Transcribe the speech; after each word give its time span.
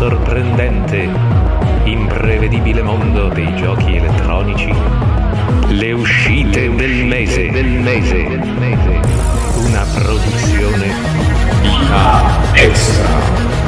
sorprendente, 0.00 1.10
imprevedibile 1.84 2.80
mondo 2.80 3.28
dei 3.28 3.54
giochi 3.54 3.96
elettronici. 3.96 4.72
Le 5.68 5.92
uscite 5.92 6.74
del 6.74 7.04
mese. 7.04 7.50
Del 7.50 7.66
mese. 7.66 8.30
Una 9.56 9.84
produzione 9.92 10.86
IK 11.60 12.54
Extra. 12.54 13.59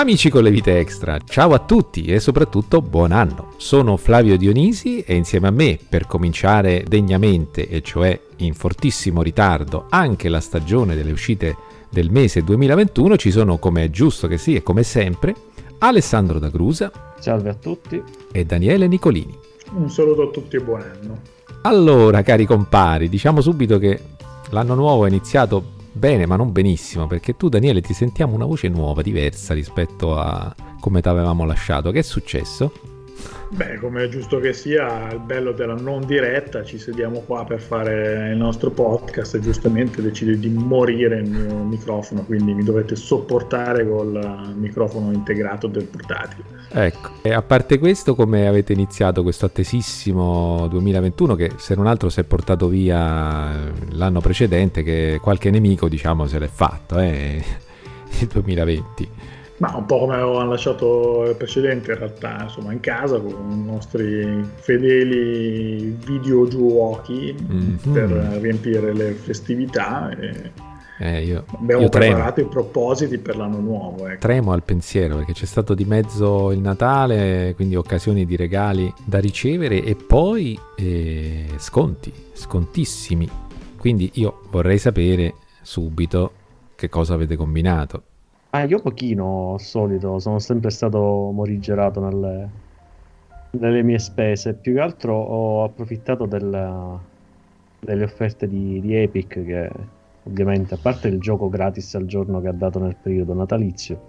Amici 0.00 0.30
con 0.30 0.42
le 0.42 0.50
vite 0.50 0.78
extra, 0.78 1.18
ciao 1.18 1.52
a 1.52 1.58
tutti 1.58 2.04
e 2.04 2.20
soprattutto 2.20 2.80
buon 2.80 3.12
anno. 3.12 3.52
Sono 3.58 3.98
Flavio 3.98 4.38
Dionisi 4.38 5.02
e 5.02 5.14
insieme 5.14 5.48
a 5.48 5.50
me, 5.50 5.78
per 5.86 6.06
cominciare 6.06 6.84
degnamente, 6.88 7.68
e 7.68 7.82
cioè 7.82 8.18
in 8.36 8.54
fortissimo 8.54 9.20
ritardo, 9.20 9.84
anche 9.90 10.30
la 10.30 10.40
stagione 10.40 10.94
delle 10.94 11.12
uscite 11.12 11.54
del 11.90 12.10
mese 12.10 12.42
2021, 12.42 13.18
ci 13.18 13.30
sono, 13.30 13.58
come 13.58 13.84
è 13.84 13.90
giusto 13.90 14.26
che 14.26 14.38
sia 14.38 14.56
e 14.56 14.62
come 14.62 14.84
sempre, 14.84 15.34
Alessandro 15.80 16.38
D'Agrusa. 16.38 16.90
Salve 17.18 17.50
a 17.50 17.54
tutti. 17.54 18.02
E 18.32 18.44
Daniele 18.46 18.86
Nicolini. 18.86 19.36
Un 19.74 19.90
saluto 19.90 20.22
a 20.22 20.30
tutti 20.30 20.56
e 20.56 20.60
buon 20.60 20.80
anno. 20.80 21.20
Allora, 21.60 22.22
cari 22.22 22.46
compari, 22.46 23.10
diciamo 23.10 23.42
subito 23.42 23.78
che 23.78 24.00
l'anno 24.48 24.74
nuovo 24.74 25.04
è 25.04 25.08
iniziato 25.08 25.78
bene, 25.92 26.26
ma 26.26 26.36
non 26.36 26.52
benissimo, 26.52 27.06
perché 27.06 27.36
tu 27.36 27.48
Daniele 27.48 27.80
ti 27.80 27.92
sentiamo 27.92 28.34
una 28.34 28.46
voce 28.46 28.68
nuova, 28.68 29.02
diversa 29.02 29.54
rispetto 29.54 30.18
a 30.18 30.54
come 30.80 31.00
ti 31.00 31.08
avevamo 31.08 31.44
lasciato. 31.44 31.90
Che 31.90 31.98
è 31.98 32.02
successo? 32.02 32.72
Beh, 33.52 33.78
come 33.78 34.04
è 34.04 34.08
giusto 34.08 34.38
che 34.38 34.52
sia, 34.52 35.10
il 35.10 35.18
bello 35.18 35.50
della 35.50 35.74
non 35.74 36.06
diretta, 36.06 36.62
ci 36.62 36.78
sediamo 36.78 37.22
qua 37.26 37.44
per 37.44 37.60
fare 37.60 38.30
il 38.30 38.36
nostro 38.36 38.70
podcast 38.70 39.34
e 39.34 39.40
giustamente 39.40 40.00
decide 40.00 40.38
di 40.38 40.48
morire 40.48 41.16
il 41.18 41.28
mio 41.28 41.64
microfono, 41.64 42.24
quindi 42.24 42.54
mi 42.54 42.62
dovete 42.62 42.94
sopportare 42.94 43.88
col 43.88 44.54
microfono 44.56 45.10
integrato 45.10 45.66
del 45.66 45.82
portatile. 45.82 46.44
Ecco, 46.70 47.10
e 47.22 47.32
a 47.32 47.42
parte 47.42 47.80
questo, 47.80 48.14
come 48.14 48.46
avete 48.46 48.72
iniziato 48.72 49.24
questo 49.24 49.46
attesissimo 49.46 50.68
2021 50.68 51.34
che 51.34 51.50
se 51.56 51.74
non 51.74 51.88
altro 51.88 52.08
si 52.08 52.20
è 52.20 52.24
portato 52.24 52.68
via 52.68 53.68
l'anno 53.90 54.20
precedente 54.20 54.84
che 54.84 55.18
qualche 55.20 55.50
nemico 55.50 55.88
diciamo 55.88 56.24
se 56.28 56.38
l'è 56.38 56.46
fatto, 56.46 57.00
eh, 57.00 57.42
il 58.20 58.28
2020. 58.28 59.29
Ma 59.60 59.76
un 59.76 59.84
po' 59.84 59.98
come 59.98 60.14
avevamo 60.14 60.48
lasciato 60.48 61.24
il 61.28 61.36
precedente 61.36 61.92
in 61.92 61.98
realtà, 61.98 62.44
insomma 62.44 62.72
in 62.72 62.80
casa 62.80 63.20
con 63.20 63.50
i 63.50 63.62
nostri 63.62 64.42
fedeli 64.54 65.96
videogiochi 66.02 67.36
mm-hmm. 67.40 67.92
per 67.92 68.08
riempire 68.40 68.94
le 68.94 69.12
festività 69.12 70.08
e 70.18 70.68
eh, 71.02 71.24
io, 71.24 71.44
abbiamo 71.58 71.84
io 71.84 71.88
preparato 71.88 72.40
i 72.40 72.44
propositi 72.44 73.16
per 73.16 73.34
l'anno 73.36 73.58
nuovo. 73.58 74.06
Ecco. 74.06 74.20
Tremo 74.20 74.52
al 74.52 74.62
pensiero 74.62 75.16
perché 75.16 75.32
c'è 75.32 75.46
stato 75.46 75.72
di 75.72 75.86
mezzo 75.86 76.52
il 76.52 76.60
Natale, 76.60 77.54
quindi 77.54 77.74
occasioni 77.74 78.26
di 78.26 78.36
regali 78.36 78.92
da 79.02 79.18
ricevere 79.18 79.82
e 79.82 79.94
poi 79.94 80.58
eh, 80.76 81.46
sconti, 81.56 82.12
scontissimi. 82.34 83.26
Quindi 83.78 84.10
io 84.14 84.42
vorrei 84.50 84.76
sapere 84.76 85.36
subito 85.62 86.32
che 86.74 86.90
cosa 86.90 87.14
avete 87.14 87.34
combinato. 87.34 88.02
Ah, 88.52 88.64
io 88.64 88.80
pochino 88.80 89.52
al 89.52 89.60
solito, 89.60 90.18
sono 90.18 90.40
sempre 90.40 90.70
stato 90.70 91.30
morigerato 91.32 92.00
nelle, 92.00 92.48
nelle 93.50 93.82
mie 93.82 94.00
spese. 94.00 94.54
Più 94.54 94.74
che 94.74 94.80
altro 94.80 95.14
ho 95.14 95.62
approfittato 95.62 96.26
della, 96.26 96.98
delle 97.78 98.04
offerte 98.04 98.48
di, 98.48 98.80
di, 98.80 98.96
Epic 98.96 99.44
che 99.44 99.70
ovviamente, 100.24 100.74
a 100.74 100.78
parte 100.82 101.06
il 101.06 101.20
gioco 101.20 101.48
gratis 101.48 101.94
al 101.94 102.06
giorno 102.06 102.40
che 102.40 102.48
ha 102.48 102.52
dato 102.52 102.80
nel 102.80 102.96
periodo 103.00 103.34
natalizio, 103.34 104.00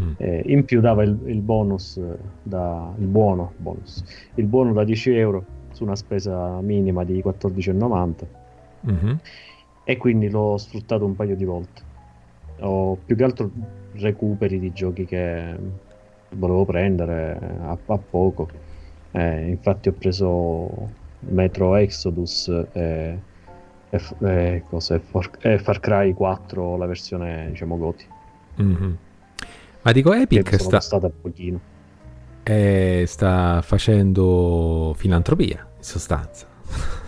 mm. 0.00 0.12
eh, 0.16 0.42
in 0.46 0.64
più 0.64 0.80
dava 0.80 1.02
il, 1.02 1.18
il 1.26 1.40
bonus, 1.40 2.00
da, 2.42 2.90
il 2.96 3.06
buono 3.06 3.52
bonus, 3.58 4.02
il 4.36 4.46
buono 4.46 4.72
da 4.72 4.84
10 4.84 5.14
euro 5.14 5.44
su 5.72 5.84
una 5.84 5.96
spesa 5.96 6.60
minima 6.62 7.04
di 7.04 7.22
14,90 7.22 8.24
mm-hmm. 8.90 9.16
e 9.84 9.96
quindi 9.98 10.30
l'ho 10.30 10.56
sfruttato 10.56 11.04
un 11.04 11.14
paio 11.14 11.36
di 11.36 11.44
volte. 11.44 11.90
Ho 12.60 12.96
più 12.96 13.16
che 13.16 13.24
altro 13.24 13.50
recuperi 13.94 14.58
di 14.58 14.72
giochi 14.72 15.04
che 15.04 15.54
volevo 16.30 16.64
prendere 16.64 17.38
a, 17.62 17.76
a 17.86 17.98
poco. 17.98 18.48
Eh, 19.10 19.48
infatti 19.48 19.88
ho 19.88 19.92
preso 19.92 20.90
Metro 21.20 21.76
Exodus 21.76 22.48
e, 22.72 23.18
e, 23.90 24.00
e, 24.20 24.62
Far, 24.68 25.30
e, 25.40 25.58
Far 25.58 25.80
Cry 25.80 26.12
4, 26.14 26.76
la 26.76 26.86
versione 26.86 27.48
diciamo 27.50 27.76
Goti. 27.76 28.06
Mm-hmm. 28.60 28.92
Ma 29.82 29.92
dico 29.92 30.12
Epic 30.12 30.60
sta, 30.60 30.80
stata 30.80 31.08
pochino. 31.10 31.60
Eh, 32.44 33.04
sta 33.06 33.60
facendo 33.62 34.94
filantropia 34.96 35.66
in 35.76 35.82
sostanza. 35.82 36.46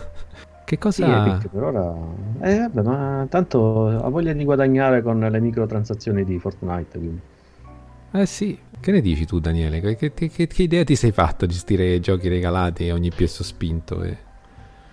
Che 0.65 0.77
cosa... 0.79 1.39
Sì, 1.39 1.47
per 1.47 1.63
ora... 1.63 1.95
Eh, 2.41 2.57
vabbè, 2.57 2.81
ma 2.81 3.27
tanto 3.29 3.87
ha 3.87 4.09
voglia 4.09 4.33
di 4.33 4.43
guadagnare 4.43 5.03
con 5.03 5.19
le 5.19 5.39
microtransazioni 5.39 6.25
di 6.25 6.39
Fortnite, 6.39 6.97
quindi. 6.97 7.21
Eh 8.11 8.25
sì, 8.25 8.57
che 8.79 8.91
ne 8.91 9.01
dici 9.01 9.25
tu 9.25 9.39
Daniele? 9.39 9.79
Che, 9.79 9.95
che, 9.95 10.29
che, 10.29 10.47
che 10.47 10.63
idea 10.63 10.83
ti 10.83 10.95
sei 10.95 11.11
fatto 11.11 11.45
di 11.45 11.53
stire 11.53 11.99
giochi 11.99 12.29
regalati 12.29 12.89
a 12.89 12.95
ogni 12.95 13.11
piesso 13.15 13.43
spinto? 13.43 14.01
E... 14.01 14.17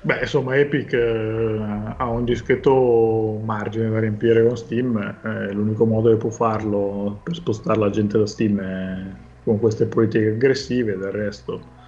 Beh, 0.03 0.21
insomma, 0.21 0.57
Epic 0.57 0.93
eh, 0.93 1.95
ha 1.97 2.09
un 2.09 2.25
discreto 2.25 3.41
margine 3.43 3.89
da 3.89 4.01
riempire 4.01 4.47
con 4.47 4.57
Steam. 4.57 4.97
Eh, 5.25 5.53
l'unico 5.53 5.87
modo 5.87 6.11
che 6.11 6.17
può 6.17 6.31
farlo 6.31 7.21
per 7.23 7.35
spostare 7.35 7.79
la 7.79 7.89
gente 7.89 8.19
da 8.19 8.27
Steam 8.27 8.61
è 8.61 9.03
con 9.45 9.59
queste 9.59 9.87
politiche 9.87 10.33
aggressive, 10.33 10.99
del 10.99 11.13
resto 11.13 11.81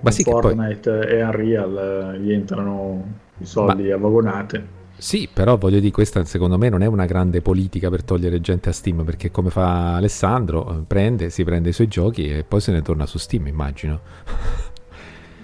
ma 0.00 0.10
sì 0.10 0.22
Fortnite 0.22 0.90
poi... 0.90 1.08
e 1.08 1.22
Unreal 1.22 2.18
gli 2.20 2.32
entrano 2.32 3.04
i 3.38 3.44
soldi 3.44 3.88
Ma... 3.88 3.94
a 3.94 3.98
vagonate. 3.98 4.78
Sì, 5.00 5.30
però 5.32 5.56
voglio 5.56 5.80
dire, 5.80 5.92
questa 5.92 6.22
secondo 6.24 6.58
me 6.58 6.68
non 6.68 6.82
è 6.82 6.86
una 6.86 7.06
grande 7.06 7.40
politica 7.40 7.88
per 7.88 8.04
togliere 8.04 8.40
gente 8.42 8.68
a 8.68 8.72
Steam, 8.72 9.02
perché 9.02 9.30
come 9.30 9.48
fa 9.48 9.96
Alessandro, 9.96 10.84
prende, 10.86 11.30
si 11.30 11.42
prende 11.42 11.70
i 11.70 11.72
suoi 11.72 11.88
giochi 11.88 12.28
e 12.28 12.44
poi 12.46 12.60
se 12.60 12.70
ne 12.70 12.82
torna 12.82 13.06
su 13.06 13.16
Steam, 13.16 13.46
immagino. 13.46 14.00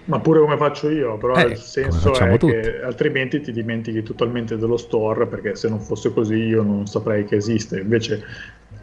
Ma 0.06 0.20
pure 0.20 0.40
come 0.40 0.56
faccio 0.56 0.88
io, 0.88 1.16
però 1.16 1.34
eh, 1.34 1.46
il 1.46 1.56
senso 1.56 2.12
è 2.12 2.38
tutti. 2.38 2.52
che 2.52 2.80
altrimenti 2.80 3.40
ti 3.40 3.50
dimentichi 3.50 4.02
totalmente 4.02 4.56
dello 4.56 4.76
store, 4.76 5.26
perché 5.26 5.56
se 5.56 5.68
non 5.68 5.80
fosse 5.80 6.12
così 6.12 6.36
io 6.36 6.62
non 6.62 6.86
saprei 6.86 7.24
che 7.24 7.36
esiste. 7.36 7.80
Invece 7.80 8.22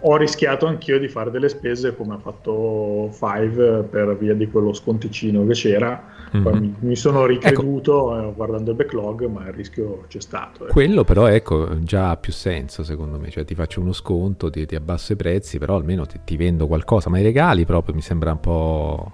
ho 0.06 0.18
rischiato 0.18 0.66
anch'io 0.66 1.00
di 1.00 1.08
fare 1.08 1.32
delle 1.32 1.48
spese 1.48 1.96
come 1.96 2.16
ha 2.16 2.18
fatto 2.18 3.10
Five 3.12 3.84
per 3.84 4.18
via 4.18 4.34
di 4.34 4.50
quello 4.50 4.74
sconticino 4.74 5.46
che 5.46 5.54
c'era. 5.54 6.12
Mm-hmm. 6.36 6.58
Mi, 6.58 6.76
mi, 6.80 6.96
sono 6.96 7.26
ricreduto 7.26 8.18
ecco. 8.18 8.30
eh, 8.30 8.34
guardando 8.34 8.72
il 8.72 8.76
backlog, 8.76 9.26
ma 9.28 9.48
il 9.48 9.54
rischio 9.54 10.04
c'è 10.08 10.20
stato. 10.20 10.68
Eh. 10.68 10.72
Quello 10.72 11.04
però 11.06 11.28
ecco 11.28 11.82
già 11.84 12.10
ha 12.10 12.18
più 12.18 12.34
senso 12.34 12.84
secondo 12.84 13.18
me, 13.18 13.30
cioè 13.30 13.46
ti 13.46 13.56
faccio 13.56 13.80
uno 13.80 13.94
sconto, 13.94 14.50
ti, 14.50 14.66
ti 14.66 14.76
abbasso 14.76 15.14
i 15.14 15.16
prezzi, 15.16 15.58
però 15.58 15.76
almeno 15.76 16.06
ti, 16.06 16.20
ti, 16.26 16.36
vendo 16.36 16.68
qualcosa, 16.68 17.10
ma 17.10 17.20
i 17.20 17.24
regali 17.24 17.66
proprio 17.66 17.96
mi 17.96 18.02
sembra 18.02 18.32
un 18.32 18.40
po', 18.42 19.12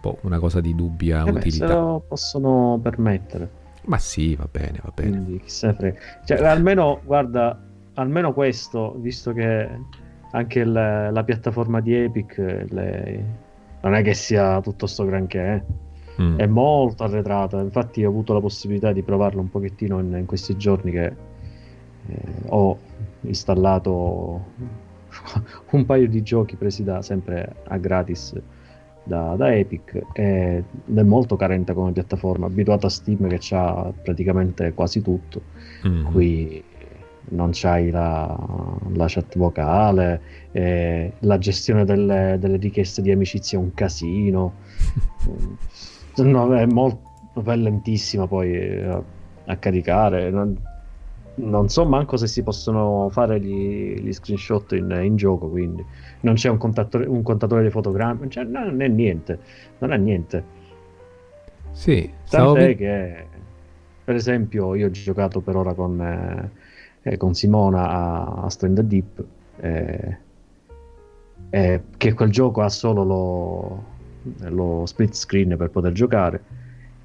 boh, 0.00 0.18
una 0.22 0.38
cosa 0.38 0.60
di 0.60 0.74
dubbia 0.76 1.24
eh 1.24 1.30
utilità. 1.30 1.66
Beh, 1.66 1.72
se 1.72 1.78
lo 1.78 2.04
possono 2.06 2.78
permettere. 2.80 3.60
Ma 3.86 3.98
sì, 3.98 4.36
va 4.36 4.46
bene, 4.48 4.78
va 4.80 4.92
bene. 4.94 5.10
Quindi, 5.10 5.40
chissà. 5.40 5.74
Cioè, 6.24 6.44
almeno, 6.44 7.00
guarda, 7.04 7.58
almeno 7.94 8.32
questo, 8.32 8.94
visto 8.98 9.32
che 9.32 9.68
anche 10.30 10.64
le, 10.64 11.10
la 11.10 11.24
piattaforma 11.24 11.80
di 11.80 11.94
Epic 11.94 12.38
le, 12.38 13.24
non 13.82 13.94
è 13.94 14.02
che 14.02 14.14
sia 14.14 14.60
tutto 14.60 14.86
sto 14.86 15.04
granché, 15.04 15.64
eh. 16.16 16.22
mm. 16.22 16.38
è 16.38 16.46
molto 16.46 17.04
arretrata. 17.04 17.60
Infatti, 17.60 18.04
ho 18.04 18.08
avuto 18.08 18.32
la 18.32 18.40
possibilità 18.40 18.92
di 18.92 19.02
provarlo 19.02 19.40
un 19.40 19.50
pochettino 19.50 19.98
in, 20.00 20.14
in 20.16 20.26
questi 20.26 20.56
giorni 20.56 20.90
che 20.90 21.06
eh, 22.06 22.22
ho 22.48 22.78
installato 23.22 24.44
un 25.70 25.84
paio 25.84 26.08
di 26.08 26.22
giochi 26.22 26.56
presi 26.56 26.82
da, 26.84 27.02
sempre 27.02 27.56
a 27.64 27.76
gratis 27.76 28.34
da, 29.04 29.34
da 29.36 29.54
Epic 29.54 30.00
ed 30.12 30.64
è 30.94 31.02
molto 31.02 31.36
carente 31.36 31.72
come 31.74 31.92
piattaforma 31.92 32.46
abituato 32.46 32.86
a 32.86 32.90
Steam 32.90 33.26
che 33.28 33.54
ha 33.54 33.92
praticamente 34.02 34.72
quasi 34.74 35.02
tutto 35.02 35.42
mm. 35.86 36.04
qui 36.12 36.62
non 37.30 37.50
c'hai 37.52 37.90
la, 37.90 38.36
la 38.94 39.06
chat 39.08 39.36
vocale, 39.36 40.20
eh, 40.52 41.12
la 41.20 41.38
gestione 41.38 41.84
delle, 41.84 42.36
delle, 42.38 42.56
richieste 42.56 43.02
di 43.02 43.10
amicizia 43.10 43.58
è 43.58 43.60
un 43.60 43.72
casino, 43.74 44.54
no, 46.16 46.54
è 46.54 46.66
molto 46.66 47.10
è 47.44 47.56
lentissima 47.56 48.26
poi 48.26 48.54
a, 48.56 48.98
eh, 48.98 49.02
a 49.46 49.56
caricare. 49.56 50.30
Non, 50.30 50.56
non, 51.34 51.68
so 51.68 51.86
manco 51.86 52.16
se 52.16 52.26
si 52.26 52.42
possono 52.42 53.08
fare 53.10 53.40
gli, 53.40 53.94
gli 53.94 54.12
screenshot 54.12 54.72
in, 54.72 54.90
in, 55.02 55.16
gioco, 55.16 55.48
quindi 55.48 55.84
non 56.20 56.34
c'è 56.34 56.50
un, 56.50 56.58
contatore, 56.58 57.06
un 57.06 57.22
contatore 57.22 57.62
di 57.62 57.70
fotogrammi, 57.70 58.28
cioè, 58.28 58.44
non 58.44 58.80
è 58.82 58.88
niente, 58.88 59.38
non 59.78 59.92
è 59.92 59.96
niente. 59.96 60.60
Sì, 61.70 62.02
Tant'è 62.28 62.52
stavo... 62.52 62.54
che, 62.54 63.26
per 64.04 64.14
esempio, 64.14 64.74
io 64.74 64.88
ho 64.88 64.90
giocato 64.90 65.40
per 65.40 65.56
ora 65.56 65.72
con... 65.72 66.00
Eh, 66.00 66.61
eh, 67.02 67.16
con 67.16 67.34
Simona 67.34 67.88
a, 67.88 68.24
a 68.44 68.48
Stranded 68.48 68.86
Deep, 68.86 69.24
eh, 69.60 70.16
eh, 71.50 71.82
che 71.96 72.12
quel 72.14 72.30
gioco 72.30 72.62
ha 72.62 72.68
solo 72.68 73.04
lo, 73.04 73.84
lo, 74.48 74.86
split 74.86 75.14
screen 75.14 75.56
per 75.56 75.70
poter 75.70 75.92
giocare. 75.92 76.42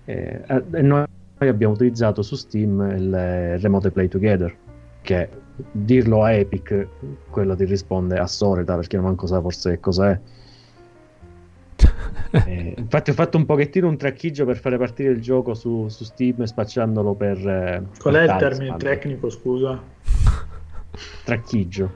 Eh, 0.06 0.42
e 0.72 0.82
noi 0.82 1.06
abbiamo 1.40 1.74
utilizzato 1.74 2.22
su 2.22 2.36
Steam 2.36 2.80
il 2.96 3.60
Remote 3.60 3.92
Play 3.92 4.08
Together, 4.08 4.56
che 5.02 5.30
dirlo 5.72 6.24
a 6.24 6.32
Epic, 6.32 6.88
quello 7.30 7.56
ti 7.56 7.66
risponde 7.66 8.18
a 8.18 8.28
solita 8.28 8.76
perché 8.76 8.96
non 8.96 9.06
manco 9.06 9.28
sa 9.28 9.42
forse 9.42 9.80
cos'è. 9.80 10.20
Eh, 12.32 12.74
infatti 12.78 13.10
ho 13.12 13.14
fatto 13.14 13.38
un 13.38 13.46
pochettino 13.46 13.88
un 13.88 13.98
tracchiggio 13.98 14.46
per 14.46 14.58
fare 14.58 14.78
partire 14.78 15.12
il 15.12 15.22
gioco 15.22 15.54
su, 15.54 15.88
su 15.90 16.04
Steam 16.04 16.44
spacciandolo 16.44 17.14
per... 17.14 17.38
Eh, 17.38 17.84
Qual 18.00 18.16
è 18.16 18.24
il 18.24 18.36
termine 18.38 18.76
tecnico, 18.78 19.30
scusa? 19.30 19.82
Tracchiggio. 21.24 21.92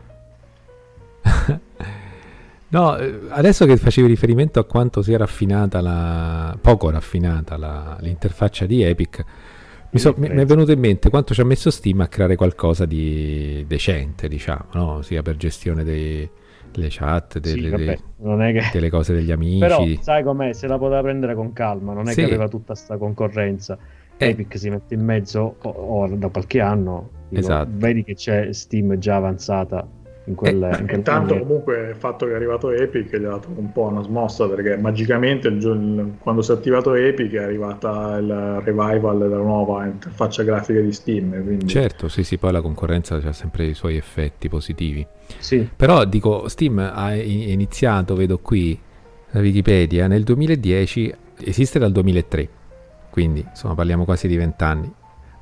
no, 2.69 2.97
eh, 2.97 3.19
adesso 3.29 3.65
che 3.65 3.77
facevi 3.77 4.07
riferimento 4.07 4.59
a 4.59 4.65
quanto 4.65 5.01
sia 5.01 5.17
raffinata 5.17 5.81
la... 5.81 6.57
poco 6.59 6.89
raffinata 6.89 7.57
la... 7.57 7.97
l'interfaccia 7.99 8.65
di 8.65 8.83
Epic, 8.83 9.25
mi, 9.91 9.99
so, 9.99 10.13
mi, 10.17 10.29
mi, 10.29 10.41
è 10.41 10.45
venuto 10.45 10.71
in 10.71 10.79
mente 10.79 11.09
quanto 11.09 11.33
ci 11.33 11.41
ha 11.41 11.45
messo 11.45 11.69
Steam 11.69 11.99
a 11.99 12.07
creare 12.07 12.35
qualcosa 12.35 12.85
di 12.85 13.65
decente, 13.67 14.29
diciamo, 14.29 14.65
no? 14.73 15.01
sia 15.01 15.21
per 15.21 15.35
gestione 15.35 15.83
dei, 15.83 16.29
delle 16.71 16.87
chat, 16.89 17.39
delle, 17.39 17.61
sì, 17.61 17.69
vabbè, 17.69 17.85
dei, 17.85 18.53
che... 18.53 18.69
delle, 18.73 18.89
cose 18.89 19.13
degli 19.13 19.31
amici. 19.31 19.59
Però 19.59 19.85
sai 20.01 20.23
com'è, 20.23 20.53
se 20.53 20.67
la 20.67 20.77
poteva 20.77 21.01
prendere 21.01 21.35
con 21.35 21.53
calma, 21.53 21.93
non 21.93 22.07
è 22.07 22.13
sì. 22.13 22.21
che 22.21 22.25
aveva 22.25 22.47
tutta 22.47 22.73
questa 22.73 22.97
concorrenza. 22.97 23.77
Eh. 24.17 24.29
Epic 24.29 24.57
si 24.57 24.69
mette 24.69 24.93
in 24.93 25.03
mezzo 25.03 25.55
ora 25.61 26.15
da 26.15 26.29
qualche 26.29 26.59
anno, 26.59 27.09
dico, 27.29 27.41
esatto. 27.41 27.69
vedi 27.73 28.03
che 28.03 28.13
c'è 28.13 28.53
Steam 28.53 28.97
già 28.97 29.15
avanzata 29.15 29.87
in 30.25 30.35
quel, 30.35 30.63
eh, 30.63 30.67
in 30.79 30.85
quel 30.85 30.97
intanto 30.97 31.37
comunque 31.39 31.89
il 31.89 31.95
fatto 31.95 32.25
che 32.25 32.33
è 32.33 32.35
arrivato 32.35 32.69
Epic 32.69 33.15
gli 33.17 33.25
ha 33.25 33.29
dato 33.29 33.49
un 33.55 33.71
po' 33.71 33.83
una 33.83 34.03
smossa 34.03 34.47
perché 34.47 34.77
magicamente 34.77 35.47
il 35.47 35.59
giorno, 35.59 36.17
quando 36.19 36.43
si 36.43 36.51
è 36.51 36.53
attivato 36.53 36.93
Epic 36.93 37.33
è 37.33 37.43
arrivata 37.43 38.17
il 38.17 38.61
revival 38.63 39.17
della 39.17 39.37
nuova 39.37 39.85
interfaccia 39.85 40.43
grafica 40.43 40.79
di 40.79 40.91
Steam 40.91 41.43
quindi... 41.43 41.67
certo 41.67 42.07
sì 42.07 42.23
sì 42.23 42.37
poi 42.37 42.51
la 42.51 42.61
concorrenza 42.61 43.15
ha 43.15 43.33
sempre 43.33 43.65
i 43.65 43.73
suoi 43.73 43.97
effetti 43.97 44.47
positivi. 44.47 45.05
Sì. 45.37 45.67
però 45.75 46.03
dico 46.05 46.47
Steam 46.49 46.77
ha 46.77 47.15
iniziato 47.15 48.15
vedo 48.15 48.37
qui 48.39 48.77
la 49.31 49.39
Wikipedia 49.39 50.07
nel 50.07 50.23
2010 50.23 51.15
esiste 51.43 51.79
dal 51.79 51.91
2003 51.91 52.49
quindi 53.09 53.43
insomma 53.47 53.73
parliamo 53.73 54.03
quasi 54.03 54.27
di 54.27 54.35
20 54.35 54.63
anni 54.63 54.93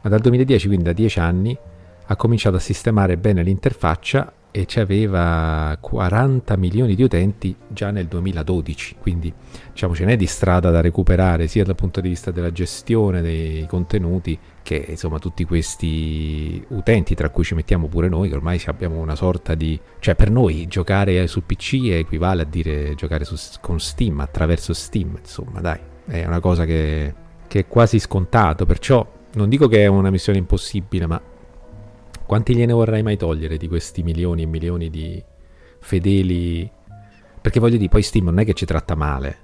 ma 0.02 0.10
dal 0.10 0.22
2010 0.22 0.68
quindi 0.68 0.86
da 0.86 0.94
10 0.94 1.20
anni 1.20 1.58
ha 2.06 2.16
cominciato 2.16 2.56
a 2.56 2.60
sistemare 2.60 3.18
bene 3.18 3.44
l'interfaccia 3.44 4.32
e 4.52 4.66
ci 4.66 4.80
aveva 4.80 5.78
40 5.80 6.58
milioni 6.58 6.96
di 6.96 7.04
utenti 7.04 7.56
già 7.68 7.92
nel 7.92 8.08
2012, 8.08 8.96
quindi 9.00 9.32
diciamo 9.72 9.94
ce 9.94 10.06
n'è 10.06 10.16
di 10.16 10.26
strada 10.26 10.72
da 10.72 10.82
recuperare 10.82 11.48
sia 11.48 11.64
dal 11.64 11.76
punto 11.76 12.02
di 12.02 12.10
vista 12.10 12.32
della 12.32 12.52
gestione 12.52 13.22
dei 13.22 13.68
contenuti 13.68 14.38
che 14.64 14.86
insomma 14.90 15.20
tutti 15.20 15.46
questi 15.46 16.64
utenti 16.70 17.16
tra 17.16 17.30
cui 17.30 17.44
ci 17.44 17.54
mettiamo 17.54 17.88
pure 17.88 18.10
noi 18.10 18.30
che 18.30 18.36
ormai 18.36 18.62
abbiamo 18.66 19.00
una 19.00 19.16
sorta 19.16 19.54
di 19.56 19.80
cioè 20.00 20.16
per 20.16 20.32
noi 20.32 20.68
giocare 20.68 21.28
sul 21.28 21.44
PC 21.44 21.90
equivale 21.92 22.42
a 22.42 22.46
dire 22.46 22.96
giocare 22.96 23.26
su, 23.26 23.36
con 23.62 23.80
Steam 23.80 24.20
attraverso 24.20 24.74
Steam 24.74 25.18
insomma 25.20 25.60
dai. 25.60 25.80
È 26.06 26.26
una 26.26 26.40
cosa 26.40 26.66
che, 26.66 27.14
che 27.48 27.60
è 27.60 27.68
quasi 27.68 28.00
scontato 28.00 28.66
perciò 28.66 29.18
non 29.34 29.48
dico 29.48 29.68
che 29.68 29.84
è 29.84 29.88
una 29.88 30.10
missione 30.10 30.40
impossibile 30.40 31.06
ma 31.06 31.22
quanti 32.30 32.56
gliene 32.56 32.74
vorrai 32.74 33.02
mai 33.02 33.18
togliere 33.18 33.58
di 33.58 33.68
questi 33.68 34.04
milioni 34.04 34.44
e 34.44 34.46
milioni 34.46 34.92
di 34.92 35.20
fedeli? 35.80 36.70
Perché 37.42 37.60
voglio 37.60 37.78
dire, 37.78 37.90
poi 37.90 38.04
Steam 38.04 38.26
non 38.26 38.38
è 38.38 38.46
che 38.46 38.54
ci 38.54 38.68
tratta 38.68 38.94
male. 38.94 39.38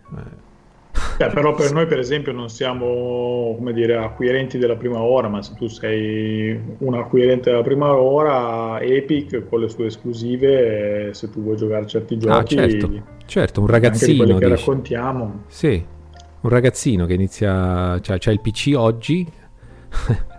Eh, 1.17 1.29
però 1.33 1.55
per 1.55 1.71
noi, 1.73 1.87
per 1.87 1.97
esempio, 1.97 2.31
non 2.31 2.47
siamo 2.47 3.55
come 3.57 3.73
dire, 3.73 3.97
acquirenti 3.97 4.59
della 4.59 4.75
prima 4.75 5.01
ora, 5.01 5.27
ma 5.29 5.41
se 5.41 5.55
tu 5.55 5.65
sei 5.65 6.61
un 6.77 6.93
acquirente 6.93 7.49
della 7.49 7.63
prima 7.63 7.91
ora, 7.95 8.79
Epic 8.79 9.47
con 9.49 9.61
le 9.61 9.69
sue 9.69 9.87
esclusive, 9.87 11.09
se 11.11 11.31
tu 11.31 11.41
vuoi 11.41 11.55
giocare 11.55 11.87
certi 11.87 12.13
ah, 12.13 12.17
giochi, 12.17 12.59
ah, 12.59 12.69
certo, 12.69 12.91
certo 13.25 13.61
un 13.61 13.67
ragazzino 13.67 14.25
che 14.25 14.33
dici. 14.33 14.47
raccontiamo. 14.47 15.43
Sì, 15.47 15.83
un 16.41 16.49
ragazzino 16.51 17.07
che 17.07 17.13
inizia, 17.15 17.99
cioè, 17.99 18.19
c'ha 18.19 18.31
il 18.31 18.41
PC 18.41 18.73
oggi 18.75 19.27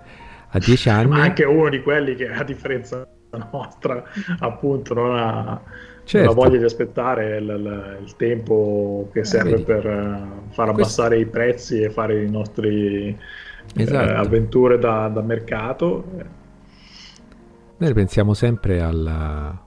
a 0.56 0.58
10 0.58 0.88
anni. 0.88 1.08
Ma 1.10 1.22
anche 1.22 1.44
uno 1.44 1.68
di 1.68 1.82
quelli 1.82 2.14
che 2.14 2.28
a 2.28 2.42
differenza 2.42 3.06
nostra 3.52 4.02
appunto 4.38 4.94
non 4.94 5.16
ha 5.16 5.60
certo. 6.04 6.28
la 6.28 6.34
voglia 6.34 6.58
di 6.58 6.64
aspettare 6.64 7.36
il, 7.36 7.48
il, 7.48 7.98
il 8.04 8.16
tempo 8.16 9.08
che 9.12 9.20
eh, 9.20 9.24
serve 9.24 9.56
eh, 9.56 9.62
per 9.62 9.86
uh, 9.86 10.52
far 10.52 10.70
abbassare 10.70 11.16
Questo... 11.16 11.28
i 11.28 11.30
prezzi 11.30 11.80
e 11.82 11.90
fare 11.90 12.22
i 12.22 12.30
nostri 12.30 13.08
eh, 13.08 13.82
esatto. 13.82 14.10
eh, 14.10 14.14
avventure 14.14 14.78
da, 14.78 15.08
da 15.08 15.20
mercato. 15.20 16.04
Noi 17.78 17.92
pensiamo 17.92 18.32
sempre 18.32 18.80
alla, 18.80 19.62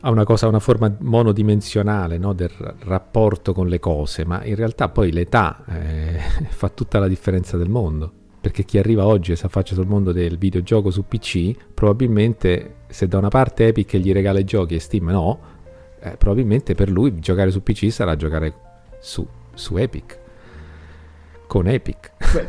a 0.00 0.10
una 0.10 0.24
cosa, 0.24 0.46
una 0.46 0.60
forma 0.60 0.94
monodimensionale 1.00 2.18
no? 2.18 2.34
del 2.34 2.52
rapporto 2.84 3.52
con 3.52 3.66
le 3.66 3.80
cose, 3.80 4.24
ma 4.24 4.44
in 4.44 4.54
realtà 4.54 4.90
poi 4.90 5.10
l'età 5.10 5.64
eh, 5.66 6.20
fa 6.50 6.68
tutta 6.68 7.00
la 7.00 7.08
differenza 7.08 7.56
del 7.56 7.68
mondo 7.68 8.12
perché 8.40 8.64
chi 8.64 8.78
arriva 8.78 9.06
oggi 9.06 9.32
e 9.32 9.36
si 9.36 9.44
affaccia 9.44 9.74
sul 9.74 9.86
mondo 9.86 10.12
del 10.12 10.38
videogioco 10.38 10.90
su 10.90 11.06
PC, 11.06 11.54
probabilmente 11.74 12.74
se 12.88 13.08
da 13.08 13.18
una 13.18 13.28
parte 13.28 13.66
Epic 13.66 13.96
gli 13.96 14.12
regala 14.12 14.38
i 14.38 14.44
giochi 14.44 14.74
e 14.74 14.78
Steam 14.78 15.08
no, 15.08 15.38
eh, 16.00 16.16
probabilmente 16.16 16.74
per 16.74 16.90
lui 16.90 17.18
giocare 17.18 17.50
su 17.50 17.62
PC 17.62 17.90
sarà 17.90 18.16
giocare 18.16 18.54
su, 19.00 19.26
su 19.54 19.76
Epic, 19.76 20.18
con 21.46 21.66
Epic. 21.66 22.12
Beh, 22.32 22.48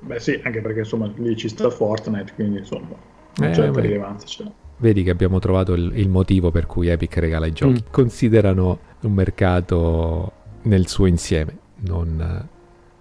beh, 0.00 0.20
sì, 0.20 0.40
anche 0.42 0.60
perché 0.60 0.80
insomma 0.80 1.10
lì 1.16 1.36
ci 1.36 1.48
sta 1.48 1.68
Fortnite, 1.68 2.32
quindi 2.34 2.58
insomma 2.58 2.94
non 3.36 3.50
eh, 3.50 3.54
certa 3.54 3.80
rilevanza 3.80 4.26
c'è. 4.26 4.44
Vedi 4.76 5.02
che 5.02 5.10
abbiamo 5.10 5.38
trovato 5.38 5.72
il, 5.72 5.92
il, 5.96 6.08
motivo 6.08 6.50
per 6.50 6.66
cui 6.66 6.88
Epic 6.88 7.16
regala 7.16 7.46
i 7.46 7.52
giochi. 7.52 7.72
Mm. 7.72 7.90
Considerano 7.90 8.78
un 9.00 9.12
mercato 9.12 10.32
nel 10.62 10.86
suo 10.86 11.06
insieme, 11.06 11.58
non 11.80 12.48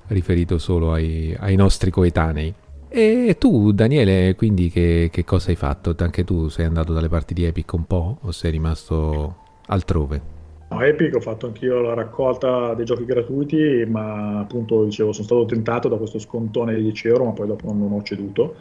riferito 0.07 0.57
solo 0.57 0.93
ai, 0.93 1.35
ai 1.39 1.55
nostri 1.55 1.91
coetanei. 1.91 2.53
E 2.95 3.37
tu, 3.39 3.71
Daniele, 3.71 4.35
quindi 4.35 4.69
che, 4.69 5.09
che, 5.11 5.23
cosa 5.23 5.49
hai 5.49 5.55
fatto? 5.55 5.95
Anche 5.97 6.23
tu 6.23 6.47
sei 6.49 6.65
andato 6.65 6.93
dalle 6.93 7.09
parti 7.09 7.33
di 7.33 7.43
Epic 7.43 7.73
un 7.73 7.85
po' 7.85 8.19
o 8.21 8.31
sei 8.31 8.51
rimasto 8.51 9.35
altrove? 9.65 10.21
No, 10.69 10.79
Epic 10.79 11.15
ho 11.15 11.19
fatto 11.19 11.47
anch'io 11.47 11.81
la 11.81 11.95
raccolta 11.95 12.75
dei 12.75 12.85
giochi 12.85 13.05
gratuiti, 13.05 13.83
ma 13.87 14.41
appunto 14.41 14.83
dicevo 14.83 15.11
sono 15.11 15.25
stato 15.25 15.45
tentato 15.45 15.87
da 15.87 15.97
questo 15.97 16.19
scontone 16.19 16.75
di 16.75 16.83
10 16.83 17.07
euro, 17.07 17.25
ma 17.25 17.31
poi 17.31 17.47
dopo 17.47 17.73
non 17.73 17.91
ho 17.91 18.03
ceduto. 18.03 18.57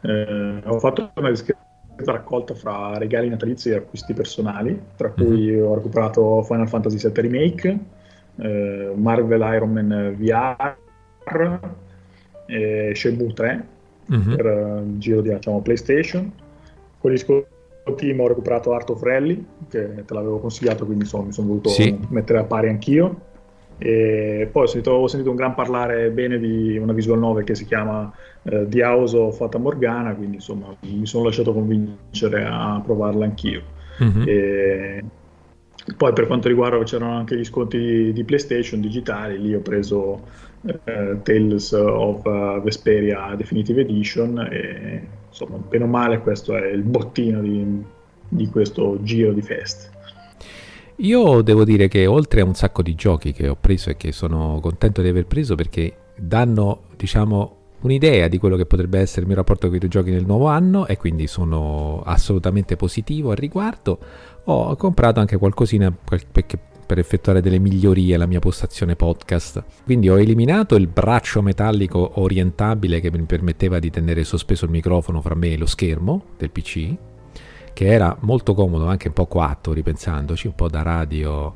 Eh, 0.00 0.62
ho 0.64 0.78
fatto 0.80 1.10
una 1.14 1.30
discreta 1.30 1.60
raccolta 2.04 2.54
fra 2.54 2.98
regali 2.98 3.28
natalizi 3.28 3.70
e 3.70 3.76
acquisti 3.76 4.14
personali, 4.14 4.76
tra 4.96 5.10
cui 5.10 5.46
mm-hmm. 5.46 5.64
ho 5.64 5.74
recuperato 5.76 6.42
Final 6.42 6.68
Fantasy 6.68 6.96
VII 6.96 7.22
Remake, 7.22 7.78
eh, 8.38 8.92
Marvel 8.96 9.54
Iron 9.54 9.70
Man 9.70 10.16
VR 10.18 10.76
e 12.46 12.92
Shenmue 12.94 13.32
3 13.32 13.66
uh-huh. 14.06 14.36
per 14.36 14.46
il 14.46 14.82
uh, 14.84 14.98
giro 14.98 15.20
di 15.20 15.34
diciamo, 15.34 15.60
PlayStation. 15.60 16.32
Con 16.98 17.10
gli 17.10 17.16
sconti 17.16 18.14
ho 18.16 18.28
recuperato 18.28 18.72
Art 18.72 18.90
of 18.90 19.02
Rally, 19.02 19.44
che 19.68 20.04
te 20.04 20.14
l'avevo 20.14 20.38
consigliato, 20.38 20.84
quindi 20.84 21.04
insomma, 21.04 21.26
mi 21.26 21.32
sono 21.32 21.48
voluto 21.48 21.68
sì. 21.68 21.96
mettere 22.08 22.38
a 22.38 22.44
pari 22.44 22.68
anch'io. 22.68 23.34
E 23.78 24.48
poi 24.50 24.62
ho 24.62 24.66
sentito, 24.66 24.92
ho 24.92 25.06
sentito, 25.06 25.30
un 25.30 25.36
gran 25.36 25.54
parlare 25.54 26.10
bene 26.10 26.38
di 26.38 26.78
una 26.78 26.94
visual 26.94 27.18
novel 27.18 27.44
che 27.44 27.54
si 27.54 27.66
chiama 27.66 28.10
uh, 28.42 28.66
The 28.66 28.82
House 28.82 29.16
of 29.16 29.36
Fata 29.36 29.58
Morgana, 29.58 30.14
quindi 30.14 30.36
insomma 30.36 30.74
mi 30.80 31.06
sono 31.06 31.24
lasciato 31.24 31.52
convincere 31.52 32.44
a 32.48 32.80
provarla 32.82 33.24
anch'io. 33.24 33.62
Uh-huh. 33.98 34.22
E 34.26 35.04
poi 35.96 36.12
per 36.12 36.26
quanto 36.26 36.48
riguarda 36.48 36.82
c'erano 36.82 37.16
anche 37.16 37.36
gli 37.36 37.44
sconti 37.44 37.78
di, 37.78 38.12
di 38.12 38.24
PlayStation 38.24 38.80
digitali, 38.80 39.38
lì 39.38 39.54
ho 39.54 39.60
preso 39.60 40.22
eh, 40.66 41.16
Tales 41.22 41.72
of 41.72 42.24
uh, 42.24 42.62
Vesperia 42.62 43.34
Definitive 43.36 43.80
Edition 43.82 44.38
e 44.50 45.06
insomma, 45.28 45.56
bene 45.56 45.84
o 45.84 45.86
male 45.86 46.20
questo 46.20 46.56
è 46.56 46.66
il 46.66 46.82
bottino 46.82 47.40
di, 47.40 47.84
di 48.28 48.48
questo 48.48 48.98
giro 49.02 49.32
di 49.32 49.42
feste. 49.42 49.94
Io 51.00 51.42
devo 51.42 51.64
dire 51.64 51.88
che 51.88 52.06
oltre 52.06 52.40
a 52.40 52.44
un 52.44 52.54
sacco 52.54 52.82
di 52.82 52.94
giochi 52.94 53.32
che 53.32 53.48
ho 53.48 53.56
preso 53.60 53.90
e 53.90 53.96
che 53.96 54.12
sono 54.12 54.58
contento 54.62 55.02
di 55.02 55.08
aver 55.08 55.26
preso 55.26 55.54
perché 55.54 55.94
danno, 56.16 56.84
diciamo, 56.96 57.56
un'idea 57.82 58.28
di 58.28 58.38
quello 58.38 58.56
che 58.56 58.64
potrebbe 58.64 58.98
essere 58.98 59.20
il 59.22 59.26
mio 59.26 59.36
rapporto 59.36 59.66
con 59.66 59.76
i 59.76 59.78
videogiochi 59.78 60.10
nel 60.10 60.24
nuovo 60.24 60.46
anno 60.46 60.86
e 60.86 60.96
quindi 60.96 61.26
sono 61.26 62.00
assolutamente 62.02 62.76
positivo 62.76 63.30
al 63.30 63.36
riguardo. 63.36 63.98
Ho 64.44 64.74
comprato 64.76 65.20
anche 65.20 65.36
qualcosina 65.36 65.92
perché 65.92 66.58
per 66.86 66.98
effettuare 66.98 67.42
delle 67.42 67.58
migliorie 67.58 68.14
alla 68.14 68.26
mia 68.26 68.38
postazione 68.38 68.94
podcast. 68.94 69.62
Quindi 69.84 70.08
ho 70.08 70.18
eliminato 70.18 70.76
il 70.76 70.86
braccio 70.86 71.42
metallico 71.42 72.20
orientabile 72.20 73.00
che 73.00 73.10
mi 73.10 73.22
permetteva 73.24 73.78
di 73.78 73.90
tenere 73.90 74.24
sospeso 74.24 74.64
il 74.64 74.70
microfono 74.70 75.20
fra 75.20 75.34
me 75.34 75.52
e 75.52 75.58
lo 75.58 75.66
schermo 75.66 76.22
del 76.38 76.50
PC, 76.50 76.94
che 77.72 77.86
era 77.86 78.16
molto 78.20 78.54
comodo, 78.54 78.86
anche 78.86 79.08
un 79.08 79.14
po' 79.14 79.26
coatto 79.26 79.72
ripensandoci, 79.72 80.46
un 80.46 80.54
po' 80.54 80.68
da 80.68 80.82
radio 80.82 81.54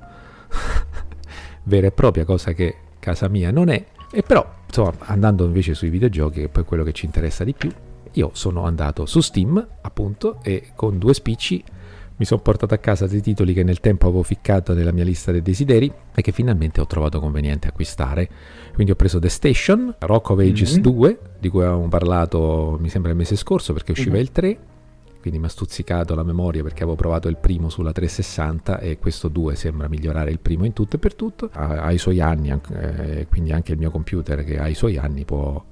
vera 1.65 1.87
e 1.87 1.93
propria, 1.93 2.25
cosa 2.25 2.53
che 2.53 2.75
casa 2.99 3.29
mia 3.29 3.51
non 3.51 3.69
è. 3.69 3.85
E 4.13 4.23
però, 4.23 4.45
insomma, 4.67 4.93
andando 5.01 5.45
invece 5.45 5.75
sui 5.75 5.89
videogiochi, 5.89 6.41
che 6.41 6.45
è 6.47 6.49
poi 6.49 6.65
quello 6.65 6.83
che 6.83 6.93
ci 6.93 7.07
interessa 7.07 7.45
di 7.45 7.55
più, 7.55 7.71
io 8.13 8.31
sono 8.33 8.65
andato 8.65 9.07
su 9.07 9.21
Steam, 9.21 9.65
appunto, 9.83 10.41
e 10.43 10.73
con 10.75 10.99
due 10.99 11.15
spicci 11.15 11.63
mi 12.21 12.27
sono 12.27 12.43
portato 12.43 12.75
a 12.75 12.77
casa 12.77 13.07
dei 13.07 13.23
titoli 13.23 13.55
che 13.55 13.63
nel 13.63 13.81
tempo 13.81 14.07
avevo 14.07 14.23
ficcato 14.23 14.75
nella 14.75 14.93
mia 14.93 15.05
lista 15.05 15.33
dei 15.33 15.41
desideri 15.41 15.91
e 16.15 16.21
che 16.21 16.33
finalmente 16.33 16.83
ho 16.83 16.87
trovato 16.87 17.19
conveniente 17.19 17.67
acquistare. 17.67 18.29
Quindi 18.75 18.93
ho 18.93 18.95
preso 18.95 19.19
The 19.19 19.31
Station, 19.31 19.95
Rock 20.01 20.29
of 20.29 20.39
Ages 20.39 20.75
mm-hmm. 20.75 20.83
2, 20.83 21.19
di 21.39 21.49
cui 21.49 21.63
avevamo 21.63 21.89
parlato 21.89 22.77
mi 22.79 22.91
sembra 22.91 23.11
il 23.11 23.17
mese 23.17 23.37
scorso 23.37 23.73
perché 23.73 23.93
usciva 23.93 24.17
mm-hmm. 24.17 24.23
il 24.23 24.33
3, 24.33 24.59
quindi 25.23 25.39
mi 25.41 25.47
ha 25.47 25.49
stuzzicato 25.49 26.15
la 26.15 26.23
memoria 26.23 26.63
perché 26.63 26.83
avevo 26.83 26.95
provato 26.95 27.27
il 27.29 27.39
primo 27.39 27.71
sulla 27.71 27.91
360 27.91 28.81
e 28.81 28.99
questo 28.99 29.29
2 29.29 29.57
sembra 29.57 29.89
migliorare 29.89 30.31
il 30.31 30.41
primo 30.41 30.67
in 30.67 30.75
tutto 30.75 30.97
e 30.97 30.99
per 30.99 31.15
tutto. 31.15 31.49
Ha, 31.51 31.85
ha 31.85 31.91
i 31.91 31.99
suoi 31.99 32.21
anni, 32.21 32.51
eh, 32.51 33.27
quindi 33.31 33.51
anche 33.51 33.73
il 33.73 33.79
mio 33.79 33.91
computer 33.91 34.45
che 34.45 34.59
ha 34.59 34.69
i 34.69 34.75
suoi 34.75 34.99
anni 34.99 35.25
può, 35.25 35.65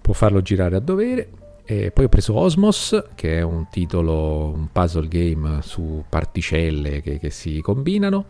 può 0.00 0.14
farlo 0.14 0.40
girare 0.40 0.76
a 0.76 0.80
dovere. 0.80 1.28
E 1.70 1.90
poi 1.90 2.06
ho 2.06 2.08
preso 2.08 2.34
Osmos, 2.34 3.10
che 3.14 3.36
è 3.36 3.42
un 3.42 3.66
titolo, 3.68 4.46
un 4.54 4.68
puzzle 4.72 5.06
game 5.06 5.60
su 5.60 6.02
particelle 6.08 7.02
che, 7.02 7.18
che 7.18 7.28
si 7.28 7.60
combinano. 7.60 8.24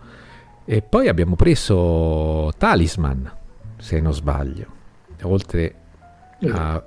E 0.65 0.83
poi 0.83 1.07
abbiamo 1.07 1.37
preso 1.37 2.51
Talisman, 2.59 3.33
se 3.77 4.01
non 4.01 4.13
sbaglio. 4.13 4.67
Oltre 5.23 5.75
a, 6.51 6.83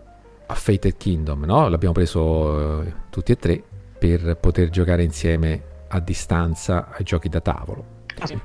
a 0.46 0.54
Fated 0.54 0.98
Kingdom, 0.98 1.46
no? 1.46 1.70
L'abbiamo 1.70 1.94
preso 1.94 2.20
uh, 2.20 2.94
tutti 3.10 3.32
e 3.32 3.38
tre 3.38 3.64
per 3.98 4.36
poter 4.36 4.70
giocare 4.70 5.04
insieme 5.04 5.64
a 5.88 6.02
distanza 6.02 6.90
ai 6.92 7.06
giochi 7.06 7.30
da 7.30 7.40
tavolo. 7.40 7.86
Ah, 8.20 8.28
sì. 8.28 8.38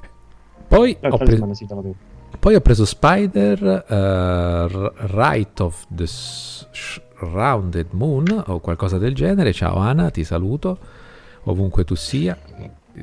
Poi, 0.68 0.96
ho 1.00 1.16
preso, 1.16 1.50
poi 2.38 2.54
ho 2.54 2.60
preso 2.60 2.84
Spider 2.84 3.84
uh, 3.88 5.06
Right 5.06 5.60
of 5.60 5.86
the 5.88 6.06
Rounded 7.18 7.88
Moon 7.92 8.44
o 8.46 8.60
qualcosa 8.60 8.98
del 8.98 9.14
genere. 9.14 9.52
Ciao 9.52 9.76
Ana, 9.76 10.10
ti 10.10 10.24
saluto 10.24 10.78
ovunque 11.44 11.84
tu 11.84 11.94
sia. 11.94 12.38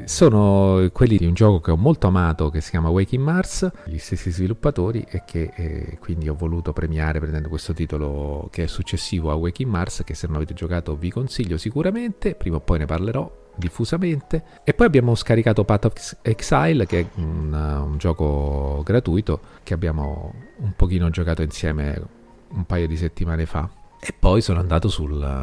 Sono 0.05 0.89
quelli 0.91 1.17
di 1.17 1.25
un 1.25 1.35
gioco 1.35 1.59
che 1.59 1.69
ho 1.69 1.77
molto 1.77 2.07
amato 2.07 2.49
che 2.49 2.61
si 2.61 2.71
chiama 2.71 2.89
Waking 2.89 3.23
Mars, 3.23 3.69
gli 3.85 3.99
stessi 3.99 4.31
sviluppatori 4.31 5.05
e 5.07 5.21
che 5.23 5.51
eh, 5.55 5.97
quindi 5.99 6.27
ho 6.29 6.33
voluto 6.33 6.73
premiare 6.73 7.19
prendendo 7.19 7.47
questo 7.47 7.73
titolo 7.73 8.47
che 8.51 8.63
è 8.63 8.67
successivo 8.67 9.29
a 9.29 9.35
Waking 9.35 9.69
Mars 9.69 10.01
che 10.03 10.15
se 10.15 10.25
non 10.25 10.37
avete 10.37 10.55
giocato 10.55 10.95
vi 10.95 11.11
consiglio 11.11 11.57
sicuramente, 11.57 12.33
prima 12.33 12.55
o 12.55 12.59
poi 12.61 12.79
ne 12.79 12.85
parlerò 12.85 13.41
diffusamente. 13.55 14.43
E 14.63 14.73
poi 14.73 14.87
abbiamo 14.87 15.15
scaricato 15.15 15.63
Path 15.63 15.85
of 15.85 16.17
Exile 16.21 16.85
che 16.85 16.99
è 16.99 17.05
un, 17.15 17.53
un 17.53 17.97
gioco 17.97 18.81
gratuito 18.83 19.39
che 19.63 19.73
abbiamo 19.73 20.33
un 20.57 20.73
pochino 20.75 21.09
giocato 21.09 21.41
insieme 21.41 22.01
un 22.49 22.65
paio 22.65 22.87
di 22.87 22.97
settimane 22.97 23.45
fa. 23.45 23.69
E 23.99 24.13
poi 24.17 24.41
sono 24.41 24.59
andato 24.59 24.89
sul, 24.89 25.41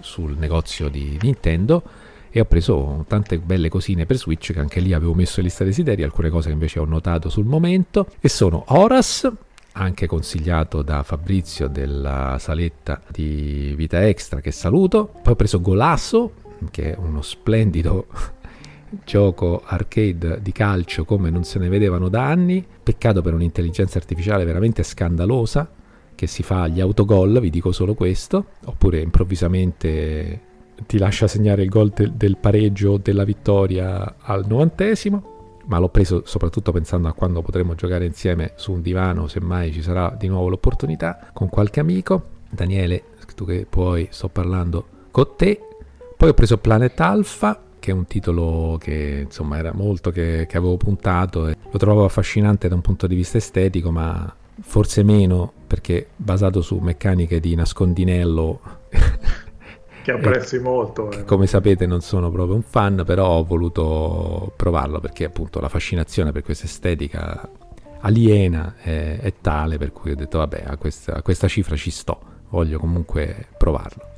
sul 0.00 0.36
negozio 0.38 0.88
di 0.88 1.18
Nintendo 1.20 1.82
e 2.30 2.40
ho 2.40 2.44
preso 2.44 3.04
tante 3.08 3.38
belle 3.38 3.68
cosine 3.68 4.06
per 4.06 4.16
Switch 4.16 4.52
che 4.52 4.60
anche 4.60 4.80
lì 4.80 4.92
avevo 4.92 5.14
messo 5.14 5.40
in 5.40 5.46
lista 5.46 5.64
desideri, 5.64 6.02
alcune 6.02 6.30
cose 6.30 6.48
che 6.48 6.54
invece 6.54 6.78
ho 6.78 6.84
notato 6.84 7.28
sul 7.28 7.44
momento. 7.44 8.06
E 8.20 8.28
sono 8.28 8.64
Horas, 8.68 9.30
anche 9.72 10.06
consigliato 10.06 10.82
da 10.82 11.02
Fabrizio 11.02 11.68
della 11.68 12.36
saletta 12.38 13.00
di 13.08 13.74
Vita 13.76 14.06
Extra 14.06 14.40
che 14.40 14.52
saluto, 14.52 15.10
poi 15.22 15.32
ho 15.32 15.36
preso 15.36 15.60
Golasso 15.60 16.32
che 16.70 16.94
è 16.94 16.96
uno 16.98 17.22
splendido 17.22 18.06
gioco 19.04 19.62
arcade 19.64 20.40
di 20.40 20.52
calcio 20.52 21.04
come 21.04 21.30
non 21.30 21.44
se 21.44 21.58
ne 21.58 21.68
vedevano 21.68 22.08
da 22.08 22.26
anni, 22.26 22.64
peccato 22.82 23.22
per 23.22 23.34
un'intelligenza 23.34 23.98
artificiale 23.98 24.44
veramente 24.44 24.82
scandalosa 24.82 25.70
che 26.14 26.26
si 26.26 26.42
fa 26.42 26.66
gli 26.66 26.80
autogol, 26.80 27.38
vi 27.38 27.48
dico 27.48 27.70
solo 27.70 27.94
questo, 27.94 28.46
oppure 28.64 28.98
improvvisamente 29.00 30.40
ti 30.86 30.98
lascia 30.98 31.28
segnare 31.28 31.62
il 31.62 31.68
gol 31.68 31.90
del, 31.94 32.12
del 32.12 32.36
pareggio 32.38 32.92
o 32.92 32.98
della 32.98 33.22
vittoria 33.22 34.16
al 34.18 34.44
novantesimo, 34.44 35.60
ma 35.66 35.78
l'ho 35.78 35.90
preso 35.90 36.22
soprattutto 36.24 36.72
pensando 36.72 37.06
a 37.06 37.12
quando 37.12 37.40
potremo 37.40 37.76
giocare 37.76 38.04
insieme 38.04 38.54
su 38.56 38.72
un 38.72 38.82
divano, 38.82 39.28
semmai 39.28 39.72
ci 39.72 39.80
sarà 39.80 40.12
di 40.18 40.26
nuovo 40.26 40.48
l'opportunità, 40.48 41.30
con 41.32 41.48
qualche 41.48 41.78
amico. 41.78 42.36
Daniele, 42.50 43.04
tu 43.36 43.44
che 43.44 43.66
puoi, 43.70 44.08
sto 44.10 44.28
parlando 44.28 44.86
con 45.12 45.36
te. 45.36 45.67
Poi 46.18 46.30
ho 46.30 46.34
preso 46.34 46.58
Planet 46.58 46.98
Alpha, 46.98 47.60
che 47.78 47.92
è 47.92 47.94
un 47.94 48.04
titolo 48.06 48.76
che 48.80 49.20
insomma 49.22 49.56
era 49.56 49.72
molto 49.72 50.10
che, 50.10 50.46
che 50.48 50.56
avevo 50.56 50.76
puntato 50.76 51.46
e 51.46 51.56
lo 51.70 51.78
trovavo 51.78 52.06
affascinante 52.06 52.66
da 52.66 52.74
un 52.74 52.80
punto 52.80 53.06
di 53.06 53.14
vista 53.14 53.36
estetico, 53.38 53.92
ma 53.92 54.34
forse 54.60 55.04
meno 55.04 55.52
perché 55.64 56.08
basato 56.16 56.60
su 56.60 56.78
meccaniche 56.78 57.38
di 57.38 57.54
nascondinello 57.54 58.60
che 60.02 60.10
apprezzi 60.10 60.58
molto. 60.58 61.08
Eh. 61.12 61.24
Come 61.24 61.46
sapete 61.46 61.86
non 61.86 62.00
sono 62.00 62.32
proprio 62.32 62.56
un 62.56 62.62
fan, 62.62 63.04
però 63.06 63.38
ho 63.38 63.44
voluto 63.44 64.52
provarlo 64.56 64.98
perché 64.98 65.24
appunto 65.24 65.60
la 65.60 65.68
fascinazione 65.68 66.32
per 66.32 66.42
questa 66.42 66.66
estetica 66.66 67.48
aliena 68.00 68.74
è, 68.82 69.20
è 69.20 69.34
tale 69.40 69.78
per 69.78 69.92
cui 69.92 70.10
ho 70.10 70.16
detto 70.16 70.38
vabbè 70.38 70.64
a 70.66 70.76
questa, 70.78 71.14
a 71.14 71.22
questa 71.22 71.46
cifra 71.46 71.76
ci 71.76 71.92
sto, 71.92 72.18
voglio 72.48 72.80
comunque 72.80 73.46
provarlo. 73.56 74.16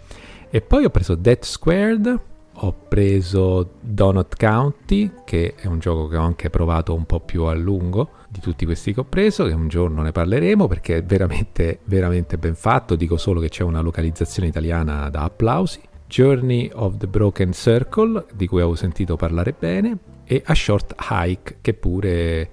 E 0.51 0.61
poi 0.61 0.85
ho 0.85 0.91
preso 0.91 1.15
Death 1.15 1.45
Squared 1.45 2.29
ho 2.63 2.75
preso 2.89 3.77
Donut 3.81 4.37
County, 4.37 5.11
che 5.25 5.55
è 5.57 5.67
un 5.67 5.79
gioco 5.79 6.09
che 6.09 6.17
ho 6.17 6.23
anche 6.23 6.51
provato 6.51 6.93
un 6.93 7.07
po' 7.07 7.21
più 7.21 7.45
a 7.45 7.55
lungo 7.55 8.11
di 8.29 8.41
tutti 8.41 8.67
questi 8.67 8.93
che 8.93 9.01
ho 9.01 9.05
preso, 9.05 9.47
che 9.47 9.55
un 9.55 9.69
giorno 9.69 10.03
ne 10.03 10.13
parleremo 10.13 10.67
perché 10.67 10.99
è 10.99 11.03
veramente, 11.03 11.79
veramente 11.85 12.37
ben 12.37 12.55
fatto. 12.55 12.97
Dico 12.97 13.17
solo 13.17 13.41
che 13.41 13.49
c'è 13.49 13.63
una 13.63 13.81
localizzazione 13.81 14.49
italiana 14.49 15.09
da 15.09 15.23
applausi. 15.23 15.81
Journey 16.07 16.71
of 16.75 16.99
the 16.99 17.07
Broken 17.07 17.53
Circle, 17.53 18.27
di 18.35 18.47
cui 18.47 18.61
avevo 18.61 18.75
sentito 18.75 19.17
parlare 19.17 19.55
bene, 19.59 19.97
e 20.25 20.43
A 20.45 20.55
Short 20.55 20.95
Hike, 21.09 21.59
che 21.63 21.73
pure 21.73 22.51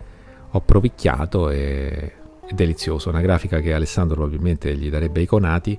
ho 0.52 0.62
provicchiato 0.62 1.50
e 1.50 2.14
è 2.46 2.54
delizioso. 2.54 3.10
Una 3.10 3.20
grafica 3.20 3.60
che 3.60 3.74
Alessandro 3.74 4.16
probabilmente 4.16 4.74
gli 4.76 4.90
darebbe 4.90 5.20
i 5.20 5.26
conati 5.26 5.78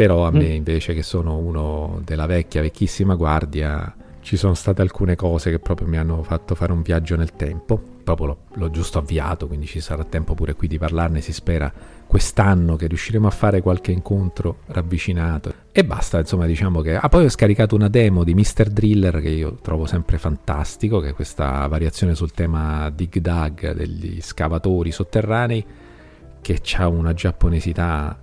però 0.00 0.26
a 0.26 0.30
me 0.30 0.48
mm. 0.48 0.52
invece 0.52 0.94
che 0.94 1.02
sono 1.02 1.36
uno 1.36 2.00
della 2.06 2.24
vecchia, 2.24 2.62
vecchissima 2.62 3.16
guardia, 3.16 3.94
ci 4.22 4.38
sono 4.38 4.54
state 4.54 4.80
alcune 4.80 5.14
cose 5.14 5.50
che 5.50 5.58
proprio 5.58 5.86
mi 5.86 5.98
hanno 5.98 6.22
fatto 6.22 6.54
fare 6.54 6.72
un 6.72 6.80
viaggio 6.80 7.16
nel 7.16 7.34
tempo. 7.34 7.78
Proprio 8.02 8.26
l'ho, 8.26 8.38
l'ho 8.54 8.70
giusto 8.70 8.96
avviato, 8.96 9.46
quindi 9.46 9.66
ci 9.66 9.78
sarà 9.80 10.02
tempo 10.04 10.32
pure 10.32 10.54
qui 10.54 10.68
di 10.68 10.78
parlarne, 10.78 11.20
si 11.20 11.34
spera 11.34 11.70
quest'anno 12.06 12.76
che 12.76 12.86
riusciremo 12.86 13.26
a 13.26 13.30
fare 13.30 13.60
qualche 13.60 13.92
incontro 13.92 14.60
ravvicinato. 14.68 15.52
E 15.70 15.84
basta, 15.84 16.18
insomma, 16.18 16.46
diciamo 16.46 16.80
che... 16.80 16.96
Ah, 16.96 17.10
poi 17.10 17.26
ho 17.26 17.28
scaricato 17.28 17.74
una 17.74 17.88
demo 17.88 18.24
di 18.24 18.32
Mr. 18.32 18.70
Driller 18.70 19.20
che 19.20 19.28
io 19.28 19.58
trovo 19.60 19.84
sempre 19.84 20.16
fantastico, 20.16 21.00
che 21.00 21.10
è 21.10 21.12
questa 21.12 21.66
variazione 21.66 22.14
sul 22.14 22.32
tema 22.32 22.88
Dig 22.88 23.18
Dug 23.18 23.72
degli 23.74 24.18
scavatori 24.22 24.92
sotterranei, 24.92 25.62
che 26.40 26.58
ha 26.78 26.88
una 26.88 27.12
giapponesità 27.12 28.18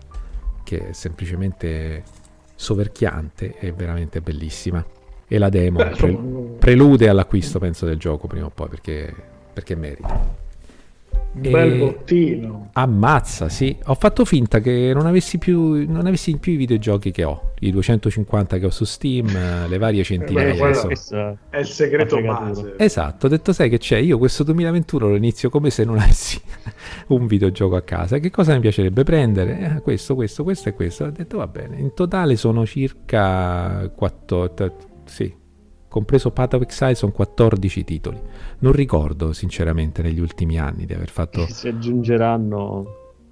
che 0.68 0.90
è 0.90 0.92
semplicemente 0.92 2.04
soverchiante 2.56 3.56
e 3.58 3.72
veramente 3.72 4.20
bellissima. 4.20 4.86
E 5.26 5.38
la 5.38 5.48
demo 5.48 5.78
Beh, 5.78 5.90
pre- 5.92 6.20
prelude 6.60 7.08
all'acquisto, 7.08 7.58
penso, 7.58 7.86
del 7.86 7.98
gioco 7.98 8.28
prima 8.28 8.48
o 8.48 8.50
poi 8.50 8.68
perché, 8.68 9.14
perché 9.54 9.76
merita. 9.76 10.46
Un 11.34 11.52
bel 11.52 11.78
bottino. 11.78 12.70
Ammazza, 12.74 13.48
sì. 13.50 13.78
Ho 13.86 13.96
fatto 13.96 14.26
finta 14.26 14.60
che 14.60 14.92
non 14.94 15.06
avessi, 15.06 15.38
più, 15.38 15.86
non 15.88 16.08
avessi 16.08 16.38
più 16.38 16.54
i 16.54 16.56
videogiochi 16.56 17.12
che 17.12 17.24
ho, 17.24 17.54
i 17.60 17.72
250 17.72 18.58
che 18.58 18.66
ho 18.66 18.70
su 18.70 18.86
Steam, 18.86 19.28
le 19.68 19.78
varie 19.78 20.04
centinaia. 20.04 20.54
Beh, 20.54 20.96
so. 20.96 21.38
È 21.50 21.58
il 21.58 21.66
segreto 21.66 22.22
base. 22.22 22.74
Esatto, 22.78 23.28
ho 23.28 23.30
detto 23.30 23.54
sai 23.54 23.70
che 23.70 23.78
c'è, 23.78 23.98
io 23.98 24.18
questo 24.18 24.44
2021 24.44 25.10
lo 25.10 25.16
inizio 25.16 25.50
come 25.50 25.70
se 25.70 25.84
non 25.84 26.00
avessi 26.00 26.42
un 27.08 27.28
videogioco 27.28 27.76
a 27.76 27.82
casa. 27.82 28.18
Che 28.18 28.32
cosa 28.32 28.54
mi 28.54 28.60
piacerebbe 28.60 29.04
prendere? 29.04 29.60
Eh, 29.60 29.82
questo, 29.82 30.16
questo, 30.16 30.44
questo 30.44 30.70
e 30.70 30.74
questo. 30.74 31.04
Ho 31.06 31.12
detto 31.12 31.38
va 31.38 31.48
bene, 31.48 31.78
in 31.78 31.94
totale 31.94 32.36
sono 32.36 32.66
circa 32.66 33.92
4... 33.96 34.54
Sì, 35.06 35.34
compreso 35.98 36.30
Path 36.30 36.54
of 36.54 36.62
Exile, 36.62 36.94
sono 36.94 37.12
14 37.12 37.84
titoli. 37.84 38.20
Non 38.60 38.72
ricordo 38.72 39.34
sinceramente 39.34 40.04
negli 40.04 40.20
ultimi 40.20 40.60
anni 40.60 40.86
di 40.86 40.94
aver 40.94 41.10
fatto... 41.10 41.48
Si 41.48 41.68
aggiungeranno 41.68 42.86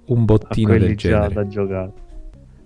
un 0.06 0.24
bottino 0.24 0.76
del 0.76 0.96
genere. 0.96 1.32
da 1.32 1.46
giocare. 1.46 1.92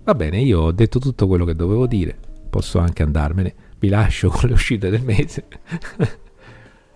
Va 0.03 0.15
bene, 0.15 0.41
io 0.41 0.61
ho 0.61 0.71
detto 0.71 0.97
tutto 0.97 1.27
quello 1.27 1.45
che 1.45 1.55
dovevo 1.55 1.85
dire, 1.85 2.17
posso 2.49 2.79
anche 2.79 3.03
andarmene. 3.03 3.53
Vi 3.77 3.89
lascio 3.89 4.29
con 4.29 4.49
le 4.49 4.55
uscite 4.55 4.89
del 4.89 5.03
mese. 5.03 5.45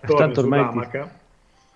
Tanto 0.02 0.40
ormai 0.40 0.68
ti, 0.72 1.00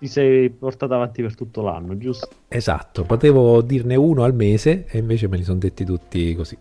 ti 0.00 0.06
sei 0.08 0.50
portato 0.50 0.94
avanti 0.94 1.22
per 1.22 1.36
tutto 1.36 1.62
l'anno, 1.62 1.96
giusto? 1.96 2.28
Esatto, 2.48 3.04
potevo 3.04 3.60
dirne 3.60 3.94
uno 3.94 4.24
al 4.24 4.34
mese 4.34 4.86
e 4.88 4.98
invece 4.98 5.28
me 5.28 5.36
li 5.36 5.44
sono 5.44 5.58
detti 5.58 5.84
tutti 5.84 6.34
così, 6.34 6.56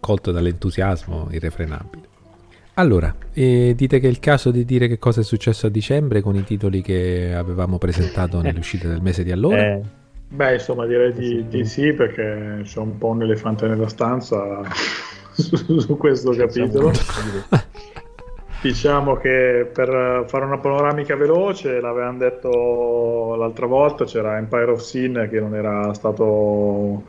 colto 0.00 0.32
dall'entusiasmo 0.32 1.28
irrefrenabile. 1.30 2.12
Allora, 2.74 3.14
eh, 3.32 3.74
dite 3.76 4.00
che 4.00 4.06
è 4.06 4.10
il 4.10 4.18
caso 4.18 4.50
di 4.50 4.64
dire 4.64 4.88
che 4.88 4.98
cosa 4.98 5.20
è 5.20 5.24
successo 5.24 5.66
a 5.66 5.70
dicembre 5.70 6.20
con 6.20 6.34
i 6.34 6.42
titoli 6.42 6.82
che 6.82 7.32
avevamo 7.32 7.78
presentato 7.78 8.40
nelle 8.40 8.58
uscite 8.60 8.88
del 8.88 9.00
mese 9.00 9.22
di 9.22 9.30
allora? 9.30 9.60
Eh. 9.62 9.82
Beh, 10.28 10.54
insomma, 10.54 10.84
direi 10.84 11.12
di, 11.12 11.46
di, 11.46 11.64
sì, 11.64 11.92
perché 11.92 12.62
c'è 12.64 12.78
un 12.80 12.98
po' 12.98 13.08
un 13.08 13.22
elefante 13.22 13.68
nella 13.68 13.88
stanza 13.88 14.62
su, 15.30 15.78
su 15.78 15.96
questo 15.96 16.32
capitolo. 16.32 16.90
diciamo 18.64 19.16
che 19.16 19.70
per 19.72 20.24
fare 20.26 20.44
una 20.46 20.58
panoramica 20.58 21.14
veloce, 21.14 21.80
l'avevamo 21.80 22.18
detto 22.18 23.34
l'altra 23.36 23.66
volta, 23.66 24.06
c'era 24.06 24.38
Empire 24.38 24.70
of 24.70 24.80
Sin 24.80 25.28
che 25.30 25.38
non 25.38 25.54
era 25.54 25.92
stato 25.92 27.04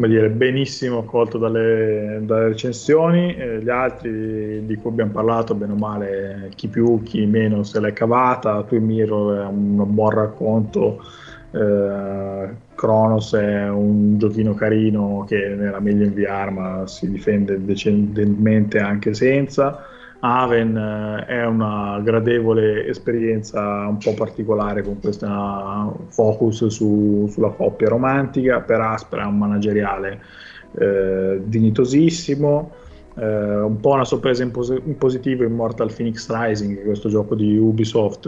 come 0.00 0.14
dire, 0.14 0.30
benissimo 0.30 1.00
accolto 1.00 1.36
dalle, 1.36 2.20
dalle 2.22 2.48
recensioni, 2.48 3.36
eh, 3.36 3.62
gli 3.62 3.68
altri 3.68 4.64
di 4.64 4.74
cui 4.76 4.90
abbiamo 4.92 5.10
parlato, 5.10 5.54
bene 5.54 5.72
o 5.72 5.76
male, 5.76 6.50
chi 6.54 6.68
più, 6.68 7.02
chi 7.02 7.26
meno 7.26 7.62
se 7.64 7.80
l'è 7.80 7.92
cavata, 7.92 8.62
Twin 8.62 8.82
Mirror 8.82 9.42
è 9.42 9.46
un 9.46 9.84
buon 9.88 10.10
racconto, 10.10 11.04
eh, 11.50 12.48
Kronos 12.74 13.34
è 13.34 13.68
un 13.68 14.16
giochino 14.16 14.54
carino 14.54 15.26
che 15.28 15.36
era 15.36 15.80
meglio 15.80 16.06
in 16.06 16.14
VR 16.14 16.50
ma 16.50 16.86
si 16.86 17.10
difende 17.10 17.62
decentemente 17.62 18.78
anche 18.78 19.12
senza. 19.12 19.84
Aven 20.20 20.76
eh, 20.76 21.24
è 21.26 21.46
una 21.46 21.98
gradevole 22.02 22.86
esperienza 22.86 23.86
un 23.86 23.96
po' 23.96 24.14
particolare 24.14 24.82
con 24.82 25.00
questo 25.00 26.06
focus 26.08 26.66
su, 26.66 27.26
sulla 27.30 27.48
coppia 27.48 27.88
romantica, 27.88 28.60
per 28.60 28.80
Aspera 28.80 29.26
un 29.26 29.38
manageriale 29.38 30.20
eh, 30.78 31.40
dignitosissimo, 31.42 32.70
eh, 33.16 33.60
un 33.60 33.80
po' 33.80 33.92
una 33.92 34.04
sorpresa 34.04 34.42
in, 34.42 34.50
pos- 34.50 34.78
in, 34.84 34.98
positivo 34.98 35.44
Immortal 35.44 35.92
Phoenix 35.92 36.30
Rising, 36.30 36.84
questo 36.84 37.08
gioco 37.08 37.34
di 37.34 37.56
Ubisoft 37.56 38.26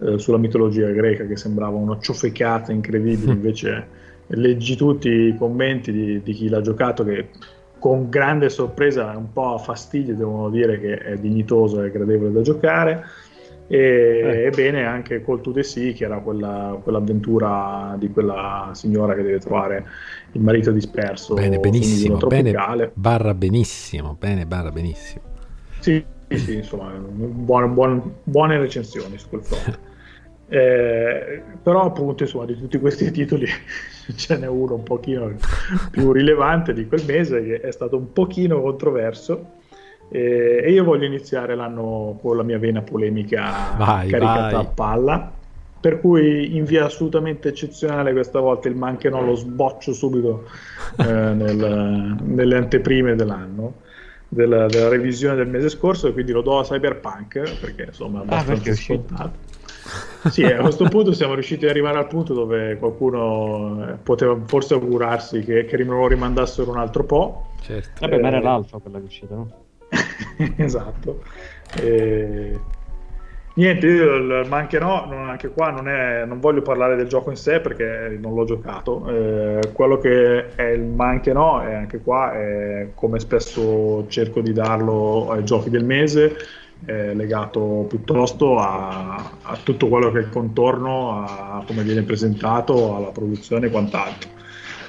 eh, 0.00 0.18
sulla 0.18 0.38
mitologia 0.38 0.88
greca 0.88 1.24
che 1.26 1.36
sembrava 1.36 1.76
una 1.76 1.98
ciofecata 2.00 2.70
incredibile, 2.70 3.32
invece 3.34 4.02
leggi 4.28 4.76
tutti 4.76 5.08
i 5.08 5.36
commenti 5.38 5.90
di, 5.90 6.22
di 6.22 6.32
chi 6.32 6.48
l'ha 6.48 6.60
giocato 6.60 7.02
che 7.04 7.28
con 7.84 8.08
grande 8.08 8.48
sorpresa, 8.48 9.12
un 9.14 9.30
po' 9.30 9.56
a 9.56 9.58
fastidio, 9.58 10.14
devono 10.14 10.48
dire 10.48 10.80
che 10.80 10.96
è 10.96 11.18
dignitoso 11.18 11.82
e 11.82 11.90
gradevole 11.90 12.32
da 12.32 12.40
giocare. 12.40 13.04
E, 13.66 13.76
eh. 13.78 14.44
Ebbene, 14.46 14.86
anche 14.86 15.22
Call 15.22 15.42
to 15.42 15.52
the 15.52 15.62
Sea, 15.62 15.92
che 15.92 16.04
era 16.04 16.18
quella, 16.20 16.80
quell'avventura 16.82 17.94
di 17.98 18.08
quella 18.08 18.70
signora 18.72 19.14
che 19.14 19.22
deve 19.22 19.38
trovare 19.38 19.84
il 20.32 20.40
marito 20.40 20.70
disperso. 20.70 21.34
Bene, 21.34 21.58
benissimo, 21.58 22.16
bene, 22.16 22.90
barra 22.94 23.34
benissimo, 23.34 24.16
bene, 24.18 24.46
barra 24.46 24.70
benissimo. 24.70 25.22
Sì, 25.80 26.02
sì, 26.30 26.54
insomma, 26.54 26.90
buone, 26.90 27.66
buone, 27.66 28.02
buone 28.22 28.58
recensioni 28.58 29.18
su 29.18 29.28
quel 29.28 29.42
fronte. 29.42 29.78
Eh, 30.54 31.42
però 31.60 31.82
appunto 31.82 32.22
insomma 32.22 32.44
di 32.44 32.56
tutti 32.56 32.78
questi 32.78 33.10
titoli 33.10 33.44
ce 34.14 34.38
n'è 34.38 34.46
uno 34.46 34.74
un 34.74 34.84
pochino 34.84 35.34
più 35.90 36.12
rilevante 36.12 36.72
di 36.72 36.86
quel 36.86 37.02
mese 37.04 37.42
che 37.42 37.60
è 37.60 37.72
stato 37.72 37.96
un 37.96 38.12
pochino 38.12 38.62
controverso. 38.62 39.62
Eh, 40.10 40.60
e 40.62 40.70
io 40.70 40.84
voglio 40.84 41.06
iniziare 41.06 41.56
l'anno 41.56 42.20
con 42.22 42.36
la 42.36 42.44
mia 42.44 42.58
vena 42.58 42.82
polemica 42.82 43.74
vai, 43.76 44.08
caricata 44.08 44.56
vai. 44.56 44.64
a 44.64 44.64
palla 44.64 45.32
per 45.80 45.98
cui 45.98 46.54
in 46.56 46.64
via 46.64 46.84
assolutamente 46.84 47.48
eccezionale 47.48 48.12
questa 48.12 48.38
volta 48.38 48.68
il 48.68 48.76
Manche 48.76 49.08
no 49.08 49.22
lo 49.22 49.34
sboccio 49.34 49.94
subito 49.94 50.44
eh, 50.98 51.04
nel, 51.34 52.16
nelle 52.22 52.56
anteprime 52.56 53.14
dell'anno 53.16 53.76
della, 54.28 54.66
della, 54.66 54.88
revisione 54.88 55.36
del 55.36 55.48
mese 55.48 55.70
scorso 55.70 56.08
e 56.08 56.12
quindi 56.12 56.32
lo 56.32 56.42
do 56.42 56.58
a 56.58 56.64
Cyberpunk 56.64 57.58
perché 57.60 57.84
insomma 57.84 58.18
è 58.18 58.20
ah, 58.20 58.24
abbastanza 58.24 58.70
ah, 58.70 58.74
scontato 58.74 59.43
sì, 60.30 60.44
a 60.44 60.60
questo 60.60 60.88
punto 60.88 61.12
siamo 61.12 61.34
riusciti 61.34 61.64
ad 61.64 61.70
arrivare 61.70 61.98
al 61.98 62.06
punto 62.06 62.34
dove 62.34 62.76
qualcuno 62.78 63.88
eh, 63.88 63.92
poteva 64.02 64.38
forse 64.46 64.74
augurarsi 64.74 65.40
che, 65.40 65.64
che 65.64 65.76
lo 65.84 66.06
rimandassero 66.06 66.70
un 66.70 66.78
altro 66.78 67.04
po'. 67.04 67.50
Certo. 67.62 68.00
Vabbè, 68.00 68.16
eh, 68.16 68.20
ma 68.20 68.28
era 68.28 68.40
l'alfa 68.40 68.78
quella 68.78 68.98
che 68.98 69.04
è 69.04 69.06
uscita, 69.06 69.34
no? 69.34 69.50
esatto. 70.56 71.22
E... 71.80 72.58
Niente, 73.56 73.86
io, 73.86 74.44
ma 74.48 74.56
anche 74.56 74.80
no, 74.80 75.06
non, 75.08 75.28
anche 75.28 75.48
qua 75.48 75.70
non, 75.70 75.88
è, 75.88 76.24
non, 76.24 76.40
voglio 76.40 76.60
parlare 76.60 76.96
del 76.96 77.06
gioco 77.06 77.30
in 77.30 77.36
sé 77.36 77.60
perché 77.60 78.18
non 78.20 78.34
l'ho 78.34 78.44
giocato. 78.44 79.06
Eh, 79.08 79.70
quello 79.72 79.98
che 79.98 80.54
è 80.56 80.70
il 80.70 80.82
ma 80.82 81.06
anche 81.06 81.32
no, 81.32 81.62
è 81.62 81.72
anche 81.72 82.00
qua, 82.00 82.32
è, 82.32 82.88
come 82.94 83.20
spesso 83.20 84.06
cerco 84.08 84.40
di 84.40 84.52
darlo 84.52 85.30
ai 85.30 85.44
giochi 85.44 85.70
del 85.70 85.84
mese, 85.84 86.34
eh, 86.86 87.14
legato 87.14 87.86
piuttosto 87.88 88.58
a, 88.58 89.38
a, 89.42 89.58
tutto 89.62 89.88
quello 89.88 90.10
che 90.10 90.18
è 90.18 90.22
il 90.22 90.30
contorno, 90.30 91.24
a 91.24 91.64
come 91.66 91.82
viene 91.82 92.02
presentato, 92.02 92.96
alla 92.96 93.10
produzione 93.10 93.66
e 93.66 93.70
quant'altro. 93.70 94.30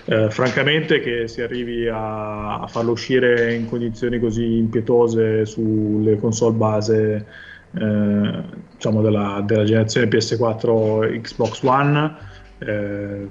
Eh, 0.07 0.29
francamente 0.29 0.99
che 0.99 1.27
si 1.27 1.41
arrivi 1.41 1.87
a, 1.87 2.59
a, 2.59 2.67
farlo 2.67 2.91
uscire 2.91 3.55
in 3.55 3.67
condizioni 3.67 4.19
così 4.19 4.57
impietose 4.57 5.47
sulle 5.47 6.19
console 6.19 6.55
base 6.55 7.25
eh, 7.73 8.43
diciamo 8.73 9.01
della, 9.01 9.41
della, 9.43 9.63
generazione 9.63 10.07
PS4 10.07 11.21
Xbox 11.21 11.63
One 11.63 12.15
eh, 12.59 13.27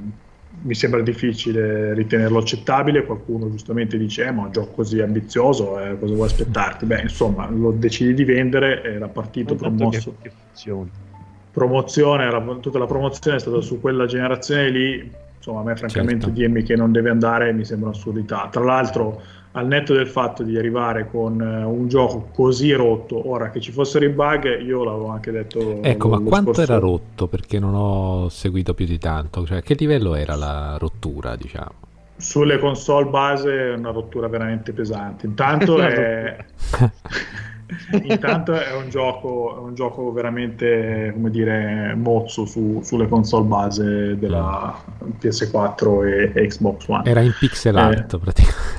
mi 0.65 0.75
sembra 0.75 1.01
difficile 1.03 1.95
ritenerlo 1.95 2.39
accettabile. 2.39 3.05
Qualcuno 3.05 3.51
giustamente 3.51 3.97
dice: 3.97 4.25
eh, 4.25 4.31
Ma 4.31 4.43
un 4.43 4.53
gioco 4.53 4.73
così 4.73 5.01
ambizioso, 5.01 5.79
eh, 5.79 5.99
cosa 5.99 6.15
vuoi 6.15 6.27
aspettarti? 6.27 6.87
Beh, 6.87 7.03
insomma, 7.03 7.49
lo 7.51 7.71
decidi 7.73 8.15
di 8.15 8.25
vendere, 8.25 8.83
era 8.83 9.09
partito 9.09 9.55
promosso. 9.55 10.17
Promozione, 11.51 12.25
era, 12.25 12.43
tutta 12.61 12.79
la 12.79 12.87
promozione 12.87 13.37
è 13.37 13.41
stata 13.41 13.61
su 13.61 13.81
quella 13.81 14.07
generazione 14.07 14.71
lì. 14.71 15.13
Insomma, 15.37 15.61
a 15.61 15.65
me, 15.65 15.77
francamente, 15.77 16.25
certo. 16.25 16.39
dirmi 16.39 16.63
che 16.63 16.75
non 16.75 16.91
deve 16.91 17.11
andare 17.11 17.53
mi 17.53 17.65
sembra 17.65 17.89
un'assurdità. 17.89 18.49
Tra 18.51 18.65
l'altro, 18.65 19.21
al 19.57 19.67
netto 19.67 19.95
del 19.95 20.09
fatto 20.09 20.43
di 20.43 20.59
arrivare 20.59 21.09
con 21.09 21.41
uh, 21.41 21.69
un 21.69 21.87
gioco 21.87 22.29
così 22.33 22.73
rotto, 22.73 23.29
ora 23.29 23.51
che 23.51 23.61
ci 23.61 23.71
fossero 23.71 24.05
i 24.05 24.09
bug, 24.09 24.61
io 24.61 24.83
l'avevo 24.83 25.09
anche 25.09 25.31
detto. 25.31 25.81
Ecco, 25.83 26.09
ma 26.09 26.19
quanto 26.19 26.55
scorso... 26.55 26.73
era 26.73 26.81
rotto? 26.81 27.29
Perché 27.29 27.61
non 27.61 27.75
ho 27.75 28.29
seguito 28.31 28.75
più 28.75 28.85
di 28.85 28.99
tanto. 28.99 29.47
Cioè, 29.47 29.63
che 29.63 29.75
livello 29.75 30.17
era 30.17 30.35
la 30.35 30.77
rottura, 30.77 31.37
diciamo? 31.37 31.83
Sulle 32.17 32.59
console 32.59 33.09
base 33.11 33.71
è 33.71 33.75
una 33.75 33.91
rottura 33.91 34.27
veramente 34.27 34.73
pesante. 34.73 35.27
Intanto 35.27 35.79
è. 35.83 36.37
Intanto 38.03 38.53
è 38.53 38.75
un, 38.75 38.91
gioco, 38.91 39.57
è 39.57 39.59
un 39.61 39.75
gioco 39.75 40.13
veramente, 40.13 41.11
come 41.15 41.31
dire, 41.31 41.95
mozzo 41.95 42.45
su, 42.45 42.81
sulle 42.83 43.09
console 43.09 43.45
base 43.47 44.19
della 44.19 44.77
PS4 45.21 46.07
e, 46.07 46.33
e 46.35 46.47
Xbox 46.49 46.89
One. 46.89 47.09
Era 47.09 47.21
in 47.21 47.35
pixel 47.39 47.77
art 47.77 48.15
eh, 48.15 48.19
praticamente. 48.19 48.75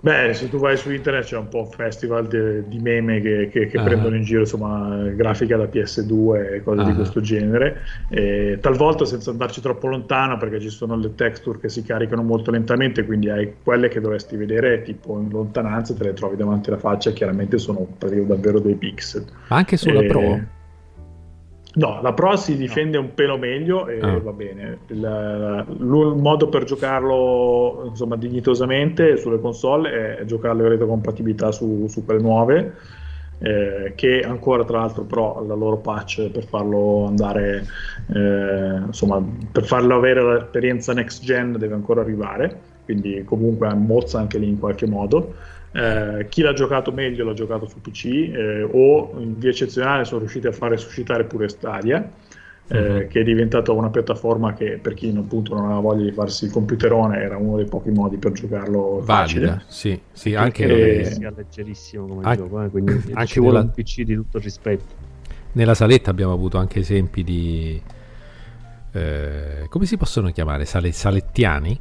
Beh, 0.00 0.32
se 0.32 0.48
tu 0.48 0.58
vai 0.58 0.76
su 0.76 0.92
internet 0.92 1.24
c'è 1.24 1.36
un 1.36 1.48
po' 1.48 1.64
festival 1.64 2.28
de, 2.28 2.68
di 2.68 2.78
meme 2.78 3.20
che, 3.20 3.48
che, 3.50 3.66
che 3.66 3.78
uh-huh. 3.78 3.84
prendono 3.84 4.14
in 4.14 4.22
giro 4.22 4.40
insomma, 4.40 5.08
grafica 5.08 5.56
da 5.56 5.64
PS2 5.64 6.54
e 6.54 6.62
cose 6.62 6.80
uh-huh. 6.80 6.86
di 6.86 6.94
questo 6.94 7.20
genere. 7.20 7.80
E, 8.08 8.58
talvolta 8.60 9.04
senza 9.04 9.30
andarci 9.30 9.60
troppo 9.60 9.88
lontano 9.88 10.36
perché 10.36 10.60
ci 10.60 10.68
sono 10.68 10.96
le 10.96 11.14
texture 11.16 11.58
che 11.58 11.68
si 11.68 11.82
caricano 11.82 12.22
molto 12.22 12.52
lentamente, 12.52 13.04
quindi 13.04 13.28
hai 13.28 13.54
quelle 13.62 13.88
che 13.88 14.00
dovresti 14.00 14.36
vedere 14.36 14.82
tipo 14.82 15.18
in 15.18 15.30
lontananza, 15.30 15.94
te 15.94 16.04
le 16.04 16.12
trovi 16.12 16.36
davanti 16.36 16.68
alla 16.68 16.78
faccia, 16.78 17.10
chiaramente 17.10 17.58
sono 17.58 17.86
davvero 17.98 18.60
dei 18.60 18.74
pixel. 18.74 19.24
Ma 19.48 19.56
anche 19.56 19.76
sulla 19.76 20.00
e... 20.00 20.06
Pro? 20.06 20.56
No, 21.78 22.00
la 22.02 22.12
Pro 22.12 22.36
si 22.36 22.56
difende 22.56 22.96
no. 22.96 23.04
un 23.04 23.14
pelo 23.14 23.38
meglio 23.38 23.86
e 23.86 24.00
ah. 24.00 24.18
va 24.18 24.32
bene. 24.32 24.78
Il, 24.88 25.66
il, 25.68 26.14
modo 26.16 26.48
per 26.48 26.64
giocarlo 26.64 27.84
insomma, 27.88 28.16
dignitosamente 28.16 29.16
sulle 29.16 29.40
console 29.40 30.18
è 30.18 30.24
giocarlo 30.24 30.64
in 30.64 30.68
retrocompatibilità 30.70 31.52
su, 31.52 31.86
su 31.88 32.04
quelle 32.04 32.20
nuove. 32.20 32.74
Eh, 33.40 33.92
che 33.94 34.20
ancora 34.22 34.64
tra 34.64 34.80
l'altro 34.80 35.04
però 35.04 35.44
la 35.46 35.54
loro 35.54 35.76
patch 35.76 36.28
per 36.28 36.44
farlo 36.44 37.04
andare 37.06 37.64
eh, 38.12 38.80
insomma 38.86 39.24
per 39.52 39.64
farlo 39.64 39.94
avere 39.94 40.20
l'esperienza 40.24 40.92
next 40.92 41.22
gen 41.22 41.52
deve 41.56 41.74
ancora 41.74 42.00
arrivare 42.00 42.58
quindi 42.84 43.22
comunque 43.24 43.72
mozza 43.74 44.18
anche 44.18 44.38
lì 44.38 44.48
in 44.48 44.58
qualche 44.58 44.88
modo 44.88 45.34
eh, 45.72 46.26
chi 46.28 46.42
l'ha 46.42 46.52
giocato 46.52 46.92
meglio 46.92 47.24
l'ha 47.24 47.34
giocato 47.34 47.66
su 47.66 47.80
PC 47.80 48.04
eh, 48.06 48.62
o 48.62 49.14
in 49.18 49.38
via 49.38 49.50
eccezionale 49.50 50.04
sono 50.04 50.20
riusciti 50.20 50.46
a 50.46 50.52
fare 50.52 50.76
suscitare 50.76 51.24
pure 51.24 51.48
Stadia 51.48 52.10
uh-huh. 52.68 53.06
che 53.06 53.20
è 53.20 53.22
diventata 53.22 53.72
una 53.72 53.90
piattaforma 53.90 54.54
che 54.54 54.78
per 54.80 54.94
chi 54.94 55.14
appunto 55.16 55.54
non 55.54 55.64
aveva 55.64 55.80
voglia 55.80 56.04
di 56.04 56.12
farsi 56.12 56.46
il 56.46 56.52
computerone 56.52 57.18
era 57.18 57.36
uno 57.36 57.56
dei 57.56 57.66
pochi 57.66 57.90
modi 57.90 58.16
per 58.16 58.32
giocarlo 58.32 59.02
Valida, 59.04 59.04
facile 59.04 59.62
sì, 59.66 60.00
sì 60.12 60.34
anche 60.34 61.00
e... 61.00 61.04
sia 61.04 61.32
leggerissimo 61.34 62.06
come 62.06 62.24
anche, 62.24 62.42
gioco 62.42 62.62
eh, 62.62 62.68
quindi 62.70 62.92
anche 63.12 63.26
ci 63.26 63.40
vuole 63.40 63.58
un 63.58 63.70
PC 63.70 64.02
di 64.02 64.14
tutto 64.14 64.38
rispetto 64.38 64.84
Nella 65.52 65.74
saletta 65.74 66.10
abbiamo 66.10 66.32
avuto 66.32 66.58
anche 66.58 66.80
esempi 66.80 67.24
di... 67.24 67.82
Eh, 68.90 69.66
come 69.68 69.84
si 69.84 69.98
possono 69.98 70.30
chiamare? 70.30 70.64
Sale, 70.64 70.92
salettiani? 70.92 71.78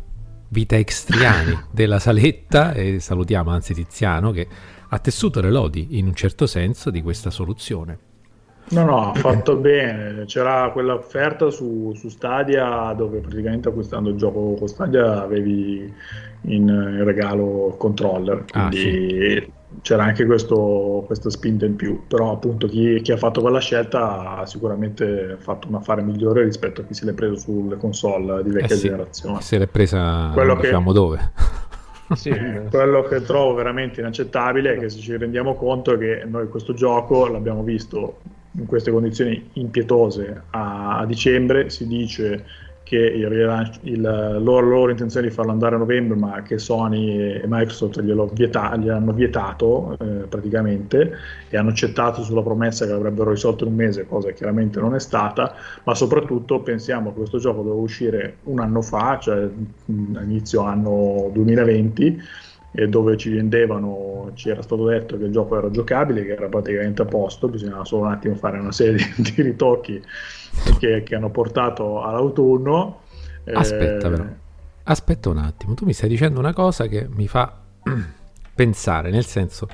Vita 0.50 0.76
extriani 0.78 1.58
della 1.72 2.00
saletta 2.00 2.74
e 2.74 3.00
salutiamo 3.00 3.52
anzi 3.52 3.74
Tiziano 3.74 4.32
che 4.32 4.48
ha 4.90 5.00
tessuto 5.00 5.42
le 5.42 5.52
lodi 5.52 5.98
in 5.98 6.08
un 6.08 6.16
certo 6.16 6.46
senso 6.46 6.90
di 6.90 7.02
questa 7.02 7.30
soluzione. 7.30 8.06
No, 8.70 8.84
no, 8.84 9.12
ha 9.12 9.14
fatto 9.14 9.56
bene. 9.56 10.26
C'era 10.26 10.70
quell'offerta 10.72 11.50
su, 11.50 11.94
su, 11.96 12.10
Stadia 12.10 12.92
dove 12.94 13.20
praticamente 13.20 13.70
acquistando 13.70 14.10
il 14.10 14.18
gioco 14.18 14.56
con 14.56 14.68
Stadia 14.68 15.22
avevi 15.24 15.94
in, 16.42 16.68
in 16.68 17.04
regalo 17.06 17.70
il 17.70 17.78
controller. 17.78 18.44
Ah, 18.52 18.68
quindi 18.68 19.38
ah, 19.38 19.42
sì. 19.42 19.52
C'era 19.82 20.04
anche 20.04 20.26
questo, 20.26 21.04
questa 21.06 21.30
spinta 21.30 21.66
in 21.66 21.76
più. 21.76 22.04
Però 22.08 22.32
appunto 22.32 22.68
chi, 22.68 23.02
chi, 23.02 23.12
ha 23.12 23.18
fatto 23.18 23.42
quella 23.42 23.60
scelta 23.60 24.38
ha 24.38 24.46
sicuramente 24.46 25.38
fatto 25.40 25.68
un 25.68 25.76
affare 25.76 26.02
migliore 26.02 26.44
rispetto 26.44 26.82
a 26.82 26.84
chi 26.86 26.94
se 26.94 27.06
l'è 27.06 27.14
preso 27.14 27.38
sulle 27.38 27.78
console 27.78 28.44
di 28.44 28.50
vecchia 28.50 28.76
eh 28.76 28.78
sì, 28.78 28.88
generazione. 28.88 29.42
Se 29.42 29.58
l'è 29.58 29.68
presa 29.68 30.32
Quello 30.34 30.56
diciamo 30.56 30.92
che... 30.92 30.94
dove? 30.94 31.32
Sì, 32.16 32.32
quello 32.72 33.04
che 33.04 33.22
trovo 33.22 33.54
veramente 33.54 34.00
inaccettabile 34.00 34.76
è 34.76 34.80
che 34.80 34.90
se 34.90 35.00
ci 35.00 35.18
rendiamo 35.18 35.56
conto 35.56 35.98
che 35.98 36.24
noi 36.26 36.48
questo 36.48 36.74
gioco 36.74 37.28
l'abbiamo 37.28 37.64
visto 37.64 38.20
in 38.52 38.66
queste 38.66 38.92
condizioni 38.92 39.50
impietose 39.54 40.44
a, 40.52 41.00
a 41.00 41.06
dicembre, 41.06 41.70
si 41.70 41.86
dice 41.86 42.46
che 42.88 42.95
il, 42.95 43.80
il, 43.82 44.02
loro, 44.02 44.65
loro, 44.65 44.91
intenzione 44.91 45.28
di 45.28 45.34
farlo 45.34 45.52
andare 45.52 45.76
a 45.76 45.78
novembre, 45.78 46.17
ma 46.17 46.41
che 46.41 46.58
Sony 46.58 47.17
e 47.17 47.43
Microsoft 47.45 48.02
vieta, 48.32 48.78
gli 48.78 48.88
hanno 48.88 49.12
vietato 49.12 49.97
eh, 50.00 50.06
praticamente 50.30 51.12
e 51.50 51.58
hanno 51.58 51.69
accettato 51.71 52.23
sulla 52.23 52.41
promessa 52.41 52.86
che 52.86 52.91
l'avrebbero 52.91 53.32
risolto 53.32 53.65
in 53.65 53.71
un 53.71 53.76
mese, 53.76 54.08
cosa 54.08 54.32
chiaramente 54.32 54.80
non 54.80 54.95
è 54.95 55.02
stata, 55.02 55.54
ma 55.84 55.93
soprattutto 55.95 56.62
pensiamo 56.62 57.10
che 57.10 57.17
questo 57.17 57.39
gioco 57.39 57.62
doveva 57.62 57.82
uscire 57.82 58.38
un 58.43 58.62
anno 58.62 58.82
fa, 58.82 59.19
cioè 59.19 59.50
inizio 59.88 60.62
anno 60.62 61.30
2020 61.34 62.21
e 62.80 62.88
dove 62.88 63.18
ci 63.18 63.32
vendevano, 63.32 64.30
ci 64.36 64.50
era 64.50 64.62
stato 64.62 64.86
detto 64.86 65.18
che 65.18 65.24
il 65.24 65.32
gioco 65.32 65.58
era 65.58 65.72
giocabile, 65.72 66.24
che 66.24 66.34
era 66.34 66.48
praticamente 66.48 67.02
a 67.02 67.06
posto, 67.06 67.48
bisognava 67.48 67.84
solo 67.84 68.04
un 68.04 68.12
attimo 68.12 68.36
fare 68.36 68.60
una 68.60 68.72
serie 68.72 69.04
di 69.18 69.42
ritocchi 69.42 70.00
che, 70.78 71.02
che 71.02 71.16
hanno 71.16 71.32
portato 71.32 72.04
all'autunno. 72.04 73.00
Aspetta, 73.52 74.08
eh, 74.08 74.12
però. 74.12 74.26
Aspetta 74.84 75.30
un 75.30 75.40
attimo, 75.40 75.74
tu 75.74 75.86
mi 75.86 75.94
stai 75.94 76.08
dicendo 76.08 76.38
una 76.38 76.54
cosa 76.54 76.86
che 76.86 77.08
mi 77.10 77.28
fa 77.28 77.52
pensare, 78.54 79.10
nel 79.10 79.26
senso, 79.26 79.68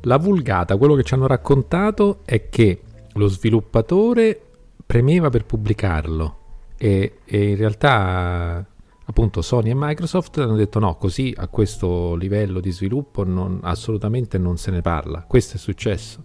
la 0.00 0.16
vulgata, 0.16 0.78
quello 0.78 0.94
che 0.94 1.02
ci 1.02 1.12
hanno 1.12 1.26
raccontato 1.26 2.20
è 2.24 2.48
che 2.48 2.80
lo 3.12 3.26
sviluppatore 3.26 4.40
premeva 4.86 5.28
per 5.28 5.44
pubblicarlo 5.44 6.36
e, 6.78 7.18
e 7.26 7.50
in 7.50 7.56
realtà 7.56 8.64
appunto 9.08 9.40
Sony 9.40 9.70
e 9.70 9.74
Microsoft 9.74 10.38
hanno 10.38 10.54
detto 10.54 10.78
no, 10.78 10.96
così 10.96 11.32
a 11.34 11.48
questo 11.48 12.14
livello 12.14 12.60
di 12.60 12.70
sviluppo 12.70 13.24
non, 13.24 13.58
assolutamente 13.62 14.36
non 14.36 14.58
se 14.58 14.70
ne 14.70 14.82
parla. 14.82 15.24
Questo 15.26 15.56
è 15.56 15.58
successo. 15.58 16.22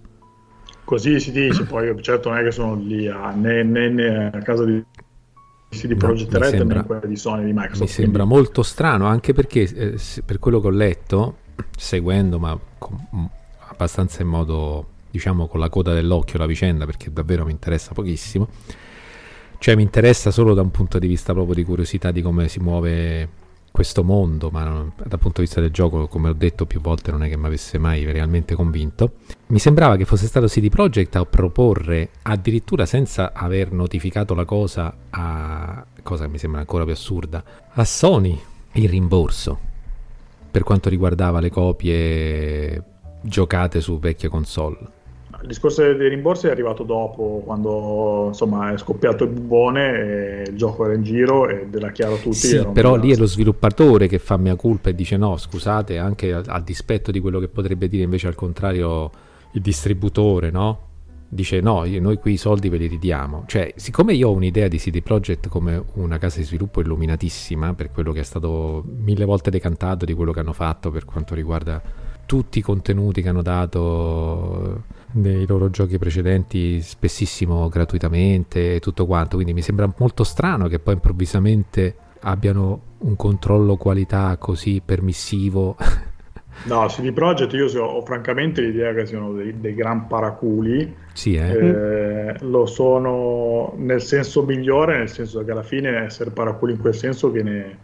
Così 0.83 1.19
si 1.21 1.31
dice, 1.31 1.63
poi 1.65 1.95
certo 2.01 2.29
non 2.29 2.39
è 2.39 2.43
che 2.43 2.51
sono 2.51 2.75
lì 2.75 3.07
a, 3.07 3.31
né, 3.31 3.63
né, 3.63 3.89
né 3.89 4.27
a 4.27 4.39
casa 4.39 4.65
di 4.65 4.83
CD 5.69 5.95
Projekt 5.95 6.33
Red 6.33 6.57
sembra, 6.57 6.81
né 6.81 6.85
quella 6.85 7.05
di 7.05 7.15
Sony 7.15 7.43
e 7.43 7.45
di 7.45 7.53
Microsoft. 7.53 7.81
Mi 7.81 7.87
sembra 7.87 8.23
quindi... 8.23 8.41
molto 8.41 8.63
strano, 8.63 9.05
anche 9.05 9.33
perché 9.33 9.61
eh, 9.61 9.99
per 10.25 10.39
quello 10.39 10.59
che 10.59 10.67
ho 10.67 10.71
letto, 10.71 11.37
seguendo 11.77 12.37
ma 12.37 12.59
con, 12.77 13.29
abbastanza 13.69 14.21
in 14.21 14.27
modo, 14.27 14.87
diciamo, 15.09 15.47
con 15.47 15.61
la 15.61 15.69
coda 15.69 15.93
dell'occhio 15.93 16.37
la 16.37 16.45
vicenda, 16.45 16.85
perché 16.85 17.11
davvero 17.11 17.45
mi 17.45 17.51
interessa 17.51 17.93
pochissimo, 17.93 18.49
cioè 19.63 19.77
mi 19.77 19.83
interessa 19.83 20.29
solo 20.29 20.53
da 20.53 20.61
un 20.61 20.71
punto 20.71 20.99
di 20.99 21.07
vista 21.07 21.31
proprio 21.31 21.55
di 21.55 21.63
curiosità 21.63 22.11
di 22.11 22.21
come 22.21 22.49
si 22.49 22.59
muove 22.59 23.29
questo 23.71 24.03
mondo, 24.03 24.49
ma 24.49 24.91
dal 24.97 25.19
punto 25.19 25.39
di 25.39 25.43
vista 25.43 25.61
del 25.61 25.71
gioco, 25.71 26.09
come 26.09 26.27
ho 26.27 26.33
detto 26.33 26.65
più 26.65 26.81
volte, 26.81 27.11
non 27.11 27.23
è 27.23 27.29
che 27.29 27.37
mi 27.37 27.45
avesse 27.45 27.77
mai 27.77 28.03
realmente 28.03 28.55
convinto. 28.55 29.13
Mi 29.47 29.59
sembrava 29.59 29.95
che 29.95 30.03
fosse 30.03 30.27
stato 30.27 30.47
CD 30.47 30.67
Projekt 30.67 31.15
a 31.15 31.23
proporre, 31.23 32.09
addirittura 32.23 32.85
senza 32.85 33.31
aver 33.31 33.71
notificato 33.71 34.33
la 34.33 34.43
cosa 34.43 34.93
a 35.11 35.85
cosa 36.01 36.25
che 36.25 36.29
mi 36.29 36.39
sembra 36.39 36.59
ancora 36.59 36.83
più 36.83 36.91
assurda, 36.91 37.41
a 37.71 37.85
Sony 37.85 38.37
il 38.73 38.89
rimborso 38.89 39.57
per 40.51 40.63
quanto 40.63 40.89
riguardava 40.89 41.39
le 41.39 41.49
copie 41.49 42.83
giocate 43.21 43.79
su 43.79 43.97
vecchie 43.97 44.27
console 44.27 44.92
il 45.43 45.49
discorso 45.49 45.93
dei 45.93 46.07
rimborsi 46.07 46.47
è 46.47 46.51
arrivato 46.51 46.83
dopo, 46.83 47.41
quando 47.45 48.27
insomma 48.27 48.71
è 48.71 48.77
scoppiato 48.77 49.25
il 49.25 49.31
bubbone, 49.31 50.45
il 50.47 50.55
gioco 50.55 50.85
era 50.85 50.93
in 50.93 51.03
giro 51.03 51.49
ed 51.49 51.75
era 51.75 51.91
chiaro 51.91 52.13
a 52.13 52.17
tutti. 52.17 52.35
Sì, 52.35 52.65
però 52.71 52.95
lì 52.95 53.11
è 53.11 53.17
lo 53.17 53.25
sviluppatore 53.25 54.07
che 54.07 54.19
fa 54.19 54.37
mia 54.37 54.55
colpa 54.55 54.89
e 54.89 54.95
dice 54.95 55.17
no, 55.17 55.35
scusate, 55.35 55.97
anche 55.97 56.31
a, 56.31 56.41
a 56.45 56.61
dispetto 56.61 57.11
di 57.11 57.19
quello 57.19 57.39
che 57.39 57.49
potrebbe 57.49 57.89
dire 57.89 58.03
invece 58.03 58.27
al 58.27 58.35
contrario 58.35 59.11
il 59.51 59.61
distributore, 59.61 60.49
no? 60.49 60.91
Dice 61.27 61.59
no, 61.59 61.83
noi 61.85 62.17
qui 62.19 62.33
i 62.33 62.37
soldi 62.37 62.69
ve 62.69 62.77
li 62.77 62.87
ridiamo. 62.87 63.43
Cioè, 63.45 63.73
siccome 63.75 64.13
io 64.13 64.29
ho 64.29 64.31
un'idea 64.31 64.69
di 64.69 64.77
CD 64.77 65.01
Projekt 65.01 65.49
come 65.49 65.83
una 65.95 66.17
casa 66.19 66.37
di 66.37 66.45
sviluppo 66.45 66.79
illuminatissima, 66.79 67.73
per 67.73 67.91
quello 67.91 68.13
che 68.13 68.21
è 68.21 68.23
stato 68.23 68.81
mille 68.85 69.25
volte 69.25 69.49
decantato 69.49 70.05
di 70.05 70.13
quello 70.13 70.31
che 70.31 70.39
hanno 70.39 70.53
fatto 70.53 70.89
per 70.89 71.03
quanto 71.03 71.35
riguarda 71.35 71.81
tutti 72.25 72.59
i 72.59 72.61
contenuti 72.61 73.21
che 73.21 73.29
hanno 73.29 73.41
dato 73.41 74.83
nei 75.13 75.45
loro 75.45 75.69
giochi 75.69 75.97
precedenti 75.97 76.81
spessissimo 76.81 77.67
gratuitamente 77.69 78.75
e 78.75 78.79
tutto 78.79 79.05
quanto, 79.05 79.35
quindi 79.35 79.53
mi 79.53 79.61
sembra 79.61 79.91
molto 79.97 80.23
strano 80.23 80.67
che 80.67 80.79
poi 80.79 80.93
improvvisamente 80.93 81.95
abbiano 82.21 82.81
un 82.99 83.15
controllo 83.15 83.75
qualità 83.75 84.35
così 84.37 84.81
permissivo. 84.83 85.75
No, 86.65 86.85
CD 86.85 87.11
Projekt 87.11 87.53
io 87.53 87.83
ho 87.83 88.01
francamente 88.05 88.61
l'idea 88.61 88.93
che 88.93 89.07
siano 89.07 89.33
dei, 89.33 89.59
dei 89.59 89.73
gran 89.73 90.07
paraculi. 90.07 90.95
Sì, 91.11 91.35
eh? 91.35 91.51
Eh, 91.51 92.35
lo 92.41 92.65
sono 92.67 93.73
nel 93.77 94.01
senso 94.01 94.43
migliore, 94.43 94.99
nel 94.99 95.09
senso 95.09 95.43
che 95.43 95.51
alla 95.51 95.63
fine 95.63 95.89
essere 96.03 96.29
paraculi 96.29 96.73
in 96.73 96.79
quel 96.79 96.93
senso 96.93 97.31
viene 97.31 97.79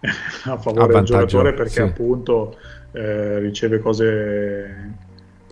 a 0.44 0.56
favore 0.56 0.84
a 0.84 0.96
del 0.98 1.04
giocatore 1.04 1.52
perché 1.52 1.72
sì. 1.72 1.80
appunto 1.80 2.56
eh, 2.92 3.38
riceve 3.40 3.80
cose 3.80 4.94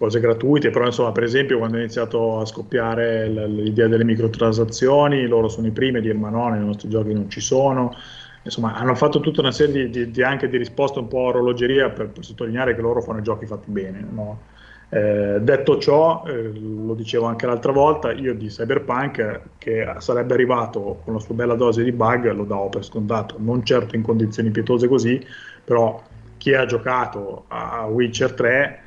cose 0.01 0.19
gratuite, 0.19 0.71
però 0.71 0.87
insomma 0.87 1.13
per 1.13 1.25
esempio 1.25 1.59
quando 1.59 1.77
è 1.77 1.81
iniziato 1.81 2.41
a 2.41 2.47
scoppiare 2.47 3.29
l'idea 3.29 3.87
delle 3.87 4.05
microtransazioni, 4.05 5.27
loro 5.27 5.51
sono 5.51 5.67
i 5.67 5.73
primi 5.73 5.99
a 5.99 6.01
dire 6.01 6.15
ma 6.15 6.31
no, 6.31 6.49
nei 6.49 6.65
nostri 6.65 6.89
giochi 6.89 7.13
non 7.13 7.29
ci 7.29 7.41
sono, 7.41 7.95
insomma 8.43 8.75
hanno 8.77 8.95
fatto 8.95 9.21
tutta 9.21 9.43
una 9.43 9.53
serie 9.53 9.91
di, 9.91 9.91
di, 9.91 10.11
di 10.11 10.23
anche 10.23 10.49
di 10.49 10.57
risposte 10.57 11.01
un 11.01 11.07
po' 11.07 11.27
a 11.27 11.29
orologeria 11.29 11.91
per, 11.91 12.09
per, 12.09 12.25
sottolineare 12.25 12.75
che 12.75 12.81
loro 12.81 13.03
fanno 13.03 13.19
i 13.19 13.23
giochi 13.23 13.45
fatti 13.45 13.71
bene. 13.71 14.03
No? 14.11 14.41
Eh, 14.89 15.37
detto 15.43 15.79
ciò, 15.79 16.25
eh, 16.27 16.51
lo 16.51 16.95
dicevo 16.95 17.27
anche 17.27 17.45
l'altra 17.45 17.71
volta, 17.71 18.11
io 18.11 18.35
di 18.35 18.47
Cyberpunk 18.47 19.41
che 19.59 19.95
sarebbe 19.99 20.33
arrivato 20.33 21.03
con 21.05 21.13
la 21.13 21.21
sua 21.21 21.35
bella 21.35 21.55
dose 21.55 21.85
di 21.85 21.93
bug 21.93 22.33
lo 22.33 22.45
davo 22.45 22.71
per 22.71 22.85
scontato, 22.85 23.35
non 23.39 23.63
certo 23.67 23.97
in 23.97 24.03
condizioni 24.03 24.51
pietose 24.51 24.89
così, 24.89 25.23
però 25.63 26.03
chi 26.39 26.55
ha 26.55 26.65
giocato 26.65 27.45
a 27.49 27.85
Witcher 27.85 28.33
3 28.33 28.85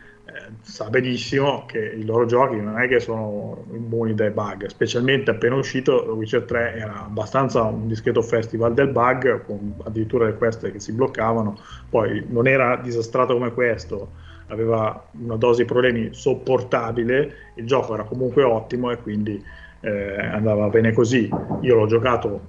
sa 0.62 0.90
benissimo 0.90 1.66
che 1.66 1.80
i 1.80 2.06
loro 2.06 2.26
giochi 2.26 2.56
non 2.56 2.80
è 2.80 2.88
che 2.88 3.00
sono 3.00 3.66
immuni 3.72 4.14
dai 4.14 4.32
bug, 4.32 4.68
specialmente 4.68 5.32
appena 5.32 5.56
uscito 5.56 5.94
Witcher 6.16 6.44
3 6.44 6.76
era 6.76 7.06
abbastanza 7.06 7.64
un 7.64 7.88
discreto 7.88 8.22
festival 8.22 8.74
del 8.74 8.90
bug, 8.90 9.46
con 9.46 9.76
addirittura 9.84 10.26
le 10.26 10.36
queste 10.36 10.72
che 10.72 10.80
si 10.80 10.94
bloccavano, 10.94 11.58
poi 11.90 12.26
non 12.30 12.48
era 12.48 12.78
disastrato 12.78 13.34
come 13.34 13.54
questo, 13.54 14.10
aveva 14.48 15.08
una 15.20 15.36
dose 15.36 15.64
di 15.64 15.68
problemi 15.68 16.10
sopportabile, 16.12 17.34
il 17.56 17.66
gioco 17.66 17.94
era 17.94 18.04
comunque 18.04 18.44
ottimo 18.44 18.92
e 18.92 18.98
quindi 18.98 19.44
eh, 19.82 20.20
andava 20.20 20.68
bene 20.68 20.94
così. 20.94 21.30
Io 21.62 21.76
l'ho 21.76 21.88
giocato 21.88 22.42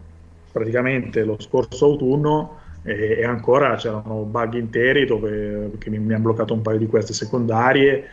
praticamente 0.53 1.25
lo 1.25 1.37
scorso 1.41 1.87
autunno 1.87 2.63
e, 2.85 3.17
e 3.19 3.25
ancora 3.25 3.75
c'erano 3.77 4.23
bug 4.23 4.55
interi 4.55 5.07
dove 5.07 5.73
mi, 5.87 5.99
mi 5.99 6.13
hanno 6.13 6.23
bloccato 6.23 6.53
un 6.53 6.63
paio 6.63 6.79
di 6.79 6.87
queste 6.87 7.13
secondarie. 7.13 8.05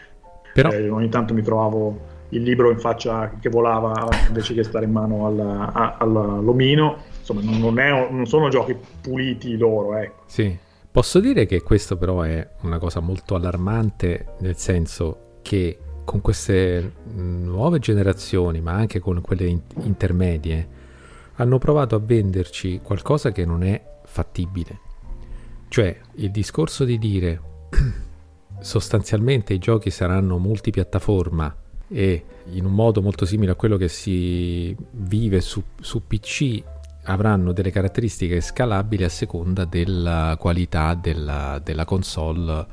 Però... 0.54 0.70
Eh, 0.72 0.90
ogni 0.90 1.10
tanto 1.10 1.34
mi 1.34 1.42
trovavo 1.42 2.10
il 2.30 2.42
libro 2.44 2.72
in 2.72 2.80
faccia 2.80 3.34
che 3.40 3.50
volava 3.50 4.08
invece 4.28 4.54
che 4.54 4.64
stare 4.64 4.86
in 4.86 4.92
mano 4.92 5.28
alla, 5.28 5.98
all'omino. 5.98 7.10
Insomma, 7.20 7.42
non, 7.44 7.78
è, 7.80 8.10
non, 8.10 8.26
sono 8.26 8.50
giochi 8.50 8.76
puliti 9.02 9.58
loro. 9.58 9.98
Eh. 9.98 10.12
Sì. 10.26 10.58
Posso 10.90 11.20
dire 11.20 11.46
che 11.46 11.62
questo 11.62 11.98
però 11.98 12.22
è 12.22 12.46
una 12.62 12.78
cosa 12.78 13.00
molto 13.00 13.36
allarmante, 13.36 14.36
nel 14.40 14.58
senso 14.58 15.38
che 15.42 15.78
con 16.04 16.20
queste 16.20 16.94
nuove 17.14 17.80
generazioni, 17.80 18.60
ma 18.60 18.74
anche 18.74 19.00
con 19.00 19.22
quelle 19.22 19.46
in- 19.46 19.62
intermedie, 19.84 20.80
hanno 21.36 21.58
provato 21.60 21.96
a 21.96 22.02
venderci 22.04 22.82
qualcosa 22.84 23.32
che 23.32 23.46
non 23.46 23.64
è 23.64 23.82
fattibile. 24.12 24.80
Cioè 25.70 25.98
il 26.16 26.32
discorso 26.32 26.84
di 26.84 27.00
dire 27.00 27.42
sostanzialmente 28.60 29.54
i 29.54 29.58
giochi 29.58 29.90
saranno 29.90 30.38
multipiattaforma, 30.38 31.56
e 31.94 32.24
in 32.52 32.66
un 32.66 32.74
modo 32.74 33.02
molto 33.02 33.26
simile 33.26 33.52
a 33.52 33.56
quello 33.56 33.76
che 33.76 33.90
si 33.90 34.76
vive 34.92 35.42
su, 35.42 35.62
su 35.80 36.08
PC 36.08 36.64
avranno 37.04 37.52
delle 37.52 37.72
caratteristiche 37.72 38.40
scalabili 38.40 39.04
a 39.04 39.10
seconda 39.10 39.66
della 39.66 40.38
qualità 40.40 40.94
della, 40.94 41.60
della 41.62 41.84
console 41.84 42.66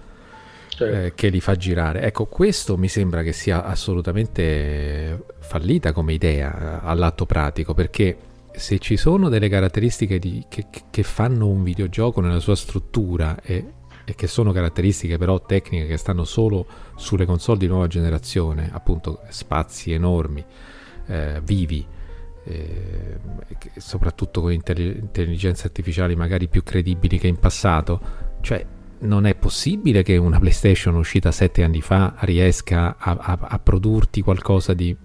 certo. 0.69 0.97
eh, 0.97 1.15
che 1.15 1.29
li 1.29 1.41
fa 1.41 1.57
girare. 1.57 2.03
Ecco, 2.03 2.27
questo 2.27 2.77
mi 2.77 2.89
sembra 2.89 3.23
che 3.23 3.33
sia 3.33 3.65
assolutamente 3.65 5.25
fallita 5.41 5.93
come 5.93 6.13
idea 6.13 6.81
eh, 6.83 6.87
all'atto 6.87 7.27
pratico 7.27 7.75
perché 7.75 8.17
se 8.53 8.79
ci 8.79 8.97
sono 8.97 9.29
delle 9.29 9.49
caratteristiche 9.49 10.19
di, 10.19 10.45
che, 10.49 10.67
che, 10.91 11.03
fanno 11.03 11.47
un 11.47 11.63
videogioco 11.63 12.21
nella 12.21 12.41
sua 12.41 12.57
struttura 12.57 13.41
e, 13.41 13.73
e, 14.05 14.15
che 14.15 14.27
sono 14.27 14.53
caratteristiche 14.53 15.19
però 15.19 15.41
tecniche 15.41 15.87
che 15.87 15.97
stanno 15.97 16.25
solo 16.25 16.67
sulle 16.97 17.25
console 17.25 17.59
di 17.59 17.67
nuova 17.67 17.87
generazione, 17.87 18.71
appunto 18.73 19.21
spazi 19.29 19.93
enormi, 19.93 20.45
eh, 21.07 21.41
vivi, 21.43 21.87
eh, 22.45 23.19
soprattutto 23.77 24.41
con 24.41 24.53
intelligenze 24.53 25.67
artificiali 25.67 26.17
magari 26.17 26.49
più 26.49 26.63
credibili 26.63 27.19
che 27.19 27.29
in 27.29 27.39
passato, 27.39 28.01
cioè 28.41 28.65
non 29.01 29.27
è 29.27 29.35
possibile 29.35 30.03
che 30.03 30.17
una 30.17 30.39
PlayStation 30.39 30.97
uscita 30.97 31.31
sette 31.31 31.63
anni 31.63 31.81
fa 31.81 32.15
riesca 32.21 32.97
a, 32.99 33.17
a, 33.21 33.39
a 33.41 33.59
produrti 33.59 34.23
qualcosa 34.23 34.75
di 34.75 34.97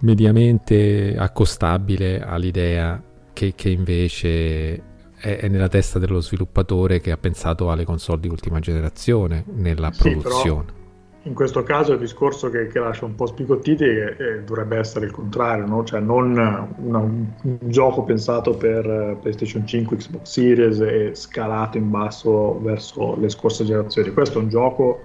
mediamente 0.00 1.14
accostabile 1.18 2.20
all'idea 2.20 3.02
che, 3.32 3.54
che 3.54 3.70
invece 3.70 4.82
è, 5.20 5.48
nella 5.48 5.68
testa 5.68 5.98
dello 5.98 6.20
sviluppatore 6.20 7.00
che 7.00 7.10
ha 7.10 7.16
pensato 7.16 7.70
alle 7.70 7.84
console 7.84 8.20
di 8.20 8.28
ultima 8.28 8.58
generazione 8.58 9.44
nella 9.54 9.92
sì, 9.92 10.10
produzione. 10.10 10.78
In 11.24 11.34
questo 11.34 11.62
caso 11.62 11.92
il 11.92 11.98
discorso 11.98 12.48
che, 12.48 12.68
che 12.68 12.78
lascia 12.78 13.04
un 13.04 13.14
po' 13.14 13.26
spigottiti 13.26 13.84
è, 13.84 14.40
dovrebbe 14.42 14.78
essere 14.78 15.04
il 15.04 15.12
contrario, 15.12 15.66
no? 15.66 15.84
cioè 15.84 16.00
non 16.00 16.30
una, 16.30 16.66
un, 16.78 17.26
un, 17.42 17.58
gioco 17.64 18.04
pensato 18.04 18.54
per 18.54 18.86
eh, 18.86 19.18
PlayStation 19.20 19.66
5, 19.66 19.98
Xbox 19.98 20.30
Series 20.30 20.80
e 20.80 21.10
scalato 21.12 21.76
in 21.76 21.90
basso 21.90 22.58
verso 22.62 23.16
le 23.20 23.28
scorse 23.28 23.64
generazioni. 23.64 24.12
Questo 24.12 24.38
è 24.38 24.42
un 24.42 24.48
gioco 24.48 25.02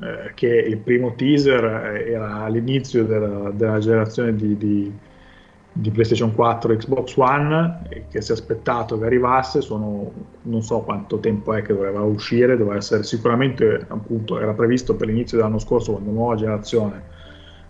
eh, 0.00 0.32
che 0.34 0.46
il 0.46 0.78
primo 0.78 1.14
teaser 1.14 1.64
era 2.06 2.44
all'inizio 2.44 3.04
della, 3.04 3.50
della 3.50 3.78
generazione 3.78 4.36
di, 4.36 4.56
di, 4.56 4.92
di, 5.72 5.90
PlayStation 5.90 6.34
4 6.34 6.72
e 6.72 6.76
Xbox 6.76 7.16
One 7.16 7.80
e 7.88 8.04
che 8.08 8.20
si 8.20 8.30
è 8.30 8.34
aspettato 8.34 8.98
che 8.98 9.06
arrivasse, 9.06 9.60
sono, 9.60 10.10
non 10.42 10.62
so 10.62 10.80
quanto 10.80 11.18
tempo 11.18 11.52
è 11.52 11.62
che 11.62 11.74
doveva 11.74 12.02
uscire, 12.02 12.56
doveva 12.56 12.76
essere 12.76 13.02
sicuramente, 13.02 13.86
appunto, 13.88 14.38
era 14.38 14.52
previsto 14.52 14.94
per 14.94 15.08
l'inizio 15.08 15.36
dell'anno 15.36 15.58
scorso 15.58 15.92
quando 15.92 16.10
nuova 16.12 16.36
generazione 16.36 17.16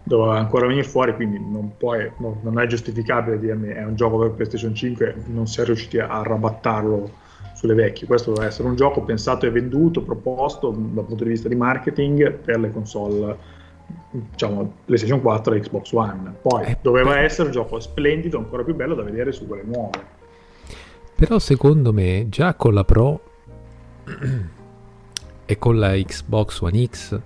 doveva 0.03 0.39
ancora 0.39 0.67
venire 0.67 0.87
fuori, 0.87 1.15
quindi 1.15 1.39
non, 1.39 1.77
puoi, 1.77 2.11
no, 2.19 2.41
non 2.43 2.59
è 2.59 2.67
giustificabile 2.67 3.39
dirmi 3.39 3.69
è 3.69 3.85
un 3.85 3.95
gioco 3.95 4.19
per 4.19 4.33
PlayStation 4.33 4.75
5, 4.75 5.25
non 5.27 5.47
si 5.47 5.61
è 5.61 5.65
riusciti 5.65 5.99
a 5.99 6.09
arrabattarlo 6.09 7.27
sulle 7.59 7.75
vecchie. 7.75 8.07
Questo 8.07 8.31
doveva 8.31 8.47
essere 8.47 8.69
un 8.69 8.77
gioco 8.77 9.03
pensato 9.03 9.45
e 9.45 9.51
venduto, 9.51 10.01
proposto 10.03 10.71
dal 10.71 11.05
punto 11.05 11.25
di 11.25 11.31
vista 11.31 11.49
di 11.49 11.57
marketing 11.57 12.35
per 12.35 12.61
le 12.61 12.71
console 12.71 13.37
diciamo 14.11 14.75
PlayStation 14.85 15.21
4 15.21 15.55
e 15.55 15.61
Xbox 15.61 15.93
One. 15.93 16.35
Poi 16.41 16.67
eh, 16.67 16.79
doveva 16.81 17.19
essere 17.19 17.49
un 17.49 17.53
gioco 17.53 17.81
splendido, 17.81 18.39
ancora 18.39 18.63
più 18.63 18.77
bello 18.77 18.95
da 18.95 19.03
vedere 19.03 19.33
su 19.33 19.49
quelle 19.49 19.65
nuove. 19.65 20.17
Però 21.17 21.41
secondo 21.41 21.93
me 21.93 22.27
già 22.29 22.55
con 22.55 22.75
la 22.75 22.85
Pro 22.85 23.21
e 25.45 25.59
con 25.59 25.79
la 25.81 25.91
Xbox 25.95 26.61
One 26.61 26.87
X 26.87 27.21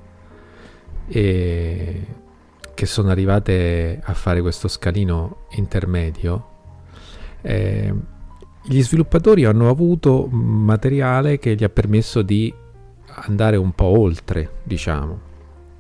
e 1.09 2.07
che 2.73 2.87
sono 2.87 3.11
arrivate 3.11 4.01
a 4.03 4.14
fare 4.14 4.40
questo 4.40 4.66
scalino 4.66 5.45
intermedio 5.51 6.47
eh, 7.42 7.92
gli 8.64 8.83
sviluppatori 8.83 9.44
hanno 9.44 9.68
avuto 9.68 10.27
materiale 10.29 11.38
che 11.38 11.55
gli 11.55 11.64
ha 11.64 11.68
permesso 11.68 12.22
di 12.22 12.53
andare 13.07 13.57
un 13.57 13.72
po' 13.72 13.98
oltre, 13.98 14.59
diciamo. 14.62 15.31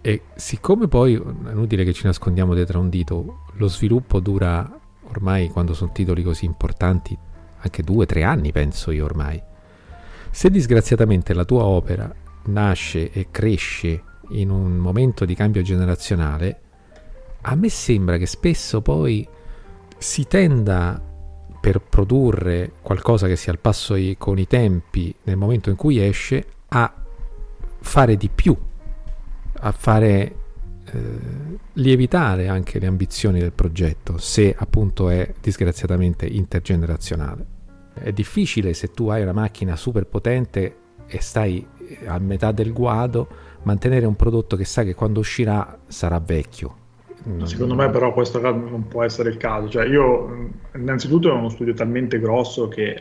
E 0.00 0.22
siccome 0.34 0.88
poi, 0.88 1.14
è 1.14 1.50
inutile 1.50 1.84
che 1.84 1.92
ci 1.92 2.06
nascondiamo 2.06 2.54
dietro 2.54 2.78
a 2.78 2.82
un 2.82 2.88
dito, 2.88 3.44
lo 3.54 3.68
sviluppo 3.68 4.18
dura 4.18 4.78
ormai, 5.04 5.48
quando 5.48 5.74
sono 5.74 5.92
titoli 5.92 6.22
così 6.22 6.44
importanti, 6.44 7.16
anche 7.58 7.82
due, 7.82 8.06
tre 8.06 8.24
anni 8.24 8.50
penso 8.50 8.90
io 8.90 9.04
ormai. 9.04 9.40
Se 10.30 10.50
disgraziatamente 10.50 11.34
la 11.34 11.44
tua 11.44 11.64
opera 11.64 12.12
nasce 12.46 13.12
e 13.12 13.28
cresce 13.30 14.02
in 14.30 14.50
un 14.50 14.76
momento 14.76 15.24
di 15.24 15.34
cambio 15.34 15.62
generazionale, 15.62 16.60
a 17.42 17.54
me 17.54 17.68
sembra 17.68 18.16
che 18.16 18.26
spesso 18.26 18.80
poi 18.80 19.26
si 19.98 20.26
tenda 20.26 21.00
per 21.62 21.80
produrre 21.80 22.72
qualcosa 22.82 23.28
che 23.28 23.36
sia 23.36 23.52
al 23.52 23.60
passo 23.60 23.94
con 24.18 24.36
i 24.36 24.48
tempi 24.48 25.14
nel 25.22 25.36
momento 25.36 25.70
in 25.70 25.76
cui 25.76 26.04
esce, 26.04 26.44
a 26.70 26.92
fare 27.78 28.16
di 28.16 28.28
più, 28.28 28.56
a 29.60 29.70
fare 29.70 30.34
eh, 30.84 31.00
lievitare 31.74 32.48
anche 32.48 32.80
le 32.80 32.88
ambizioni 32.88 33.38
del 33.38 33.52
progetto, 33.52 34.18
se 34.18 34.52
appunto 34.58 35.08
è 35.08 35.34
disgraziatamente 35.40 36.26
intergenerazionale. 36.26 37.46
È 37.94 38.10
difficile 38.10 38.74
se 38.74 38.90
tu 38.90 39.06
hai 39.06 39.22
una 39.22 39.32
macchina 39.32 39.76
super 39.76 40.04
potente 40.06 40.78
e 41.06 41.20
stai 41.20 41.64
a 42.06 42.18
metà 42.18 42.50
del 42.50 42.72
guado 42.72 43.28
mantenere 43.62 44.04
un 44.04 44.16
prodotto 44.16 44.56
che 44.56 44.64
sai 44.64 44.86
che 44.86 44.96
quando 44.96 45.20
uscirà 45.20 45.78
sarà 45.86 46.18
vecchio 46.18 46.80
Secondo 47.44 47.74
me 47.74 47.88
però 47.90 48.12
questo 48.12 48.40
non 48.40 48.88
può 48.88 49.02
essere 49.02 49.30
il 49.30 49.36
caso. 49.36 49.68
Cioè, 49.68 49.86
io 49.86 50.50
innanzitutto 50.74 51.28
ho 51.28 51.36
uno 51.36 51.48
studio 51.48 51.72
talmente 51.72 52.18
grosso 52.18 52.68
che 52.68 53.00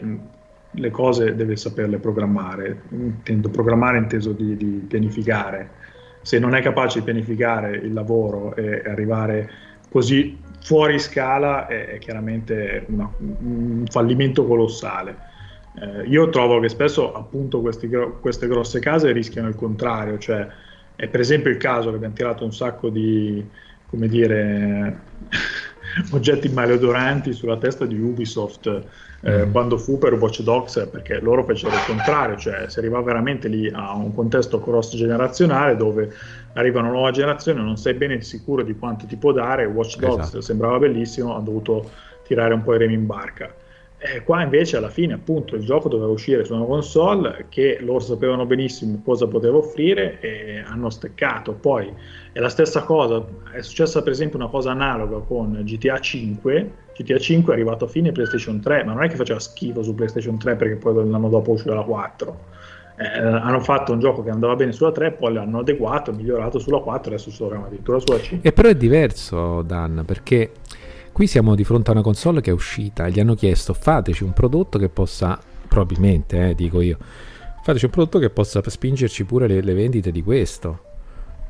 le 0.73 0.89
cose 0.91 1.35
deve 1.35 1.55
saperle 1.55 1.97
programmare. 1.97 2.83
Intendo 2.89 3.49
programmare 3.49 3.97
inteso 3.97 4.31
di, 4.31 4.55
di 4.55 4.85
pianificare. 4.87 5.79
Se 6.21 6.37
non 6.37 6.53
è 6.53 6.61
capace 6.61 6.99
di 6.99 7.05
pianificare 7.05 7.77
il 7.77 7.93
lavoro 7.93 8.55
e 8.55 8.83
arrivare 8.85 9.49
così 9.89 10.37
fuori 10.61 10.99
scala 10.99 11.67
è, 11.67 11.87
è 11.87 11.97
chiaramente 11.97 12.85
una, 12.87 13.11
un 13.17 13.85
fallimento 13.89 14.45
colossale. 14.45 15.29
Eh, 15.73 16.07
io 16.07 16.29
trovo 16.29 16.59
che 16.59 16.69
spesso 16.69 17.13
appunto 17.13 17.61
questi, 17.61 17.89
queste 18.19 18.47
grosse 18.47 18.79
case 18.79 19.11
rischiano 19.11 19.47
il 19.47 19.55
contrario, 19.55 20.17
cioè 20.17 20.47
è 20.95 21.07
per 21.07 21.19
esempio 21.21 21.49
il 21.49 21.57
caso 21.57 21.89
che 21.89 21.95
abbiamo 21.95 22.13
tirato 22.13 22.43
un 22.43 22.53
sacco 22.53 22.89
di, 22.89 23.43
come 23.91 24.07
dire, 24.07 24.99
oggetti 26.11 26.49
maleodoranti 26.49 27.33
sulla 27.33 27.57
testa 27.57 27.85
di 27.85 27.99
Ubisoft 27.99 28.83
eh, 29.23 29.45
mm. 29.45 29.51
quando 29.51 29.77
fu 29.77 29.97
per 29.97 30.13
Watch 30.13 30.41
Dogs, 30.41 30.87
perché 30.89 31.19
loro 31.19 31.43
fecero 31.43 31.75
il 31.75 31.83
contrario, 31.85 32.37
cioè 32.37 32.69
si 32.69 32.79
arriva 32.79 33.01
veramente 33.01 33.49
lì 33.49 33.69
a 33.69 33.93
un 33.93 34.15
contesto 34.15 34.61
cross 34.61 34.95
generazionale 34.95 35.75
dove 35.75 36.11
arriva 36.53 36.79
una 36.79 36.89
nuova 36.89 37.11
generazione, 37.11 37.61
non 37.61 37.77
sei 37.77 37.93
bene 37.93 38.21
sicuro 38.21 38.63
di 38.63 38.75
quanto 38.75 39.05
ti 39.05 39.17
può 39.17 39.33
dare, 39.33 39.65
Watch 39.65 39.97
Dogs 39.97 40.23
esatto. 40.23 40.41
sembrava 40.41 40.79
bellissimo, 40.79 41.35
ha 41.35 41.41
dovuto 41.41 41.91
tirare 42.25 42.53
un 42.53 42.63
po' 42.63 42.73
i 42.73 42.77
remi 42.77 42.93
in 42.93 43.05
barca. 43.05 43.53
Eh, 44.03 44.23
qua 44.23 44.41
invece 44.41 44.77
alla 44.77 44.89
fine 44.89 45.13
appunto 45.13 45.55
il 45.55 45.63
gioco 45.63 45.87
doveva 45.87 46.11
uscire 46.11 46.43
su 46.43 46.55
una 46.55 46.65
console 46.65 47.45
che 47.49 47.77
loro 47.81 47.99
sapevano 47.99 48.47
benissimo 48.47 48.99
cosa 49.05 49.27
poteva 49.27 49.57
offrire 49.57 50.19
e 50.19 50.63
hanno 50.65 50.89
steccato. 50.89 51.53
Poi 51.53 51.93
è 52.31 52.39
la 52.39 52.49
stessa 52.49 52.81
cosa, 52.81 53.23
è 53.51 53.61
successa 53.61 54.01
per 54.01 54.13
esempio 54.13 54.39
una 54.39 54.47
cosa 54.47 54.71
analoga 54.71 55.19
con 55.19 55.61
GTA 55.63 55.99
5. 55.99 56.71
GTA 56.97 57.19
5 57.19 57.53
è 57.53 57.55
arrivato 57.55 57.85
a 57.85 57.87
fine 57.87 58.11
PlayStation 58.11 58.59
3, 58.59 58.85
ma 58.85 58.93
non 58.93 59.03
è 59.03 59.07
che 59.07 59.15
faceva 59.15 59.39
schifo 59.39 59.83
su 59.83 59.93
PlayStation 59.93 60.39
3 60.39 60.55
perché 60.55 60.77
poi 60.77 61.07
l'anno 61.07 61.29
dopo 61.29 61.51
usciva 61.51 61.75
la 61.75 61.83
4. 61.83 62.39
Eh, 62.97 63.19
hanno 63.19 63.59
fatto 63.59 63.93
un 63.93 63.99
gioco 63.99 64.23
che 64.23 64.31
andava 64.31 64.55
bene 64.55 64.71
sulla 64.71 64.91
3, 64.91 65.11
poi 65.11 65.33
l'hanno 65.33 65.59
adeguato, 65.59 66.11
migliorato 66.11 66.57
sulla 66.57 66.79
4, 66.79 67.13
adesso 67.13 67.29
troviamo 67.29 67.67
addirittura 67.67 67.99
sulla 67.99 68.19
5. 68.19 68.49
E 68.49 68.51
però 68.51 68.67
è 68.67 68.75
diverso, 68.75 69.61
Dan, 69.61 70.03
perché 70.07 70.51
Qui 71.21 71.29
siamo 71.29 71.53
di 71.53 71.63
fronte 71.63 71.91
a 71.91 71.93
una 71.93 72.01
console 72.01 72.41
che 72.41 72.49
è 72.49 72.53
uscita 72.53 73.05
e 73.05 73.11
gli 73.11 73.19
hanno 73.19 73.35
chiesto 73.35 73.75
fateci 73.75 74.23
un 74.23 74.33
prodotto 74.33 74.79
che 74.79 74.89
possa, 74.89 75.39
probabilmente 75.67 76.49
eh, 76.49 76.55
dico 76.55 76.81
io, 76.81 76.97
fateci 77.61 77.85
un 77.85 77.91
prodotto 77.91 78.17
che 78.17 78.31
possa 78.31 78.59
spingerci 78.67 79.23
pure 79.25 79.45
le, 79.45 79.61
le 79.61 79.73
vendite 79.75 80.11
di 80.11 80.23
questo. 80.23 80.79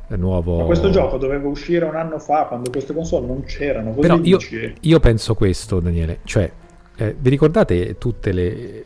Nuovo... 0.09 0.57
Ma 0.57 0.65
questo 0.65 0.89
gioco 0.89 1.15
doveva 1.15 1.47
uscire 1.47 1.85
un 1.85 1.95
anno 1.95 2.19
fa 2.19 2.47
quando 2.47 2.69
queste 2.69 2.93
console 2.93 3.27
non 3.27 3.45
c'erano. 3.45 3.91
Però 3.91 4.19
io, 4.21 4.39
io, 4.81 4.99
penso 4.99 5.35
questo, 5.35 5.79
Daniele, 5.79 6.19
cioè 6.25 6.51
eh, 6.97 7.15
vi 7.17 7.29
ricordate 7.29 7.95
le, 8.23 8.85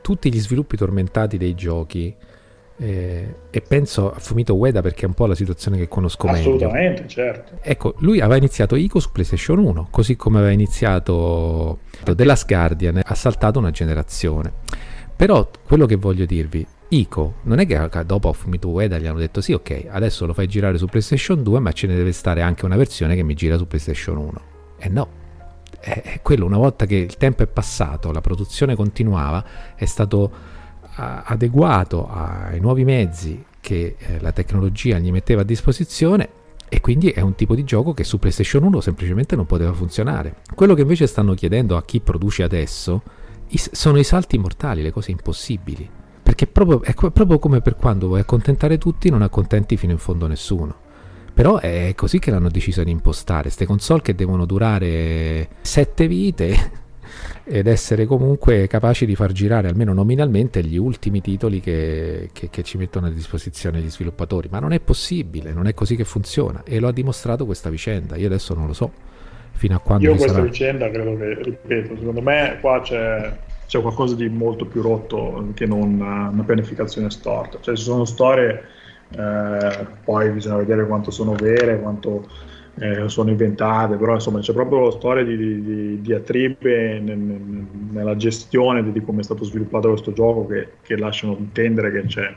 tutti 0.00 0.32
gli 0.32 0.40
sviluppi 0.40 0.76
tormentati 0.76 1.38
dei 1.38 1.54
giochi? 1.54 2.12
Eh, 2.76 3.34
e 3.50 3.60
penso 3.60 4.12
a 4.12 4.18
Fumito 4.18 4.56
Ueda 4.56 4.82
perché 4.82 5.02
è 5.02 5.06
un 5.06 5.14
po' 5.14 5.26
la 5.26 5.34
situazione 5.34 5.76
che 5.76 5.86
conosco 5.86 6.26
Assolutamente, 6.26 6.66
meglio. 6.66 7.02
Assolutamente, 7.02 7.08
certo. 7.08 7.58
Ecco, 7.62 7.94
lui 7.98 8.20
aveva 8.20 8.36
iniziato 8.36 8.74
Ico 8.76 8.98
su 8.98 9.12
PlayStation 9.12 9.58
1, 9.58 9.88
così 9.90 10.16
come 10.16 10.38
aveva 10.38 10.52
iniziato 10.52 11.78
The 12.02 12.24
Last 12.24 12.46
Guardian, 12.46 13.00
ha 13.04 13.14
saltato 13.14 13.58
una 13.58 13.70
generazione. 13.70 14.52
Però 15.16 15.48
quello 15.64 15.86
che 15.86 15.94
voglio 15.94 16.24
dirvi, 16.24 16.66
ICO 16.88 17.34
non 17.42 17.58
è 17.58 17.66
che 17.66 18.04
dopo 18.04 18.28
Off 18.28 18.44
Me 18.44 18.58
To 18.58 18.68
Ueda 18.68 18.98
gli 18.98 19.06
hanno 19.06 19.18
detto 19.18 19.40
sì 19.40 19.52
ok 19.52 19.86
adesso 19.88 20.26
lo 20.26 20.32
fai 20.32 20.46
girare 20.46 20.78
su 20.78 20.86
PlayStation 20.86 21.42
2 21.42 21.58
ma 21.58 21.72
ce 21.72 21.86
ne 21.86 21.96
deve 21.96 22.12
stare 22.12 22.42
anche 22.42 22.64
una 22.64 22.76
versione 22.76 23.14
che 23.16 23.22
mi 23.22 23.34
gira 23.34 23.56
su 23.56 23.66
PlayStation 23.66 24.16
1 24.16 24.32
e 24.76 24.86
eh 24.86 24.88
no 24.88 25.08
è 25.80 26.20
quello 26.22 26.46
una 26.46 26.56
volta 26.56 26.86
che 26.86 26.96
il 26.96 27.16
tempo 27.16 27.42
è 27.42 27.46
passato 27.46 28.12
la 28.12 28.20
produzione 28.20 28.74
continuava 28.74 29.44
è 29.74 29.84
stato 29.84 30.30
adeguato 30.96 32.08
ai 32.08 32.60
nuovi 32.60 32.84
mezzi 32.84 33.44
che 33.60 33.96
eh, 33.98 34.20
la 34.20 34.32
tecnologia 34.32 34.98
gli 34.98 35.10
metteva 35.10 35.40
a 35.40 35.44
disposizione 35.44 36.28
e 36.68 36.80
quindi 36.80 37.10
è 37.10 37.20
un 37.20 37.34
tipo 37.34 37.54
di 37.54 37.64
gioco 37.64 37.94
che 37.94 38.04
su 38.04 38.18
PlayStation 38.18 38.62
1 38.64 38.80
semplicemente 38.80 39.36
non 39.36 39.46
poteva 39.46 39.72
funzionare. 39.72 40.36
Quello 40.54 40.74
che 40.74 40.82
invece 40.82 41.06
stanno 41.06 41.34
chiedendo 41.34 41.76
a 41.76 41.84
chi 41.84 42.00
produce 42.00 42.42
adesso 42.42 43.02
sono 43.56 43.98
i 43.98 44.04
salti 44.04 44.38
mortali, 44.38 44.82
le 44.82 44.90
cose 44.90 45.10
impossibili. 45.10 45.88
Perché 46.22 46.46
proprio, 46.46 46.82
è 46.82 46.94
proprio 46.94 47.38
come 47.38 47.60
per 47.60 47.76
quando 47.76 48.08
vuoi 48.08 48.20
accontentare 48.20 48.78
tutti, 48.78 49.10
non 49.10 49.22
accontenti 49.22 49.76
fino 49.76 49.92
in 49.92 49.98
fondo 49.98 50.26
nessuno. 50.26 50.74
Però 51.32 51.58
è 51.58 51.92
così 51.94 52.18
che 52.18 52.30
l'hanno 52.30 52.48
deciso 52.48 52.82
di 52.82 52.90
impostare. 52.90 53.42
Queste 53.42 53.66
console 53.66 54.02
che 54.02 54.14
devono 54.14 54.44
durare 54.44 55.48
sette 55.60 56.08
vite 56.08 56.82
ed 57.44 57.66
essere 57.66 58.06
comunque 58.06 58.66
capaci 58.66 59.06
di 59.06 59.14
far 59.14 59.32
girare 59.32 59.68
almeno 59.68 59.92
nominalmente 59.92 60.62
gli 60.62 60.76
ultimi 60.76 61.20
titoli 61.20 61.60
che, 61.60 62.30
che, 62.32 62.48
che, 62.50 62.62
ci 62.62 62.78
mettono 62.78 63.06
a 63.06 63.10
disposizione 63.10 63.80
gli 63.80 63.90
sviluppatori. 63.90 64.48
Ma 64.50 64.58
non 64.58 64.72
è 64.72 64.80
possibile, 64.80 65.52
non 65.52 65.66
è 65.66 65.74
così 65.74 65.96
che 65.96 66.04
funziona 66.04 66.62
e 66.64 66.78
lo 66.78 66.88
ha 66.88 66.92
dimostrato 66.92 67.44
questa 67.44 67.70
vicenda. 67.70 68.16
Io 68.16 68.26
adesso 68.26 68.54
non 68.54 68.66
lo 68.66 68.72
so 68.72 68.90
fino 69.52 69.76
a 69.76 69.78
quando... 69.78 70.06
Io 70.06 70.12
questa 70.12 70.32
sarà. 70.32 70.44
vicenda 70.44 70.90
credo 70.90 71.16
che, 71.16 71.38
ripeto, 71.42 71.96
secondo 71.96 72.20
me 72.20 72.58
qua 72.60 72.80
c'è, 72.82 73.36
c'è 73.66 73.80
qualcosa 73.80 74.14
di 74.14 74.28
molto 74.28 74.66
più 74.66 74.82
rotto 74.82 75.50
che 75.54 75.66
non 75.66 75.94
una 76.00 76.44
pianificazione 76.44 77.10
storta. 77.10 77.58
Cioè 77.60 77.76
ci 77.76 77.82
sono 77.82 78.04
storie, 78.04 78.62
eh, 79.10 79.86
poi 80.04 80.30
bisogna 80.30 80.56
vedere 80.56 80.86
quanto 80.86 81.10
sono 81.10 81.34
vere, 81.34 81.80
quanto 81.80 82.26
eh, 82.76 83.08
sono 83.08 83.30
inventate, 83.30 83.96
però 83.96 84.14
insomma 84.14 84.40
c'è 84.40 84.52
proprio 84.52 84.90
storia 84.90 85.22
di, 85.24 85.36
di, 85.36 86.00
di 86.00 86.12
attribe 86.12 86.98
nella 86.98 88.16
gestione 88.16 88.90
di, 88.90 89.00
come 89.00 89.20
è 89.20 89.22
stato 89.22 89.44
sviluppato 89.44 89.88
questo 89.88 90.12
gioco 90.12 90.46
che, 90.46 90.68
che 90.82 90.96
lasciano 90.96 91.36
intendere 91.38 91.92
che 91.92 92.02
c'è, 92.06 92.34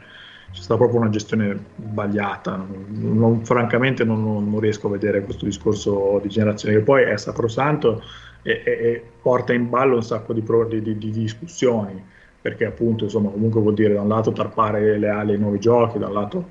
c'è, 0.52 0.62
stata 0.62 0.78
proprio 0.80 1.02
una 1.02 1.10
gestione 1.10 1.58
sbagliata. 1.78 2.56
Non, 2.56 3.18
non, 3.18 3.46
francamente 3.46 4.04
non, 4.04 4.24
non, 4.24 4.60
riesco 4.60 4.88
a 4.88 4.92
vedere 4.92 5.24
questo 5.24 5.46
discorso 5.46 6.20
di 6.22 6.30
generazione 6.30 6.76
che 6.76 6.84
poi 6.84 7.04
è 7.04 7.18
sacrosanto 7.18 8.04
e, 8.44 8.62
e, 8.64 8.72
e 8.72 9.04
porta 9.22 9.54
in 9.54 9.70
ballo 9.70 9.96
un 9.96 10.04
sacco 10.04 10.34
di, 10.34 10.42
pro, 10.42 10.66
di 10.66 10.98
discussioni 10.98 12.16
perché 12.40 12.66
appunto 12.66 13.06
insomma 13.06 13.30
comunque 13.30 13.60
vuol 13.60 13.74
dire 13.74 13.96
da 13.96 14.02
un 14.02 14.08
lato 14.08 14.32
tarpare 14.32 14.98
le 14.98 15.10
ali 15.10 15.34
ai 15.34 15.40
nuovi 15.40 15.60
giochi, 15.60 15.98
da 15.98 16.08
un 16.08 16.14
lato 16.14 16.50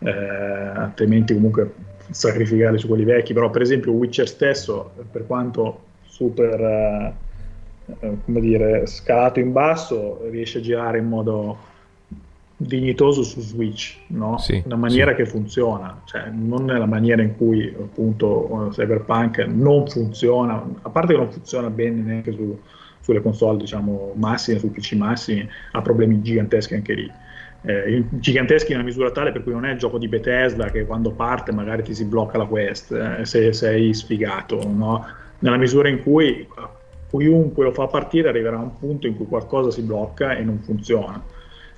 eh, 0.00 0.10
altrimenti 0.10 1.32
comunque 1.34 1.72
sacrificare 2.10 2.78
su 2.78 2.88
quelli 2.88 3.04
vecchi, 3.04 3.32
però 3.32 3.50
per 3.50 3.62
esempio 3.62 3.92
Witcher 3.92 4.28
stesso, 4.28 4.92
per 5.10 5.26
quanto 5.26 5.86
super, 6.06 6.60
eh, 6.60 7.14
eh, 8.00 8.16
come 8.24 8.40
dire, 8.40 8.86
scalato 8.86 9.40
in 9.40 9.52
basso, 9.52 10.20
riesce 10.30 10.58
a 10.58 10.60
girare 10.60 10.98
in 10.98 11.06
modo 11.06 11.66
dignitoso 12.56 13.22
su 13.22 13.40
Switch, 13.40 13.98
no? 14.08 14.36
Sì, 14.38 14.62
una 14.64 14.76
maniera 14.76 15.12
sì. 15.12 15.18
che 15.18 15.26
funziona, 15.26 16.02
cioè 16.06 16.28
non 16.30 16.64
nella 16.64 16.86
maniera 16.86 17.22
in 17.22 17.36
cui 17.36 17.72
appunto 17.78 18.68
Cyberpunk 18.72 19.38
non 19.46 19.86
funziona, 19.86 20.64
a 20.82 20.88
parte 20.88 21.12
che 21.12 21.18
non 21.18 21.30
funziona 21.30 21.70
bene 21.70 22.02
neanche 22.02 22.32
su, 22.32 22.58
sulle 23.00 23.22
console 23.22 23.58
diciamo 23.58 24.12
massime, 24.16 24.58
sui 24.58 24.70
PC 24.70 24.94
massimi, 24.94 25.48
ha 25.70 25.82
problemi 25.82 26.20
giganteschi 26.20 26.74
anche 26.74 26.94
lì 26.94 27.12
eh, 27.62 28.04
giganteschi 28.10 28.70
in 28.70 28.78
una 28.78 28.86
misura 28.86 29.10
tale 29.10 29.32
per 29.32 29.42
cui 29.42 29.52
non 29.52 29.64
è 29.64 29.72
il 29.72 29.78
gioco 29.78 29.98
di 29.98 30.08
Bethesda 30.08 30.70
che 30.70 30.86
quando 30.86 31.10
parte 31.10 31.52
magari 31.52 31.82
ti 31.82 31.94
si 31.94 32.04
blocca 32.04 32.38
la 32.38 32.44
quest 32.44 32.92
eh, 32.92 33.24
se 33.24 33.52
sei 33.52 33.92
sfigato, 33.94 34.60
no? 34.68 35.04
nella 35.40 35.56
misura 35.56 35.88
in 35.88 36.02
cui 36.02 36.46
chiunque 37.08 37.64
lo 37.64 37.72
fa 37.72 37.86
partire 37.86 38.28
arriverà 38.28 38.56
a 38.56 38.62
un 38.62 38.78
punto 38.78 39.06
in 39.06 39.16
cui 39.16 39.26
qualcosa 39.26 39.70
si 39.70 39.82
blocca 39.82 40.36
e 40.36 40.42
non 40.42 40.58
funziona. 40.58 41.22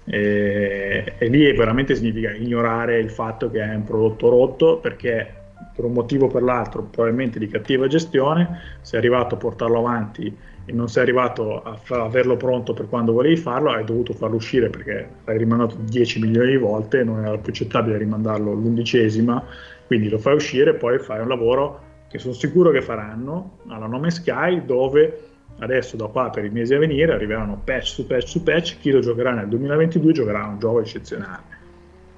E, 0.05 1.15
e 1.19 1.29
lì 1.29 1.53
veramente 1.53 1.95
significa 1.95 2.33
ignorare 2.33 2.99
il 2.99 3.11
fatto 3.11 3.51
che 3.51 3.63
è 3.63 3.75
un 3.75 3.85
prodotto 3.85 4.29
rotto 4.29 4.79
perché 4.79 5.35
per 5.75 5.85
un 5.85 5.93
motivo 5.93 6.27
o 6.27 6.29
per 6.29 6.43
l'altro, 6.43 6.83
probabilmente 6.83 7.39
di 7.39 7.47
cattiva 7.47 7.87
gestione, 7.87 8.61
sei 8.81 8.99
arrivato 8.99 9.35
a 9.35 9.39
portarlo 9.39 9.79
avanti 9.79 10.37
e 10.71 10.73
non 10.73 10.89
sei 10.89 11.03
arrivato 11.03 11.63
a 11.63 11.75
fa- 11.75 12.05
averlo 12.05 12.37
pronto 12.37 12.73
per 12.73 12.89
quando 12.89 13.13
volevi 13.13 13.37
farlo, 13.37 13.73
hai 13.73 13.85
dovuto 13.85 14.13
farlo 14.13 14.37
uscire 14.37 14.71
perché 14.71 15.09
l'hai 15.25 15.37
rimandato 15.37 15.75
10 15.81 16.21
milioni 16.21 16.53
di 16.53 16.57
volte, 16.57 17.03
non 17.03 17.25
era 17.25 17.37
più 17.39 17.51
accettabile 17.51 17.99
rimandarlo 17.99 18.53
l'undicesima, 18.53 19.45
quindi 19.87 20.09
lo 20.09 20.19
fai 20.19 20.35
uscire 20.35 20.71
e 20.71 20.75
poi 20.75 21.01
fai 21.01 21.21
un 21.21 21.29
lavoro 21.29 21.89
che 22.09 22.19
sono 22.19 22.35
sicuro 22.35 22.71
che 22.71 22.83
faranno 22.83 23.59
alla 23.67 23.87
Nome 23.87 24.13
Sky 24.13 24.65
dove 24.65 25.23
adesso 25.59 25.97
da 25.97 26.07
qua 26.07 26.31
per 26.31 26.45
i 26.45 26.51
mesi 26.51 26.73
a 26.73 26.79
venire 26.79 27.13
arriveranno 27.13 27.61
patch 27.65 27.87
su 27.87 28.07
patch 28.07 28.29
su 28.29 28.43
patch, 28.45 28.79
chi 28.79 28.93
lo 28.93 29.01
giocherà 29.01 29.33
nel 29.33 29.49
2022 29.49 30.13
giocherà 30.13 30.47
un 30.47 30.59
gioco 30.61 30.81
eccezionale. 30.81 31.59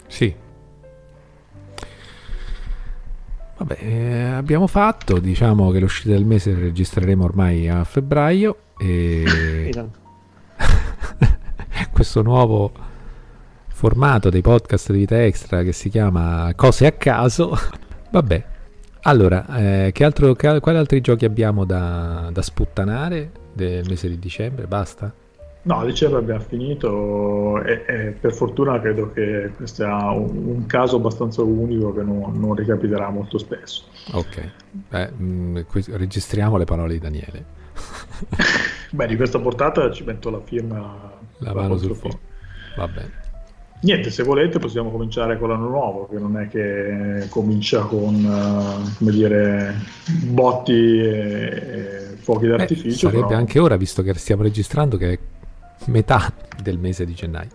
Sì, 0.08 0.34
Vabbè, 3.58 3.78
eh, 3.80 4.22
abbiamo 4.30 4.66
fatto, 4.66 5.18
diciamo 5.18 5.70
che 5.70 5.78
l'uscita 5.78 6.10
del 6.10 6.24
mese 6.24 6.54
registreremo 6.54 7.24
ormai 7.24 7.68
a 7.68 7.84
febbraio 7.84 8.56
e 8.78 9.70
questo 11.92 12.22
nuovo 12.22 12.72
formato 13.68 14.30
dei 14.30 14.40
podcast 14.40 14.92
di 14.92 14.98
vita 14.98 15.22
extra 15.22 15.62
che 15.62 15.72
si 15.72 15.88
chiama 15.88 16.52
Cose 16.56 16.86
a 16.86 16.92
caso. 16.92 17.56
Vabbè, 18.10 18.44
allora, 19.02 19.46
eh, 19.56 19.90
che 19.92 20.04
altro, 20.04 20.34
che, 20.34 20.60
quali 20.60 20.78
altri 20.78 21.00
giochi 21.00 21.24
abbiamo 21.24 21.64
da, 21.64 22.30
da 22.32 22.42
sputtanare 22.42 23.30
del 23.52 23.84
mese 23.88 24.08
di 24.08 24.18
dicembre? 24.18 24.66
Basta? 24.66 25.12
No, 25.64 25.84
dicembre 25.84 26.18
abbiamo 26.18 26.40
finito 26.40 27.62
e, 27.62 27.84
e, 27.86 27.96
per 28.18 28.34
fortuna 28.34 28.80
credo 28.80 29.12
che 29.12 29.52
questo 29.54 29.84
sia 29.84 30.10
un, 30.10 30.46
un 30.46 30.66
caso 30.66 30.96
abbastanza 30.96 31.42
unico 31.42 31.94
che 31.94 32.02
non, 32.02 32.32
non 32.38 32.54
ricapiterà 32.54 33.10
molto 33.10 33.38
spesso. 33.38 33.84
Ok, 34.12 34.50
Beh, 34.88 35.10
mh, 35.10 35.24
mm, 35.24 35.58
registriamo 35.92 36.56
le 36.56 36.64
parole 36.64 36.94
di 36.94 36.98
Daniele. 36.98 37.44
Beh, 38.90 39.06
di 39.06 39.14
questa 39.16 39.38
portata 39.38 39.88
ci 39.92 40.02
metto 40.02 40.30
la 40.30 40.40
firma. 40.40 41.12
La 41.38 41.54
mano 41.54 41.76
sul 41.76 41.94
fuoco. 41.94 42.18
Va 42.76 42.88
bene. 42.88 43.20
Niente, 43.82 44.10
se 44.10 44.22
volete 44.22 44.58
possiamo 44.58 44.90
cominciare 44.90 45.38
con 45.38 45.48
l'anno 45.48 45.68
nuovo, 45.68 46.08
che 46.08 46.18
non 46.18 46.38
è 46.38 46.48
che 46.48 47.26
comincia 47.28 47.80
con, 47.82 48.14
uh, 48.14 48.96
come 48.96 49.10
dire, 49.10 49.74
botti 50.22 50.72
e, 50.72 51.02
e 51.02 52.16
fuochi 52.16 52.46
d'artificio. 52.46 53.08
Eh, 53.08 53.10
sarebbe 53.10 53.26
però... 53.26 53.38
anche 53.38 53.58
ora, 53.58 53.76
visto 53.76 54.02
che 54.02 54.14
stiamo 54.14 54.42
registrando, 54.42 54.96
che 54.96 55.18
metà 55.86 56.32
del 56.62 56.78
mese 56.78 57.04
di 57.04 57.14
gennaio. 57.14 57.50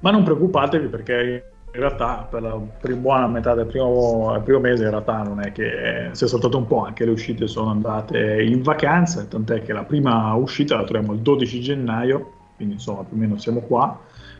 Ma 0.00 0.10
non 0.10 0.22
preoccupatevi 0.22 0.88
perché 0.88 1.50
in 1.72 1.80
realtà 1.80 2.26
per 2.30 2.42
la 2.42 2.58
buona 2.96 3.26
metà 3.26 3.54
del 3.54 3.66
primo, 3.66 4.40
primo, 4.44 4.60
mese 4.60 4.84
in 4.84 4.90
realtà 4.90 5.22
non 5.22 5.40
è 5.40 5.52
che 5.52 6.08
sia 6.12 6.26
saltato 6.26 6.56
un 6.56 6.66
po', 6.66 6.84
anche 6.84 7.04
le 7.04 7.10
uscite 7.10 7.46
sono 7.46 7.70
andate 7.70 8.42
in 8.42 8.62
vacanza, 8.62 9.24
tant'è 9.24 9.62
che 9.62 9.72
la 9.72 9.84
prima 9.84 10.32
uscita 10.34 10.76
la 10.76 10.84
troviamo 10.84 11.12
il 11.12 11.20
12 11.20 11.60
gennaio, 11.60 12.32
quindi 12.56 12.74
insomma 12.74 13.02
più 13.04 13.16
o 13.16 13.20
meno 13.20 13.36
siamo 13.36 13.60
qua, 13.60 13.98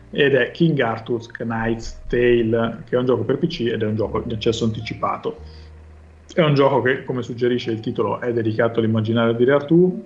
ed 0.09 0.33
è 0.33 0.51
King 0.51 0.79
Arthur's 0.79 1.27
Knight's 1.27 2.01
Tale, 2.07 2.83
che 2.87 2.95
è 2.95 2.97
un 2.97 3.05
gioco 3.05 3.23
per 3.23 3.37
PC 3.37 3.69
ed 3.71 3.83
è 3.83 3.85
un 3.85 3.95
gioco 3.95 4.21
di 4.21 4.33
accesso 4.33 4.65
anticipato. 4.65 5.37
È 6.33 6.41
un 6.41 6.55
gioco 6.55 6.81
che, 6.81 7.03
come 7.03 7.21
suggerisce 7.21 7.71
il 7.71 7.81
titolo, 7.81 8.19
è 8.19 8.33
dedicato 8.33 8.79
all'immaginario 8.79 9.33
di 9.33 9.43
Re 9.43 9.53
Artù, 9.53 10.05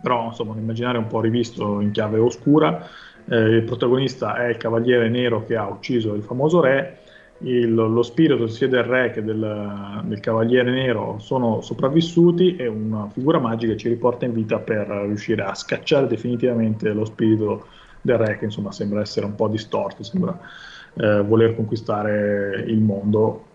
però 0.00 0.26
insomma 0.26 0.52
un 0.52 0.58
immaginario 0.58 1.00
un 1.00 1.06
po' 1.06 1.20
rivisto 1.20 1.80
in 1.80 1.90
chiave 1.90 2.18
oscura. 2.18 2.86
Eh, 3.28 3.36
il 3.36 3.62
protagonista 3.62 4.36
è 4.36 4.48
il 4.48 4.56
cavaliere 4.56 5.08
nero 5.08 5.44
che 5.44 5.56
ha 5.56 5.66
ucciso 5.66 6.14
il 6.14 6.22
famoso 6.22 6.60
re. 6.60 6.98
Il, 7.38 7.74
lo 7.74 8.02
spirito 8.02 8.46
sia 8.46 8.68
del 8.68 8.84
re 8.84 9.10
che 9.10 9.22
del, 9.22 10.02
del, 10.04 10.20
cavaliere 10.20 10.70
nero 10.70 11.16
sono 11.18 11.60
sopravvissuti 11.60 12.54
e 12.56 12.68
una 12.68 13.08
figura 13.12 13.40
magica 13.40 13.74
ci 13.76 13.88
riporta 13.88 14.24
in 14.24 14.32
vita 14.32 14.58
per 14.60 14.86
riuscire 14.86 15.42
a 15.42 15.52
scacciare 15.52 16.06
definitivamente 16.06 16.92
lo 16.92 17.04
spirito 17.04 17.66
del 18.00 18.18
re 18.18 18.38
che 18.38 18.44
insomma 18.44 18.70
sembra 18.70 19.00
essere 19.00 19.26
un 19.26 19.34
po' 19.34 19.48
distorto, 19.48 20.04
sembra 20.04 20.38
eh, 20.94 21.22
voler 21.22 21.56
conquistare 21.56 22.64
il 22.68 22.78
mondo 22.78 23.46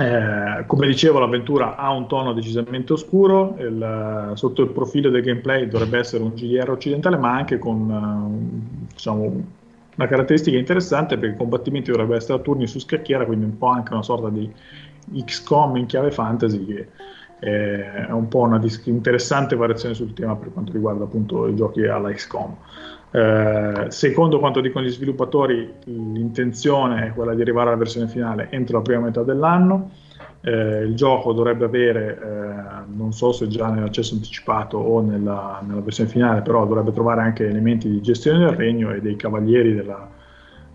eh, 0.00 0.66
come 0.66 0.86
dicevo, 0.88 1.20
l'avventura 1.20 1.76
ha 1.76 1.90
un 1.90 2.08
tono 2.08 2.32
decisamente 2.32 2.92
oscuro, 2.92 3.54
il, 3.58 4.32
sotto 4.34 4.62
il 4.62 4.70
profilo 4.70 5.08
del 5.08 5.22
gameplay 5.22 5.68
dovrebbe 5.68 5.98
essere 5.98 6.24
un 6.24 6.30
GDR 6.34 6.70
occidentale, 6.70 7.16
ma 7.16 7.32
anche 7.32 7.58
con 7.58 7.88
uh, 7.88 8.86
diciamo, 8.92 9.44
una 9.94 10.08
caratteristica 10.08 10.58
interessante 10.58 11.16
perché 11.16 11.34
i 11.34 11.38
combattimenti 11.38 11.92
dovrebbero 11.92 12.18
essere 12.18 12.34
a 12.34 12.42
turni 12.42 12.66
su 12.66 12.80
scacchiera, 12.80 13.24
quindi 13.24 13.44
un 13.44 13.56
po' 13.56 13.68
anche 13.68 13.92
una 13.92 14.02
sorta 14.02 14.28
di 14.30 14.50
XCOM 15.24 15.76
in 15.76 15.86
chiave 15.86 16.10
fantasy 16.10 16.64
che 16.64 16.88
è 17.38 18.10
un 18.10 18.26
po' 18.28 18.40
una 18.40 18.58
dis- 18.58 18.80
interessante 18.86 19.54
variazione 19.54 19.94
sul 19.94 20.14
tema 20.14 20.34
per 20.34 20.52
quanto 20.52 20.72
riguarda 20.72 21.04
appunto 21.04 21.46
i 21.46 21.54
giochi 21.54 21.84
alla 21.86 22.10
XCOM. 22.10 22.56
Eh, 23.16 23.86
secondo 23.90 24.40
quanto 24.40 24.60
dicono 24.60 24.84
gli 24.84 24.90
sviluppatori, 24.90 25.72
l'intenzione 25.84 27.06
è 27.06 27.12
quella 27.12 27.32
di 27.32 27.42
arrivare 27.42 27.68
alla 27.68 27.78
versione 27.78 28.08
finale 28.08 28.48
entro 28.50 28.78
la 28.78 28.82
prima 28.82 29.02
metà 29.02 29.22
dell'anno. 29.22 29.90
Eh, 30.40 30.80
il 30.80 30.96
gioco 30.96 31.32
dovrebbe 31.32 31.64
avere, 31.64 32.18
eh, 32.20 32.92
non 32.92 33.12
so 33.12 33.30
se 33.30 33.46
già 33.46 33.70
nell'accesso 33.70 34.14
anticipato 34.14 34.78
o 34.78 35.00
nella, 35.00 35.62
nella, 35.64 35.80
versione 35.80 36.10
finale, 36.10 36.42
però 36.42 36.66
dovrebbe 36.66 36.90
trovare 36.90 37.20
anche 37.20 37.46
elementi 37.46 37.88
di 37.88 38.02
gestione 38.02 38.40
del 38.40 38.56
regno 38.56 38.90
e 38.92 39.00
dei 39.00 39.14
cavalieri 39.14 39.74
della, 39.74 40.10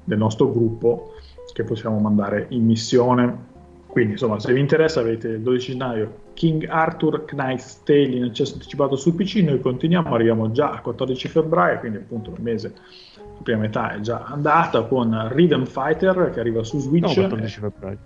del 0.01 0.17
nostro 0.17 0.49
gruppo 0.49 1.15
che 1.51 1.65
possiamo 1.65 1.99
mandare 1.99 2.45
in 2.51 2.65
missione. 2.65 3.47
Quindi, 3.85 4.13
insomma, 4.13 4.39
se 4.39 4.53
vi 4.53 4.61
interessa, 4.61 5.01
avete 5.01 5.27
il 5.27 5.41
12 5.41 5.71
gennaio 5.71 6.13
King 6.39 6.65
Arthur 6.69 7.25
Knight's 7.25 7.83
Tale 7.83 8.15
in 8.15 8.23
accesso 8.23 8.53
anticipato 8.53 8.95
sul 8.95 9.13
PC. 9.13 9.43
Noi 9.43 9.59
continuiamo, 9.59 10.13
arriviamo 10.13 10.49
già 10.51 10.69
al 10.71 10.81
14 10.81 11.27
febbraio, 11.27 11.79
quindi 11.79 11.97
appunto 11.97 12.31
il 12.31 12.41
mese, 12.41 12.73
la 13.17 13.41
prima 13.43 13.59
metà 13.59 13.91
è 13.91 13.99
già 13.99 14.23
andata 14.23 14.83
con 14.83 15.27
Rhythm 15.33 15.65
Fighter 15.65 16.31
che 16.33 16.39
arriva 16.39 16.63
su 16.63 16.79
Switch. 16.79 17.17
No, 17.17 17.27
14 17.27 17.59
febbraio 17.59 17.97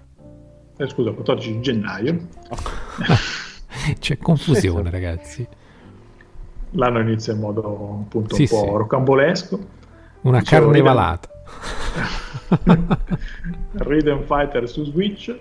eh, 0.78 0.90
scusa, 0.90 1.12
14 1.12 1.62
gennaio. 1.62 2.28
C'è 4.00 4.18
confusione, 4.18 4.90
ragazzi. 4.90 5.48
L'anno 6.72 7.02
inizia 7.02 7.34
in 7.34 7.40
modo 7.40 8.02
appunto 8.06 8.34
sì, 8.34 8.42
un 8.42 8.48
po' 8.48 8.64
sì. 8.64 8.72
rocambolesco. 8.72 9.60
Una 10.22 10.40
Dicevo, 10.40 10.66
carnevalata. 10.66 11.30
Rhythm 13.74 14.24
Fighter 14.26 14.68
su 14.68 14.86
Switch. 14.86 15.36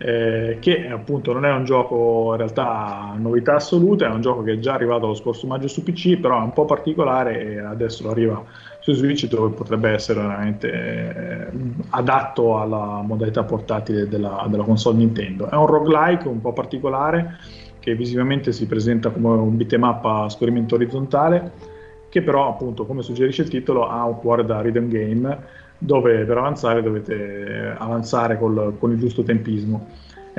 Eh, 0.00 0.58
che 0.60 0.88
appunto 0.88 1.32
non 1.32 1.44
è 1.44 1.52
un 1.52 1.64
gioco 1.64 2.28
in 2.30 2.36
realtà 2.36 3.14
novità 3.16 3.56
assoluta, 3.56 4.06
è 4.06 4.10
un 4.10 4.20
gioco 4.20 4.42
che 4.44 4.52
è 4.52 4.58
già 4.60 4.74
arrivato 4.74 5.08
lo 5.08 5.14
scorso 5.14 5.48
maggio 5.48 5.66
su 5.66 5.82
PC, 5.82 6.18
però 6.18 6.38
è 6.38 6.42
un 6.42 6.52
po' 6.52 6.66
particolare 6.66 7.40
e 7.40 7.58
adesso 7.58 8.08
arriva 8.08 8.44
su 8.78 8.92
Switch 8.92 9.26
dove 9.26 9.52
potrebbe 9.56 9.90
essere 9.90 10.20
veramente 10.20 10.70
eh, 10.70 11.46
adatto 11.90 12.60
alla 12.60 13.02
modalità 13.04 13.42
portatile 13.42 14.08
della, 14.08 14.46
della, 14.48 14.62
console 14.62 14.98
Nintendo. 14.98 15.50
È 15.50 15.56
un 15.56 15.66
roguelike 15.66 16.28
un 16.28 16.40
po' 16.40 16.52
particolare 16.52 17.36
che 17.80 17.96
visivamente 17.96 18.52
si 18.52 18.66
presenta 18.66 19.10
come 19.10 19.30
un 19.30 19.56
beat'em 19.56 19.82
a 19.82 20.28
scorrimento 20.28 20.76
orizzontale 20.76 21.76
che 22.08 22.22
però 22.22 22.48
appunto 22.48 22.86
come 22.86 23.02
suggerisce 23.02 23.42
il 23.42 23.48
titolo 23.48 23.86
ha 23.86 24.04
un 24.04 24.16
cuore 24.18 24.44
da 24.44 24.60
rhythm 24.60 24.88
game 24.88 25.38
dove 25.78 26.24
per 26.24 26.36
avanzare 26.36 26.82
dovete 26.82 27.74
avanzare 27.78 28.38
col, 28.38 28.74
con 28.78 28.90
il 28.92 28.98
giusto 28.98 29.22
tempismo 29.22 29.86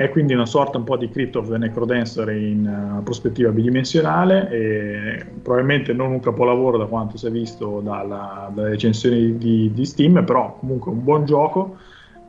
è 0.00 0.08
quindi 0.08 0.32
una 0.32 0.46
sorta 0.46 0.78
un 0.78 0.84
po' 0.84 0.96
di 0.96 1.10
Crypt 1.10 1.36
of 1.36 1.50
the 1.50 1.58
Necrodancer 1.58 2.30
in 2.30 2.64
uh, 2.66 3.02
prospettiva 3.02 3.50
bidimensionale 3.50 4.50
e 4.50 5.26
probabilmente 5.42 5.92
non 5.92 6.12
un 6.12 6.20
capolavoro 6.20 6.78
da 6.78 6.86
quanto 6.86 7.18
si 7.18 7.26
è 7.26 7.30
visto 7.30 7.80
dalla, 7.80 8.50
dalle 8.54 8.70
recensioni 8.70 9.36
di, 9.36 9.70
di, 9.74 9.84
Steam, 9.84 10.24
però 10.24 10.56
comunque 10.58 10.90
un 10.90 11.04
buon 11.04 11.26
gioco 11.26 11.76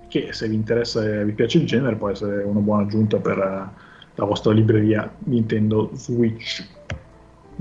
che 0.09 0.33
se 0.33 0.49
vi 0.49 0.55
interessa 0.55 1.01
e 1.01 1.23
vi 1.23 1.31
piace 1.31 1.59
il 1.59 1.65
genere 1.65 1.95
può 1.95 2.09
essere 2.09 2.43
una 2.43 2.59
buona 2.59 2.81
aggiunta 2.83 3.19
per 3.19 3.37
uh, 3.37 3.81
la 4.15 4.25
vostra 4.25 4.51
libreria 4.51 5.09
Nintendo 5.19 5.91
Switch. 5.93 6.67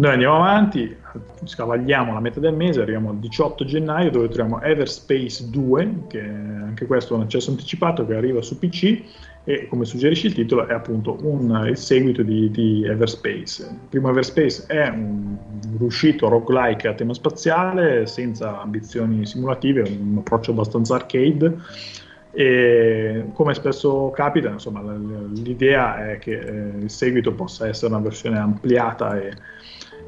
Noi 0.01 0.13
andiamo 0.13 0.37
avanti, 0.37 0.97
scavalliamo 1.45 2.15
la 2.15 2.21
metà 2.21 2.41
del 2.41 2.55
mese, 2.55 2.81
arriviamo 2.81 3.11
al 3.11 3.19
18 3.19 3.67
gennaio 3.67 4.11
dove 4.11 4.29
troviamo 4.29 4.63
Everspace 4.63 5.51
2, 5.51 6.05
che 6.09 6.21
anche 6.23 6.87
questo 6.87 7.13
è 7.13 7.17
un 7.19 7.25
accesso 7.25 7.51
anticipato 7.51 8.07
che 8.07 8.15
arriva 8.15 8.41
su 8.41 8.59
PC 8.59 9.03
e 9.45 9.67
come 9.69 9.85
suggerisce 9.85 10.29
il 10.29 10.33
titolo 10.33 10.67
è 10.67 10.73
appunto 10.73 11.19
un, 11.21 11.67
il 11.69 11.77
seguito 11.77 12.23
di, 12.23 12.51
di, 12.51 12.83
Everspace. 12.87 13.63
Il 13.65 13.89
primo 13.91 14.09
Everspace 14.09 14.65
è 14.69 14.89
un 14.89 15.37
riuscito 15.77 16.31
roguelike 16.31 16.89
a 16.89 16.95
tema 16.95 17.13
spaziale 17.13 18.07
senza 18.07 18.59
ambizioni 18.59 19.27
simulative, 19.27 19.83
un 19.83 20.17
approccio 20.17 20.53
abbastanza 20.53 20.95
arcade 20.95 21.59
e 22.33 23.27
come 23.35 23.53
spesso 23.53 24.11
capita 24.15 24.49
insomma, 24.49 24.81
l'idea 25.35 26.13
è 26.13 26.19
che 26.19 26.39
eh, 26.39 26.73
il 26.79 26.89
seguito 26.89 27.35
possa 27.35 27.69
essere 27.69 27.93
una 27.93 28.01
versione 28.03 28.39
ampliata 28.39 29.21
e, 29.21 29.33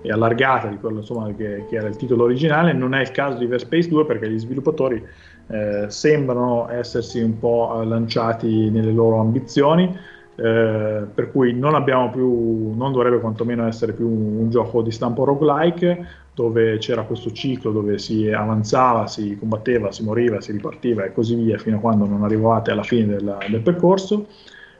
e 0.03 0.11
allargata 0.11 0.69
di 0.69 0.79
quello 0.79 0.99
insomma, 0.99 1.33
che, 1.35 1.65
che, 1.69 1.77
era 1.77 1.89
il 1.89 1.97
titolo 1.97 2.25
originale 2.25 2.73
non 2.73 2.93
è 2.95 3.01
il 3.01 3.13
caso 3.13 3.39
di 3.39 3.45
Everspace 3.45 3.89
2 3.89 4.05
perché 4.05 4.29
gli 4.29 4.39
sviluppatori 4.39 5.03
eh, 5.47 5.87
sembrano 5.89 6.69
essersi 6.71 7.21
un 7.21 7.39
po' 7.39 7.83
lanciati 7.85 8.71
nelle 8.71 8.93
loro 8.93 9.21
ambizioni, 9.21 9.85
eh, 10.35 11.05
per 11.15 11.31
cui 11.31 11.53
non 11.53 11.75
abbiamo 11.75 12.11
più, 12.11 12.75
non 12.75 12.93
dovrebbe 12.93 13.21
quantomeno 13.21 13.67
essere 13.67 13.93
più 13.93 14.07
un, 14.07 14.39
un, 14.39 14.51
gioco 14.51 14.83
di 14.83 14.91
stampo 14.91 15.25
roguelike, 15.25 16.07
dove 16.35 16.79
c'era 16.79 17.03
questo 17.03 17.31
ciclo 17.33 17.71
dove 17.71 17.99
si 17.99 18.31
avanzava, 18.31 19.07
si 19.07 19.37
combatteva, 19.39 19.93
si 19.93 20.03
moriva, 20.03 20.41
si 20.41 20.53
ripartiva 20.53 21.05
e 21.05 21.13
così 21.13 21.35
via 21.35 21.59
fino 21.59 21.77
a 21.77 21.81
quando 21.81 22.07
non 22.07 22.25
arrivavate 22.25 22.71
alla 22.71 22.83
fine 22.83 23.07
del, 23.07 23.37
del 23.51 23.61
percorso. 23.61 24.27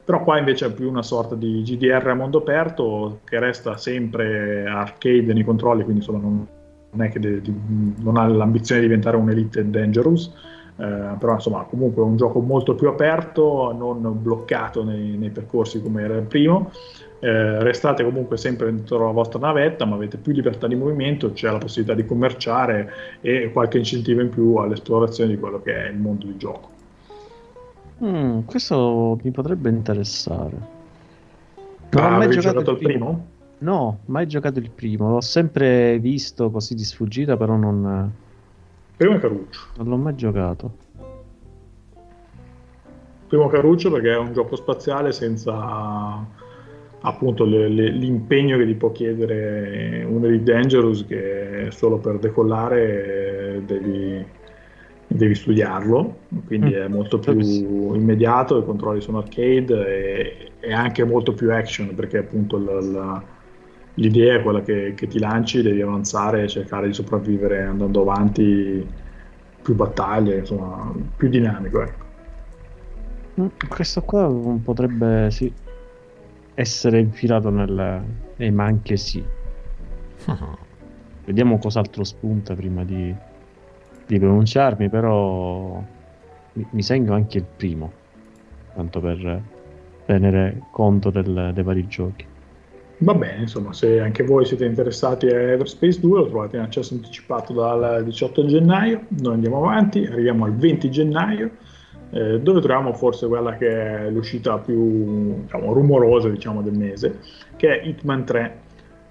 Però 0.05 0.21
qua 0.23 0.37
invece 0.37 0.65
è 0.65 0.73
più 0.73 0.89
una 0.89 1.01
sorta 1.01 1.35
di 1.35 1.61
GDR 1.61 2.07
a 2.07 2.13
mondo 2.13 2.39
aperto 2.39 3.19
che 3.23 3.39
resta 3.39 3.77
sempre 3.77 4.65
arcade 4.65 5.33
nei 5.33 5.43
controlli, 5.43 5.83
quindi 5.83 6.05
non, 6.09 6.45
non 6.89 7.05
è 7.05 7.09
che 7.09 7.19
de, 7.19 7.41
di, 7.41 7.53
non 7.99 8.17
ha 8.17 8.27
l'ambizione 8.27 8.81
di 8.81 8.87
diventare 8.87 9.15
un 9.15 9.29
Elite 9.29 9.69
Dangerous, 9.69 10.33
eh, 10.75 11.15
però 11.17 11.33
insomma 11.33 11.63
comunque 11.63 12.01
è 12.01 12.05
un 12.05 12.17
gioco 12.17 12.41
molto 12.41 12.75
più 12.75 12.89
aperto, 12.89 13.73
non 13.77 14.21
bloccato 14.21 14.83
nei, 14.83 15.15
nei 15.15 15.29
percorsi 15.29 15.81
come 15.81 16.03
era 16.03 16.15
il 16.15 16.23
primo. 16.23 16.71
Eh, 17.19 17.63
restate 17.63 18.03
comunque 18.03 18.35
sempre 18.35 18.65
dentro 18.65 19.05
la 19.05 19.11
vostra 19.11 19.39
navetta, 19.39 19.85
ma 19.85 19.95
avete 19.95 20.17
più 20.17 20.33
libertà 20.33 20.67
di 20.67 20.75
movimento, 20.75 21.31
c'è 21.31 21.49
la 21.49 21.57
possibilità 21.57 21.95
di 21.95 22.05
commerciare 22.05 22.91
e 23.21 23.49
qualche 23.53 23.77
incentivo 23.77 24.19
in 24.19 24.27
più 24.27 24.55
all'esplorazione 24.55 25.29
di 25.29 25.39
quello 25.39 25.61
che 25.61 25.85
è 25.85 25.87
il 25.87 25.97
mondo 25.97 26.25
di 26.25 26.35
gioco. 26.35 26.72
Mm, 28.01 28.41
questo 28.45 29.19
mi 29.21 29.31
potrebbe 29.31 29.69
interessare. 29.69 30.57
Non 31.91 32.03
ah, 32.03 32.07
ho 32.07 32.17
mai 32.17 32.29
giocato, 32.29 32.59
giocato 32.59 32.71
il 32.71 32.77
primo? 32.77 33.05
primo? 33.05 33.27
No, 33.59 33.99
mai 34.05 34.27
giocato 34.27 34.59
il 34.59 34.69
primo, 34.69 35.09
l'ho 35.09 35.21
sempre 35.21 35.99
visto 35.99 36.49
così 36.49 36.75
di 36.75 36.83
sfuggita, 36.83 37.37
però 37.37 37.55
non, 37.55 38.11
Primo 38.95 39.15
è 39.15 39.19
Caruccio. 39.19 39.59
Non 39.77 39.87
l'ho 39.89 39.97
mai 39.97 40.15
giocato. 40.15 40.77
Primo 43.27 43.47
Caruccio 43.47 43.91
perché 43.91 44.11
è 44.11 44.17
un 44.17 44.31
gioco 44.33 44.55
spaziale 44.55 45.11
senza 45.11 46.25
appunto 47.01 47.43
le, 47.43 47.67
le, 47.67 47.89
l'impegno 47.89 48.57
che 48.57 48.65
ti 48.65 48.75
può 48.75 48.91
chiedere 48.91 50.05
uno 50.07 50.27
di 50.27 50.41
Dangerous 50.43 51.05
che 51.05 51.67
solo 51.71 51.97
per 51.97 52.19
decollare 52.19 53.61
devi, 53.65 54.25
devi 55.07 55.35
studiarlo, 55.35 56.17
quindi 56.45 56.71
mm. 56.71 56.77
è 56.77 56.87
molto 56.87 57.19
più 57.19 57.39
immediato, 57.39 58.59
i 58.59 58.65
controlli 58.65 59.01
sono 59.01 59.19
arcade 59.19 59.85
e, 59.87 60.51
e 60.59 60.73
anche 60.73 61.03
molto 61.03 61.33
più 61.33 61.51
action 61.51 61.93
perché 61.93 62.19
appunto 62.19 62.57
la, 62.57 62.81
la 62.81 63.23
l'idea 63.95 64.35
è 64.37 64.41
quella 64.41 64.61
che, 64.61 64.93
che, 64.95 65.07
ti 65.07 65.19
lanci, 65.19 65.61
devi 65.61 65.81
avanzare 65.81 66.43
e 66.43 66.47
cercare 66.47 66.87
di 66.87 66.93
sopravvivere 66.93 67.63
andando 67.63 68.01
avanti, 68.01 68.85
più 69.61 69.75
battaglie, 69.75 70.39
insomma, 70.39 70.93
più 71.15 71.29
dinamico. 71.29 71.81
Ecco. 71.81 72.05
Mm, 73.41 73.47
questo 73.67 74.01
qua 74.01 74.31
potrebbe 74.63 75.29
sì, 75.31 75.51
essere 76.53 76.99
infilato 76.99 77.49
nel... 77.49 78.03
Eh, 78.37 78.51
ma 78.51 78.65
anche 78.65 78.97
sì. 78.97 79.23
Vediamo 81.25 81.57
cos'altro 81.57 82.03
spunta 82.03 82.53
prima 82.53 82.83
di, 82.83 83.13
di 84.05 84.19
pronunciarmi, 84.19 84.89
però 84.89 85.81
mi, 86.53 86.67
mi 86.69 86.83
segno 86.83 87.13
anche 87.13 87.37
il 87.39 87.45
primo, 87.55 87.91
tanto 88.75 88.99
per 88.99 89.41
tenere 90.05 90.63
conto 90.71 91.09
del, 91.09 91.51
dei 91.53 91.63
vari 91.63 91.87
giochi. 91.87 92.25
Va 92.97 93.13
bene, 93.13 93.41
insomma, 93.41 93.73
se 93.73 93.99
anche 93.99 94.23
voi 94.23 94.45
siete 94.45 94.65
interessati 94.65 95.27
a 95.27 95.37
Everspace 95.37 95.99
2 95.99 96.19
lo 96.19 96.27
trovate 96.27 96.55
in 96.55 96.61
accesso 96.61 96.93
anticipato 96.93 97.51
dal 97.51 98.03
18 98.03 98.45
gennaio, 98.45 99.01
noi 99.21 99.33
andiamo 99.33 99.57
avanti, 99.57 100.05
arriviamo 100.05 100.45
al 100.45 100.55
20 100.55 100.89
gennaio, 100.89 101.51
eh, 102.11 102.39
dove 102.39 102.61
troviamo 102.61 102.93
forse 102.93 103.27
quella 103.27 103.57
che 103.57 103.67
è 103.67 104.09
l'uscita 104.09 104.57
più 104.59 105.41
diciamo, 105.41 105.73
rumorosa 105.73 106.29
diciamo, 106.29 106.61
del 106.61 106.77
mese, 106.77 107.19
che 107.57 107.79
è 107.79 107.85
Hitman 107.85 108.23
3. 108.23 108.61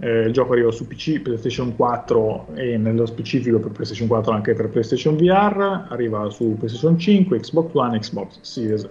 Eh, 0.04 0.22
il 0.22 0.32
gioco 0.32 0.54
arriva 0.54 0.72
su 0.72 0.88
PC, 0.88 1.20
PlayStation 1.20 1.76
4 1.76 2.48
e 2.54 2.76
nello 2.76 3.06
specifico 3.06 3.60
per 3.60 3.70
PlayStation 3.70 4.08
4 4.08 4.32
anche 4.32 4.52
per 4.52 4.68
PlayStation 4.68 5.14
VR, 5.14 5.86
arriva 5.90 6.28
su 6.28 6.56
PlayStation 6.58 6.98
5, 6.98 7.38
Xbox 7.38 7.70
One, 7.72 7.98
Xbox 8.00 8.40
Series. 8.40 8.88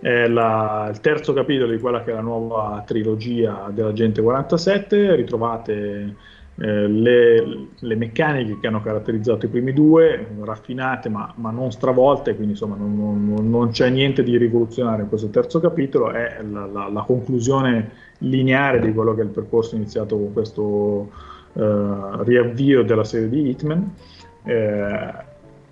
È 0.00 0.26
la, 0.26 0.88
il 0.90 1.00
terzo 1.00 1.34
capitolo 1.34 1.72
di 1.72 1.78
quella 1.78 2.02
che 2.02 2.12
è 2.12 2.14
la 2.14 2.22
nuova 2.22 2.82
trilogia 2.86 3.68
dell'Agente 3.70 4.22
47, 4.22 5.14
ritrovate 5.14 6.14
eh, 6.60 6.88
le, 6.88 7.68
le, 7.78 7.94
meccaniche 7.94 8.58
che 8.58 8.66
hanno 8.66 8.80
caratterizzato 8.80 9.46
i 9.46 9.48
primi 9.48 9.72
due, 9.72 10.26
raffinate 10.40 11.08
ma, 11.08 11.32
ma 11.36 11.50
non 11.50 11.70
stravolte, 11.70 12.34
quindi 12.34 12.52
insomma 12.52 12.74
non, 12.74 12.96
non, 12.96 13.48
non, 13.48 13.70
c'è 13.70 13.88
niente 13.90 14.24
di 14.24 14.36
rivoluzionario 14.36 15.04
in 15.04 15.08
questo 15.08 15.28
terzo 15.28 15.60
capitolo, 15.60 16.10
è 16.10 16.38
la, 16.42 16.66
la, 16.66 16.88
la, 16.88 17.02
conclusione 17.02 17.90
lineare 18.18 18.80
di 18.80 18.92
quello 18.92 19.14
che 19.14 19.20
è 19.20 19.24
il 19.24 19.30
percorso 19.30 19.76
iniziato 19.76 20.16
con 20.16 20.32
questo 20.32 20.62
uh, 21.52 22.22
riavvio 22.22 22.82
della 22.82 23.04
serie 23.04 23.28
di 23.28 23.50
Hitman. 23.50 23.94
Eh, 24.42 25.12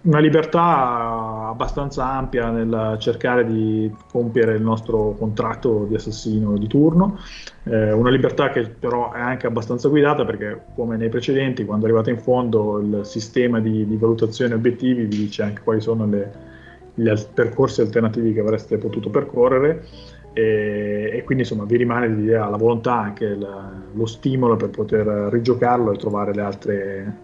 una 0.06 0.20
libertà 0.20 1.48
abbastanza 1.48 2.08
ampia 2.08 2.50
nel 2.50 2.96
cercare 2.98 3.44
di 3.44 3.92
compiere 4.10 4.54
il 4.54 4.62
nostro 4.62 5.16
contratto 5.18 5.84
di 5.88 5.96
assassino 5.96 6.56
di 6.56 6.66
turno, 6.68 7.18
eh, 7.64 7.92
una 7.92 8.10
libertà 8.10 8.50
che 8.50 8.68
però 8.68 9.12
è 9.12 9.20
anche 9.20 9.48
abbastanza 9.48 9.88
guidata 9.88 10.24
perché 10.24 10.62
come 10.74 10.96
nei 10.96 11.08
precedenti 11.08 11.64
quando 11.64 11.86
arrivate 11.86 12.10
in 12.10 12.18
fondo 12.18 12.78
il 12.78 13.00
sistema 13.02 13.58
di, 13.58 13.86
di 13.86 13.96
valutazione 13.96 14.54
obiettivi 14.54 15.02
vi 15.06 15.16
dice 15.16 15.42
anche 15.42 15.62
quali 15.62 15.80
sono 15.80 16.06
gli 16.06 17.12
percorsi 17.34 17.80
alternativi 17.80 18.32
che 18.32 18.40
avreste 18.40 18.78
potuto 18.78 19.10
percorrere. 19.10 19.84
E, 20.32 21.10
e 21.14 21.22
quindi 21.24 21.44
insomma 21.44 21.64
vi 21.64 21.78
rimane 21.78 22.08
l'idea, 22.08 22.46
la 22.48 22.58
volontà, 22.58 22.94
anche 22.94 23.34
la, 23.34 23.72
lo 23.92 24.06
stimolo 24.06 24.56
per 24.56 24.68
poter 24.68 25.06
rigiocarlo 25.32 25.92
e 25.92 25.96
trovare 25.96 26.34
le 26.34 26.42
altre 26.42 27.16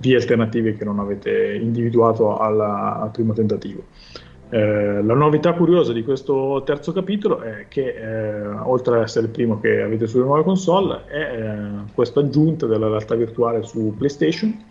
vie 0.00 0.16
alternative 0.16 0.76
che 0.76 0.84
non 0.84 0.98
avete 0.98 1.54
individuato 1.54 2.38
alla, 2.38 3.00
al 3.00 3.10
primo 3.10 3.32
tentativo. 3.32 3.84
Eh, 4.52 5.02
la 5.02 5.14
novità 5.14 5.52
curiosa 5.52 5.92
di 5.92 6.02
questo 6.02 6.62
terzo 6.64 6.92
capitolo 6.92 7.40
è 7.40 7.66
che, 7.68 7.94
eh, 7.94 8.46
oltre 8.46 8.96
ad 8.96 9.02
essere 9.02 9.26
il 9.26 9.32
primo 9.32 9.60
che 9.60 9.80
avete 9.80 10.08
sulle 10.08 10.24
nuove 10.24 10.42
console, 10.42 11.04
è 11.06 11.16
eh, 11.16 11.92
questa 11.94 12.20
aggiunta 12.20 12.66
della 12.66 12.88
realtà 12.88 13.14
virtuale 13.14 13.62
su 13.62 13.94
PlayStation, 13.96 14.64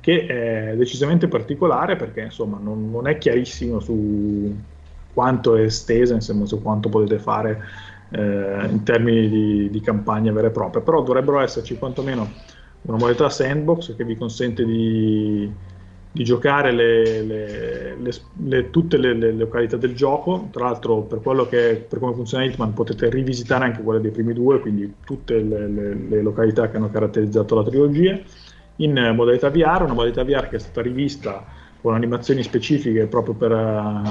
che 0.00 0.24
è 0.24 0.74
decisamente 0.76 1.28
particolare 1.28 1.96
perché 1.96 2.22
insomma 2.22 2.58
non, 2.58 2.90
non 2.90 3.06
è 3.06 3.18
chiarissimo 3.18 3.80
su 3.80 4.56
quanto 5.12 5.56
è 5.56 5.62
estesa, 5.62 6.14
insomma, 6.14 6.46
su 6.46 6.62
quanto 6.62 6.88
potete 6.88 7.18
fare 7.18 7.60
eh, 8.10 8.66
in 8.70 8.82
termini 8.84 9.28
di, 9.28 9.70
di 9.70 9.80
campagna 9.80 10.32
vera 10.32 10.46
e 10.46 10.50
propria, 10.50 10.82
però 10.82 11.02
dovrebbero 11.02 11.40
esserci 11.40 11.76
quantomeno 11.76 12.28
una 12.82 12.96
modalità 12.96 13.28
sandbox 13.28 13.94
che 13.94 14.04
vi 14.04 14.16
consente 14.16 14.64
di, 14.64 15.50
di 16.12 16.24
giocare 16.24 16.72
le, 16.72 17.22
le, 17.22 17.96
le, 18.44 18.70
tutte 18.70 18.96
le, 18.96 19.32
località 19.32 19.76
del 19.76 19.94
gioco. 19.94 20.48
Tra 20.50 20.64
l'altro, 20.64 21.02
per, 21.02 21.20
che, 21.48 21.86
per 21.88 21.98
come 21.98 22.14
funziona 22.14 22.44
Hitman, 22.44 22.72
potete 22.72 23.08
rivisitare 23.10 23.64
anche 23.64 23.82
quelle 23.82 24.00
dei 24.00 24.10
primi 24.10 24.32
due, 24.32 24.60
quindi 24.60 24.92
tutte 25.04 25.38
le, 25.40 26.22
località 26.22 26.68
che 26.68 26.76
hanno 26.76 26.90
caratterizzato 26.90 27.54
la 27.54 27.64
trilogia. 27.64 28.18
In 28.76 29.12
modalità 29.14 29.50
VR, 29.50 29.82
una 29.82 29.92
modalità 29.92 30.24
VR 30.24 30.48
che 30.48 30.56
è 30.56 30.58
stata 30.58 30.80
rivista 30.80 31.44
con 31.82 31.94
animazioni 31.94 32.42
specifiche 32.42 33.06
proprio 33.06 33.34
per, 33.34 34.02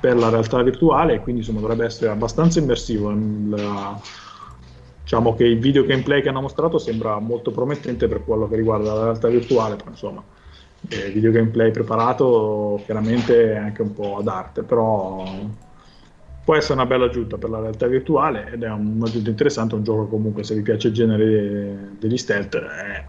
per 0.00 0.16
la 0.16 0.28
realtà 0.28 0.62
virtuale, 0.62 1.20
quindi 1.20 1.40
insomma, 1.40 1.60
dovrebbe 1.60 1.84
essere 1.84 2.10
abbastanza 2.10 2.60
immersivo. 2.60 3.12
La, 3.48 4.00
diciamo 5.02 5.34
che 5.34 5.44
il 5.44 5.58
video 5.58 5.84
gameplay 5.84 6.22
che 6.22 6.28
hanno 6.28 6.40
mostrato 6.40 6.78
sembra 6.78 7.18
molto 7.18 7.50
promettente 7.50 8.06
per 8.08 8.24
quello 8.24 8.48
che 8.48 8.56
riguarda 8.56 8.94
la 8.94 9.02
realtà 9.04 9.28
virtuale, 9.28 9.76
però 9.76 9.90
insomma, 9.90 10.22
il 10.88 11.12
video 11.12 11.30
gameplay 11.30 11.70
preparato 11.70 12.80
chiaramente 12.84 13.52
è 13.52 13.56
anche 13.56 13.82
un 13.82 13.92
po' 13.92 14.16
ad 14.16 14.28
arte, 14.28 14.62
però 14.62 15.24
può 16.44 16.56
essere 16.56 16.74
una 16.74 16.86
bella 16.86 17.06
aggiunta 17.06 17.36
per 17.36 17.50
la 17.50 17.60
realtà 17.60 17.86
virtuale 17.86 18.50
ed 18.52 18.62
è 18.62 18.70
un'aggiunta 18.70 19.30
interessante, 19.30 19.74
un 19.74 19.84
gioco 19.84 20.06
comunque 20.06 20.42
se 20.42 20.54
vi 20.54 20.62
piace 20.62 20.88
il 20.88 20.94
genere 20.94 21.90
degli 21.98 22.16
stealth 22.16 22.56
è 22.56 23.04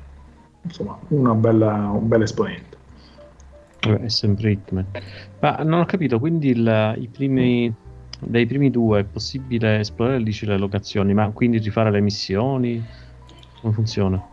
insomma 0.62 0.98
bella, 1.36 1.90
un 1.94 2.08
bel 2.08 2.22
esponente. 2.22 2.78
È 3.80 4.08
sempre 4.08 4.52
Hitman. 4.52 4.86
Ma 5.42 5.58
non 5.58 5.82
ho 5.82 5.86
capito, 5.86 6.18
quindi 6.18 6.50
il, 6.50 6.96
i 7.00 7.10
primi 7.10 7.74
dei 8.26 8.46
primi 8.46 8.70
due 8.70 9.02
è 9.02 9.04
possibile 9.04 9.80
esplorare 9.80 10.20
lì 10.20 10.38
le 10.42 10.58
locazioni, 10.58 11.14
ma 11.14 11.30
quindi 11.32 11.58
rifare 11.60 11.92
le 11.92 12.02
missioni? 12.02 12.84
Come 13.62 13.74
funziona? 13.74 14.32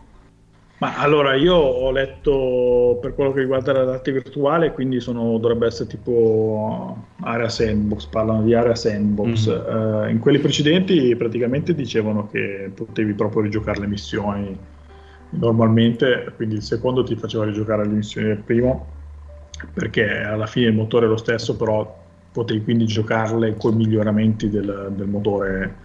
Ma 0.81 0.97
allora 0.97 1.35
io 1.35 1.53
ho 1.53 1.91
letto 1.91 2.97
per 2.99 3.13
quello 3.13 3.31
che 3.31 3.41
riguarda 3.41 3.71
la 3.71 3.83
realtà 3.83 4.11
virtuale, 4.11 4.71
quindi 4.71 4.99
sono, 4.99 5.37
dovrebbe 5.37 5.67
essere 5.67 5.87
tipo 5.87 7.05
area 7.19 7.49
sandbox, 7.49 8.07
parlano 8.07 8.41
di 8.41 8.55
area 8.55 8.73
sandbox. 8.73 9.47
Mm-hmm. 9.47 10.05
Uh, 10.05 10.09
in 10.09 10.17
quelli 10.17 10.39
precedenti 10.39 11.15
praticamente 11.15 11.75
dicevano 11.75 12.27
che 12.29 12.71
potevi 12.73 13.13
proprio 13.13 13.43
rigiocare 13.43 13.79
le 13.79 13.85
missioni 13.85 14.57
normalmente, 15.29 16.33
quindi 16.35 16.55
il 16.55 16.63
secondo 16.63 17.03
ti 17.03 17.15
faceva 17.15 17.45
rigiocare 17.45 17.85
le 17.85 17.93
missioni 17.93 18.27
del 18.29 18.41
primo, 18.43 18.87
perché 19.71 20.09
alla 20.09 20.47
fine 20.47 20.65
il 20.65 20.73
motore 20.73 21.05
è 21.05 21.09
lo 21.09 21.17
stesso, 21.17 21.55
però 21.55 22.00
potevi 22.31 22.63
quindi 22.63 22.85
giocarle 22.85 23.55
con 23.57 23.73
i 23.73 23.77
miglioramenti 23.77 24.49
del, 24.49 24.91
del 24.95 25.07
motore 25.07 25.75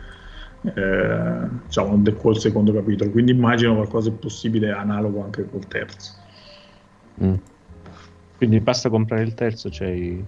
eh, 0.63 1.49
diciamo 1.65 2.03
col 2.17 2.39
secondo 2.39 2.73
capitolo. 2.73 3.11
Quindi 3.11 3.33
immagino 3.33 3.75
qualcosa 3.75 4.11
di 4.11 4.17
possibile 4.17 4.71
analogo 4.71 5.23
anche 5.23 5.49
col 5.49 5.67
terzo. 5.67 6.25
Mm. 7.23 7.35
quindi 8.37 8.61
basta 8.61 8.91
comprare 8.91 9.23
il 9.23 9.33
terzo 9.33 9.71
c'è 9.71 10.19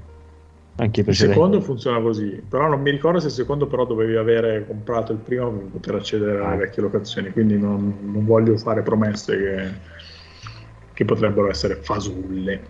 anche 0.76 1.00
il 1.02 1.14
secondo 1.14 1.60
funziona 1.60 2.00
così 2.00 2.42
però 2.48 2.66
non 2.66 2.80
mi 2.80 2.90
ricordo 2.90 3.20
se 3.20 3.26
il 3.26 3.32
secondo 3.32 3.66
però 3.66 3.84
dovevi 3.84 4.16
avere 4.16 4.64
comprato 4.66 5.12
il 5.12 5.18
primo 5.18 5.50
per 5.50 5.66
poter 5.66 5.94
accedere 5.96 6.42
alle 6.42 6.56
vecchie 6.56 6.82
locazioni 6.82 7.30
quindi 7.30 7.58
non, 7.58 7.94
non 8.10 8.24
voglio 8.24 8.56
fare 8.56 8.80
promesse 8.82 9.36
che, 9.36 9.70
che 10.94 11.04
potrebbero 11.04 11.50
essere 11.50 11.74
fasulle. 11.74 12.60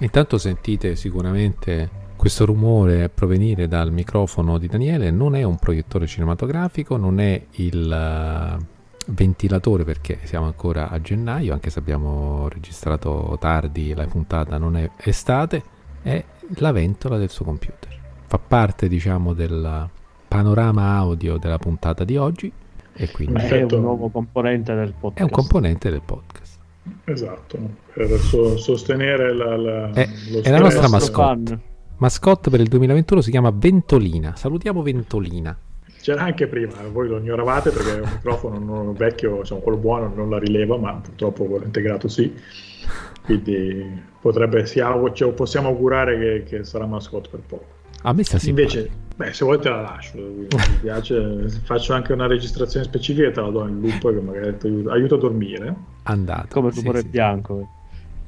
Intanto 0.00 0.38
sentite 0.38 0.94
sicuramente 0.94 1.90
questo 2.24 2.46
rumore 2.46 3.02
a 3.02 3.10
provenire 3.10 3.68
dal 3.68 3.92
microfono 3.92 4.56
di 4.56 4.66
Daniele 4.66 5.10
non 5.10 5.36
è 5.36 5.42
un 5.42 5.58
proiettore 5.58 6.06
cinematografico, 6.06 6.96
non 6.96 7.20
è 7.20 7.38
il 7.56 8.56
uh, 8.56 9.12
ventilatore 9.12 9.84
perché 9.84 10.20
siamo 10.22 10.46
ancora 10.46 10.88
a 10.88 10.98
gennaio, 11.02 11.52
anche 11.52 11.68
se 11.68 11.80
abbiamo 11.80 12.48
registrato 12.48 13.36
tardi 13.38 13.92
la 13.92 14.06
puntata 14.06 14.56
non 14.56 14.78
è 14.78 14.88
estate, 14.96 15.62
è 16.00 16.24
la 16.60 16.72
ventola 16.72 17.18
del 17.18 17.28
suo 17.28 17.44
computer. 17.44 17.94
Fa 18.26 18.38
parte, 18.38 18.88
diciamo, 18.88 19.34
del 19.34 19.86
panorama 20.26 20.96
audio 20.96 21.36
della 21.36 21.58
puntata 21.58 22.04
di 22.04 22.16
oggi 22.16 22.50
e 22.94 23.10
quindi 23.10 23.42
è 23.42 23.64
un 23.64 23.80
nuovo 23.82 24.08
componente 24.08 24.72
del 24.74 24.94
podcast. 24.98 25.20
È 25.20 25.22
un 25.24 25.30
componente 25.30 25.90
del 25.90 26.00
podcast. 26.02 26.58
Esatto, 27.04 27.58
per 27.92 28.18
so- 28.18 28.56
sostenere 28.56 29.34
la, 29.34 29.56
la, 29.58 29.90
è, 29.90 30.08
è 30.40 30.48
la 30.48 30.60
nostra 30.60 30.88
mascotte 30.88 31.72
mascotte 31.98 32.50
per 32.50 32.60
il 32.60 32.68
2021 32.68 33.20
si 33.20 33.30
chiama 33.30 33.52
Ventolina. 33.54 34.34
Salutiamo 34.36 34.82
Ventolina. 34.82 35.56
C'era 36.00 36.22
anche 36.22 36.46
prima, 36.46 36.74
voi 36.92 37.08
lo 37.08 37.16
ignoravate 37.16 37.70
perché 37.70 37.96
è 37.96 38.00
un 38.00 38.10
microfono 38.12 38.58
non 38.58 38.92
vecchio, 38.92 39.38
diciamo, 39.40 39.60
quello 39.60 39.78
buono 39.78 40.12
non 40.14 40.28
la 40.28 40.38
rileva, 40.38 40.76
ma 40.76 40.92
purtroppo 40.92 41.44
quello 41.46 41.64
integrato 41.64 42.08
sì. 42.08 42.30
Quindi 43.22 44.02
potrebbe, 44.20 44.66
siamo, 44.66 45.10
cioè, 45.12 45.32
possiamo 45.32 45.68
augurare 45.68 46.18
che, 46.18 46.42
che, 46.42 46.64
sarà 46.64 46.84
mascotte 46.84 47.30
per 47.30 47.40
poco. 47.40 47.64
A 48.02 48.12
me 48.12 48.22
sta 48.22 48.38
Invece, 48.46 48.90
beh, 49.16 49.32
se 49.32 49.44
vuoi 49.46 49.58
te 49.58 49.70
la 49.70 49.80
lascio, 49.80 50.18
mi 50.18 50.46
piace, 50.82 51.48
faccio 51.62 51.94
anche 51.94 52.12
una 52.12 52.26
registrazione 52.26 52.84
specifica 52.84 53.28
e 53.28 53.30
te 53.30 53.40
la 53.40 53.48
do 53.48 53.66
in 53.66 53.80
loop 53.80 54.12
che 54.12 54.20
magari 54.20 54.58
ti 54.58 54.66
aiuta, 54.66 54.92
aiuta 54.92 55.14
a 55.14 55.18
dormire. 55.18 55.74
Andato. 56.02 56.48
Come 56.50 56.68
il 56.68 56.74
rumore 56.74 57.00
sì, 57.00 57.08
bianco. 57.08 57.68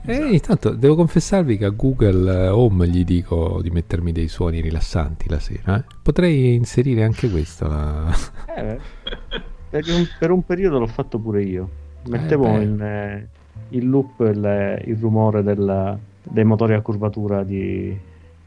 E 0.06 0.12
esatto. 0.12 0.32
intanto 0.32 0.70
devo 0.70 0.94
confessarvi 0.94 1.58
che 1.58 1.64
a 1.64 1.70
Google 1.70 2.48
Home 2.48 2.86
gli 2.86 3.04
dico 3.04 3.58
di 3.60 3.70
mettermi 3.70 4.12
dei 4.12 4.28
suoni 4.28 4.60
rilassanti 4.60 5.28
la 5.28 5.40
sera. 5.40 5.78
Eh? 5.78 5.84
Potrei 6.00 6.54
inserire 6.54 7.02
anche 7.02 7.28
questo. 7.28 7.66
La... 7.66 8.14
Eh, 8.56 8.78
per, 9.68 9.84
un, 9.88 10.06
per, 10.18 10.30
un, 10.30 10.44
periodo 10.44 10.78
l'ho 10.78 10.86
fatto 10.86 11.18
pure 11.18 11.42
io. 11.42 11.68
Mettevo 12.06 12.46
eh, 12.46 12.62
in, 12.62 12.80
eh, 12.80 13.28
in, 13.70 13.88
loop 13.90 14.20
il, 14.20 14.82
il 14.84 14.96
rumore 14.96 15.42
del, 15.42 15.98
dei 16.22 16.44
motori 16.44 16.74
a 16.74 16.80
curvatura 16.80 17.42
di, 17.42 17.98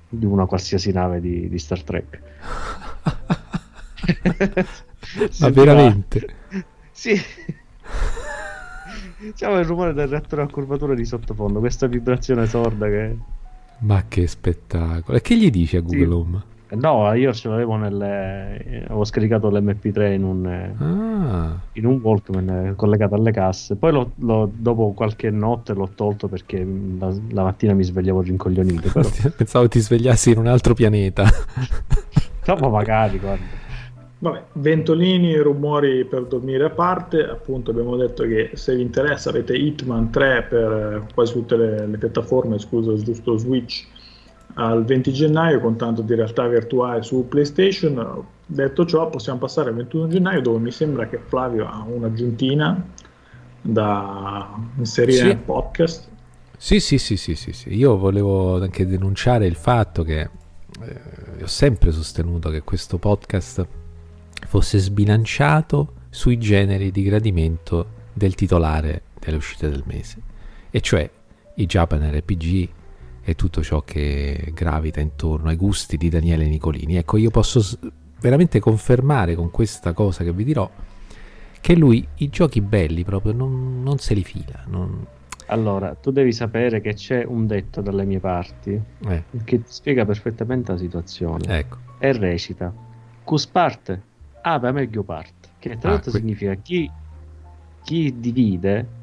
di 0.07 0.25
una 0.25 0.45
qualsiasi 0.45 0.93
nave 0.93 1.19
di, 1.19 1.49
di 1.49 1.59
Star 1.59 1.83
Trek. 1.83 2.21
Ma 5.39 5.49
veramente? 5.49 6.35
Sì. 6.99 7.17
Diciamo 9.19 9.59
il 9.59 9.65
rumore 9.65 9.93
del 9.93 10.07
reattore 10.07 10.43
a 10.43 10.47
curvatura 10.47 10.93
di 10.93 11.03
sottofondo, 11.03 11.59
questa 11.59 11.87
vibrazione 11.87 12.45
sorda 12.45 12.87
che... 12.87 13.17
Ma 13.79 14.05
che 14.07 14.27
spettacolo! 14.27 15.17
E 15.17 15.21
che 15.21 15.37
gli 15.37 15.49
dici 15.49 15.75
a 15.75 15.81
Google 15.81 16.05
sì. 16.05 16.11
Home? 16.11 16.43
No, 16.71 17.11
io 17.13 17.33
ce 17.33 17.49
l'avevo 17.49 17.75
nelle... 17.75 18.83
avevo 18.85 19.03
scaricato 19.03 19.49
l'MP3 19.49 20.13
in 20.13 20.23
un, 20.23 20.45
ah. 20.45 21.59
in 21.73 21.85
un 21.85 21.99
Walkman 21.99 22.73
collegato 22.77 23.15
alle 23.15 23.31
casse. 23.31 23.75
Poi 23.75 23.91
l'ho, 23.91 24.11
l'ho, 24.17 24.49
dopo 24.53 24.93
qualche 24.93 25.31
notte 25.31 25.73
l'ho 25.73 25.89
tolto 25.95 26.27
perché 26.27 26.65
la, 26.97 27.13
la 27.31 27.43
mattina 27.43 27.73
mi 27.73 27.83
svegliavo 27.83 28.21
rincoglionito. 28.21 28.89
Però. 28.91 29.09
Pensavo 29.35 29.67
ti 29.67 29.79
svegliassi 29.79 30.31
in 30.31 30.37
un 30.37 30.47
altro 30.47 30.73
pianeta. 30.75 31.25
no, 32.45 32.69
magari, 32.69 33.17
guarda. 33.17 33.58
Vabbè, 34.21 34.43
ventolini 34.53 35.33
e 35.33 35.41
rumori 35.41 36.03
per 36.03 36.25
dormire 36.25 36.65
a 36.65 36.69
parte, 36.69 37.23
appunto 37.23 37.71
abbiamo 37.71 37.95
detto 37.95 38.23
che 38.23 38.51
se 38.53 38.75
vi 38.75 38.81
interessa 38.81 39.29
avete 39.29 39.55
Hitman 39.55 40.11
3 40.11 40.47
per 40.49 40.71
eh, 40.71 41.13
quasi 41.13 41.31
tutte 41.31 41.55
le, 41.55 41.87
le 41.87 41.97
piattaforme, 41.97 42.59
scusa, 42.59 42.93
giusto 42.95 43.37
Switch, 43.37 43.87
al 44.55 44.83
20 44.83 45.13
gennaio 45.13 45.61
con 45.61 45.77
tanto 45.77 46.01
di 46.01 46.15
realtà 46.15 46.45
virtuale 46.47 47.01
su 47.01 47.27
PlayStation. 47.29 48.25
Detto 48.45 48.85
ciò, 48.85 49.07
possiamo 49.09 49.39
passare 49.39 49.69
al 49.69 49.75
21 49.75 50.09
gennaio 50.09 50.41
dove 50.41 50.59
mi 50.59 50.71
sembra 50.71 51.07
che 51.07 51.19
Flavio 51.25 51.65
ha 51.65 51.85
un'aggiuntina 51.87 52.87
da 53.61 54.53
inserire 54.77 55.17
sì. 55.17 55.23
nel 55.27 55.37
podcast. 55.37 56.09
Sì, 56.57 56.81
sì, 56.81 56.97
sì, 56.97 57.15
sì, 57.15 57.35
sì, 57.35 57.53
sì. 57.53 57.73
Io 57.73 57.95
volevo 57.95 58.61
anche 58.61 58.85
denunciare 58.85 59.45
il 59.45 59.55
fatto 59.55 60.03
che 60.03 60.19
eh, 60.19 61.41
ho 61.41 61.47
sempre 61.47 61.91
sostenuto 61.91 62.49
che 62.49 62.63
questo 62.63 62.97
podcast 62.97 63.65
fosse 64.45 64.77
sbilanciato 64.77 65.93
sui 66.09 66.37
generi 66.37 66.91
di 66.91 67.03
gradimento 67.03 67.97
del 68.13 68.35
titolare 68.35 69.03
delle 69.19 69.37
uscite 69.37 69.69
del 69.69 69.83
mese, 69.85 70.17
e 70.69 70.81
cioè 70.81 71.09
i 71.55 71.65
Japan 71.65 72.09
RPG 72.11 72.69
e 73.23 73.35
tutto 73.35 73.61
ciò 73.61 73.81
che 73.83 74.51
gravita 74.53 74.99
intorno 74.99 75.49
ai 75.49 75.55
gusti 75.55 75.97
di 75.97 76.09
Daniele 76.09 76.47
Nicolini. 76.47 76.95
Ecco, 76.95 77.17
io 77.17 77.29
posso 77.29 77.61
veramente 78.19 78.59
confermare 78.59 79.35
con 79.35 79.51
questa 79.51 79.93
cosa 79.93 80.23
che 80.23 80.33
vi 80.33 80.43
dirò 80.43 80.69
che 81.61 81.75
lui 81.75 82.05
i 82.15 82.29
giochi 82.29 82.61
belli 82.61 83.03
proprio 83.03 83.33
non, 83.33 83.83
non 83.83 83.99
se 83.99 84.13
li 84.13 84.23
fila. 84.23 84.63
Non... 84.67 85.05
Allora, 85.47 85.95
tu 85.95 86.11
devi 86.11 86.31
sapere 86.31 86.79
che 86.79 86.93
c'è 86.93 87.23
un 87.23 87.47
detto 87.47 87.81
dalle 87.81 88.05
mie 88.05 88.19
parti 88.19 88.79
eh. 89.07 89.23
che 89.43 89.61
spiega 89.65 90.05
perfettamente 90.05 90.71
la 90.71 90.77
situazione. 90.77 91.57
Ecco. 91.57 91.77
E 91.99 92.13
recita: 92.13 92.73
Cus 93.23 93.47
parte, 93.47 94.01
ave 94.53 94.71
meglio 94.71 95.03
parte. 95.03 95.49
Che 95.59 95.77
tra 95.77 95.91
l'altro 95.91 96.11
ah, 96.11 96.15
significa 96.15 96.53
chi, 96.55 96.89
chi 97.83 98.15
divide. 98.19 98.97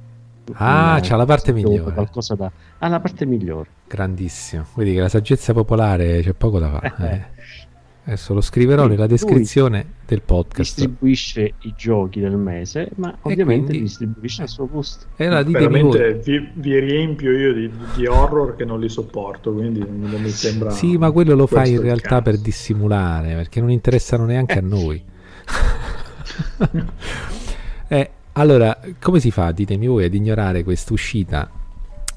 Ah, 0.53 0.99
c'ha 1.03 1.17
la 1.17 1.25
parte 1.25 1.53
migliore. 1.53 1.93
Qualcosa 1.93 2.35
da... 2.35 2.51
Ha 2.79 2.89
la 2.89 3.01
parte 3.01 3.27
migliore. 3.27 3.69
Grandissimo. 3.89 4.65
Vedi 4.75 4.95
che 4.95 5.01
la 5.01 5.09
saggezza 5.09 5.53
popolare 5.53 6.23
c'è 6.23 6.33
poco 6.33 6.59
da 6.59 6.71
fare. 6.71 6.95
Eh. 6.99 7.65
Adesso 8.07 8.35
lo 8.35 8.41
scriverò 8.41 8.85
quindi 8.85 8.95
nella 8.95 9.09
descrizione 9.09 9.85
del 10.07 10.23
podcast. 10.23 10.77
Distribuisce 10.77 11.55
i 11.63 11.75
giochi 11.77 12.21
del 12.21 12.37
mese, 12.37 12.91
ma 12.95 13.13
ovviamente 13.23 13.67
quindi, 13.67 13.81
distribuisce 13.81 14.43
al 14.43 14.49
suo 14.49 14.69
gusto. 14.69 15.07
E 15.17 15.27
allora 15.27 15.43
Veramente 15.43 16.21
vi, 16.25 16.49
vi, 16.55 16.79
riempio 16.79 17.33
io 17.33 17.53
di, 17.53 17.69
di, 17.97 18.07
horror 18.07 18.55
che 18.55 18.65
non 18.65 18.79
li 18.79 18.89
sopporto, 18.89 19.53
quindi 19.53 19.81
non 19.81 20.21
mi 20.23 20.29
sembra. 20.29 20.71
Sì, 20.71 20.97
ma 20.97 21.11
quello 21.11 21.35
lo 21.35 21.49
fai 21.49 21.73
in 21.73 21.81
realtà 21.81 22.23
per 22.23 22.39
dissimulare, 22.39 23.35
perché 23.35 23.59
non 23.59 23.73
interessano 23.73 24.25
neanche 24.25 24.59
a 24.61 24.63
noi. 24.63 25.03
eh, 27.89 28.11
allora, 28.33 28.79
come 29.01 29.21
si 29.21 29.31
fa, 29.31 29.53
ditemi 29.53 29.87
voi, 29.87 30.05
ad 30.05 30.15
ignorare 30.15 30.65
questa 30.65 30.93
uscita 30.93 31.51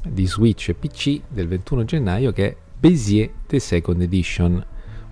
di 0.01 0.27
Switch 0.27 0.69
e 0.69 0.73
PC 0.73 1.21
del 1.27 1.47
21 1.47 1.85
gennaio 1.85 2.31
che 2.31 2.47
è 2.47 2.55
Bézier 2.77 3.29
The 3.47 3.59
Second 3.59 4.01
Edition? 4.01 4.65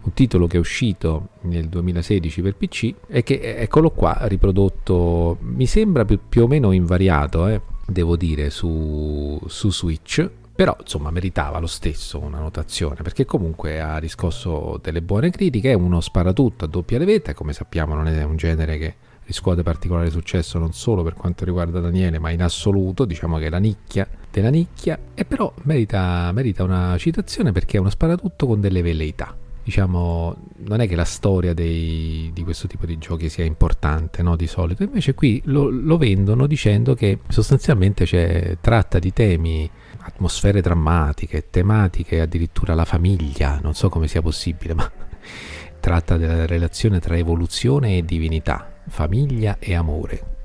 un 0.08 0.14
titolo 0.14 0.48
che 0.48 0.56
è 0.56 0.60
uscito 0.60 1.28
nel 1.42 1.68
2016 1.68 2.42
per 2.42 2.56
PC 2.56 2.94
e 3.08 3.24
che 3.24 3.58
eccolo 3.58 3.92
qua 3.92 4.18
riprodotto 4.22 5.38
mi 5.42 5.66
sembra 5.66 6.06
più, 6.06 6.18
più 6.30 6.44
o 6.44 6.48
meno 6.48 6.72
invariato 6.72 7.48
eh, 7.48 7.62
devo 7.86 8.16
dire 8.16 8.50
su, 8.50 9.38
su 9.46 9.70
Switch 9.70 10.30
però 10.58 10.76
insomma 10.80 11.12
meritava 11.12 11.60
lo 11.60 11.68
stesso 11.68 12.18
una 12.18 12.40
notazione 12.40 13.04
perché 13.04 13.26
comunque 13.26 13.80
ha 13.80 14.00
riscosso 14.00 14.80
delle 14.82 15.04
buone 15.04 15.30
critiche 15.30 15.70
è 15.70 15.76
uno 15.76 16.02
sparatutto 16.02 16.66
a 16.66 16.68
doppia 16.68 16.98
levetta 16.98 17.36
come 17.36 17.54
sappiamo 17.54 17.94
non 17.94 18.08
è 18.08 18.24
un 18.24 18.38
genere 18.38 18.80
che 18.80 18.96
riscuote 19.26 19.62
particolare 19.62 20.10
successo 20.10 20.58
non 20.58 20.74
solo 20.74 21.04
per 21.04 21.14
quanto 21.14 21.46
riguarda 21.46 21.80
Daniele 21.80 22.18
ma 22.18 22.32
in 22.32 22.42
assoluto 22.42 23.06
diciamo 23.06 23.38
che 23.38 23.46
è 23.46 23.50
la 23.52 23.60
nicchia 23.60 24.10
della 24.32 24.50
nicchia 24.50 24.98
e 25.14 25.26
però 25.26 25.54
merita, 25.62 26.32
merita 26.32 26.64
una 26.64 26.98
citazione 26.98 27.52
perché 27.52 27.78
è 27.78 27.80
uno 27.80 27.92
sparatutto 27.92 28.48
con 28.48 28.60
delle 28.60 28.82
velleità 28.82 29.36
diciamo, 29.68 30.34
non 30.60 30.80
è 30.80 30.88
che 30.88 30.96
la 30.96 31.04
storia 31.04 31.54
dei, 31.54 32.32
di 32.34 32.44
questo 32.44 32.68
tipo 32.68 32.86
di 32.86 32.98
giochi 32.98 33.28
sia 33.28 33.44
importante, 33.44 34.24
no, 34.24 34.38
di 34.38 34.48
solito, 34.48 34.84
invece 34.84 35.14
qui 35.14 35.42
lo, 35.44 35.70
lo 35.70 35.98
vendono 35.98 36.48
dicendo 36.48 36.94
che 36.94 37.20
sostanzialmente 37.28 38.06
cioè, 38.06 38.60
tratta 38.62 38.98
di 38.98 39.12
temi, 39.12 39.70
atmosfere 40.08 40.62
drammatiche, 40.62 41.50
tematiche, 41.50 42.22
addirittura 42.22 42.74
la 42.74 42.86
famiglia, 42.86 43.60
non 43.62 43.74
so 43.74 43.90
come 43.90 44.08
sia 44.08 44.22
possibile, 44.22 44.74
ma 44.74 44.90
tratta 45.80 46.18
della 46.18 46.46
relazione 46.46 47.00
tra 47.00 47.18
evoluzione 47.18 47.98
e 47.98 48.06
divinità, 48.06 48.74
famiglia 48.88 49.58
e 49.60 49.76
amore. 49.76 50.36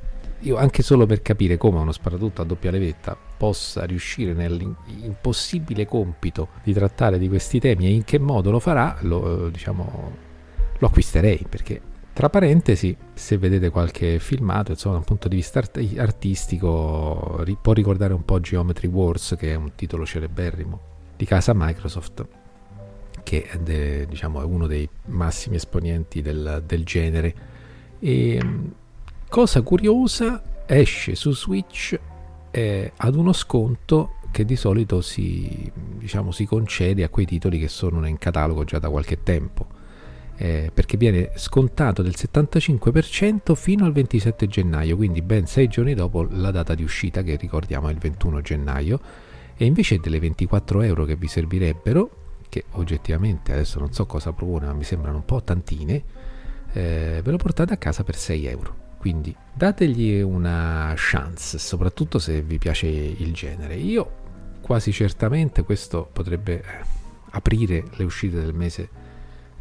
Io 0.41 0.57
anche 0.57 0.83
solo 0.83 1.07
per 1.07 1.23
capire 1.23 1.57
come 1.57 1.79
uno 1.79 1.93
sparatutto 1.93 2.43
a 2.43 2.45
doppia 2.45 2.73
levetta 2.73 3.17
possa 3.37 3.85
riuscire 3.85 4.33
nell'impossibile 4.33 5.87
compito 5.87 6.49
di 6.65 6.73
trattare 6.73 7.19
di 7.19 7.29
questi 7.29 7.61
temi 7.61 7.87
e 7.87 7.93
in 7.93 8.03
che 8.03 8.19
modo 8.19 8.51
lo 8.51 8.59
farà, 8.59 8.99
lo, 9.03 9.49
diciamo, 9.49 10.13
lo 10.77 10.87
acquisterei 10.87 11.47
perché 11.49 11.81
tra 12.13 12.29
parentesi, 12.29 12.95
se 13.23 13.39
vedete 13.39 13.71
qualche 13.71 14.19
filmato, 14.19 14.73
insomma, 14.73 14.95
da 14.95 15.01
un 15.01 15.07
punto 15.07 15.29
di 15.29 15.37
vista 15.37 15.61
art- 15.61 15.81
artistico, 15.97 17.41
ri- 17.45 17.57
può 17.61 17.73
ricordare 17.73 18.13
un 18.13 18.25
po' 18.25 18.41
Geometry 18.41 18.89
Wars, 18.89 19.37
che 19.39 19.53
è 19.53 19.55
un 19.55 19.77
titolo 19.77 20.05
celeberrimo 20.05 20.81
di 21.15 21.25
casa 21.25 21.53
Microsoft, 21.55 22.27
che 23.23 23.45
è, 23.45 23.59
de, 23.59 24.07
diciamo, 24.09 24.41
è 24.41 24.45
uno 24.45 24.67
dei 24.67 24.89
massimi 25.07 25.55
esponenti 25.55 26.21
del, 26.21 26.65
del 26.67 26.85
genere. 26.85 27.35
E 28.01 28.41
cosa 29.29 29.63
curiosa, 29.63 30.43
esce 30.67 31.15
su 31.15 31.33
Switch 31.33 31.97
eh, 32.51 32.93
ad 32.97 33.15
uno 33.15 33.33
sconto 33.33 34.17
che 34.33 34.45
di 34.45 34.57
solito 34.57 35.01
si, 35.01 35.71
diciamo, 35.97 36.33
si, 36.33 36.45
concede 36.45 37.05
a 37.05 37.09
quei 37.09 37.27
titoli 37.27 37.61
che 37.61 37.69
sono 37.69 38.05
in 38.05 38.19
catalogo 38.19 38.65
già 38.65 38.81
da 38.81 38.91
qualche 38.91 39.23
tempo, 39.23 39.69
eh, 40.43 40.73
perché 40.75 40.97
viene 40.97 41.31
scontato 41.37 42.03
del 42.03 42.15
75% 42.17 43.55
fino 43.55 43.85
al 43.85 43.93
27 43.93 44.49
gennaio, 44.49 44.97
quindi 44.97 45.23
ben 45.23 45.47
sei 45.47 45.69
giorni 45.69 45.95
dopo 45.95 46.27
la 46.29 46.51
data 46.51 46.75
di 46.75 46.83
uscita 46.83 47.23
che 47.23 47.37
ricordiamo 47.37 47.89
è 47.89 47.93
il 47.93 47.99
21 47.99 48.41
gennaio, 48.41 49.01
e 49.57 49.65
invece 49.65 50.01
delle 50.01 50.19
24 50.19 50.83
euro 50.83 51.05
che 51.05 51.15
vi 51.15 51.29
servirebbero, 51.29 52.11
che 52.49 52.65
oggettivamente 52.73 53.53
adesso 53.53 53.79
non 53.79 53.93
so 53.93 54.05
cosa 54.07 54.33
propone, 54.33 54.67
ma 54.67 54.73
mi 54.73 54.83
sembrano 54.83 55.19
un 55.19 55.25
po' 55.25 55.45
tantine, 55.45 56.03
eh, 56.73 57.21
ve 57.23 57.31
lo 57.31 57.37
portate 57.37 57.73
a 57.75 57.77
casa 57.77 58.03
per 58.03 58.17
6 58.17 58.47
euro. 58.47 58.77
Quindi 58.99 59.33
dategli 59.55 60.21
una 60.23 60.93
chance, 60.97 61.57
soprattutto 61.59 62.19
se 62.19 62.43
vi 62.43 62.59
piace 62.59 62.89
il 62.89 63.33
genere. 63.33 63.77
Io 63.77 64.11
quasi 64.61 64.91
certamente 64.91 65.63
questo 65.63 66.09
potrebbe 66.13 66.61
eh, 66.61 66.65
aprire 67.31 67.85
le 67.93 68.03
uscite 68.03 68.41
del 68.41 68.55
mese 68.55 69.02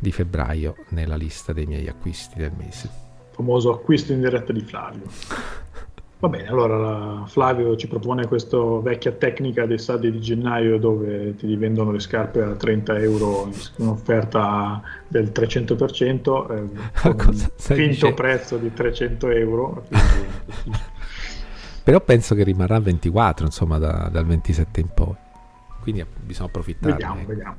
di 0.02 0.12
febbraio 0.12 0.76
nella 0.90 1.16
lista 1.16 1.54
dei 1.54 1.68
miei 1.68 1.88
acquisti 1.88 2.40
del 2.40 2.52
mese. 2.58 2.90
Famoso 3.32 3.72
acquisto 3.72 4.12
in 4.12 4.22
diretta 4.22 4.52
di 4.52 4.62
Flavio. 4.62 5.04
Va 6.18 6.28
bene, 6.28 6.48
allora 6.48 7.24
Flavio 7.28 7.76
ci 7.76 7.88
propone 7.88 8.28
questa 8.28 8.58
vecchia 8.58 9.12
tecnica 9.12 9.66
dei 9.66 9.78
saldi 9.78 10.12
di 10.12 10.20
gennaio 10.20 10.78
dove 10.78 11.36
ti 11.36 11.56
vendono 11.56 11.92
le 11.92 12.00
scarpe 12.00 12.42
a 12.42 12.56
30 12.56 12.98
euro 13.00 13.50
in 13.78 13.88
offerta 13.88 14.82
del 15.08 15.32
300%, 15.34 16.52
eh, 16.52 17.50
finto 17.58 18.14
prezzo 18.14 18.58
di 18.58 18.74
300 18.74 19.30
euro. 19.30 19.84
Quindi... 19.88 20.80
Però 21.84 22.00
penso 22.02 22.36
che 22.36 22.44
rimarrà 22.44 22.80
24, 22.80 23.46
insomma, 23.46 23.78
da, 23.78 24.10
dal 24.12 24.26
27 24.26 24.80
in 24.80 24.90
poi. 24.94 25.16
Quindi 25.82 26.06
bisogna 26.24 26.48
approfittare. 26.48 26.92
Vediamo, 26.94 27.20
ecco. 27.20 27.28
vediamo. 27.28 27.56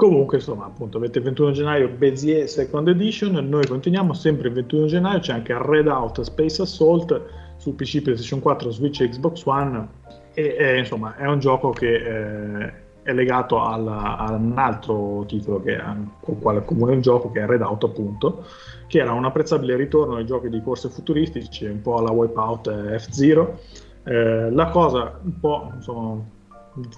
Comunque, 0.00 0.38
insomma, 0.38 0.64
appunto, 0.64 0.96
avete 0.96 1.18
il 1.18 1.24
21 1.24 1.50
gennaio 1.50 1.90
Bezier 1.90 2.48
Second 2.48 2.88
Edition, 2.88 3.34
noi 3.46 3.66
continuiamo 3.66 4.14
sempre 4.14 4.48
il 4.48 4.54
21 4.54 4.86
gennaio, 4.86 5.18
c'è 5.18 5.34
anche 5.34 5.54
Redout 5.54 6.22
Space 6.22 6.62
Assault 6.62 7.22
su 7.58 7.74
PC, 7.74 8.00
PlayStation 8.00 8.40
4, 8.40 8.70
Switch 8.70 9.02
e 9.02 9.10
Xbox 9.10 9.44
One 9.44 9.88
e, 10.32 10.56
e 10.58 10.78
insomma 10.78 11.16
è 11.16 11.26
un 11.26 11.38
gioco 11.38 11.68
che 11.72 11.96
eh, 11.96 12.72
è 13.02 13.12
legato 13.12 13.62
alla, 13.62 14.16
a 14.16 14.32
un 14.32 14.56
altro 14.56 15.26
titolo 15.26 15.60
che, 15.60 15.78
con 16.20 16.34
il 16.34 16.40
quale 16.40 16.64
comune 16.64 16.94
il 16.94 17.02
gioco, 17.02 17.30
che 17.30 17.42
è 17.42 17.46
Redout 17.46 17.84
appunto, 17.84 18.46
che 18.86 19.00
era 19.00 19.12
un 19.12 19.26
apprezzabile 19.26 19.76
ritorno 19.76 20.16
ai 20.16 20.24
giochi 20.24 20.48
di 20.48 20.62
corse 20.62 20.88
futuristici, 20.88 21.66
un 21.66 21.82
po' 21.82 21.98
alla 21.98 22.10
Wipeout 22.10 22.96
F-Zero. 22.96 23.58
Eh, 24.04 24.50
la 24.50 24.70
cosa 24.70 25.20
un 25.22 25.38
po' 25.38 25.72
insomma 25.74 26.38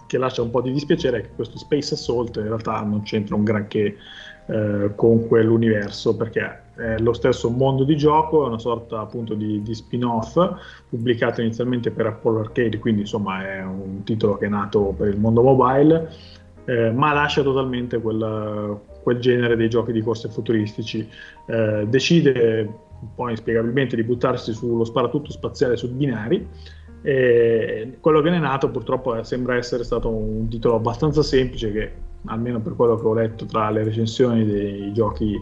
che 0.06 0.18
lascia 0.18 0.42
un 0.42 0.50
po' 0.50 0.60
di 0.60 0.72
dispiacere 0.72 1.18
è 1.18 1.20
che 1.22 1.30
questo 1.34 1.58
Space 1.58 1.94
Assault 1.94 2.36
in 2.36 2.44
realtà 2.44 2.80
non 2.82 3.02
c'entra 3.02 3.34
un 3.34 3.44
granché 3.44 3.96
eh, 4.46 4.92
con 4.94 5.26
quell'universo 5.26 6.16
perché 6.16 6.60
è 6.74 6.98
lo 6.98 7.12
stesso 7.12 7.50
mondo 7.50 7.84
di 7.84 7.96
gioco, 7.96 8.44
è 8.44 8.48
una 8.48 8.58
sorta 8.58 9.00
appunto 9.00 9.34
di, 9.34 9.62
di, 9.62 9.74
spin-off 9.74 10.38
pubblicato 10.88 11.40
inizialmente 11.40 11.90
per 11.90 12.06
Apple 12.06 12.40
Arcade, 12.40 12.78
quindi 12.78 13.02
insomma 13.02 13.46
è 13.46 13.62
un 13.62 14.02
titolo 14.04 14.36
che 14.38 14.46
è 14.46 14.48
nato 14.48 14.94
per 14.96 15.08
il 15.08 15.18
mondo 15.18 15.42
mobile, 15.42 16.10
eh, 16.64 16.90
ma 16.90 17.12
lascia 17.12 17.42
totalmente 17.42 18.00
quel, 18.00 18.78
quel, 19.02 19.18
genere 19.18 19.56
dei 19.56 19.68
giochi 19.68 19.92
di 19.92 20.02
corse 20.02 20.28
futuristici. 20.28 21.06
Eh, 21.46 21.86
decide 21.88 22.68
un 23.00 23.14
po' 23.14 23.28
inspiegabilmente 23.28 23.96
di 23.96 24.04
buttarsi 24.04 24.52
sullo 24.52 24.84
sparatutto 24.84 25.30
spaziale 25.30 25.76
su 25.76 25.92
binari 25.92 26.48
e 27.02 27.96
quello 28.00 28.20
che 28.20 28.30
ne 28.30 28.36
è 28.36 28.40
nato 28.40 28.70
purtroppo 28.70 29.22
sembra 29.24 29.56
essere 29.56 29.82
stato 29.82 30.08
un 30.08 30.48
titolo 30.48 30.76
abbastanza 30.76 31.22
semplice 31.22 31.72
che 31.72 31.92
almeno 32.26 32.60
per 32.60 32.76
quello 32.76 32.96
che 32.96 33.06
ho 33.06 33.14
letto 33.14 33.44
tra 33.44 33.70
le 33.70 33.82
recensioni 33.82 34.46
dei 34.46 34.92
giochi 34.92 35.38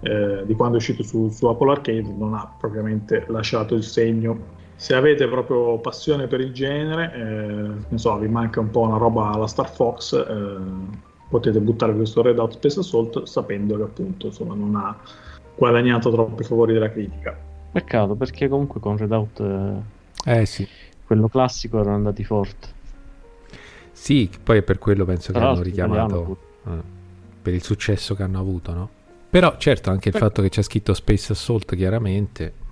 eh, 0.00 0.42
di 0.44 0.54
quando 0.54 0.74
è 0.74 0.78
uscito 0.78 1.04
su, 1.04 1.28
su, 1.28 1.46
Apple 1.46 1.70
Arcade 1.70 2.12
non 2.16 2.34
ha 2.34 2.52
propriamente 2.58 3.24
lasciato 3.28 3.76
il 3.76 3.84
segno 3.84 4.62
se 4.76 4.94
avete 4.94 5.28
proprio 5.28 5.78
passione 5.78 6.26
per 6.26 6.40
il 6.40 6.52
genere, 6.52 7.78
eh, 7.90 7.96
so, 7.96 8.18
vi 8.18 8.28
manca 8.28 8.60
un 8.60 8.70
po' 8.70 8.80
una 8.80 8.96
roba 8.96 9.30
alla 9.30 9.46
Star 9.46 9.70
Fox, 9.70 10.12
eh, 10.12 10.56
potete 11.28 11.60
buttare 11.60 11.94
questo 11.94 12.22
Red 12.22 12.38
Hot 12.38 12.54
Space 12.54 12.80
Assault 12.80 13.22
sapendo 13.22 13.76
che 13.76 13.82
appunto 13.84 14.26
insomma, 14.26 14.54
non 14.54 14.74
ha 14.74 14.96
guadagnato 15.56 16.10
troppi 16.10 16.42
favori 16.42 16.72
della 16.72 16.90
critica. 16.90 17.38
Peccato 17.70 18.14
perché 18.14 18.48
comunque 18.48 18.80
con 18.80 18.96
Red 18.96 19.12
Hot 19.12 19.40
eh, 19.40 20.40
eh 20.40 20.46
sì. 20.46 20.66
Quello 21.06 21.28
classico 21.28 21.80
erano 21.80 21.96
andati 21.96 22.24
forte. 22.24 22.68
Sì, 23.92 24.30
poi 24.42 24.58
è 24.58 24.62
per 24.62 24.78
quello 24.78 25.04
penso 25.04 25.32
Però 25.32 25.46
che 25.46 25.52
hanno 25.52 25.62
richiamato 25.62 26.36
eh, 26.66 26.70
per 27.40 27.54
il 27.54 27.62
successo 27.62 28.14
che 28.14 28.22
hanno 28.22 28.38
avuto, 28.38 28.72
no? 28.72 28.88
Però 29.30 29.56
certo 29.56 29.90
anche 29.90 30.10
il 30.10 30.14
fatto 30.14 30.42
che 30.42 30.48
c'è 30.48 30.62
scritto 30.62 30.94
Space 30.94 31.32
Assault 31.32 31.74
chiaramente 31.74 32.62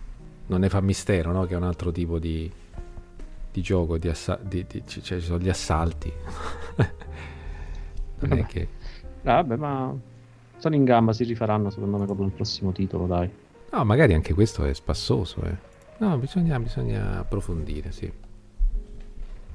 non 0.46 0.60
ne 0.60 0.68
fa 0.68 0.80
mistero, 0.80 1.32
no? 1.32 1.44
Che 1.44 1.54
è 1.54 1.56
un 1.56 1.64
altro 1.64 1.90
tipo 1.90 2.18
di, 2.18 2.50
di 3.52 3.60
gioco, 3.60 3.98
di 3.98 4.08
assa- 4.08 4.38
di, 4.40 4.64
cioè 4.68 5.02
ci 5.02 5.20
sono 5.20 5.38
gli 5.38 5.48
assalti. 5.48 6.12
non 8.20 8.38
è 8.38 8.46
che... 8.46 8.68
vabbè, 9.22 9.56
ma 9.56 9.94
sono 10.58 10.74
in 10.74 10.84
gamba, 10.84 11.12
si 11.12 11.24
rifaranno 11.24 11.70
secondo 11.70 11.98
me 11.98 12.06
con 12.06 12.24
il 12.24 12.30
prossimo 12.30 12.72
titolo, 12.72 13.06
dai. 13.06 13.30
No, 13.70 13.84
magari 13.84 14.14
anche 14.14 14.34
questo 14.34 14.64
è 14.64 14.74
spassoso, 14.74 15.42
eh. 15.44 15.70
No, 15.98 16.16
bisogna, 16.18 16.58
bisogna 16.58 17.18
approfondire, 17.18 17.90
sì. 17.90 18.10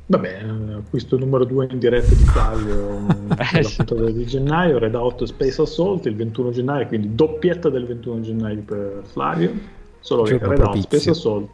Vabbè, 0.10 0.42
acquisto 0.78 1.18
numero 1.18 1.44
2 1.44 1.68
in 1.72 1.80
diretta 1.80 2.14
di 2.16 2.24
Flavio 2.24 3.08
eh, 3.38 3.62
la 3.62 3.70
puntata 3.76 4.10
di 4.10 4.26
gennaio, 4.26 4.78
Red 4.78 4.96
Hot 4.96 5.22
Space 5.26 5.62
Assault 5.62 6.06
il 6.06 6.16
21 6.16 6.52
gennaio, 6.52 6.88
quindi 6.88 7.14
doppietta 7.14 7.70
del 7.70 7.86
21 7.86 8.22
gennaio 8.22 8.62
per 8.62 9.02
Flavio. 9.04 9.52
Solo 10.00 10.24
che 10.24 10.38
Red 10.38 10.62
Hot 10.62 10.78
Space 10.78 11.10
Assault 11.10 11.50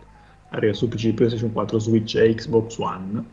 arriva 0.50 0.74
su 0.74 0.88
PC, 0.88 1.14
PlayStation 1.14 1.52
4, 1.52 1.80
Switch 1.80 2.16
e 2.16 2.36
Xbox 2.36 2.78
One. 2.78 3.26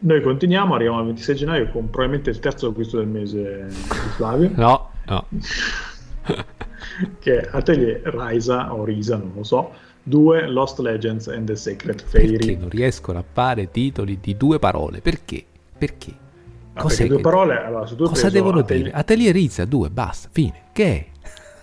Noi 0.00 0.20
continuiamo, 0.20 0.74
arriviamo 0.74 0.98
al 0.98 1.06
26 1.06 1.34
gennaio 1.34 1.70
con 1.70 1.88
probabilmente 1.88 2.28
il 2.28 2.38
terzo 2.38 2.68
acquisto 2.68 2.98
del 2.98 3.08
mese 3.08 3.68
di 3.68 3.74
Flavio. 4.16 4.50
No, 4.54 4.90
no. 5.06 5.26
che 7.20 7.40
è 7.40 7.48
Atelier 7.52 8.02
Risa 8.04 8.74
o 8.74 8.84
Risa, 8.84 9.16
non 9.16 9.32
lo 9.34 9.42
so. 9.44 9.72
2 10.08 10.46
Lost 10.48 10.78
Legends 10.78 11.28
and 11.28 11.46
the 11.46 11.56
Sacred 11.56 12.02
Fairy. 12.02 12.36
Perché 12.36 12.56
non 12.56 12.68
riescono 12.70 13.18
a 13.18 13.24
fare 13.30 13.70
titoli 13.70 14.18
di 14.20 14.36
due 14.36 14.58
parole? 14.58 15.00
Perché? 15.00 15.44
Perché? 15.76 16.12
Ah, 16.72 16.82
Cos'è 16.82 17.06
due 17.06 17.16
che... 17.16 17.22
parole, 17.22 17.62
allora, 17.62 17.86
cosa 17.86 18.30
devono 18.30 18.60
Atelier... 18.60 18.86
dire? 18.86 18.96
Atelier 18.96 19.34
Risa, 19.34 19.64
due, 19.64 19.90
basta, 19.90 20.28
fine. 20.30 20.62
Che 20.72 20.84
è? 20.84 21.06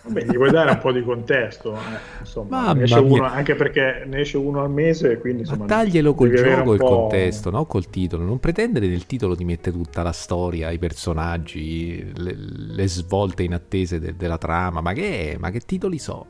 Vabbè, 0.07 0.25
gli 0.25 0.35
vuoi 0.35 0.51
dare 0.51 0.69
un 0.69 0.77
po' 0.77 0.91
di 0.91 1.01
contesto, 1.01 1.73
eh, 1.73 2.19
insomma, 2.19 2.73
uno, 2.73 3.23
anche 3.23 3.55
perché 3.55 4.03
ne 4.05 4.19
esce 4.19 4.37
uno 4.37 4.61
al 4.61 4.69
mese, 4.69 5.17
quindi 5.17 5.41
insomma, 5.41 5.61
Ma 5.61 5.65
taglielo 5.65 6.13
col 6.13 6.31
gioco 6.31 6.73
il 6.73 6.79
contesto, 6.79 7.49
no? 7.49 7.65
col 7.65 7.89
titolo. 7.89 8.23
Non 8.23 8.39
pretendere 8.39 8.85
nel 8.85 9.07
titolo 9.07 9.33
di 9.33 9.43
mettere 9.43 9.75
tutta 9.75 10.03
la 10.03 10.11
storia, 10.11 10.69
i 10.69 10.77
personaggi, 10.77 12.11
le, 12.17 12.35
le 12.37 12.87
svolte 12.87 13.41
inattese 13.41 13.99
de- 13.99 14.15
della 14.15 14.37
trama. 14.37 14.79
Ma 14.81 14.93
che, 14.93 15.37
ma 15.39 15.49
che 15.49 15.61
titoli 15.61 15.97
so? 15.97 16.27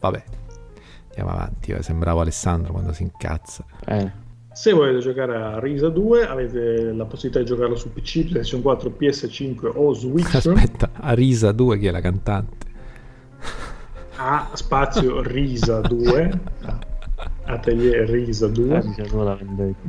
Vabbè, 0.00 0.22
andiamo 1.18 1.30
avanti. 1.30 1.72
Eh, 1.72 1.82
sembrava 1.82 2.22
Alessandro 2.22 2.72
quando 2.72 2.92
si 2.92 3.02
incazza. 3.02 3.64
Eh. 3.86 4.26
Se 4.52 4.72
volete 4.72 4.98
giocare 4.98 5.36
a 5.36 5.60
Risa 5.60 5.88
2 5.88 6.26
avete 6.26 6.92
la 6.92 7.04
possibilità 7.04 7.40
di 7.40 7.44
giocarlo 7.44 7.76
su 7.76 7.92
PC, 7.92 8.28
PlayStation 8.28 8.62
4, 8.62 8.94
PS5 8.98 9.70
o 9.74 9.92
Switch. 9.94 10.34
Aspetta, 10.34 10.90
a 10.94 11.12
Risa 11.12 11.52
2 11.52 11.78
chi 11.78 11.86
è 11.86 11.90
la 11.90 12.00
cantante? 12.00 12.66
A 14.20 14.50
spazio 14.54 15.22
Risa 15.22 15.80
2 15.80 16.40
Atelier 17.46 18.08
Risa 18.08 18.48
2 18.48 18.76
ah, 18.76 19.38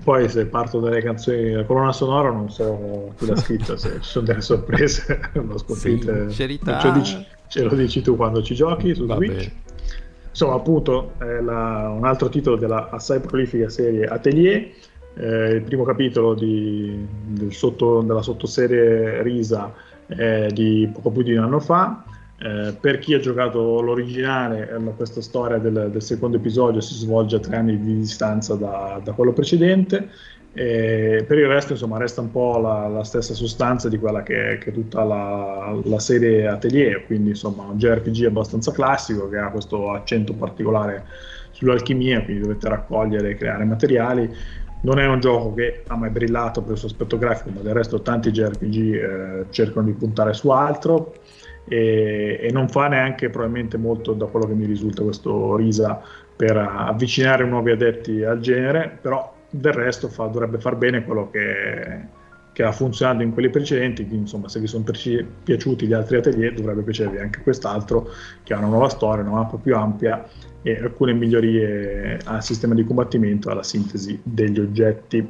poi 0.03 0.29
se 0.29 0.45
parto 0.45 0.79
dalle 0.79 1.01
canzoni 1.01 1.41
della 1.41 1.65
colonna 1.65 1.91
sonora 1.91 2.29
non 2.29 2.49
so 2.51 3.11
chi 3.17 3.25
l'ha 3.25 3.35
scritta 3.35 3.75
se 3.75 3.99
ci 4.01 4.09
sono 4.09 4.25
delle 4.27 4.41
sorprese 4.41 5.19
lo 5.33 5.57
scoprite 5.57 6.29
sì, 6.29 6.59
ce, 6.59 6.87
lo 6.87 6.91
dici, 6.91 7.25
ce 7.47 7.63
lo 7.63 7.75
dici 7.75 8.01
tu 8.01 8.15
quando 8.15 8.43
ci 8.43 8.53
giochi 8.53 8.93
su 8.93 9.07
Vabbè. 9.07 9.25
Switch 9.25 9.51
insomma 10.39 10.55
appunto 10.55 11.15
è 11.17 11.41
la, 11.41 11.93
un 11.93 12.05
altro 12.05 12.29
titolo 12.29 12.55
della 12.55 12.89
assai 12.89 13.19
prolifica 13.19 13.67
serie 13.67 14.05
Atelier 14.05 14.69
eh, 15.15 15.49
il 15.55 15.63
primo 15.63 15.83
capitolo 15.83 16.33
di, 16.33 17.05
sotto, 17.49 18.01
della 18.01 18.21
sottoserie 18.21 19.21
Risa 19.21 19.73
è 20.05 20.47
di 20.47 20.89
poco 20.93 21.11
più 21.11 21.23
di 21.23 21.33
un 21.33 21.43
anno 21.43 21.59
fa 21.59 22.05
eh, 22.41 22.73
per 22.79 22.99
chi 22.99 23.13
ha 23.13 23.19
giocato 23.19 23.81
l'originale, 23.81 24.69
eh, 24.73 24.95
questa 24.95 25.19
storia 25.19 25.57
del, 25.57 25.89
del, 25.91 26.01
secondo 26.01 26.37
episodio 26.37 26.79
si 26.79 26.93
svolge 26.93 27.35
a 27.35 27.39
tre 27.39 27.57
anni 27.57 27.77
di 27.77 27.97
distanza 27.97 28.55
da, 28.55 29.01
da 29.03 29.11
quello 29.11 29.33
precedente. 29.33 30.09
E 30.59 31.23
per 31.25 31.37
il 31.37 31.47
resto, 31.47 31.71
insomma, 31.71 31.97
resta 31.97 32.19
un 32.19 32.31
po' 32.31 32.57
la, 32.57 32.85
la 32.89 33.05
stessa 33.05 33.33
sostanza 33.33 33.87
di 33.87 33.97
quella 33.97 34.23
che, 34.23 34.57
che 34.59 34.71
è 34.71 34.73
tutta 34.73 35.05
la, 35.05 35.73
la, 35.85 35.99
serie 35.99 36.47
Atelier, 36.47 37.05
quindi 37.05 37.29
insomma 37.29 37.63
un 37.63 37.77
JRPG 37.77 38.25
abbastanza 38.25 38.73
classico 38.73 39.29
che 39.29 39.37
ha 39.37 39.51
questo 39.51 39.93
accento 39.93 40.33
particolare 40.33 41.05
sull'alchimia, 41.51 42.25
quindi 42.25 42.41
dovete 42.41 42.67
raccogliere 42.67 43.29
e 43.29 43.35
creare 43.35 43.63
materiali. 43.63 44.29
Non 44.81 44.99
è 44.99 45.07
un 45.07 45.21
gioco 45.21 45.53
che 45.53 45.83
ha 45.87 45.95
mai 45.95 46.09
brillato 46.09 46.61
per 46.61 46.73
il 46.73 46.77
suo 46.77 46.89
aspetto 46.89 47.17
grafico, 47.17 47.51
ma 47.51 47.61
del 47.61 47.73
resto 47.73 48.01
tanti 48.01 48.29
JRPG 48.29 48.75
eh, 48.75 49.45
cercano 49.51 49.85
di 49.85 49.93
puntare 49.93 50.33
su 50.33 50.49
altro 50.49 51.13
e, 51.69 52.37
e, 52.41 52.51
non 52.51 52.67
fa 52.67 52.89
neanche 52.89 53.29
probabilmente 53.29 53.77
molto 53.77 54.11
da 54.11 54.25
quello 54.25 54.45
che 54.45 54.55
mi 54.55 54.65
risulta 54.65 55.03
questo 55.03 55.55
Risa 55.55 56.01
per 56.35 56.57
avvicinare 56.57 57.45
nuovi 57.45 57.71
adepti 57.71 58.23
al 58.25 58.41
genere, 58.41 58.97
però 59.01 59.37
del 59.49 59.73
resto 59.73 60.07
fa, 60.07 60.25
dovrebbe 60.25 60.59
far 60.59 60.75
bene 60.75 61.03
quello 61.03 61.29
che, 61.29 62.01
che, 62.53 62.63
ha 62.63 62.71
funzionato 62.71 63.23
in 63.23 63.33
quelli 63.33 63.49
precedenti, 63.49 64.03
quindi 64.03 64.23
insomma 64.23 64.47
se 64.47 64.59
vi 64.59 64.67
sono 64.67 64.83
pi- 64.83 65.25
piaciuti 65.43 65.87
gli 65.87 65.93
altri 65.93 66.17
atelier 66.17 66.53
dovrebbe 66.53 66.81
piacervi 66.81 67.17
anche 67.17 67.41
quest'altro 67.41 68.09
che 68.43 68.53
ha 68.53 68.57
una 68.57 68.67
nuova 68.67 68.89
storia, 68.89 69.23
una 69.23 69.41
mappa 69.41 69.57
più 69.57 69.75
ampia 69.75 70.27
e 70.61 70.77
alcune 70.77 71.13
migliorie 71.13 72.19
al 72.25 72.43
sistema 72.43 72.73
di 72.73 72.83
combattimento 72.83 73.49
e 73.49 73.51
alla 73.53 73.63
sintesi 73.63 74.19
degli 74.23 74.59
oggetti. 74.59 75.27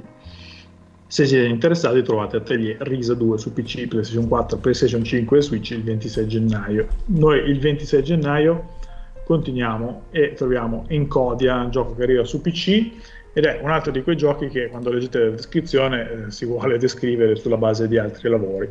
Se 1.07 1.25
siete 1.25 1.47
interessati 1.47 2.03
trovate 2.03 2.37
Atelier 2.37 2.77
Risa 2.81 3.15
2 3.15 3.37
su 3.39 3.51
PC, 3.51 3.87
PlayStation 3.87 4.27
4, 4.27 4.57
PlayStation 4.57 5.03
5 5.03 5.37
e 5.37 5.41
Switch 5.41 5.71
il 5.71 5.83
26 5.83 6.27
gennaio. 6.27 6.87
Noi 7.05 7.49
il 7.49 7.59
26 7.59 8.03
gennaio 8.03 8.77
continuiamo 9.25 10.03
e 10.11 10.33
troviamo 10.33 10.85
Encodia, 10.87 11.61
un 11.61 11.71
gioco 11.71 11.95
che 11.95 12.03
arriva 12.03 12.23
su 12.25 12.41
PC 12.41 12.91
ed 13.33 13.45
è 13.45 13.59
un 13.61 13.69
altro 13.69 13.91
di 13.91 14.01
quei 14.01 14.17
giochi 14.17 14.47
che 14.47 14.69
quando 14.69 14.91
leggete 14.91 15.19
la 15.19 15.29
descrizione 15.31 16.11
eh, 16.27 16.31
si 16.31 16.45
vuole 16.45 16.77
descrivere 16.77 17.35
sulla 17.35 17.57
base 17.57 17.87
di 17.87 17.97
altri 17.97 18.29
lavori. 18.29 18.69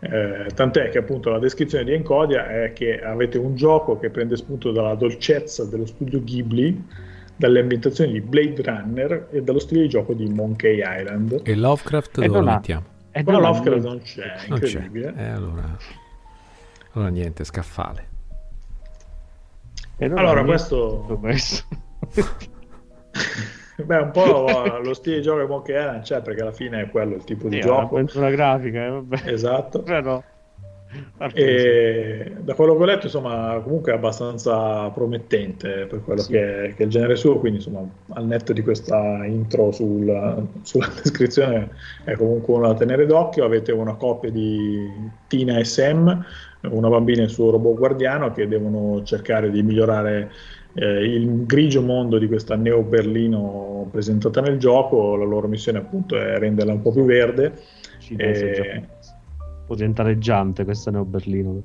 Eh, 0.00 0.46
tant'è 0.54 0.90
che 0.90 0.98
appunto 0.98 1.30
la 1.30 1.38
descrizione 1.38 1.84
di 1.84 1.92
Encodia 1.92 2.48
è 2.48 2.72
che 2.72 3.00
avete 3.00 3.36
un 3.38 3.56
gioco 3.56 3.98
che 3.98 4.10
prende 4.10 4.36
spunto 4.36 4.70
dalla 4.70 4.94
dolcezza 4.94 5.64
dello 5.64 5.86
studio 5.86 6.22
Ghibli 6.22 6.84
dalle 7.34 7.60
ambientazioni 7.60 8.12
di 8.12 8.20
Blade 8.20 8.62
Runner 8.62 9.28
e 9.30 9.42
dallo 9.42 9.58
stile 9.58 9.82
di 9.82 9.88
gioco 9.88 10.12
di 10.12 10.28
Monkey 10.28 10.80
Island. 10.84 11.40
E 11.44 11.54
Lovecraft 11.56 12.20
dove 12.20 12.28
lo 12.28 12.44
mettiamo? 12.44 12.84
E 13.10 13.24
Però 13.24 13.40
Lovecraft 13.40 13.84
non 13.84 14.00
c'è, 14.02 14.34
non 14.48 14.58
incredibile. 14.58 15.12
C'è. 15.12 15.22
Eh, 15.22 15.28
allora... 15.28 15.76
allora 16.92 17.10
niente, 17.10 17.44
scaffale. 17.44 18.06
allora 19.98 20.44
questo... 20.44 21.18
questo. 21.20 21.64
Beh, 23.84 23.96
un 23.98 24.10
po' 24.10 24.78
lo 24.82 24.94
stile 24.94 25.16
di 25.16 25.22
gioco 25.22 25.40
di 25.40 25.46
Monkey 25.46 25.78
Island 25.78 26.02
c'è 26.02 26.20
perché 26.20 26.40
alla 26.42 26.52
fine 26.52 26.82
è 26.82 26.90
quello 26.90 27.14
il 27.14 27.24
tipo 27.24 27.48
di 27.48 27.56
sì, 27.56 27.60
gioco. 27.60 27.96
Una 28.14 28.30
grafica, 28.30 28.86
eh, 28.86 28.90
vabbè. 28.90 29.22
Esatto. 29.24 29.82
Però 29.84 30.22
e 31.34 32.32
da 32.40 32.54
quello 32.54 32.74
che 32.74 32.82
ho 32.82 32.86
letto, 32.86 33.06
insomma, 33.06 33.60
comunque 33.62 33.92
è 33.92 33.94
abbastanza 33.94 34.88
promettente 34.88 35.84
per 35.86 36.02
quello 36.02 36.22
sì. 36.22 36.32
che, 36.32 36.64
è, 36.64 36.74
che, 36.74 36.82
è, 36.82 36.82
il 36.84 36.90
genere 36.90 37.16
suo. 37.16 37.38
Quindi, 37.38 37.58
insomma, 37.58 37.86
al 38.14 38.24
netto 38.24 38.54
di 38.54 38.62
questa 38.62 39.24
intro 39.26 39.70
sul, 39.70 40.48
sulla 40.62 40.88
descrizione, 41.02 41.70
è 42.04 42.14
comunque 42.14 42.54
uno 42.54 42.68
da 42.68 42.74
tenere 42.74 43.04
d'occhio. 43.04 43.44
Avete 43.44 43.70
una 43.72 43.94
coppia 43.94 44.30
di 44.30 44.90
Tina 45.26 45.58
e 45.58 45.64
Sam, 45.64 46.24
una 46.62 46.88
bambina 46.88 47.20
e 47.20 47.24
il 47.24 47.30
suo 47.30 47.50
robot 47.50 47.76
guardiano, 47.76 48.32
che 48.32 48.48
devono 48.48 49.02
cercare 49.02 49.50
di 49.50 49.62
migliorare 49.62 50.30
eh, 50.80 51.04
il 51.04 51.44
grigio 51.44 51.82
mondo 51.82 52.18
di 52.18 52.28
questa 52.28 52.54
Neo 52.54 52.82
Berlino 52.82 53.88
presentata 53.90 54.40
nel 54.40 54.58
gioco. 54.58 55.16
La 55.16 55.24
loro 55.24 55.48
missione, 55.48 55.78
appunto, 55.78 56.16
è 56.16 56.38
renderla 56.38 56.72
un 56.72 56.82
po' 56.82 56.92
più 56.92 57.04
verde. 57.04 57.52
E, 58.16 58.82
potentaleggiante 59.66 60.64
questa 60.64 60.90
Neo 60.92 61.04
Berlino. 61.04 61.60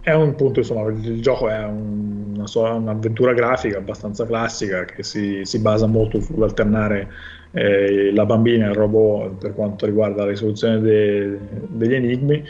È 0.00 0.12
un 0.12 0.34
punto, 0.34 0.60
insomma, 0.60 0.88
il 0.90 1.20
gioco 1.20 1.48
è 1.48 1.64
un, 1.64 2.34
una 2.36 2.72
un'avventura 2.72 3.32
grafica 3.34 3.78
abbastanza 3.78 4.26
classica 4.26 4.84
che 4.84 5.02
si, 5.02 5.44
si 5.44 5.60
basa 5.60 5.86
molto 5.86 6.20
sull'alternare 6.20 7.08
eh, 7.52 8.12
la 8.12 8.24
bambina 8.24 8.66
e 8.66 8.70
il 8.70 8.74
robot 8.74 9.38
per 9.38 9.54
quanto 9.54 9.86
riguarda 9.86 10.24
la 10.24 10.30
risoluzione 10.30 10.80
de, 10.80 11.38
degli 11.68 11.94
enigmi. 11.94 12.44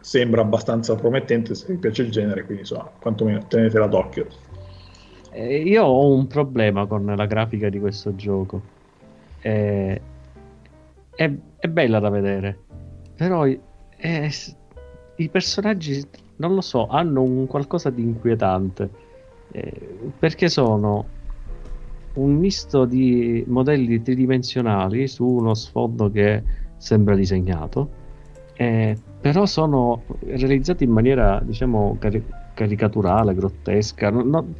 Sembra 0.00 0.40
abbastanza 0.40 0.94
promettente 0.94 1.54
se 1.54 1.66
vi 1.68 1.78
piace 1.78 2.02
il 2.02 2.10
genere, 2.10 2.42
quindi 2.44 2.62
insomma, 2.62 2.90
quantomeno 2.98 3.44
tenetela 3.46 3.86
d'occhio. 3.86 4.26
Eh, 5.38 5.62
io 5.62 5.84
ho 5.84 6.12
un 6.12 6.26
problema 6.26 6.86
con 6.86 7.06
la 7.06 7.26
grafica 7.26 7.68
di 7.68 7.78
questo 7.78 8.16
gioco 8.16 8.60
è, 9.38 10.00
è, 11.14 11.32
è 11.58 11.68
bella 11.68 12.00
da 12.00 12.08
vedere, 12.08 12.58
però 13.14 13.44
è, 13.44 14.28
i 15.14 15.28
personaggi, 15.28 16.04
non 16.38 16.54
lo 16.54 16.60
so, 16.60 16.88
hanno 16.88 17.22
un 17.22 17.46
qualcosa 17.46 17.88
di 17.90 18.02
inquietante, 18.02 18.90
eh, 19.52 20.10
perché 20.18 20.48
sono 20.48 21.06
un 22.14 22.34
misto 22.34 22.84
di 22.84 23.44
modelli 23.46 24.02
tridimensionali 24.02 25.06
su 25.06 25.24
uno 25.24 25.54
sfondo 25.54 26.10
che 26.10 26.42
sembra 26.78 27.14
disegnato, 27.14 27.88
eh, 28.54 28.98
però 29.20 29.46
sono 29.46 30.02
realizzati 30.20 30.82
in 30.82 30.90
maniera, 30.90 31.40
diciamo, 31.44 31.96
cari- 32.00 32.26
caricaturale, 32.54 33.36
grottesca. 33.36 34.10
Non, 34.10 34.28
non, 34.28 34.54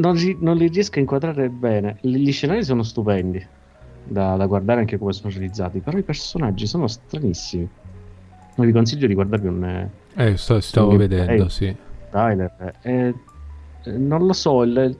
non, 0.00 0.16
non, 0.40 0.56
li 0.56 0.68
riesco 0.68 0.96
a 0.96 1.00
inquadrare 1.00 1.48
bene. 1.48 1.98
Gli 2.00 2.32
scenari 2.32 2.64
sono 2.64 2.82
stupendi 2.82 3.46
da, 4.04 4.36
da, 4.36 4.46
guardare 4.46 4.80
anche 4.80 4.98
come 4.98 5.12
sono 5.12 5.30
realizzati, 5.30 5.80
però 5.80 5.98
i 5.98 6.02
personaggi 6.02 6.66
sono 6.66 6.88
stranissimi. 6.88 7.68
Vi 8.56 8.72
consiglio 8.72 9.06
di 9.06 9.14
guardarvi 9.14 9.46
un... 9.46 9.88
Eh, 10.16 10.36
sto, 10.36 10.60
stavo 10.60 10.96
vedendo, 10.96 11.48
sì. 11.48 11.74
Tyler, 12.10 12.74
eh, 12.82 13.14
eh, 13.84 13.92
non 13.92 14.26
lo 14.26 14.32
so, 14.32 14.62
il, 14.64 14.96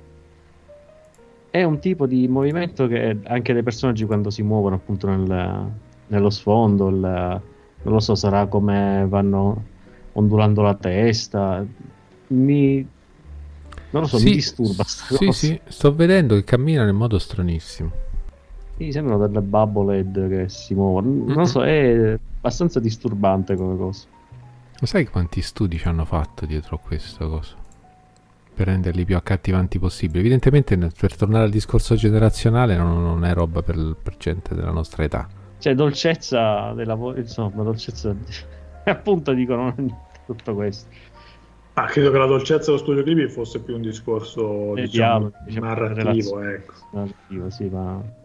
è 1.50 1.62
un 1.64 1.78
tipo 1.80 2.06
di 2.06 2.28
movimento 2.28 2.86
che 2.86 3.18
anche 3.24 3.52
dei 3.52 3.62
personaggi 3.62 4.06
quando 4.06 4.30
si 4.30 4.42
muovono 4.42 4.76
appunto 4.76 5.08
nel, 5.08 5.70
nello 6.06 6.30
sfondo, 6.30 6.88
il, 6.88 6.96
non 6.96 7.92
lo 7.92 8.00
so, 8.00 8.14
sarà 8.14 8.46
come 8.46 9.04
vanno 9.08 9.64
ondulando 10.12 10.62
la 10.62 10.74
testa, 10.74 11.66
mi, 12.28 12.86
non 13.90 14.02
lo 14.02 14.08
so, 14.08 14.18
sì, 14.18 14.24
mi 14.24 14.32
disturba. 14.32 14.84
Sì, 14.84 15.26
cosa. 15.26 15.32
sì, 15.32 15.60
sto 15.68 15.94
vedendo 15.94 16.34
che 16.34 16.44
camminano 16.44 16.90
in 16.90 16.96
modo 16.96 17.18
stranissimo. 17.18 17.90
Sì, 18.76 18.92
sembrano 18.92 19.26
delle 19.26 19.42
bubble 19.42 20.04
che 20.28 20.48
si 20.48 20.74
muovono. 20.74 21.24
Non 21.26 21.36
lo 21.36 21.44
so, 21.44 21.64
è 21.64 22.18
abbastanza 22.38 22.80
disturbante 22.80 23.56
come 23.56 23.76
cosa. 23.76 24.06
Lo 24.78 24.86
sai 24.86 25.06
quanti 25.06 25.42
studi 25.42 25.76
ci 25.76 25.86
hanno 25.88 26.04
fatto 26.04 26.46
dietro 26.46 26.76
a 26.76 26.78
questa 26.78 27.26
cosa? 27.26 27.58
per 28.60 28.68
renderli 28.68 29.06
più 29.06 29.16
accattivanti 29.16 29.78
possibile. 29.78 30.20
Evidentemente, 30.20 30.76
per 30.76 31.16
tornare 31.16 31.44
al 31.44 31.50
discorso 31.50 31.94
generazionale, 31.94 32.76
non, 32.76 33.02
non 33.02 33.24
è 33.24 33.32
roba 33.32 33.62
per, 33.62 33.96
per, 34.02 34.18
gente 34.18 34.54
della 34.54 34.70
nostra 34.70 35.02
età. 35.02 35.26
Cioè, 35.58 35.74
dolcezza 35.74 36.74
della 36.74 36.94
voce, 36.94 37.20
insomma, 37.20 37.62
dolcezza. 37.62 38.14
appunto 38.84 39.32
dicono 39.32 39.74
tutto 40.26 40.54
questo. 40.54 40.90
Ah, 41.74 41.86
credo 41.86 42.10
che 42.10 42.18
la 42.18 42.26
dolcezza 42.26 42.66
dello 42.66 42.78
studio 42.78 43.02
Ghibli 43.02 43.28
fosse 43.28 43.60
più 43.60 43.74
un 43.74 43.82
discorso 43.82 44.72
diciamo, 44.74 45.30
diciamo, 45.46 45.66
narrativo, 45.66 46.40
ecco. 46.42 46.72
narrativo 46.92 47.50
sì, 47.50 47.68
ma... 47.68 48.18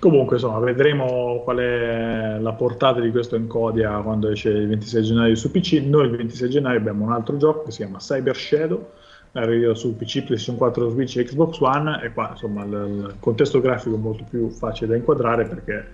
Comunque, 0.00 0.36
insomma, 0.36 0.58
vedremo 0.58 1.42
qual 1.44 1.58
è 1.58 2.38
la 2.40 2.52
portata 2.54 3.00
di 3.00 3.10
questo 3.10 3.36
Encodia 3.36 4.00
quando 4.00 4.30
esce 4.30 4.48
il 4.48 4.66
26 4.66 5.02
gennaio 5.02 5.34
su 5.36 5.50
PC. 5.50 5.74
Noi 5.84 6.06
il 6.06 6.16
26 6.16 6.50
gennaio 6.50 6.78
abbiamo 6.78 7.04
un 7.04 7.12
altro 7.12 7.36
gioco 7.36 7.62
che 7.64 7.70
si 7.70 7.78
chiama 7.78 7.98
Cyber 7.98 8.34
Shadow, 8.34 8.88
arriva 9.32 9.74
su 9.74 9.96
PC, 9.96 10.24
PlayStation 10.24 10.56
4, 10.56 10.88
Switch 10.90 11.16
e 11.18 11.24
Xbox 11.24 11.60
One 11.60 12.02
e 12.02 12.12
qua 12.12 12.30
insomma 12.32 12.64
il, 12.64 12.72
il 12.72 13.14
contesto 13.20 13.60
grafico 13.60 13.94
è 13.94 13.98
molto 13.98 14.24
più 14.28 14.48
facile 14.48 14.90
da 14.90 14.96
inquadrare 14.96 15.46
perché 15.46 15.86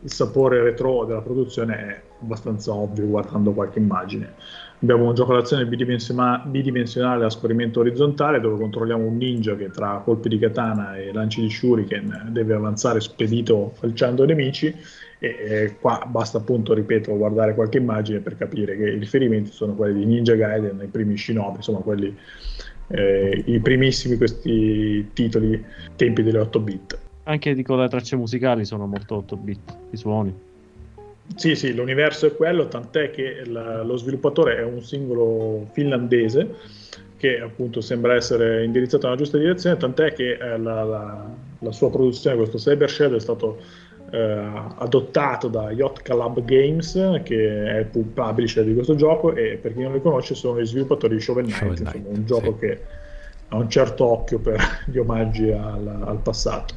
il 0.00 0.12
sapore 0.12 0.62
retro 0.62 1.04
della 1.04 1.20
produzione 1.22 1.74
è 1.74 2.02
abbastanza 2.22 2.72
ovvio 2.72 3.06
guardando 3.06 3.52
qualche 3.52 3.78
immagine. 3.78 4.34
Abbiamo 4.80 5.08
un 5.08 5.14
gioco 5.14 5.34
d'azione 5.34 5.66
bidimensionale 5.66 7.24
a 7.24 7.30
scorrimento 7.30 7.80
orizzontale 7.80 8.38
dove 8.38 8.58
controlliamo 8.60 9.04
un 9.04 9.16
ninja 9.16 9.56
che 9.56 9.70
tra 9.70 10.00
colpi 10.04 10.28
di 10.28 10.38
katana 10.38 10.96
e 10.96 11.12
lanci 11.12 11.40
di 11.40 11.50
shuriken 11.50 12.28
deve 12.30 12.54
avanzare 12.54 13.00
spedito 13.00 13.72
falciando 13.74 14.24
nemici 14.24 14.72
e, 15.18 15.26
e 15.26 15.76
qua 15.80 16.06
basta 16.08 16.38
appunto, 16.38 16.74
ripeto, 16.74 17.16
guardare 17.16 17.54
qualche 17.54 17.78
immagine 17.78 18.20
per 18.20 18.36
capire 18.36 18.76
che 18.76 18.90
i 18.90 18.98
riferimenti 18.98 19.50
sono 19.50 19.74
quelli 19.74 19.98
di 19.98 20.06
Ninja 20.06 20.36
Gaiden, 20.36 20.80
i 20.80 20.86
primi 20.86 21.16
Shinobi, 21.16 21.56
insomma 21.56 21.80
quelli 21.80 22.16
eh, 22.88 23.42
i 23.46 23.58
primissimi 23.60 24.16
questi 24.16 25.08
titoli 25.12 25.62
tempi 25.96 26.22
delle 26.22 26.38
8 26.38 26.60
bit. 26.60 26.98
Anche 27.24 27.52
dico 27.52 27.74
le 27.76 27.88
tracce 27.88 28.16
musicali 28.16 28.64
sono 28.64 28.86
molto 28.86 29.16
8 29.16 29.36
bit, 29.36 29.76
i 29.90 29.96
suoni. 29.96 30.46
Sì, 31.34 31.54
sì, 31.54 31.74
l'universo 31.74 32.26
è 32.26 32.34
quello, 32.34 32.68
tant'è 32.68 33.10
che 33.10 33.42
la, 33.44 33.82
lo 33.82 33.96
sviluppatore 33.96 34.56
è 34.56 34.62
un 34.62 34.82
singolo 34.82 35.68
finlandese 35.72 36.54
che 37.18 37.40
appunto 37.40 37.80
sembra 37.80 38.14
essere 38.14 38.64
indirizzato 38.64 39.06
nella 39.06 39.18
giusta 39.18 39.38
direzione, 39.38 39.76
tant'è 39.76 40.12
che 40.12 40.32
eh, 40.32 40.56
la, 40.56 40.84
la, 40.84 41.30
la, 41.58 41.72
sua 41.72 41.90
produzione, 41.90 42.36
questo 42.36 42.58
Cyber 42.58 42.88
Shadow, 42.88 43.16
è 43.16 43.20
stato 43.20 43.58
eh, 44.10 44.18
adottato 44.76 45.48
da 45.48 45.70
Yacht 45.72 46.02
Club 46.02 46.44
Games, 46.44 46.92
che 47.24 47.64
è 47.64 47.78
il 47.92 48.04
publisher 48.04 48.64
di 48.64 48.72
questo 48.72 48.94
gioco, 48.94 49.34
e 49.34 49.58
per 49.60 49.74
chi 49.74 49.82
non 49.82 49.92
li 49.92 50.00
conosce 50.00 50.34
sono 50.34 50.60
gli 50.60 50.66
sviluppatori 50.66 51.16
di 51.16 51.20
Shovel 51.20 51.44
Knight, 51.44 51.58
Shovel 51.58 51.78
insomma, 51.80 52.08
un 52.16 52.24
gioco 52.24 52.52
sì. 52.52 52.66
che 52.66 52.80
ha 53.48 53.56
un 53.56 53.68
certo 53.68 54.04
occhio 54.04 54.38
per 54.38 54.60
gli 54.86 54.98
omaggi 54.98 55.50
al, 55.50 56.02
al, 56.04 56.18
passato. 56.22 56.74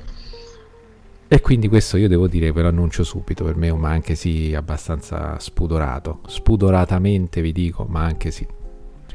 E 1.33 1.39
quindi 1.39 1.69
questo 1.69 1.95
io 1.95 2.09
devo 2.09 2.27
dire, 2.27 2.51
ve 2.51 2.61
lo 2.61 2.67
annuncio 2.67 3.05
subito, 3.05 3.45
per 3.45 3.55
me 3.55 3.67
è 3.67 3.69
un 3.69 3.79
ma 3.79 3.87
anche 3.87 4.15
sì 4.15 4.53
abbastanza 4.53 5.39
spudorato, 5.39 6.19
spudoratamente 6.27 7.39
vi 7.39 7.53
dico, 7.53 7.85
ma 7.87 8.03
anche 8.03 8.31
sì. 8.31 8.45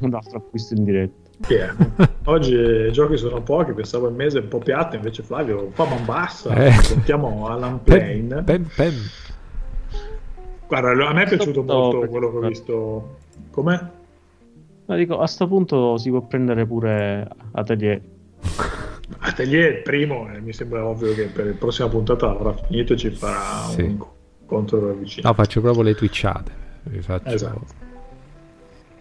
Un 0.00 0.14
altro 0.14 0.38
acquisto 0.38 0.72
in 0.72 0.84
diretta. 0.84 1.30
Yeah. 1.48 1.76
Oggi 2.24 2.54
i 2.54 2.90
giochi 2.90 3.18
sono 3.18 3.42
pochi, 3.42 3.74
pensavo 3.74 4.08
il 4.08 4.14
mese 4.14 4.38
un 4.38 4.48
po' 4.48 4.60
piatto, 4.60 4.96
invece 4.96 5.22
Flavio 5.22 5.68
fa 5.72 5.84
man 5.84 6.06
bassa, 6.06 6.54
eh. 6.54 6.72
sentiamo 6.82 7.48
Alan 7.48 7.82
Plane. 7.82 8.40
Ben, 8.40 8.66
ben, 8.74 8.94
Guarda, 10.66 11.08
a 11.08 11.12
me 11.12 11.22
è 11.22 11.28
piaciuto 11.28 11.64
molto 11.64 12.08
quello 12.08 12.30
che 12.30 12.36
ho 12.38 12.48
visto. 12.48 13.16
Com'è? 13.50 13.78
Ma 14.86 14.96
dico, 14.96 15.16
a 15.16 15.18
questo 15.18 15.46
punto 15.46 15.98
si 15.98 16.08
può 16.08 16.22
prendere 16.22 16.64
pure 16.64 17.28
Atelier. 17.52 18.00
Atelier 19.18 19.76
il 19.76 19.82
primo, 19.82 20.28
eh, 20.32 20.40
mi 20.40 20.52
sembra 20.52 20.84
ovvio 20.86 21.14
che 21.14 21.24
per 21.24 21.46
la 21.46 21.52
prossima 21.52 21.88
puntata 21.88 22.30
avrà 22.30 22.54
finito 22.54 22.92
e 22.92 22.96
ci 22.96 23.10
farà 23.10 23.68
sì. 23.70 23.82
un 23.82 23.98
incontro 24.40 24.92
vicino. 24.94 25.28
No, 25.28 25.34
faccio 25.34 25.60
proprio 25.60 25.82
le 25.82 25.94
twitchate. 25.94 26.52
Faccio... 27.00 27.28
Esatto. 27.28 27.84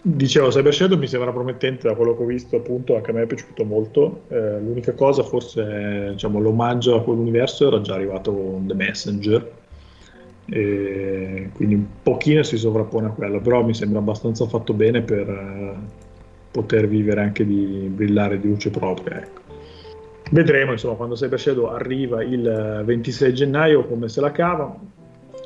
Dicevo, 0.01 0.49
Cyber 0.49 0.73
Shadow 0.73 0.99
mi 0.99 1.07
sembra 1.07 1.31
promettente 1.31 1.87
da 1.87 1.95
quello 1.95 2.15
che 2.15 2.21
ho 2.21 2.27
visto, 2.27 2.57
appunto, 2.57 2.95
anche 2.95 3.09
a 3.09 3.13
me 3.13 3.23
è 3.23 3.25
piaciuto 3.25 3.63
molto. 3.63 4.25
Eh, 4.27 4.59
l'unica 4.59 4.93
cosa, 4.93 5.23
forse, 5.23 6.09
diciamo, 6.11 6.39
l'omaggio 6.39 6.95
a 6.95 7.03
quell'universo 7.03 7.67
era 7.67 7.81
già 7.81 7.95
arrivato 7.95 8.31
con 8.31 8.67
The 8.67 8.73
Messenger, 8.75 9.51
e 10.47 11.49
quindi 11.55 11.73
un 11.73 11.85
pochino 12.03 12.43
si 12.43 12.55
sovrappone 12.55 13.07
a 13.07 13.09
quello, 13.09 13.39
però 13.41 13.63
mi 13.63 13.73
sembra 13.73 13.97
abbastanza 13.97 14.45
fatto 14.45 14.73
bene 14.73 15.01
per 15.01 15.27
eh, 15.27 15.73
poter 16.51 16.87
vivere 16.87 17.21
anche 17.21 17.43
di 17.43 17.89
brillare 17.91 18.39
di 18.39 18.47
luce 18.47 18.69
propria. 18.69 19.21
Ecco. 19.21 19.41
Vedremo, 20.31 20.71
insomma, 20.71 20.95
quando 20.95 21.15
Cyber 21.15 21.39
Shadow 21.39 21.65
arriva 21.65 22.23
il 22.23 22.83
26 22.83 23.33
gennaio 23.33 23.85
come 23.85 24.09
se 24.09 24.21
la 24.21 24.31
cava 24.31 24.75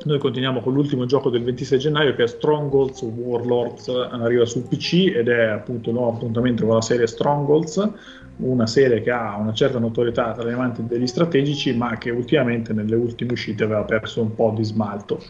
noi 0.04 0.18
continuiamo 0.18 0.60
con 0.60 0.72
l'ultimo 0.72 1.04
gioco 1.04 1.30
del 1.30 1.42
26 1.42 1.78
gennaio 1.78 2.14
che 2.14 2.24
è 2.24 2.26
Strongholds 2.26 3.02
Warlords, 3.02 3.88
arriva 3.88 4.44
sul 4.46 4.62
PC 4.62 5.12
ed 5.14 5.28
è 5.28 5.44
appunto 5.46 5.90
il 5.90 5.96
nuovo 5.96 6.16
appuntamento 6.16 6.64
con 6.64 6.74
la 6.74 6.80
serie 6.80 7.06
Strongholds, 7.06 7.90
una 8.36 8.66
serie 8.66 9.02
che 9.02 9.10
ha 9.10 9.36
una 9.36 9.52
certa 9.52 9.78
notorietà 9.78 10.32
tra 10.32 10.48
gli 10.48 10.52
amanti 10.52 10.86
degli 10.86 11.06
strategici, 11.06 11.76
ma 11.76 11.98
che 11.98 12.10
ultimamente 12.10 12.72
nelle 12.72 12.96
ultime 12.96 13.32
uscite 13.32 13.64
aveva 13.64 13.82
perso 13.82 14.22
un 14.22 14.34
po' 14.34 14.54
di 14.56 14.64
smalto. 14.64 15.22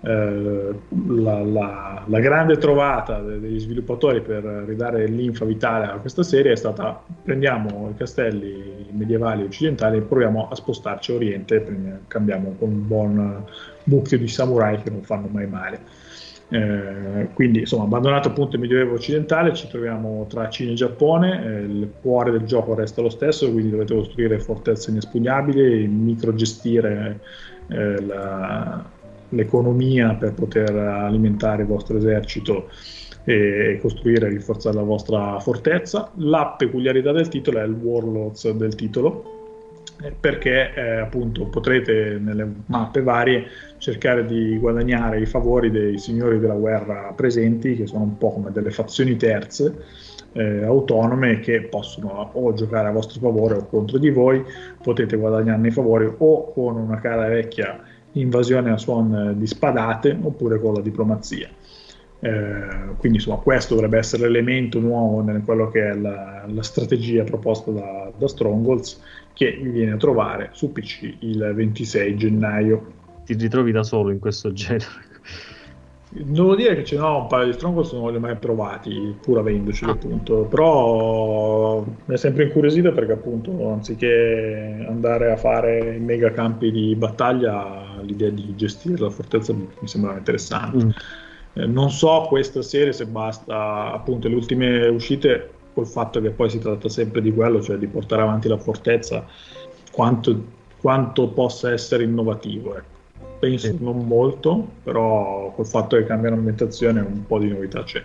Eh, 0.00 0.74
la, 1.08 1.42
la, 1.42 2.04
la, 2.06 2.20
grande 2.20 2.56
trovata 2.58 3.20
degli 3.20 3.58
sviluppatori 3.58 4.20
per 4.20 4.44
ridare 4.44 5.06
l'infa 5.06 5.44
vitale 5.44 5.86
a 5.86 5.96
questa 5.96 6.22
serie 6.22 6.52
è 6.52 6.56
stata 6.56 7.02
prendiamo 7.24 7.88
i 7.90 7.96
castelli 7.96 8.86
medievali 8.92 9.42
occidentali 9.42 9.96
e 9.96 10.02
proviamo 10.02 10.48
a 10.50 10.54
spostarci 10.54 11.10
a 11.10 11.14
oriente, 11.16 12.00
cambiamo 12.06 12.54
con 12.58 12.68
un 12.68 12.86
buon 12.86 13.44
mucchio 13.88 14.18
di 14.18 14.28
samurai 14.28 14.80
che 14.82 14.90
non 14.90 15.02
fanno 15.02 15.28
mai 15.30 15.46
male. 15.46 16.06
Eh, 16.50 17.28
quindi 17.34 17.58
insomma 17.58 17.84
abbandonato 17.84 18.28
appunto 18.28 18.56
il 18.56 18.62
medioevo 18.62 18.94
occidentale 18.94 19.52
ci 19.52 19.68
troviamo 19.68 20.24
tra 20.30 20.48
Cina 20.48 20.70
e 20.70 20.74
Giappone 20.76 21.44
eh, 21.44 21.60
il 21.60 21.92
cuore 22.00 22.30
del 22.30 22.44
gioco 22.44 22.74
resta 22.74 23.02
lo 23.02 23.10
stesso 23.10 23.52
quindi 23.52 23.68
dovete 23.68 23.94
costruire 23.94 24.38
fortezze 24.38 24.90
inespugnabili 24.90 25.86
microgestire 25.86 27.20
eh, 27.66 28.00
la, 28.00 28.82
l'economia 29.28 30.14
per 30.14 30.32
poter 30.32 30.74
alimentare 30.74 31.64
il 31.64 31.68
vostro 31.68 31.98
esercito 31.98 32.70
e 33.24 33.78
costruire 33.82 34.28
e 34.28 34.30
rinforzare 34.30 34.74
la 34.74 34.82
vostra 34.82 35.38
fortezza 35.40 36.10
la 36.14 36.54
peculiarità 36.56 37.12
del 37.12 37.28
titolo 37.28 37.58
è 37.58 37.64
il 37.64 37.72
warlords 37.72 38.50
del 38.52 38.74
titolo 38.74 39.37
perché 40.20 40.72
eh, 40.74 40.98
appunto 40.98 41.46
potrete 41.46 42.18
nelle 42.20 42.48
mappe 42.66 43.02
varie 43.02 43.46
cercare 43.78 44.24
di 44.24 44.56
guadagnare 44.58 45.20
i 45.20 45.26
favori 45.26 45.70
dei 45.70 45.98
signori 45.98 46.38
della 46.38 46.54
guerra 46.54 47.12
presenti, 47.14 47.74
che 47.74 47.86
sono 47.86 48.04
un 48.04 48.16
po' 48.16 48.32
come 48.32 48.52
delle 48.52 48.70
fazioni 48.70 49.16
terze, 49.16 49.84
eh, 50.32 50.62
autonome 50.62 51.40
che 51.40 51.62
possono 51.62 52.30
o 52.32 52.52
giocare 52.52 52.88
a 52.88 52.92
vostro 52.92 53.18
favore 53.18 53.54
o 53.56 53.66
contro 53.66 53.98
di 53.98 54.10
voi, 54.10 54.44
potete 54.80 55.16
guadagnarne 55.16 55.68
i 55.68 55.72
favori 55.72 56.12
o 56.16 56.52
con 56.52 56.76
una 56.76 57.00
cara 57.00 57.26
vecchia 57.26 57.82
invasione 58.12 58.70
a 58.70 58.78
suon 58.78 59.34
di 59.36 59.46
spadate 59.46 60.16
oppure 60.20 60.60
con 60.60 60.74
la 60.74 60.80
diplomazia. 60.80 61.48
Eh, 62.20 62.96
quindi 62.98 63.18
insomma 63.18 63.36
questo 63.36 63.74
dovrebbe 63.74 63.98
essere 63.98 64.24
l'elemento 64.24 64.80
nuovo 64.80 65.20
in 65.30 65.42
quello 65.44 65.68
che 65.68 65.90
è 65.90 65.94
la, 65.94 66.44
la 66.48 66.62
strategia 66.64 67.22
proposta 67.22 67.70
da, 67.70 68.10
da, 68.16 68.26
Strongholds 68.26 69.00
che 69.38 69.56
vi 69.62 69.70
viene 69.70 69.92
a 69.92 69.96
trovare 69.96 70.50
su 70.50 70.72
PC 70.72 71.14
il 71.20 71.52
26 71.54 72.16
gennaio. 72.16 72.86
Ti 73.24 73.34
ritrovi 73.34 73.70
da 73.70 73.84
solo 73.84 74.10
in 74.10 74.18
questo 74.18 74.52
genere? 74.52 75.06
Devo 76.10 76.56
dire 76.56 76.74
che 76.74 76.84
ce 76.84 76.96
n'ho 76.96 77.20
un 77.20 77.26
paio 77.28 77.46
di 77.46 77.52
Strongholds, 77.52 77.92
non 77.92 78.10
li 78.10 78.16
ho 78.16 78.20
mai 78.20 78.34
provati, 78.34 79.14
pur 79.22 79.38
avendoci 79.38 79.84
ah. 79.84 79.90
appunto, 79.90 80.40
però 80.42 81.84
mi 81.84 82.14
è 82.14 82.16
sempre 82.16 82.44
incuriosito 82.44 82.92
perché 82.92 83.12
appunto 83.12 83.70
anziché 83.70 84.84
andare 84.88 85.30
a 85.30 85.36
fare 85.36 85.98
mega 86.00 86.32
campi 86.32 86.72
di 86.72 86.96
battaglia, 86.96 88.00
l'idea 88.02 88.30
di 88.30 88.56
gestire 88.56 88.98
la 88.98 89.10
fortezza 89.10 89.52
mi 89.52 89.68
sembrava 89.84 90.18
interessante. 90.18 90.84
Mm. 90.84 90.90
Eh, 91.52 91.66
non 91.66 91.90
so 91.90 92.24
questa 92.26 92.62
serie 92.62 92.92
se 92.92 93.06
basta, 93.06 93.92
appunto 93.92 94.26
le 94.26 94.34
ultime 94.34 94.88
uscite 94.88 95.50
col 95.78 95.86
fatto 95.86 96.20
che 96.20 96.30
poi 96.30 96.50
si 96.50 96.58
tratta 96.58 96.88
sempre 96.88 97.22
di 97.22 97.32
quello, 97.32 97.62
cioè 97.62 97.76
di 97.76 97.86
portare 97.86 98.22
avanti 98.22 98.48
la 98.48 98.58
fortezza, 98.58 99.24
quanto, 99.92 100.42
quanto 100.80 101.28
possa 101.28 101.70
essere 101.70 102.02
innovativo. 102.02 102.76
Ecco 102.76 102.96
penso 103.38 103.68
sì. 103.68 103.76
non 103.78 104.04
molto, 104.04 104.66
però 104.82 105.52
col 105.54 105.66
fatto 105.66 105.96
che 105.96 106.04
cambiano 106.04 106.34
ambientazione 106.34 106.98
un 106.98 107.24
po' 107.24 107.38
di 107.38 107.48
novità 107.48 107.84
c'è. 107.84 108.02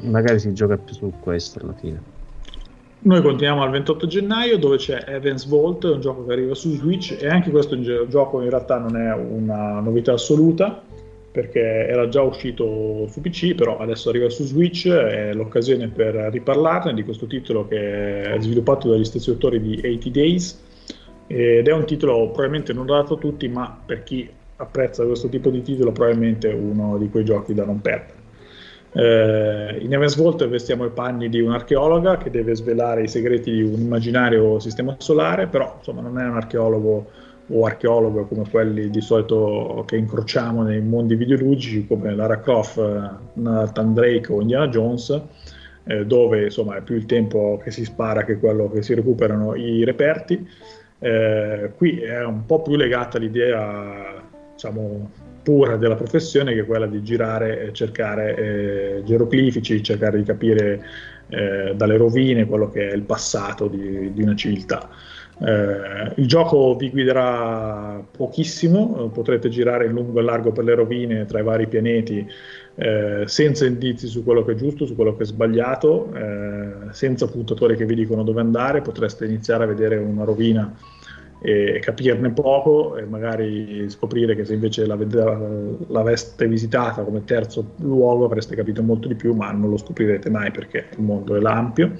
Magari 0.00 0.40
si 0.40 0.52
gioca 0.52 0.76
più 0.76 0.92
su 0.92 1.12
questo 1.20 1.60
alla 1.60 1.74
fine. 1.74 2.02
Noi 3.04 3.22
continuiamo 3.22 3.62
al 3.62 3.70
28 3.70 4.06
gennaio 4.08 4.58
dove 4.58 4.78
c'è 4.78 5.04
Evans 5.06 5.46
Vault, 5.46 5.84
un 5.84 6.00
gioco 6.00 6.24
che 6.26 6.32
arriva 6.32 6.54
su 6.54 6.74
Switch 6.74 7.16
e 7.20 7.28
anche 7.28 7.50
questo 7.50 7.80
gioco 8.08 8.40
in 8.42 8.50
realtà 8.50 8.78
non 8.78 8.96
è 8.96 9.14
una 9.14 9.78
novità 9.78 10.14
assoluta 10.14 10.82
perché 11.32 11.60
era 11.60 12.08
già 12.08 12.20
uscito 12.20 13.06
su 13.08 13.20
PC, 13.22 13.54
però 13.54 13.78
adesso 13.78 14.10
arriva 14.10 14.28
su 14.28 14.44
Switch, 14.44 14.86
è 14.86 15.32
l'occasione 15.32 15.88
per 15.88 16.14
riparlarne 16.14 16.92
di 16.92 17.02
questo 17.02 17.26
titolo 17.26 17.66
che 17.66 18.22
è 18.22 18.36
sviluppato 18.38 18.90
dagli 18.90 19.04
stessi 19.04 19.30
autori 19.30 19.60
di 19.60 19.78
80 19.78 20.10
Days 20.10 20.60
ed 21.26 21.66
è 21.66 21.72
un 21.72 21.86
titolo 21.86 22.26
probabilmente 22.26 22.74
non 22.74 22.84
dato 22.84 23.14
a 23.14 23.18
tutti, 23.18 23.48
ma 23.48 23.80
per 23.84 24.02
chi 24.02 24.28
apprezza 24.56 25.04
questo 25.06 25.30
tipo 25.30 25.48
di 25.48 25.62
titolo 25.62 25.90
probabilmente 25.90 26.48
uno 26.48 26.98
di 26.98 27.08
quei 27.08 27.24
giochi 27.24 27.54
da 27.54 27.64
non 27.64 27.80
perdere. 27.80 28.20
Eh, 28.94 29.78
in 29.80 29.94
Evans 29.94 30.16
Vault 30.16 30.46
vestiamo 30.46 30.84
i 30.84 30.90
panni 30.90 31.30
di 31.30 31.40
un'archeologa 31.40 32.18
che 32.18 32.28
deve 32.28 32.54
svelare 32.54 33.02
i 33.02 33.08
segreti 33.08 33.50
di 33.50 33.62
un 33.62 33.80
immaginario 33.80 34.58
sistema 34.60 34.94
solare, 34.98 35.46
però 35.46 35.76
insomma 35.78 36.02
non 36.02 36.18
è 36.18 36.24
un 36.24 36.36
archeologo 36.36 37.10
o 37.48 37.64
archeologo 37.66 38.24
come 38.26 38.48
quelli 38.48 38.88
di 38.88 39.00
solito 39.00 39.84
che 39.86 39.96
incrociamo 39.96 40.62
nei 40.62 40.80
mondi 40.80 41.14
videoludici 41.16 41.86
come 41.86 42.14
Lara 42.14 42.40
Croft, 42.40 42.80
Nathan 43.34 43.94
Drake 43.94 44.32
o 44.32 44.40
Indiana 44.40 44.68
Jones, 44.68 45.20
eh, 45.84 46.06
dove 46.06 46.44
insomma 46.44 46.76
è 46.76 46.82
più 46.82 46.94
il 46.94 47.06
tempo 47.06 47.60
che 47.62 47.70
si 47.70 47.84
spara 47.84 48.24
che 48.24 48.38
quello 48.38 48.70
che 48.70 48.82
si 48.82 48.94
recuperano 48.94 49.54
i 49.54 49.84
reperti. 49.84 50.48
Eh, 50.98 51.72
qui 51.76 51.98
è 51.98 52.24
un 52.24 52.46
po' 52.46 52.62
più 52.62 52.76
legata 52.76 53.18
all'idea, 53.18 54.22
diciamo, 54.52 55.10
pura 55.42 55.76
della 55.76 55.96
professione 55.96 56.54
che 56.54 56.60
è 56.60 56.64
quella 56.64 56.86
di 56.86 57.02
girare 57.02 57.66
e 57.66 57.72
cercare 57.72 58.36
eh, 58.36 59.02
geroglifici, 59.04 59.82
cercare 59.82 60.18
di 60.18 60.22
capire 60.22 60.84
eh, 61.28 61.72
dalle 61.74 61.96
rovine 61.96 62.46
quello 62.46 62.70
che 62.70 62.90
è 62.90 62.94
il 62.94 63.02
passato 63.02 63.66
di, 63.66 64.12
di 64.12 64.22
una 64.22 64.36
civiltà. 64.36 64.88
Eh, 65.38 66.12
il 66.16 66.26
gioco 66.26 66.76
vi 66.76 66.90
guiderà 66.90 68.04
pochissimo, 68.10 69.08
potrete 69.12 69.48
girare 69.48 69.86
in 69.86 69.92
lungo 69.92 70.20
e 70.20 70.22
largo 70.22 70.52
per 70.52 70.64
le 70.64 70.74
rovine 70.74 71.24
tra 71.24 71.40
i 71.40 71.42
vari 71.42 71.66
pianeti 71.66 72.26
eh, 72.74 73.24
senza 73.26 73.66
indizi 73.66 74.06
su 74.06 74.22
quello 74.24 74.44
che 74.44 74.52
è 74.52 74.54
giusto, 74.54 74.86
su 74.86 74.94
quello 74.94 75.16
che 75.16 75.22
è 75.22 75.26
sbagliato, 75.26 76.12
eh, 76.14 76.92
senza 76.92 77.26
puntatori 77.26 77.76
che 77.76 77.86
vi 77.86 77.94
dicono 77.94 78.22
dove 78.22 78.40
andare, 78.40 78.82
potreste 78.82 79.24
iniziare 79.24 79.64
a 79.64 79.66
vedere 79.66 79.96
una 79.96 80.24
rovina 80.24 80.74
e 81.44 81.80
capirne 81.80 82.30
poco 82.30 82.96
e 82.96 83.04
magari 83.04 83.90
scoprire 83.90 84.36
che 84.36 84.44
se 84.44 84.54
invece 84.54 84.86
l'aveste 84.86 86.46
visitata 86.46 87.02
come 87.02 87.24
terzo 87.24 87.72
luogo 87.78 88.26
avreste 88.26 88.54
capito 88.54 88.80
molto 88.84 89.08
di 89.08 89.16
più, 89.16 89.34
ma 89.34 89.50
non 89.50 89.68
lo 89.68 89.76
scoprirete 89.76 90.30
mai 90.30 90.52
perché 90.52 90.86
il 90.96 91.02
mondo 91.02 91.34
è 91.34 91.40
l'ampio. 91.40 91.98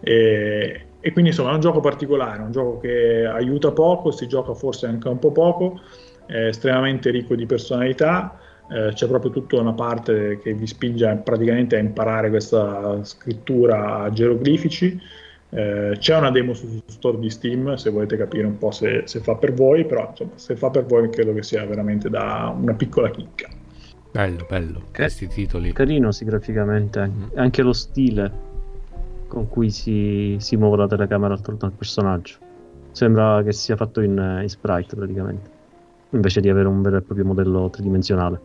E, 0.00 0.86
e 1.02 1.12
quindi 1.12 1.30
insomma 1.30 1.50
è 1.50 1.54
un 1.54 1.60
gioco 1.60 1.80
particolare, 1.80 2.40
un 2.40 2.52
gioco 2.52 2.78
che 2.78 3.26
aiuta 3.26 3.72
poco, 3.72 4.10
si 4.10 4.26
gioca 4.26 4.54
forse 4.54 4.86
anche 4.86 5.08
un 5.08 5.18
po' 5.18 5.32
poco, 5.32 5.80
è 6.24 6.46
estremamente 6.46 7.10
ricco 7.10 7.34
di 7.34 7.44
personalità, 7.44 8.38
eh, 8.70 8.92
c'è 8.94 9.06
proprio 9.06 9.30
tutta 9.30 9.60
una 9.60 9.74
parte 9.74 10.38
che 10.38 10.54
vi 10.54 10.66
spinge 10.66 11.20
praticamente 11.22 11.76
a 11.76 11.80
imparare 11.80 12.30
questa 12.30 13.04
scrittura 13.04 14.04
a 14.04 14.10
geroglifici 14.10 15.20
eh, 15.54 15.96
c'è 15.98 16.16
una 16.16 16.30
demo 16.30 16.54
sul 16.54 16.82
store 16.86 17.18
di 17.18 17.28
Steam 17.28 17.74
se 17.74 17.90
volete 17.90 18.16
capire 18.16 18.46
un 18.46 18.56
po' 18.56 18.70
se, 18.70 19.02
se, 19.04 19.20
fa 19.20 19.34
per 19.34 19.52
voi, 19.52 19.84
però 19.84 20.08
insomma, 20.08 20.30
se 20.36 20.56
fa 20.56 20.70
per 20.70 20.86
voi 20.86 21.10
credo 21.10 21.34
che 21.34 21.42
sia 21.42 21.66
veramente 21.66 22.08
da 22.08 22.54
una 22.58 22.72
piccola 22.72 23.10
chicca. 23.10 23.50
Bello, 24.10 24.46
bello, 24.48 24.84
questi 24.94 25.26
titoli. 25.26 25.72
Carino 25.72 26.10
sì, 26.10 26.24
graficamente, 26.24 27.10
anche 27.34 27.60
lo 27.60 27.74
stile 27.74 28.50
con 29.32 29.48
cui 29.48 29.70
si, 29.70 30.36
si 30.40 30.56
muove 30.58 30.76
la 30.76 30.86
telecamera 30.86 31.32
attorno 31.32 31.60
al 31.62 31.72
personaggio. 31.72 32.34
Sembra 32.90 33.42
che 33.42 33.52
sia 33.52 33.76
fatto 33.76 34.02
in, 34.02 34.40
in 34.42 34.48
sprite 34.48 34.94
praticamente, 34.94 35.50
invece 36.10 36.42
di 36.42 36.50
avere 36.50 36.68
un 36.68 36.82
vero 36.82 36.98
e 36.98 37.00
proprio 37.00 37.24
modello 37.24 37.70
tridimensionale. 37.70 38.40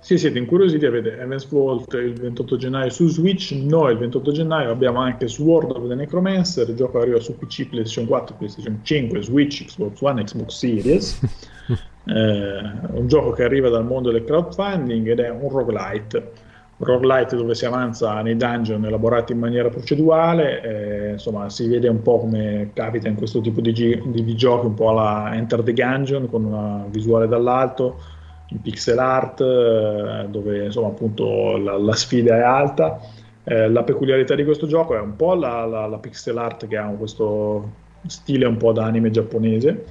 Se 0.00 0.16
siete 0.16 0.38
incuriositi 0.38 0.86
avete 0.86 1.18
Evans 1.18 1.46
Vault 1.50 1.92
il 1.92 2.14
28 2.14 2.56
gennaio 2.56 2.88
su 2.88 3.06
Switch, 3.08 3.50
noi 3.52 3.92
il 3.92 3.98
28 3.98 4.32
gennaio 4.32 4.70
abbiamo 4.70 5.00
anche 5.00 5.28
Sword 5.28 5.72
of 5.72 5.86
the 5.86 5.94
Necromancer, 5.94 6.66
il 6.70 6.74
gioco 6.74 7.00
arriva 7.00 7.20
su 7.20 7.36
PC, 7.36 7.68
PlayStation 7.68 8.06
4, 8.06 8.36
PlayStation 8.36 8.80
5, 8.82 9.20
Switch, 9.20 9.66
Xbox 9.66 10.00
One, 10.00 10.24
Xbox 10.24 10.56
Series, 10.56 11.20
eh, 12.06 12.60
un 12.92 13.06
gioco 13.08 13.32
che 13.32 13.44
arriva 13.44 13.68
dal 13.68 13.84
mondo 13.84 14.10
del 14.10 14.24
crowdfunding 14.24 15.06
ed 15.06 15.20
è 15.20 15.28
un 15.28 15.50
roguelite, 15.50 16.32
roguelite 16.80 17.36
dove 17.36 17.54
si 17.54 17.66
avanza 17.66 18.20
nei 18.22 18.36
dungeon 18.36 18.84
elaborati 18.84 19.32
in 19.32 19.38
maniera 19.38 19.68
procedurale, 19.68 20.62
eh, 20.62 21.10
insomma 21.12 21.50
si 21.50 21.68
vede 21.68 21.88
un 21.88 22.00
po' 22.02 22.20
come 22.20 22.70
capita 22.72 23.08
in 23.08 23.16
questo 23.16 23.40
tipo 23.40 23.60
di, 23.60 23.72
gi- 23.72 24.02
di 24.06 24.34
giochi, 24.34 24.66
un 24.66 24.74
po' 24.74 24.90
alla 24.90 25.34
Enter 25.34 25.62
the 25.62 25.74
Gungeon 25.74 26.28
con 26.28 26.44
una 26.44 26.84
visuale 26.88 27.28
dall'alto, 27.28 28.00
in 28.48 28.60
pixel 28.62 28.98
art, 28.98 29.40
eh, 29.40 30.26
dove 30.28 30.64
insomma 30.64 30.88
appunto 30.88 31.56
la, 31.58 31.76
la 31.78 31.94
sfida 31.94 32.36
è 32.36 32.42
alta. 32.42 32.98
Eh, 33.44 33.68
la 33.68 33.82
peculiarità 33.82 34.34
di 34.34 34.44
questo 34.44 34.66
gioco 34.66 34.94
è 34.96 35.00
un 35.00 35.16
po' 35.16 35.34
la, 35.34 35.64
la, 35.66 35.86
la, 35.86 35.98
pixel 35.98 36.36
art 36.38 36.66
che 36.66 36.76
ha 36.76 36.86
questo 36.88 37.88
stile 38.06 38.46
un 38.46 38.56
po' 38.56 38.72
da 38.72 38.84
anime 38.84 39.10
giapponese 39.10 39.84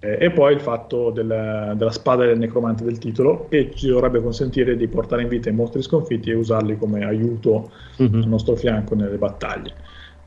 e 0.00 0.30
poi 0.30 0.54
il 0.54 0.60
fatto 0.60 1.10
del, 1.10 1.74
della 1.76 1.90
spada 1.90 2.24
del 2.24 2.38
necromante 2.38 2.84
del 2.84 2.98
titolo 2.98 3.46
che 3.48 3.72
ci 3.74 3.88
dovrebbe 3.88 4.22
consentire 4.22 4.76
di 4.76 4.86
portare 4.86 5.22
in 5.22 5.28
vita 5.28 5.48
i 5.48 5.52
mostri 5.52 5.82
sconfitti 5.82 6.30
e 6.30 6.34
usarli 6.34 6.78
come 6.78 7.04
aiuto 7.04 7.70
mm-hmm. 8.00 8.22
al 8.22 8.28
nostro 8.28 8.54
fianco 8.54 8.94
nelle 8.94 9.16
battaglie. 9.16 9.74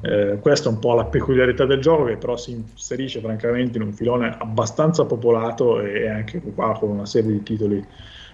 Eh, 0.02 0.40
questa 0.42 0.68
è 0.68 0.72
un 0.74 0.80
po' 0.80 0.96
la 0.96 1.06
peculiarità 1.06 1.66
del 1.66 1.80
gioco 1.80 2.06
che 2.06 2.18
però 2.18 2.36
si 2.36 2.52
inserisce 2.52 3.22
francamente 3.22 3.78
in 3.78 3.84
un 3.84 3.94
filone 3.94 4.36
abbastanza 4.38 5.06
popolato 5.06 5.80
e 5.80 6.10
anche 6.10 6.42
qua 6.42 6.76
con 6.78 6.90
una 6.90 7.06
serie 7.06 7.32
di 7.32 7.44
titoli 7.44 7.86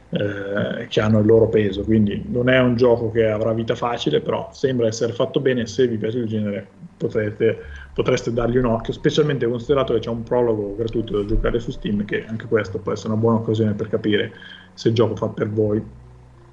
eh, 0.09 0.87
che 0.87 1.01
hanno 1.01 1.19
il 1.19 1.25
loro 1.25 1.49
peso, 1.49 1.83
quindi 1.83 2.23
non 2.29 2.49
è 2.49 2.59
un 2.59 2.77
gioco 2.77 3.11
che 3.11 3.27
avrà 3.27 3.51
vita 3.51 3.75
facile, 3.75 4.21
però 4.21 4.49
sembra 4.53 4.87
essere 4.87 5.11
fatto 5.11 5.41
bene, 5.41 5.67
se 5.67 5.85
vi 5.87 5.97
piace 5.97 6.19
il 6.19 6.27
genere 6.27 6.65
potrete, 6.95 7.59
potreste 7.97 8.31
dargli 8.31 8.57
un 8.57 8.65
occhio, 8.65 8.93
specialmente 8.93 9.47
considerato 9.47 9.93
che 9.93 9.99
c'è 9.99 10.11
un 10.11 10.21
prologo 10.21 10.75
gratuito 10.75 11.17
da 11.17 11.25
giocare 11.25 11.59
su 11.59 11.71
Steam, 11.71 12.05
che 12.05 12.25
anche 12.27 12.45
questo 12.45 12.77
può 12.77 12.91
essere 12.91 13.09
una 13.13 13.19
buona 13.19 13.37
occasione 13.37 13.73
per 13.73 13.89
capire 13.89 14.33
se 14.75 14.89
il 14.89 14.93
gioco 14.93 15.15
fa 15.15 15.29
per 15.29 15.49
voi 15.49 15.83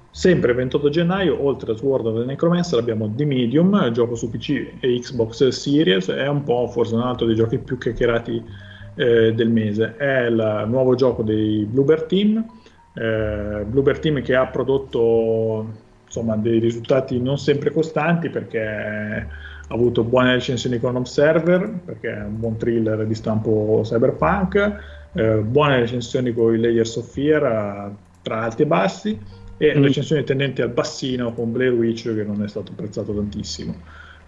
Sempre 0.09 0.51
il 0.51 0.57
28 0.57 0.89
gennaio, 0.89 1.45
oltre 1.45 1.73
a 1.73 1.75
Sword 1.75 2.05
of 2.05 2.19
the 2.19 2.25
Necromancer, 2.25 2.79
abbiamo 2.79 3.11
The 3.13 3.25
Medium, 3.25 3.91
gioco 3.91 4.15
su 4.15 4.29
PC 4.29 4.75
e 4.79 4.97
Xbox 4.97 5.45
Series, 5.49 6.09
è 6.09 6.25
un 6.27 6.41
po' 6.43 6.67
forse 6.67 6.95
un 6.95 7.01
altro 7.01 7.25
dei 7.25 7.35
giochi 7.35 7.57
più 7.57 7.77
chiacchierati 7.77 8.41
eh, 8.95 9.33
del 9.33 9.49
mese. 9.49 9.97
È 9.97 10.21
il 10.21 10.63
nuovo 10.67 10.95
gioco 10.95 11.21
dei 11.21 11.65
Bluebird 11.65 12.05
Team, 12.05 12.45
eh, 12.93 13.65
Bluebird 13.67 13.99
Team 13.99 14.21
che 14.21 14.35
ha 14.35 14.47
prodotto 14.47 15.67
insomma, 16.05 16.37
dei 16.37 16.59
risultati 16.59 17.19
non 17.19 17.37
sempre 17.37 17.71
costanti 17.71 18.29
perché 18.29 19.27
ha 19.67 19.73
avuto 19.73 20.03
buone 20.03 20.33
recensioni 20.33 20.79
con 20.79 20.95
Observer, 20.95 21.79
perché 21.85 22.13
è 22.13 22.23
un 22.23 22.39
buon 22.39 22.57
thriller 22.57 23.05
di 23.05 23.15
stampo 23.15 23.81
cyberpunk, 23.83 24.77
eh, 25.13 25.37
buone 25.37 25.79
recensioni 25.79 26.33
con 26.33 26.53
i 26.53 26.59
Layers 26.59 26.95
of 26.97 27.11
Fear 27.11 27.91
tra 28.21 28.41
alti 28.41 28.61
e 28.63 28.65
bassi 28.65 29.19
e 29.57 29.77
mm. 29.77 29.81
recensioni 29.81 30.23
tendenti 30.23 30.61
al 30.61 30.69
bassino 30.69 31.33
con 31.33 31.51
Blair 31.51 31.73
Witch 31.73 32.13
che 32.13 32.23
non 32.23 32.43
è 32.43 32.47
stato 32.47 32.71
apprezzato 32.73 33.13
tantissimo. 33.13 33.75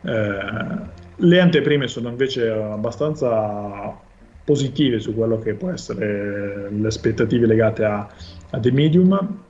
Eh, 0.02 1.06
le 1.16 1.40
anteprime 1.40 1.88
sono 1.88 2.10
invece 2.10 2.50
abbastanza 2.50 3.96
positive 4.44 5.00
su 5.00 5.14
quello 5.14 5.40
che 5.40 5.56
può 5.56 5.70
essere 5.72 6.70
le 6.72 6.88
aspettative 6.88 7.46
legate 7.46 7.84
a, 7.84 8.08
a 8.52 8.60
The 8.60 8.72
Medium, 8.72 9.44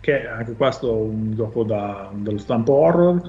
che 0.00 0.22
è 0.22 0.26
anche 0.26 0.52
questo 0.52 0.92
un 0.92 1.34
gioco 1.34 1.64
da, 1.64 2.10
dello 2.12 2.38
stampo 2.38 2.74
horror, 2.74 3.22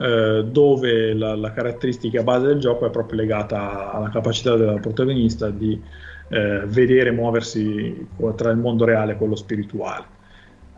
eh, 0.00 0.44
dove 0.50 1.12
la, 1.12 1.34
la, 1.34 1.52
caratteristica 1.52 2.22
base 2.22 2.46
del 2.46 2.58
gioco 2.58 2.86
è 2.86 2.90
proprio 2.90 3.20
legata 3.20 3.92
alla 3.92 4.08
capacità 4.08 4.56
del 4.56 4.80
protagonista 4.80 5.50
di 5.50 5.80
eh, 6.28 6.62
vedere 6.64 7.10
muoversi 7.10 8.06
tra 8.36 8.50
il 8.50 8.56
mondo 8.56 8.84
reale 8.84 9.12
e 9.12 9.16
quello 9.16 9.36
spirituale 9.36 10.18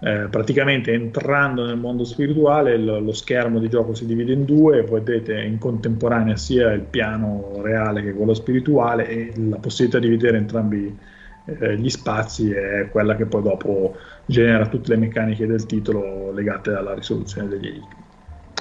eh, 0.00 0.26
praticamente 0.28 0.92
entrando 0.92 1.64
nel 1.64 1.76
mondo 1.76 2.02
spirituale 2.02 2.76
lo, 2.76 2.98
lo, 2.98 3.12
schermo 3.12 3.60
di 3.60 3.68
gioco 3.68 3.94
si 3.94 4.06
divide 4.06 4.32
in 4.32 4.44
due 4.44 4.82
vedete 4.82 5.40
in 5.40 5.58
contemporanea 5.58 6.34
sia 6.34 6.72
il 6.72 6.80
piano 6.80 7.60
reale 7.62 8.02
che 8.02 8.12
quello 8.12 8.34
spirituale 8.34 9.08
e 9.08 9.32
la 9.36 9.58
possibilità 9.58 10.00
di 10.00 10.08
vedere 10.08 10.38
entrambi 10.38 10.98
eh, 11.44 11.76
gli 11.76 11.90
spazi 11.90 12.50
è 12.50 12.88
quella 12.90 13.14
che 13.14 13.26
poi 13.26 13.42
dopo 13.42 13.96
genera 14.26 14.66
tutte 14.66 14.90
le 14.90 14.96
meccaniche 14.96 15.46
del 15.46 15.66
titolo 15.66 16.32
legate 16.32 16.72
alla 16.72 16.94
risoluzione 16.94 17.48
degli 17.48 17.66
enigmi. 17.66 18.01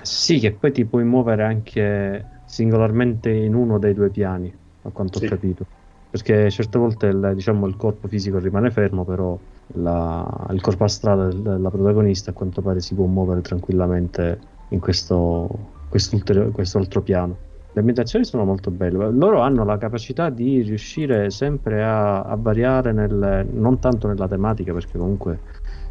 Sì, 0.02 0.40
che 0.40 0.52
poi 0.54 0.72
ti 0.72 0.86
puoi 0.86 1.04
muovere 1.04 1.44
anche 1.44 2.26
singolarmente 2.46 3.30
in 3.30 3.56
uno 3.56 3.78
dei 3.80 3.94
due 3.94 4.10
piani, 4.10 4.54
a 4.84 4.90
quanto 4.90 5.20
sì. 5.20 5.26
ho 5.26 5.30
capito. 5.30 5.66
Perché 6.10 6.50
certe 6.50 6.78
volte 6.78 7.08
il, 7.08 7.32
diciamo, 7.36 7.66
il 7.68 7.78
corpo 7.78 8.08
fisico 8.08 8.38
rimane 8.38 8.70
fermo, 8.72 9.06
però 9.06 9.38
la, 9.76 10.48
il 10.52 10.60
corpo 10.60 10.84
astrale 10.84 11.30
della 11.42 11.70
protagonista 11.70 12.32
a 12.32 12.34
quanto 12.34 12.62
pare 12.62 12.82
si 12.82 12.94
può 12.94 13.06
muovere 13.06 13.42
tranquillamente 13.42 14.40
in 14.70 14.80
questo, 14.80 15.48
questo 15.90 16.78
altro 16.78 17.02
piano. 17.02 17.50
Le 17.74 17.80
ambientazioni 17.80 18.26
sono 18.26 18.44
molto 18.44 18.70
belle, 18.70 19.12
loro 19.12 19.40
hanno 19.40 19.64
la 19.64 19.78
capacità 19.78 20.30
di 20.30 20.62
riuscire 20.62 21.30
sempre 21.30 21.82
a, 21.82 22.22
a 22.24 22.36
variare 22.36 22.92
nel, 22.92 23.48
non 23.54 23.80
tanto 23.80 24.10
nella 24.10 24.28
tematica 24.28 24.74
perché 24.74 24.98
comunque 24.98 25.40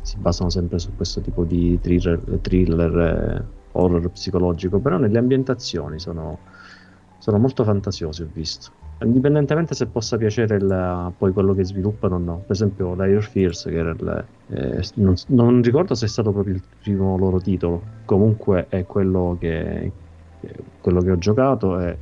si 0.03 0.19
basano 0.19 0.51
sempre 0.51 0.79
su 0.79 0.95
questo 0.95 1.23
tipo 1.23 1.45
di 1.45 1.79
thriller, 1.81 2.21
thriller 2.43 2.99
eh, 2.99 3.60
horror 3.73 4.09
psicologico, 4.11 4.79
però 4.79 4.99
nelle 4.99 5.19
ambientazioni 5.19 5.99
sono, 5.99 6.39
sono 7.19 7.39
molto 7.39 7.65
fantasiosi 7.65 8.23
ho 8.23 8.29
visto 8.33 8.71
indipendentemente 9.05 9.75
se 9.75 9.87
possa 9.87 10.17
piacere 10.17 10.57
il, 10.57 11.13
poi 11.17 11.33
quello 11.33 11.55
che 11.55 11.65
sviluppano 11.65 12.17
o 12.17 12.19
no. 12.19 12.37
Per 12.47 12.51
esempio, 12.51 12.95
Dire 12.95 13.21
Fears, 13.21 13.65
che 13.65 13.77
era 13.77 13.91
il, 13.91 14.25
eh, 14.49 14.85
non, 14.95 15.15
non, 15.29 15.63
ricordo 15.63 15.95
se 15.95 16.07
è 16.07 16.09
stato 16.09 16.33
proprio 16.33 16.55
il 16.55 16.63
primo 16.83 17.17
loro 17.17 17.41
titolo, 17.41 17.83
comunque 18.05 18.67
è 18.69 18.85
quello 18.85 19.37
che, 19.39 19.91
quello 20.81 21.01
che 21.01 21.11
ho 21.11 21.19
giocato. 21.19 21.79
È, 21.79 21.97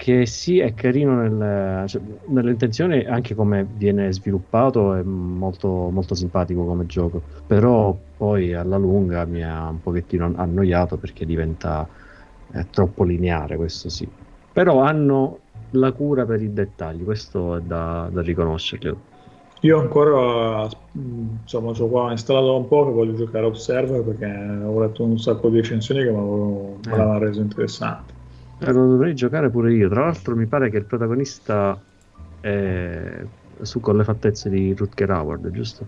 che 0.00 0.24
sì, 0.24 0.60
è 0.60 0.72
carino 0.72 1.14
nel, 1.14 1.86
cioè, 1.86 2.00
nell'intenzione, 2.28 3.04
anche 3.04 3.34
come 3.34 3.66
viene 3.70 4.10
sviluppato, 4.10 4.94
è 4.94 5.02
molto, 5.02 5.90
molto 5.90 6.14
simpatico 6.14 6.64
come 6.64 6.86
gioco. 6.86 7.20
Però 7.46 7.94
poi 8.16 8.54
alla 8.54 8.78
lunga 8.78 9.26
mi 9.26 9.44
ha 9.44 9.68
un 9.68 9.82
pochettino 9.82 10.32
annoiato 10.36 10.96
perché 10.96 11.26
diventa 11.26 11.86
eh, 12.50 12.66
troppo 12.70 13.04
lineare, 13.04 13.56
questo 13.56 13.90
sì. 13.90 14.08
Però 14.50 14.80
hanno 14.80 15.40
la 15.72 15.92
cura 15.92 16.24
per 16.24 16.40
i 16.40 16.50
dettagli, 16.50 17.04
questo 17.04 17.56
è 17.56 17.60
da, 17.60 18.08
da 18.10 18.22
riconoscerlo. 18.22 18.96
Io 19.60 19.78
ancora, 19.78 20.66
insomma, 20.94 21.72
ho 21.72 21.88
qua 21.88 22.10
installato 22.10 22.56
un 22.56 22.68
po' 22.68 22.86
che 22.86 22.92
voglio 22.92 23.16
giocare 23.16 23.44
a 23.44 23.48
Observer 23.48 24.02
perché 24.02 24.64
ho 24.64 24.80
letto 24.80 25.04
un 25.04 25.18
sacco 25.18 25.50
di 25.50 25.56
recensioni 25.56 26.02
che 26.04 26.10
mi 26.10 26.78
avevano 26.86 27.16
eh. 27.16 27.18
reso 27.18 27.42
interessante. 27.42 28.19
Eh, 28.60 28.72
lo 28.72 28.86
dovrei 28.86 29.14
giocare 29.14 29.50
pure 29.50 29.72
io. 29.72 29.88
Tra 29.88 30.04
l'altro 30.04 30.36
mi 30.36 30.46
pare 30.46 30.70
che 30.70 30.76
il 30.76 30.84
protagonista 30.84 31.80
è 32.40 33.22
su 33.62 33.80
con 33.80 33.96
le 33.96 34.04
fattezze 34.04 34.48
di 34.48 34.74
Rutger 34.74 35.10
Howard, 35.10 35.50
giusto? 35.50 35.86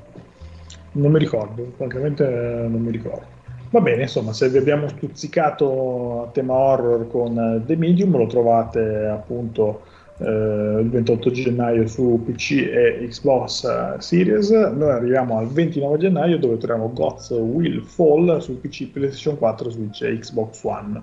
Non 0.92 1.12
mi 1.12 1.18
ricordo, 1.18 1.72
francamente 1.76 2.26
non 2.68 2.82
mi 2.82 2.90
ricordo. 2.90 3.40
Va 3.70 3.80
bene, 3.80 4.02
insomma, 4.02 4.34
se 4.34 4.50
vi 4.50 4.58
abbiamo 4.58 4.88
stuzzicato 4.88 6.24
a 6.24 6.30
tema 6.30 6.52
horror 6.52 7.08
con 7.08 7.38
eh, 7.38 7.62
The 7.64 7.76
Medium, 7.76 8.14
lo 8.14 8.26
trovate 8.26 9.06
appunto 9.06 9.80
eh, 10.18 10.80
il 10.80 10.90
28 10.90 11.30
gennaio 11.30 11.86
su 11.86 12.22
PC 12.22 12.50
e 12.70 13.06
Xbox 13.08 13.64
eh, 13.64 13.94
Series. 13.98 14.50
Noi 14.50 14.90
arriviamo 14.90 15.38
al 15.38 15.48
29 15.48 15.96
gennaio 15.96 16.38
dove 16.38 16.58
troviamo 16.58 16.92
Gods 16.92 17.30
Will 17.30 17.82
Fall 17.82 18.40
su 18.40 18.60
PC, 18.60 18.88
PlayStation 18.88 19.38
4, 19.38 19.70
Switch 19.70 20.02
e 20.02 20.18
Xbox 20.18 20.62
One. 20.64 21.00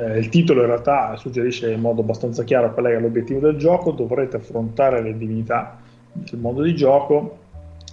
Eh, 0.00 0.18
il 0.18 0.28
titolo 0.28 0.60
in 0.62 0.66
realtà 0.66 1.16
suggerisce 1.16 1.70
in 1.72 1.80
modo 1.80 2.00
abbastanza 2.00 2.42
chiaro 2.44 2.72
qual 2.72 2.86
è 2.86 2.98
l'obiettivo 2.98 3.40
del 3.40 3.56
gioco, 3.56 3.90
dovrete 3.90 4.36
affrontare 4.36 5.02
le 5.02 5.16
divinità 5.16 5.78
del 6.12 6.40
mondo 6.40 6.62
di 6.62 6.74
gioco 6.74 7.38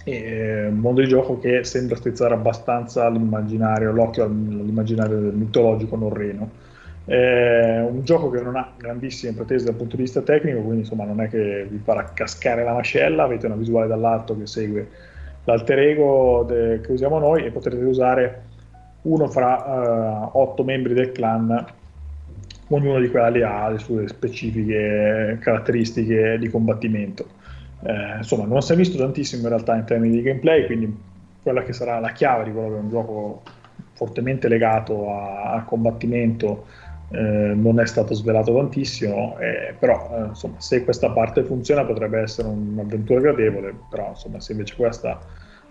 un 0.06 0.78
mondo 0.78 1.02
di 1.02 1.08
gioco 1.08 1.38
che 1.38 1.64
sembra 1.64 1.96
strizzare 1.96 2.34
abbastanza 2.34 3.08
l'immaginario, 3.08 3.92
l'occhio 3.92 4.24
all'immaginario 4.24 5.18
mitologico 5.18 5.96
norreno. 5.96 6.50
È 7.04 7.80
un 7.80 8.04
gioco 8.04 8.30
che 8.30 8.40
non 8.40 8.56
ha 8.56 8.72
grandissime 8.76 9.32
pretese 9.32 9.66
dal 9.66 9.74
punto 9.74 9.96
di 9.96 10.02
vista 10.02 10.20
tecnico, 10.20 10.60
quindi 10.60 10.80
insomma 10.80 11.04
non 11.04 11.20
è 11.20 11.28
che 11.28 11.66
vi 11.68 11.78
farà 11.78 12.04
cascare 12.14 12.64
la 12.64 12.74
mascella, 12.74 13.24
avete 13.24 13.46
una 13.46 13.56
visuale 13.56 13.86
dall'alto 13.86 14.36
che 14.38 14.46
segue 14.46 14.88
l'alter 15.44 15.78
ego 15.78 16.44
de- 16.46 16.80
che 16.80 16.92
usiamo 16.92 17.18
noi 17.18 17.44
e 17.44 17.50
potrete 17.50 17.82
usare 17.84 18.42
uno 19.02 19.28
fra 19.28 20.30
uh, 20.32 20.38
otto 20.38 20.64
membri 20.64 20.92
del 20.92 21.12
clan, 21.12 21.66
ognuno 22.68 23.00
di 23.00 23.10
quali 23.10 23.42
ha 23.42 23.68
le 23.68 23.78
sue 23.78 24.08
specifiche 24.08 25.38
caratteristiche 25.40 26.38
di 26.38 26.48
combattimento. 26.48 27.26
Eh, 27.84 28.16
insomma, 28.18 28.44
non 28.44 28.60
si 28.62 28.72
è 28.72 28.76
visto 28.76 28.98
tantissimo 28.98 29.42
in 29.42 29.48
realtà 29.48 29.76
in 29.76 29.84
termini 29.84 30.16
di 30.16 30.22
gameplay, 30.22 30.66
quindi 30.66 30.96
quella 31.42 31.62
che 31.62 31.72
sarà 31.72 31.98
la 31.98 32.12
chiave 32.12 32.44
di 32.44 32.52
quello 32.52 32.68
che 32.70 32.76
è 32.76 32.80
un 32.80 32.90
gioco 32.90 33.42
fortemente 33.92 34.48
legato 34.48 35.12
al 35.12 35.64
combattimento 35.64 36.66
eh, 37.10 37.52
non 37.54 37.80
è 37.80 37.86
stato 37.86 38.14
svelato 38.14 38.54
tantissimo, 38.54 39.38
eh, 39.38 39.74
però 39.78 40.10
eh, 40.12 40.26
insomma, 40.28 40.60
se 40.60 40.84
questa 40.84 41.10
parte 41.10 41.42
funziona 41.42 41.84
potrebbe 41.84 42.20
essere 42.20 42.48
un'avventura 42.48 43.20
gradevole, 43.20 43.74
però 43.88 44.10
insomma, 44.10 44.40
se 44.40 44.52
invece 44.52 44.76
questa 44.76 45.18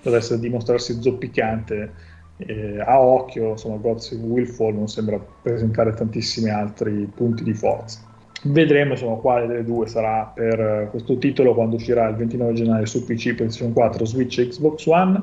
dovesse 0.01 0.39
dimostrarsi 0.39 1.01
zoppicante 1.01 1.91
eh, 2.37 2.79
a 2.79 3.01
occhio, 3.01 3.51
insomma, 3.51 3.77
Gods 3.77 4.11
Will 4.11 4.45
Fall 4.45 4.75
non 4.75 4.87
sembra 4.87 5.19
presentare 5.41 5.93
tantissimi 5.93 6.49
altri 6.49 7.09
punti 7.13 7.43
di 7.43 7.53
forza. 7.53 7.99
Vedremo 8.43 8.91
insomma, 8.91 9.15
quale 9.15 9.47
delle 9.47 9.63
due 9.63 9.87
sarà 9.87 10.31
per 10.33 10.59
eh, 10.59 10.87
questo 10.91 11.17
titolo 11.17 11.55
quando 11.55 11.75
uscirà 11.75 12.07
il 12.07 12.15
29 12.15 12.53
gennaio 12.53 12.85
su 12.85 13.03
PC, 13.03 13.33
PlayStation 13.33 13.73
4, 13.73 14.05
Switch 14.05 14.37
e 14.37 14.47
Xbox 14.49 14.85
One. 14.85 15.21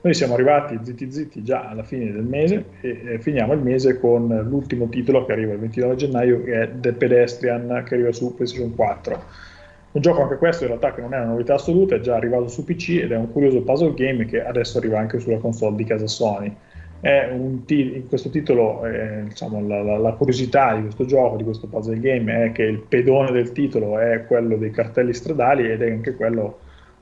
Noi 0.00 0.14
siamo 0.14 0.34
arrivati 0.34 0.78
zitti 0.82 1.10
zitti 1.10 1.42
già 1.42 1.68
alla 1.68 1.82
fine 1.82 2.12
del 2.12 2.22
mese 2.22 2.64
e 2.80 3.18
finiamo 3.18 3.54
il 3.54 3.60
mese 3.60 3.98
con 3.98 4.28
l'ultimo 4.48 4.88
titolo 4.88 5.24
che 5.24 5.32
arriva 5.32 5.54
il 5.54 5.58
29 5.58 5.96
gennaio 5.96 6.42
che 6.44 6.62
è 6.62 6.70
The 6.78 6.92
Pedestrian 6.92 7.82
che 7.84 7.94
arriva 7.94 8.12
su 8.12 8.32
PlayStation 8.34 8.74
4. 8.74 9.22
Un 9.96 10.02
gioco 10.02 10.22
anche 10.22 10.36
questo 10.36 10.64
in 10.64 10.68
realtà 10.68 10.92
che 10.92 11.00
non 11.00 11.14
è 11.14 11.16
una 11.16 11.28
novità 11.28 11.54
assoluta, 11.54 11.94
è 11.94 12.00
già 12.00 12.16
arrivato 12.16 12.48
su 12.48 12.64
PC 12.64 13.00
ed 13.02 13.12
è 13.12 13.16
un 13.16 13.32
curioso 13.32 13.62
puzzle 13.62 13.94
game 13.94 14.26
che 14.26 14.44
adesso 14.44 14.76
arriva 14.76 14.98
anche 14.98 15.18
sulla 15.18 15.38
console 15.38 15.76
di 15.76 15.84
casa 15.84 16.06
Sony 16.06 16.54
t- 17.00 17.70
in 17.70 18.08
questo 18.08 18.30
titolo 18.30 18.84
eh, 18.84 19.24
diciamo, 19.24 19.66
la, 19.66 19.82
la, 19.82 19.96
la, 19.98 20.12
curiosità 20.12 20.74
di 20.74 20.82
questo 20.82 21.04
gioco, 21.04 21.36
di 21.36 21.44
questo 21.44 21.66
puzzle 21.66 21.98
game 22.00 22.44
è 22.44 22.52
che 22.52 22.64
il 22.64 22.80
pedone 22.80 23.32
del 23.32 23.52
titolo 23.52 23.98
è 23.98 24.24
quello 24.26 24.56
dei 24.56 24.70
cartelli 24.70 25.12
stradali 25.12 25.70
ed 25.70 25.82
è 25.82 25.90
anche 25.90 26.14
quello 26.14 26.58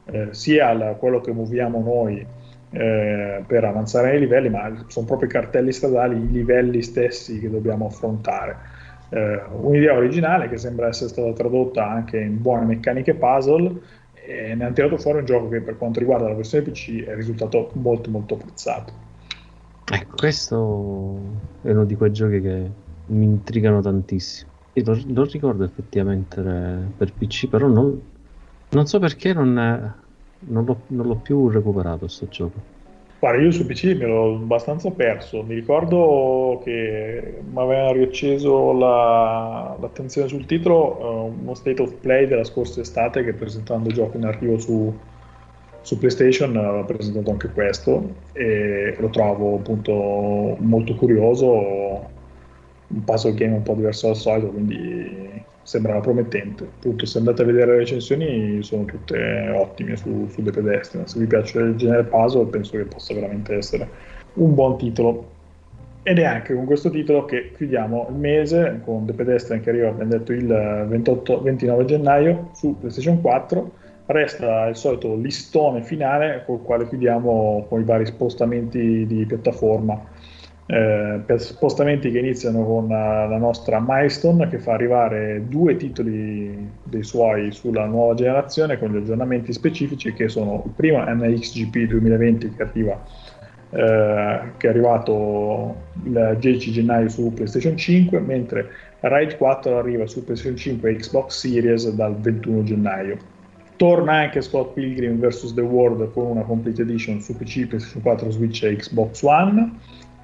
eh, 0.07 0.29
sia 0.31 0.73
la, 0.73 0.93
quello 0.93 1.21
che 1.21 1.33
muoviamo 1.33 1.81
noi 1.81 2.25
eh, 2.71 3.43
per 3.47 3.65
avanzare 3.65 4.11
nei 4.11 4.21
livelli, 4.21 4.51
ma 4.51 4.85
sono 4.89 5.07
proprio 5.07 5.29
i 5.29 5.33
cartelli 5.33 5.73
stradali, 5.73 6.17
i 6.17 6.31
livelli 6.31 6.83
stessi 6.83 7.39
che 7.41 7.49
dobbiamo 7.49 7.87
affrontare. 7.87 8.74
Eh, 9.15 9.43
un'idea 9.53 9.95
originale 9.95 10.49
che 10.49 10.59
sembra 10.59 10.89
essere 10.89 11.09
stata 11.09 11.33
tradotta 11.33 11.89
anche 11.89 12.19
in 12.19 12.43
buone 12.43 12.65
meccaniche 12.65 13.15
puzzle 13.15 13.81
e 14.13 14.57
ne 14.57 14.65
hanno 14.65 14.75
tirato 14.75 14.97
fuori 14.97 15.19
un 15.19 15.25
gioco 15.25 15.49
che 15.49 15.61
per 15.61 15.79
quanto 15.79 16.01
riguarda 16.01 16.27
la 16.27 16.35
versione 16.35 16.65
PC 16.65 17.05
è 17.05 17.15
risultato 17.15 17.71
molto 17.75 18.11
molto 18.11 18.35
apprezzato. 18.35 18.93
Ecco, 19.85 20.17
questo 20.17 21.19
è 21.63 21.71
uno 21.71 21.85
di 21.85 21.95
quei 21.95 22.11
giochi 22.11 22.41
che 22.41 22.71
mi 23.07 23.25
intrigano 23.25 23.81
tantissimo. 23.81 24.51
Io 24.73 24.83
lo, 24.85 25.01
lo 25.07 25.25
ricordo 25.25 25.63
effettivamente 25.63 26.43
per 26.97 27.13
PC, 27.13 27.47
però 27.47 27.69
non, 27.69 28.01
non 28.71 28.87
so 28.89 28.99
perché 28.99 29.33
non, 29.33 29.53
non, 30.39 30.65
l'ho, 30.65 30.81
non, 30.89 31.07
l'ho, 31.07 31.17
più 31.17 31.49
recuperato 31.51 31.99
questo 31.99 32.27
gioco. 32.27 32.59
Guarda, 33.25 33.41
io 33.41 33.53
su 33.53 33.65
PC 33.65 33.97
me 33.97 34.05
l'ho 34.05 34.35
abbastanza 34.35 34.91
perso. 34.91 35.43
Mi 35.45 35.55
ricordo 35.55 36.61
che 36.63 37.39
mi 37.51 37.59
avevano 37.59 37.95
riacceso 37.95 38.73
la, 38.73 39.75
l'attenzione 39.81 40.29
sul 40.29 40.45
titolo 40.45 41.33
uh, 41.33 41.41
uno 41.41 41.55
state 41.55 41.81
of 41.81 41.95
play 42.03 42.27
della 42.27 42.45
scorsa 42.45 42.83
estate 42.83 43.25
che 43.25 43.33
presentando 43.33 43.89
giochi 43.89 44.19
in 44.19 44.27
arrivo 44.27 44.59
su, 44.59 44.95
su 45.81 45.99
PlayStation 45.99 46.55
aveva 46.55 46.85
presentato 46.85 47.31
anche 47.31 47.49
questo 47.49 48.15
e 48.35 48.95
lo 48.99 49.09
trovo 49.09 49.55
appunto 49.55 50.59
molto 50.59 50.95
curioso, 50.95 51.51
un 52.89 53.05
puzzle 53.07 53.33
game 53.33 53.55
un 53.55 53.63
po' 53.63 53.73
diverso 53.73 54.09
dal 54.09 54.17
solito, 54.17 54.49
quindi 54.49 55.43
sembrava 55.65 56.01
promettente. 56.01 56.65
Appunto, 56.65 57.05
se 57.07 57.19
andate 57.19 57.43
a 57.43 57.45
vedere 57.45 57.73
le 57.73 57.79
recensioni 57.79 58.63
sono 58.63 58.85
tutte 58.85 59.51
ottime 59.55 59.97
su, 59.97 60.29
su 60.31 60.43
The 60.43 60.51
Pedestrian. 60.51 61.07
Se 61.09 61.19
vi 61.19 61.27
piace 61.27 61.59
il 61.59 61.75
genere 61.75 62.05
puzzle 62.05 62.47
penso 62.47 62.77
che 62.77 62.85
possa 62.85 63.13
veramente 63.15 63.57
essere 63.57 63.89
un 64.35 64.55
buon 64.55 64.79
titolo. 64.79 65.33
Ed 66.03 66.19
è 66.19 66.25
anche 66.25 66.55
con 66.55 66.67
questo 66.67 66.91
titolo 66.91 67.25
che 67.25 67.53
chiudiamo 67.57 68.09
il 68.11 68.17
mese 68.17 68.81
con 68.85 69.07
The 69.07 69.15
Pedestrian 69.15 69.61
che 69.61 69.71
arriva, 69.71 69.89
abbiamo 69.89 70.11
detto, 70.11 70.33
il 70.33 70.47
28, 70.47 71.41
29 71.41 71.85
gennaio 71.87 72.51
su 72.53 72.77
PlayStation 72.79 73.21
4 73.21 73.83
resta 74.07 74.67
il 74.67 74.77
solito 74.77 75.15
listone 75.17 75.83
finale 75.83 76.43
col 76.45 76.63
quale 76.63 76.87
chiudiamo 76.87 77.67
con 77.69 77.81
i 77.81 77.85
vari 77.85 78.05
spostamenti 78.05 79.07
di 79.07 79.25
piattaforma. 79.25 79.99
Eh, 80.67 81.21
spostamenti 81.37 82.11
che 82.11 82.19
iniziano 82.19 82.65
con 82.65 82.89
la, 82.89 83.27
la 83.27 83.37
nostra 83.37 83.85
Milestone 83.87 84.49
che 84.49 84.59
fa 84.59 84.73
arrivare 84.73 85.45
due 85.47 85.77
titoli 85.77 86.71
dei 86.85 87.03
suoi 87.03 87.53
sulla 87.53 87.85
nuova 87.85 88.15
generazione 88.15 88.79
con 88.79 88.91
gli 88.91 88.97
aggiornamenti 88.97 89.53
specifici 89.53 90.15
che 90.15 90.27
sono 90.29 90.63
il 90.65 90.73
primo 90.75 91.05
NXGP 91.07 91.89
2020 91.89 92.55
che 92.55 92.63
arriva 92.63 92.99
eh, 93.73 94.41
che 94.57 94.67
è 94.67 94.71
arrivato 94.71 95.77
il 96.03 96.37
10 96.41 96.73
gennaio 96.73 97.11
su 97.11 97.31
PlayStation 97.35 97.77
5 97.77 98.19
mentre 98.21 98.71
Ride 99.01 99.37
4 99.37 99.77
arriva 99.77 100.07
su 100.07 100.25
PlayStation 100.25 100.57
5 100.57 100.91
e 100.91 100.97
Xbox 100.97 101.41
Series 101.41 101.91
dal 101.91 102.17
21 102.17 102.63
gennaio 102.63 103.19
Torna 103.77 104.13
anche 104.21 104.41
Scott 104.41 104.73
Pilgrim 104.73 105.19
vs. 105.19 105.53
The 105.53 105.61
World 105.61 106.13
con 106.13 106.27
una 106.27 106.43
Complete 106.43 106.83
Edition 106.83 107.21
su 107.21 107.37
PC, 107.37 107.67
PlayStation 107.67 108.03
4, 108.03 108.31
Switch 108.31 108.63
e 108.63 108.77
Xbox 108.77 109.21
One, 109.23 109.73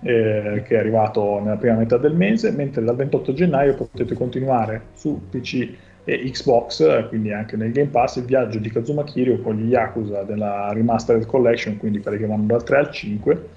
eh, 0.03 0.63
che 0.67 0.75
è 0.75 0.79
arrivato 0.79 1.41
nella 1.41 1.57
prima 1.57 1.77
metà 1.77 1.97
del 1.97 2.15
mese, 2.15 2.51
mentre 2.51 2.83
dal 2.83 2.97
28 2.97 3.33
gennaio 3.33 3.75
potete 3.75 4.15
continuare 4.15 4.83
su 4.95 5.21
PC 5.31 5.69
e 6.05 6.31
Xbox, 6.31 7.09
quindi 7.09 7.33
anche 7.33 7.57
nel 7.57 7.73
Game 7.73 7.91
Pass, 7.91 8.17
il 8.17 8.25
viaggio 8.25 8.59
di 8.59 8.71
Kazuma 8.71 9.05
Kiryu 9.05 9.43
con 9.43 9.57
gli 9.57 9.69
Yakuza 9.69 10.23
della 10.23 10.73
Remastered 10.73 11.27
Collection, 11.27 11.77
quindi 11.77 12.01
quelli 12.01 12.19
che 12.19 12.27
vanno 12.27 12.47
dal 12.47 12.65
3 12.65 12.79
al 12.79 12.91
5. 12.91 13.49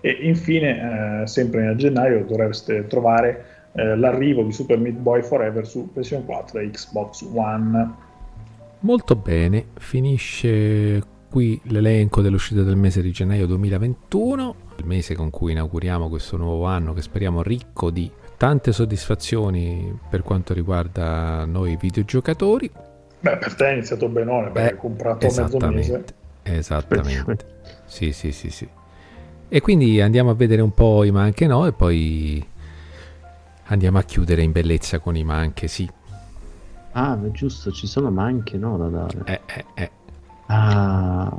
E 0.00 0.10
infine, 0.20 1.22
eh, 1.22 1.26
sempre 1.26 1.68
a 1.68 1.74
gennaio, 1.76 2.24
dovreste 2.24 2.86
trovare 2.88 3.44
eh, 3.72 3.96
l'arrivo 3.96 4.42
di 4.42 4.52
Super 4.52 4.78
Meat 4.78 4.96
Boy 4.96 5.22
Forever 5.22 5.66
su 5.66 5.90
PlayStation 5.92 6.26
4 6.26 6.58
e 6.58 6.70
Xbox 6.70 7.26
One. 7.32 7.94
Molto 8.80 9.16
bene, 9.16 9.66
finisce 9.78 11.02
qui 11.30 11.58
l'elenco 11.64 12.20
dell'uscita 12.20 12.62
del 12.62 12.76
mese 12.76 13.00
di 13.00 13.10
gennaio 13.10 13.46
2021, 13.46 14.54
il 14.76 14.86
mese 14.86 15.14
con 15.14 15.30
cui 15.30 15.52
inauguriamo 15.52 16.08
questo 16.08 16.36
nuovo 16.36 16.64
anno 16.64 16.92
che 16.92 17.02
speriamo 17.02 17.42
ricco 17.42 17.90
di 17.90 18.10
tante 18.36 18.72
soddisfazioni 18.72 19.98
per 20.08 20.22
quanto 20.22 20.52
riguarda 20.52 21.44
noi 21.44 21.76
videogiocatori. 21.76 22.70
Beh, 23.20 23.38
per 23.38 23.54
te 23.54 23.68
è 23.68 23.72
iniziato 23.72 24.08
benone 24.08 24.50
perché 24.50 24.72
hai 24.72 24.76
comprato 24.76 25.26
mezzo 25.26 25.58
mese. 25.70 26.04
Esattamente. 26.42 27.46
Sì, 27.86 28.12
sì, 28.12 28.32
sì, 28.32 28.50
sì. 28.50 28.68
E 29.48 29.60
quindi 29.60 30.00
andiamo 30.00 30.30
a 30.30 30.34
vedere 30.34 30.62
un 30.62 30.72
po' 30.72 31.04
i 31.04 31.10
ma 31.10 31.22
anche 31.22 31.46
no 31.46 31.66
e 31.66 31.72
poi 31.72 32.44
andiamo 33.66 33.98
a 33.98 34.02
chiudere 34.02 34.42
in 34.42 34.52
bellezza 34.52 34.98
con 34.98 35.16
i 35.16 35.24
ma 35.24 35.36
anche 35.36 35.68
sì. 35.68 35.88
Ah, 36.92 37.18
giusto, 37.30 37.72
ci 37.72 37.86
sono 37.86 38.10
ma 38.10 38.24
anche 38.24 38.56
no 38.56 38.76
da 38.76 38.88
dare. 38.88 39.22
Eh, 39.24 39.40
eh, 39.46 39.64
eh. 39.74 39.90
Ah. 40.46 41.36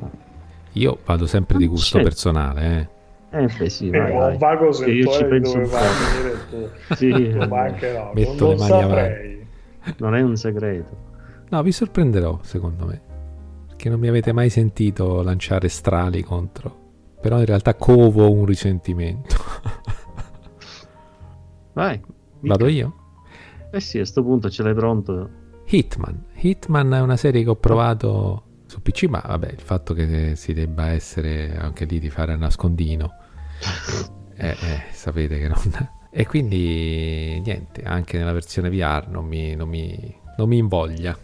Io 0.74 1.00
vado 1.06 1.28
sempre 1.28 1.58
di 1.58 1.68
gusto 1.68 2.02
personale, 2.02 2.80
eh. 2.80 2.95
Eh, 3.36 3.50
beh, 3.58 3.70
sì, 3.70 3.90
vai, 3.90 4.12
eh, 4.12 4.14
vai. 4.14 4.32
un 4.32 4.38
vago 4.38 4.72
sentore 4.72 5.40
di 5.40 5.52
dove 5.52 5.66
va 5.66 5.80
a 5.80 5.84
finire 5.84 6.38
tu. 6.50 6.70
sì, 6.96 7.10
ma 7.50 7.64
anche 7.64 7.92
no, 7.92 8.12
Metto 8.14 8.46
non, 8.46 8.56
le 8.56 8.56
mani 8.56 8.82
avanti. 8.82 9.46
Non 9.98 10.16
è 10.16 10.22
un 10.22 10.38
segreto. 10.38 10.96
No, 11.50 11.62
vi 11.62 11.74
sorprenderò, 11.74 12.40
secondo 12.44 12.86
me. 12.86 13.02
Che 13.76 13.90
non 13.90 14.00
mi 14.00 14.08
avete 14.08 14.32
mai 14.32 14.50
sentito 14.50 15.22
lanciare 15.22 15.68
strali 15.68 16.24
contro. 16.24 16.84
Però 17.20 17.40
in 17.40 17.46
realtà 17.46 17.76
covo 17.76 18.32
un 18.32 18.46
risentimento. 18.46 19.36
Vai. 21.74 22.02
Vado 22.40 22.68
io? 22.68 22.96
Eh 23.70 23.82
sì, 23.82 23.98
a 23.98 24.02
questo 24.02 24.24
punto 24.24 24.50
ce 24.50 24.64
l'hai 24.64 24.74
pronto. 24.74 25.30
Hitman. 25.66 26.24
Hitman 26.36 26.94
è 26.94 27.02
una 27.02 27.18
serie 27.18 27.44
che 27.44 27.50
ho 27.50 27.58
provato 27.58 28.44
su 28.66 28.82
PC, 28.82 29.04
ma 29.06 29.22
vabbè, 29.26 29.52
il 29.52 29.60
fatto 29.60 29.94
che 29.94 30.34
si 30.36 30.54
debba 30.54 30.92
essere 30.92 31.58
anche 31.58 31.86
lì 31.86 32.00
di 32.00 32.10
fare 32.10 32.34
a 32.34 32.38
nascondino, 32.38 33.14
eh, 34.36 34.50
eh, 34.50 34.84
sapete 34.92 35.38
che 35.40 35.48
non... 35.48 35.90
E 36.18 36.26
quindi 36.26 37.42
niente, 37.44 37.84
anche 37.84 38.18
nella 38.18 38.32
versione 38.32 38.70
VR 38.70 39.08
non 39.10 39.26
mi, 39.26 39.54
non 39.54 39.68
mi, 39.68 40.16
non 40.38 40.48
mi 40.48 40.58
invoglia. 40.58 41.18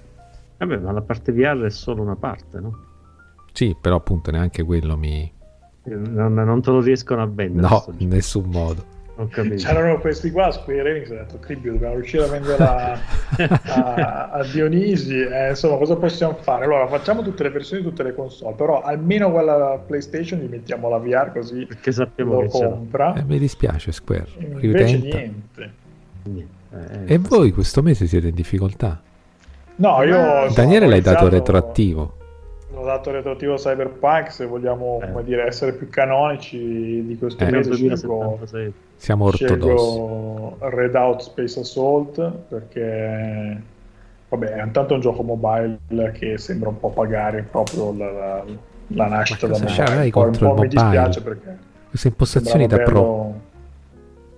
Vabbè, 0.58 0.78
ma 0.80 0.92
la 0.92 1.02
parte 1.02 1.32
VR 1.32 1.64
è 1.64 1.70
solo 1.70 2.02
una 2.02 2.18
parte, 2.18 2.60
no? 2.60 2.78
Sì, 3.54 3.76
però 3.80 3.96
appunto 3.96 4.32
neanche 4.32 4.64
quello 4.64 4.98
mi... 4.98 5.32
Non, 5.84 6.34
non 6.34 6.62
te 6.62 6.72
lo 6.72 6.82
riescono 6.82 7.22
a 7.22 7.26
vendere. 7.26 7.68
No, 7.68 7.86
in 7.98 8.10
nessun 8.10 8.50
modo. 8.50 8.86
C'erano 9.28 10.00
questi 10.00 10.32
qua, 10.32 10.52
Square 10.52 10.90
Enix, 10.90 11.10
ho 11.10 11.16
detto, 11.16 11.40
Cribbio, 11.40 11.74
dobbiamo 11.74 11.96
riuscire 11.96 12.24
a 12.24 12.28
venderla 12.28 13.00
a, 13.64 14.30
a, 14.32 14.44
Dionisi, 14.52 15.20
eh, 15.20 15.50
insomma, 15.50 15.78
cosa 15.78 15.96
possiamo 15.96 16.38
fare? 16.42 16.66
Allora, 16.66 16.88
facciamo 16.88 17.22
tutte 17.22 17.44
le 17.44 17.50
versioni 17.50 17.84
di 17.84 17.90
tutte 17.90 18.04
le 18.04 18.14
console, 18.14 18.56
però 18.56 18.82
almeno 18.82 19.32
quella 19.32 19.82
PlayStation 19.86 20.40
gli 20.40 20.50
mettiamo 20.50 20.90
la 20.90 20.98
VR 20.98 21.32
così 21.32 21.66
Perché 21.66 21.92
sappiamo 21.92 22.42
lo 22.42 22.48
compra. 22.48 23.14
Eh, 23.16 23.24
mi 23.24 23.40
dispiace, 23.40 23.92
Square. 23.92 24.28
Invece 24.60 24.98
niente. 24.98 25.74
Eh, 26.24 27.14
e 27.14 27.18
voi 27.18 27.52
questo 27.52 27.82
mese 27.82 28.08
siete 28.08 28.28
in 28.28 28.36
difficoltà? 28.36 29.02
No, 29.76 30.04
io... 30.04 30.52
Daniele 30.54 30.88
l'hai 30.88 31.02
dato 31.02 31.28
retroattivo 31.28 32.20
ho 32.82 32.86
dato 32.86 33.12
retroattivo 33.12 33.56
Cyberpunk 33.56 34.32
se 34.32 34.46
vogliamo 34.46 35.00
eh. 35.02 35.12
come 35.12 35.24
dire, 35.24 35.46
essere 35.46 35.74
più 35.74 35.88
canonici 35.90 37.06
di 37.06 37.16
questo 37.18 37.44
eh, 37.44 37.52
mese 37.52 37.74
scelgo, 37.76 38.40
siamo 38.96 39.26
ortodossi. 39.26 40.56
Red 40.60 40.96
Out 40.96 41.22
Space 41.22 41.60
Assault 41.60 42.32
perché 42.50 43.62
vabbè 44.30 44.48
è 44.48 44.64
intanto 44.64 44.96
un 44.96 45.00
gioco 45.00 45.22
mobile 45.22 45.80
che 46.14 46.38
sembra 46.38 46.70
un 46.70 46.80
po' 46.80 46.90
pagare 46.90 47.44
proprio 47.44 47.94
la, 47.96 48.12
la, 48.12 48.46
la 48.88 49.08
nascita 49.08 49.48
da 49.48 49.60
mobile. 49.60 50.10
poi 50.10 50.26
un 50.26 50.38
po' 50.38 50.54
mi 50.56 50.68
dispiace 50.68 51.22
perché 51.22 51.58
queste 51.90 52.08
impostazioni 52.08 52.68
da 52.68 52.78
bello... 52.78 52.90
pro 52.90 53.34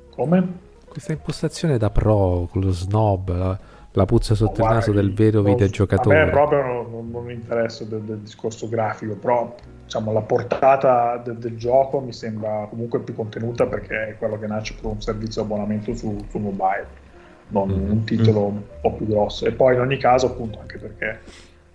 come? 0.10 0.48
questa 0.90 1.14
impostazione 1.14 1.78
da 1.78 1.90
pro 1.90 2.48
con 2.52 2.62
lo 2.62 2.72
snob 2.72 3.58
la 3.94 4.06
puzza 4.06 4.34
sotto 4.36 4.62
no, 4.62 4.70
il 4.70 4.74
naso 4.74 4.92
del 4.92 5.14
vero 5.14 5.42
non, 5.42 5.52
videogiocatore. 5.52 6.22
A 6.22 6.26
me 6.26 6.32
proprio 6.32 6.62
non, 6.64 7.10
non 7.12 7.24
mi 7.24 7.34
interessa 7.34 7.84
del, 7.84 8.02
del, 8.02 8.20
discorso 8.20 8.68
grafico, 8.68 9.16
però 9.16 9.56
diciamo, 9.84 10.12
la 10.12 10.22
portata 10.22 11.22
del, 11.24 11.38
del, 11.38 11.56
gioco 11.58 12.00
mi 12.00 12.14
sembra 12.14 12.66
comunque 12.70 13.00
più 13.00 13.14
contenuta 13.14 13.68
perché 13.68 14.10
è 14.10 14.18
quello 14.18 14.40
che 14.40 14.48
nasce 14.48 14.76
per 14.80 14.92
un 14.92 15.02
servizio 15.02 15.44
abbonamento 15.44 15.94
su, 15.94 16.18
su 16.30 16.38
mobile, 16.40 16.88
non 17.50 17.70
mm-hmm. 17.70 17.92
un 17.92 18.04
titolo 18.04 18.46
un 18.46 18.62
po' 18.82 18.94
più 18.94 19.08
grosso. 19.08 19.46
E 19.46 19.52
poi 19.52 19.76
in 19.76 19.82
ogni 19.82 19.98
caso, 19.98 20.28
appunto, 20.28 20.60
anche 20.60 20.80
perché 20.80 21.20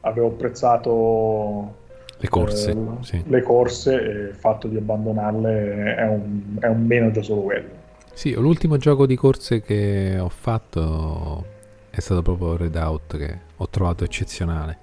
avevo 0.01 0.29
apprezzato 0.29 1.77
le 2.17 2.29
corse, 2.29 2.71
eh, 2.73 2.77
sì. 3.03 3.23
le 3.27 3.43
corse 3.43 3.93
e 3.95 4.11
il 4.31 4.35
fatto 4.35 4.67
di 4.67 4.77
abbandonarle 4.77 5.95
è 5.95 6.05
un, 6.05 6.57
è 6.59 6.67
un 6.67 6.85
meno 6.85 7.13
già 7.13 7.23
solo 7.23 7.43
quello. 7.43 7.77
Sì, 8.13 8.33
l'ultimo 8.33 8.77
gioco 8.77 9.07
di 9.07 9.15
corse 9.15 9.63
che 9.63 10.17
ho 10.19 10.29
fatto 10.29 11.57
è 11.99 12.01
stato 12.01 12.23
proprio 12.23 12.57
Redout 12.57 13.17
che 13.17 13.39
ho 13.57 13.69
trovato 13.69 14.05
eccezionale. 14.05 14.79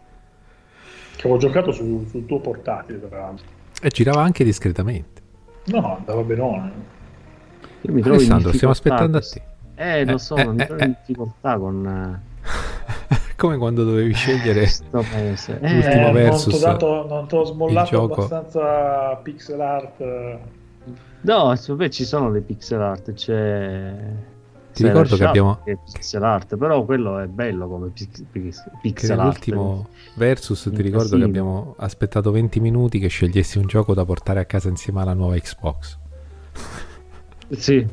Che 1.16 1.28
ho 1.28 1.38
giocato 1.38 1.72
su, 1.72 2.06
sul 2.10 2.26
tuo 2.26 2.40
portatile, 2.40 3.08
tra 3.08 3.20
l'altro. 3.20 3.46
E 3.82 3.90
girava 3.90 4.22
anche 4.22 4.44
discretamente. 4.44 5.22
No, 5.68 5.98
andava 5.98 6.22
benone. 6.24 6.72
Io 7.82 7.94
mi 7.94 8.02
trovo 8.02 8.18
Alessandro, 8.18 8.52
stiamo 8.52 8.74
aspettando 8.74 9.18
a 9.18 9.22
te. 9.22 9.42
Eh, 9.76 10.06
lo 10.06 10.18
so, 10.18 10.36
eh, 10.36 10.46
mi 10.46 10.62
eh, 10.62 10.66
trovo 10.66 10.84
in 10.84 10.90
eh. 10.90 10.96
difficoltà 11.00 11.58
con... 11.58 12.22
Come 13.38 13.58
quando 13.58 13.84
dovevi 13.84 14.12
scegliere 14.14 14.70
l'ultimo 14.92 16.10
eh, 16.10 16.12
versus. 16.12 16.62
Non 16.62 17.28
ti 17.28 17.36
ho 17.36 17.44
smollato 17.44 18.04
abbastanza 18.04 19.16
pixel 19.22 19.62
art. 19.62 20.40
No, 21.22 21.56
vabbè, 21.68 21.90
ci 21.90 22.06
sono 22.06 22.30
le 22.30 22.42
pixel 22.42 22.82
art, 22.82 23.14
c'è 23.14 23.94
ti 24.76 24.84
ricordo 24.84 25.16
che 25.16 25.24
abbiamo 25.24 25.60
pixel 25.64 26.24
art, 26.24 26.58
però 26.58 26.84
quello 26.84 27.18
è 27.20 27.28
bello 27.28 27.70
come 27.70 27.88
pix, 27.90 28.24
pix, 28.30 28.70
pixel 28.82 29.18
art. 29.18 29.36
L'ultimo 29.48 29.88
versus 30.16 30.70
ti 30.74 30.82
ricordo 30.82 31.18
che 31.18 31.24
abbiamo 31.24 31.76
aspettato 31.78 32.30
20 32.32 32.60
minuti 32.60 33.00
che 33.00 33.08
scegliessi 33.08 33.58
un 33.58 33.68
gioco 33.68 33.94
da 33.94 34.04
portare 34.04 34.42
a 34.42 34.46
casa 34.46 34.68
insieme 34.68 35.02
alla 35.02 35.14
nuova 35.14 35.38
Xbox. 35.38 35.98
Sì, 37.48 37.76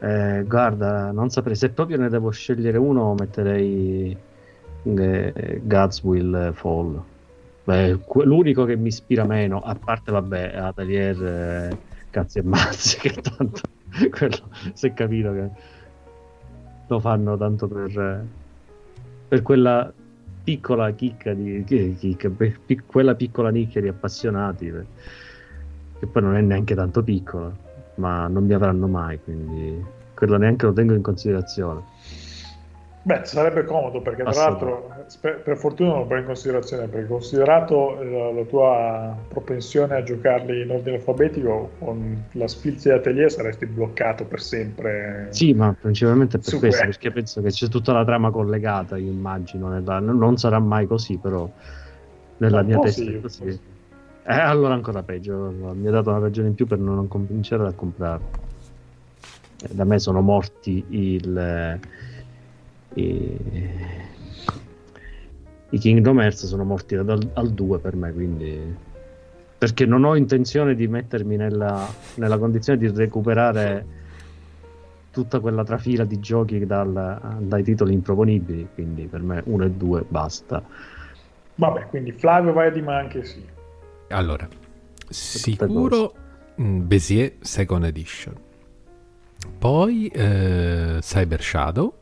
eh, 0.00 0.44
guarda, 0.46 1.12
non 1.12 1.28
saprei 1.28 1.54
se 1.54 1.68
proprio 1.68 1.98
ne 1.98 2.08
devo 2.08 2.30
scegliere 2.30 2.78
uno, 2.78 3.14
metterei 3.18 4.16
eh, 4.82 5.60
God's 5.62 6.02
Will 6.02 6.54
Fall. 6.54 7.02
Beh, 7.64 7.98
l'unico 8.24 8.64
che 8.64 8.76
mi 8.76 8.88
ispira 8.88 9.24
meno, 9.24 9.60
a 9.60 9.74
parte 9.74 10.10
vabbè, 10.10 10.54
Atelier, 10.56 11.22
eh, 11.22 11.78
cazzi 12.08 12.38
e 12.38 12.42
mazzi, 12.42 12.96
che 13.12 13.12
tanto 13.12 13.60
quello 14.10 14.48
si 14.72 14.86
è 14.86 14.94
capito 14.94 15.32
che 15.32 15.48
lo 16.86 17.00
fanno 17.00 17.36
tanto 17.36 17.68
per, 17.68 18.26
per 19.28 19.42
quella 19.42 19.92
piccola 20.42 20.90
chicca 20.92 21.34
di 21.34 21.62
chicca, 21.64 22.30
pic, 22.30 22.84
quella 22.86 23.14
piccola 23.14 23.50
nicchia 23.50 23.80
di 23.80 23.88
appassionati 23.88 24.72
che 25.98 26.06
poi 26.06 26.22
non 26.22 26.36
è 26.36 26.40
neanche 26.40 26.74
tanto 26.74 27.02
piccola 27.02 27.54
ma 27.96 28.28
non 28.28 28.46
mi 28.46 28.54
avranno 28.54 28.86
mai 28.86 29.20
quindi 29.22 29.84
quello 30.14 30.36
neanche 30.36 30.66
lo 30.66 30.72
tengo 30.72 30.94
in 30.94 31.02
considerazione 31.02 31.82
Beh, 33.02 33.20
sarebbe 33.24 33.64
comodo 33.64 34.02
perché 34.02 34.22
tra 34.22 34.32
l'altro 34.32 34.90
per 35.20 35.56
fortuna 35.56 35.90
non 35.90 35.98
lo 36.00 36.06
prendi 36.06 36.26
in 36.26 36.32
considerazione 36.32 36.88
perché 36.88 37.06
considerato 37.06 38.02
la, 38.02 38.32
la, 38.32 38.44
tua 38.44 39.16
propensione 39.28 39.94
a 39.94 40.02
giocarli 40.02 40.62
in 40.62 40.70
ordine 40.70 40.96
alfabetico 40.96 41.70
con 41.78 42.24
la 42.32 42.48
Spilzia 42.48 42.96
Atelier 42.96 43.30
saresti 43.30 43.66
bloccato 43.66 44.24
per 44.24 44.42
sempre. 44.42 45.28
Sì, 45.30 45.54
ma 45.54 45.74
principalmente 45.80 46.38
per 46.38 46.58
questo 46.58 46.80
Web. 46.80 46.90
perché 46.90 47.10
penso 47.10 47.40
che 47.40 47.48
c'è 47.48 47.68
tutta 47.68 47.92
la 47.92 48.04
trama 48.04 48.30
collegata, 48.30 48.98
io 48.98 49.10
immagino, 49.10 49.68
nella, 49.68 50.00
non 50.00 50.36
sarà 50.36 50.58
mai 50.58 50.86
così 50.86 51.16
però 51.16 51.48
nella 52.38 52.62
mia 52.62 52.78
testa 52.80 53.02
sì, 53.02 53.14
è 53.14 53.20
così. 53.20 53.60
Eh, 54.30 54.34
allora 54.34 54.74
ancora 54.74 55.02
peggio, 55.02 55.54
mi 55.72 55.86
ha 55.86 55.90
dato 55.90 56.10
una 56.10 56.18
ragione 56.18 56.48
in 56.48 56.54
più 56.54 56.66
per 56.66 56.78
non 56.78 57.08
cominciare 57.08 57.66
a 57.66 57.72
comprarlo. 57.72 58.28
Eh, 59.62 59.74
da 59.74 59.84
me 59.84 59.98
sono 59.98 60.20
morti 60.20 60.84
il 60.90 61.78
i, 62.98 63.36
i 65.70 65.78
Kingdom 65.78 66.20
Hearts 66.20 66.46
sono 66.46 66.64
morti 66.64 66.96
dal, 66.96 67.30
al 67.34 67.50
2 67.50 67.78
per 67.78 67.96
me, 67.96 68.12
quindi 68.12 68.76
perché 69.58 69.86
non 69.86 70.04
ho 70.04 70.14
intenzione 70.14 70.74
di 70.74 70.86
mettermi 70.86 71.36
nella, 71.36 71.86
nella 72.14 72.38
condizione 72.38 72.78
di 72.78 72.88
recuperare 72.88 73.96
tutta 75.10 75.40
quella 75.40 75.64
trafila 75.64 76.04
di 76.04 76.20
giochi 76.20 76.64
dal, 76.64 77.36
dai 77.40 77.64
titoli 77.64 77.92
improponibili, 77.92 78.68
quindi 78.72 79.06
per 79.06 79.20
me 79.20 79.42
1 79.44 79.64
e 79.64 79.70
2 79.70 80.04
basta. 80.06 80.62
Vabbè, 81.56 81.86
quindi 81.88 82.12
Flavio 82.12 82.52
vai 82.52 82.70
di 82.70 82.80
ma 82.82 82.98
anche 82.98 83.24
sì. 83.24 83.44
Allora, 84.10 84.48
sicuro 85.08 86.14
Bézier 86.54 87.34
Second 87.40 87.84
Edition. 87.84 88.34
Poi 89.58 90.06
eh, 90.06 90.98
Cyber 91.00 91.42
Shadow 91.42 91.97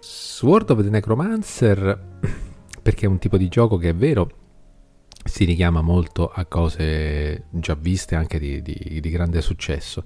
Sword 0.00 0.70
of 0.70 0.82
the 0.82 0.90
Necromancer, 0.90 2.18
perché 2.82 3.06
è 3.06 3.08
un 3.08 3.18
tipo 3.18 3.36
di 3.36 3.48
gioco 3.48 3.76
che 3.76 3.90
è 3.90 3.94
vero, 3.94 4.30
si 5.22 5.44
richiama 5.44 5.82
molto 5.82 6.28
a 6.28 6.44
cose 6.46 7.44
già 7.50 7.74
viste 7.74 8.14
anche 8.14 8.38
di, 8.38 8.62
di, 8.62 8.98
di 9.00 9.10
grande 9.10 9.40
successo, 9.42 10.02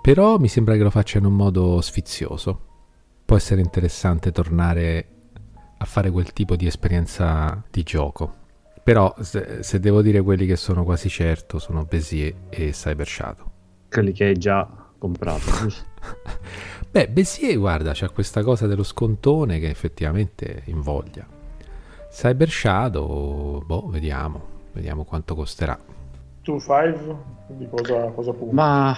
però 0.00 0.38
mi 0.38 0.48
sembra 0.48 0.74
che 0.74 0.82
lo 0.82 0.90
faccia 0.90 1.18
in 1.18 1.26
un 1.26 1.34
modo 1.34 1.80
sfizioso. 1.80 2.64
Può 3.24 3.36
essere 3.36 3.60
interessante 3.60 4.32
tornare 4.32 5.08
a 5.76 5.84
fare 5.84 6.10
quel 6.10 6.32
tipo 6.32 6.56
di 6.56 6.66
esperienza 6.66 7.62
di 7.70 7.82
gioco. 7.82 8.34
Però 8.82 9.14
se, 9.20 9.62
se 9.62 9.80
devo 9.80 10.00
dire 10.00 10.22
quelli 10.22 10.46
che 10.46 10.56
sono 10.56 10.82
quasi 10.82 11.10
certo 11.10 11.58
sono 11.58 11.84
Bézier 11.84 12.34
e 12.48 12.70
Cyber 12.70 13.06
Shadow. 13.06 13.50
Quelli 13.90 14.12
che 14.12 14.24
hai 14.24 14.38
già 14.38 14.66
comprato. 14.96 15.44
Beh, 16.90 17.08
Bézier, 17.08 17.58
guarda, 17.58 17.92
c'è 17.92 18.10
questa 18.10 18.42
cosa 18.42 18.66
dello 18.66 18.82
scontone 18.82 19.58
che 19.58 19.68
effettivamente 19.68 20.62
invoglia. 20.66 21.26
Cyber 22.10 22.48
Shadow, 22.48 23.62
boh, 23.62 23.88
vediamo, 23.88 24.42
vediamo 24.72 25.04
quanto 25.04 25.34
costerà. 25.34 25.78
2.5, 26.44 27.16
di 27.48 27.68
cosa, 27.68 28.06
cosa 28.06 28.32
punti? 28.32 28.54
Ma 28.54 28.96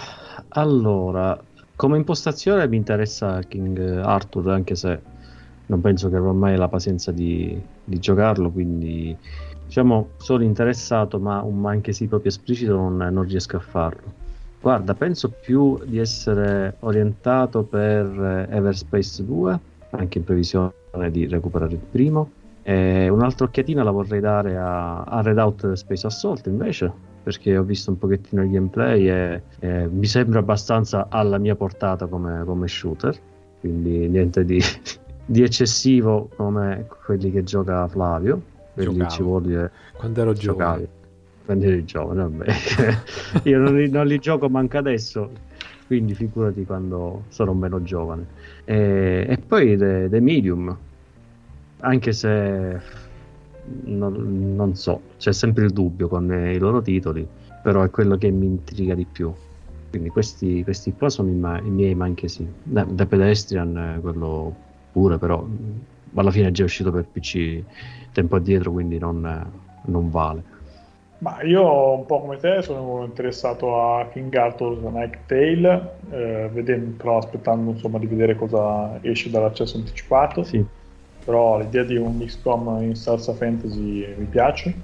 allora, 0.51 1.39
come 1.75 1.97
impostazione 1.97 2.69
mi 2.69 2.77
interessa 2.77 3.41
King 3.41 3.79
Arthur, 3.79 4.51
anche 4.51 4.77
se 4.77 5.01
non 5.67 5.81
penso 5.81 6.09
che 6.09 6.17
avrò 6.17 6.33
mai 6.33 6.57
la 6.57 6.69
pazienza 6.69 7.11
di, 7.11 7.61
di 7.83 7.99
giocarlo, 7.99 8.51
quindi 8.51 9.17
diciamo 9.67 10.11
sono 10.17 10.45
interessato, 10.45 11.19
ma 11.19 11.43
un 11.43 11.59
ma 11.61 11.71
anche 11.71 11.93
sì 11.93 12.07
proprio 12.07 12.31
esplicito 12.31 12.75
non, 12.75 12.97
non 12.97 13.25
riesco 13.25 13.57
a 13.57 13.61
farlo. 13.61 14.20
Guarda, 14.61 14.93
penso 14.95 15.31
più 15.31 15.78
di 15.87 15.99
essere 15.99 16.77
orientato 16.81 17.62
per 17.62 18.47
eh, 18.51 18.55
Everspace 18.55 19.24
2, 19.24 19.59
anche 19.91 20.19
in 20.19 20.24
previsione 20.24 20.73
di 21.11 21.27
recuperare 21.27 21.73
il 21.73 21.78
primo. 21.78 22.31
E 22.62 23.09
un'altra 23.09 23.47
occhiatina 23.47 23.82
la 23.82 23.91
vorrei 23.91 24.20
dare 24.20 24.59
a, 24.59 25.03
a 25.03 25.23
Redout 25.23 25.73
Space 25.73 26.07
Assault 26.07 26.47
invece, 26.47 26.93
perché 27.23 27.57
ho 27.57 27.62
visto 27.62 27.91
un 27.91 27.99
pochettino 27.99 28.43
il 28.43 28.51
gameplay 28.51 29.09
e, 29.09 29.43
e 29.61 29.89
mi 29.89 30.07
sembra 30.07 30.41
abbastanza 30.41 31.07
alla 31.09 31.39
mia 31.39 31.57
portata 31.57 32.07
come, 32.07 32.45
come 32.45 32.69
shooter, 32.69 33.19
quindi 33.61 34.09
niente 34.09 34.45
di, 34.45 34.61
di, 35.24 35.43
eccessivo 35.43 36.28
come 36.37 36.87
quelli 37.07 37.31
che 37.32 37.43
gioca 37.45 37.89
Flavio. 37.89 38.43
Quelli 38.74 38.93
Giocavo. 38.93 39.11
ci 39.11 39.23
vuole 39.23 39.70
quando 39.97 40.20
ero 40.20 40.32
giovane 40.35 40.99
quando 41.45 41.65
eri 41.65 41.85
giovane, 41.85 42.23
vabbè. 42.23 42.53
Io 43.49 43.59
non 43.59 43.77
li, 43.77 43.89
non 43.91 44.07
li, 44.07 44.19
gioco 44.19 44.49
manco 44.49 44.79
adesso, 44.79 45.31
quindi 45.87 46.15
figurati 46.15 46.65
quando 46.65 47.25
sarò 47.29 47.53
meno 47.53 47.83
giovane. 47.83 48.27
E, 48.65 49.27
e 49.29 49.37
poi 49.39 49.77
The, 49.77 50.09
The, 50.09 50.21
Medium, 50.21 50.77
anche 51.81 52.12
se 52.12 52.81
non, 53.85 54.55
non, 54.55 54.75
so, 54.75 55.01
c'è 55.19 55.33
sempre 55.33 55.65
il 55.65 55.73
dubbio 55.73 56.09
con 56.09 56.33
i 56.33 56.59
loro 56.59 56.83
titoli, 56.83 57.27
però 57.62 57.83
è 57.83 57.91
quello 57.91 58.17
che 58.17 58.31
mi 58.31 58.47
intriga 58.47 58.95
di 58.95 59.07
più. 59.11 59.33
Quindi 59.91 60.09
questi, 60.11 60.62
questi 60.62 60.95
qua 60.95 61.09
sono 61.09 61.31
i, 61.31 61.35
ma- 61.35 61.61
i 61.61 61.69
miei 61.69 61.95
manche 61.95 62.29
sì. 62.29 62.47
The, 62.62 62.87
The 62.91 63.07
Pedestrian, 63.07 63.99
quello 64.01 64.55
pure, 64.93 65.19
però 65.19 65.45
alla 66.15 66.31
fine 66.31 66.49
è 66.49 66.51
già 66.51 66.65
uscito 66.65 66.91
per 66.91 67.07
PC 67.07 67.62
tempo 68.12 68.37
addietro, 68.37 68.73
quindi 68.73 68.99
non, 68.99 69.51
non 69.87 70.11
vale. 70.11 70.59
Ma 71.21 71.43
io 71.43 71.93
un 71.93 72.07
po' 72.07 72.21
come 72.21 72.39
te 72.39 72.63
sono 72.63 73.05
interessato 73.05 73.79
a 73.79 74.07
King 74.07 74.35
Arthur's 74.35 74.81
Night 74.81 75.19
Tale, 75.27 75.91
eh, 76.11 76.49
vedendo, 76.51 76.97
però 76.97 77.19
aspettando 77.19 77.73
insomma, 77.73 77.99
di 77.99 78.07
vedere 78.07 78.35
cosa 78.37 78.99
esce 79.03 79.29
dall'accesso 79.29 79.77
anticipato. 79.77 80.43
Sì. 80.45 80.65
Però 81.23 81.59
l'idea 81.59 81.85
di 81.85 81.97
un 81.97 82.25
XCOM 82.25 82.83
in 82.83 82.95
salsa 82.97 83.35
fantasy 83.35 84.15
mi 84.17 84.25
piace. 84.25 84.75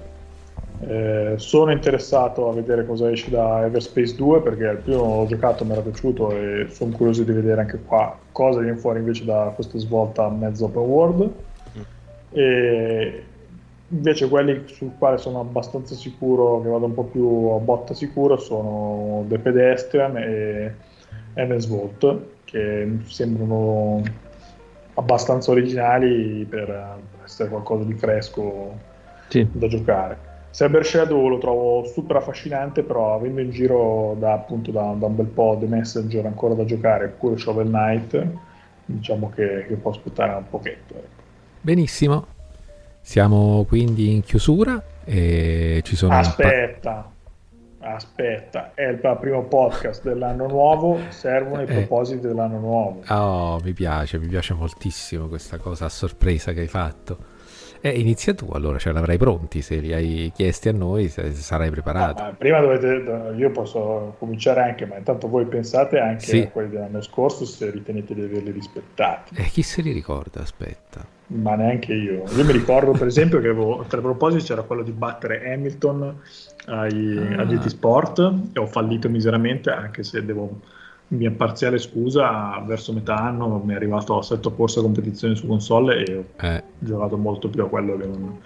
Eh, 0.81 1.33
sono 1.37 1.71
interessato 1.71 2.49
a 2.49 2.53
vedere 2.53 2.85
cosa 2.85 3.09
esce 3.09 3.31
da 3.31 3.65
Everspace 3.65 4.15
2 4.15 4.41
perché 4.41 4.63
il 4.65 4.77
primo 4.77 5.21
l'ho 5.21 5.25
giocato, 5.25 5.65
mi 5.65 5.71
era 5.71 5.81
piaciuto 5.81 6.29
e 6.37 6.67
sono 6.69 6.95
curioso 6.95 7.23
di 7.23 7.31
vedere 7.31 7.61
anche 7.61 7.79
qua 7.83 8.15
cosa 8.31 8.59
viene 8.59 8.77
fuori 8.77 8.99
invece 8.99 9.25
da 9.25 9.51
questa 9.55 9.79
svolta 9.79 10.29
mezzo 10.29 10.65
open 10.65 10.83
world. 10.83 11.31
Mm. 11.75 11.81
E 12.29 13.23
Invece 13.89 14.27
quelli 14.27 14.63
sul 14.65 14.91
quale 14.97 15.17
sono 15.17 15.39
abbastanza 15.39 15.95
sicuro 15.95 16.61
che 16.61 16.67
vado 16.67 16.85
un 16.85 16.93
po' 16.93 17.05
più 17.05 17.25
a 17.55 17.59
botta 17.59 17.93
sicuro 17.93 18.37
sono 18.37 19.23
The 19.29 19.39
Pedestrian 19.39 20.17
e 20.17 20.73
Evans 21.33 21.67
Vault 21.67 22.21
che 22.43 22.97
sembrano 23.05 24.01
abbastanza 24.95 25.51
originali 25.51 26.45
per 26.49 26.97
essere 27.23 27.49
qualcosa 27.49 27.85
di 27.85 27.93
fresco 27.93 28.75
sì. 29.29 29.47
da 29.51 29.67
giocare. 29.67 30.25
Cyber 30.51 30.85
Shadow 30.85 31.27
lo 31.27 31.37
trovo 31.37 31.85
super 31.85 32.15
affascinante, 32.15 32.81
però 32.81 33.13
avendo 33.13 33.41
in 33.41 33.51
giro 33.51 34.15
da, 34.17 34.33
appunto, 34.33 34.71
da, 34.71 34.95
da 34.97 35.05
un 35.05 35.15
bel 35.15 35.27
po' 35.27 35.55
The 35.59 35.67
Messenger 35.67 36.25
ancora 36.25 36.55
da 36.55 36.65
giocare, 36.65 37.09
pure 37.09 37.37
Shovel 37.37 37.67
Knight, 37.67 38.27
diciamo 38.85 39.29
che, 39.35 39.65
che 39.67 39.75
può 39.75 39.91
aspettare 39.91 40.33
un 40.33 40.49
pochetto. 40.49 40.95
Ecco. 40.95 41.21
Benissimo, 41.61 42.25
siamo 43.07 43.63
quindi 43.63 44.11
in 44.11 44.21
chiusura 44.21 44.83
e 45.05 45.79
ci 45.85 45.95
sono... 45.95 46.13
Aspetta, 46.13 47.09
pa- 47.79 47.93
aspetta, 47.93 48.71
è 48.73 48.83
il 48.83 48.99
primo 49.21 49.43
podcast 49.43 50.03
dell'anno 50.03 50.45
nuovo, 50.45 50.99
servono 51.07 51.61
i 51.61 51.63
eh. 51.63 51.73
propositi 51.73 52.27
dell'anno 52.27 52.59
nuovo. 52.59 53.03
Oh, 53.07 53.61
mi 53.63 53.71
piace, 53.71 54.19
mi 54.19 54.27
piace 54.27 54.53
moltissimo 54.53 55.27
questa 55.29 55.57
cosa 55.57 55.85
a 55.85 55.89
sorpresa 55.89 56.51
che 56.51 56.59
hai 56.59 56.67
fatto. 56.67 57.17
Eh, 57.81 57.89
inizia 57.89 58.33
tu 58.33 58.49
allora, 58.51 58.77
cioè 58.77 58.93
l'avrai 58.93 59.17
pronti, 59.17 59.61
se 59.61 59.77
li 59.77 59.93
hai 59.93 60.31
chiesti 60.33 60.69
a 60.69 60.73
noi 60.73 61.09
sarai 61.09 61.69
preparato. 61.69 62.23
No, 62.23 62.35
prima 62.37 62.59
dovete, 62.59 63.33
io 63.35 63.51
posso 63.51 64.15
cominciare 64.19 64.61
anche, 64.61 64.85
ma 64.85 64.97
intanto 64.97 65.27
voi 65.27 65.45
pensate 65.45 65.99
anche 65.99 66.25
sì. 66.25 66.39
a 66.39 66.49
quelli 66.49 66.69
dell'anno 66.69 67.01
scorso 67.01 67.45
se 67.45 67.69
ritenete 67.69 68.13
di 68.13 68.23
averli 68.23 68.51
rispettati. 68.51 69.35
E 69.35 69.43
eh, 69.43 69.45
chi 69.45 69.61
se 69.61 69.81
li 69.81 69.91
ricorda? 69.91 70.41
Aspetta 70.41 71.15
ma 71.29 71.55
neanche 71.55 71.93
io. 71.93 72.23
Io 72.35 72.45
mi 72.45 72.53
ricordo, 72.53 72.91
per 72.91 73.07
esempio, 73.07 73.41
che 73.41 73.49
avevo, 73.49 73.83
tra 73.87 73.99
i 73.99 74.01
propositi 74.01 74.45
c'era 74.45 74.61
quello 74.61 74.81
di 74.81 74.91
battere 74.91 75.53
Hamilton 75.53 76.21
ai, 76.67 77.17
ah. 77.17 77.41
a 77.41 77.45
GT 77.45 77.67
Sport 77.67 78.33
e 78.53 78.59
ho 78.59 78.65
fallito 78.65 79.09
miseramente, 79.09 79.69
anche 79.69 80.03
se 80.03 80.23
devo 80.23 80.61
mia 81.09 81.31
parziale 81.31 81.77
scusa, 81.77 82.61
verso 82.65 82.91
metà 82.91 83.15
anno 83.15 83.61
mi 83.63 83.73
è 83.73 83.75
arrivato 83.75 84.17
a 84.17 84.23
setto 84.23 84.51
corsa 84.51 84.81
competizioni 84.81 85.35
su 85.35 85.47
console 85.47 86.03
e 86.03 86.17
ho 86.17 86.25
eh. 86.45 86.63
giocato 86.79 87.17
molto 87.17 87.49
più 87.49 87.63
a 87.63 87.69
quello 87.69 87.95
che 87.97 88.05
non, 88.05 88.39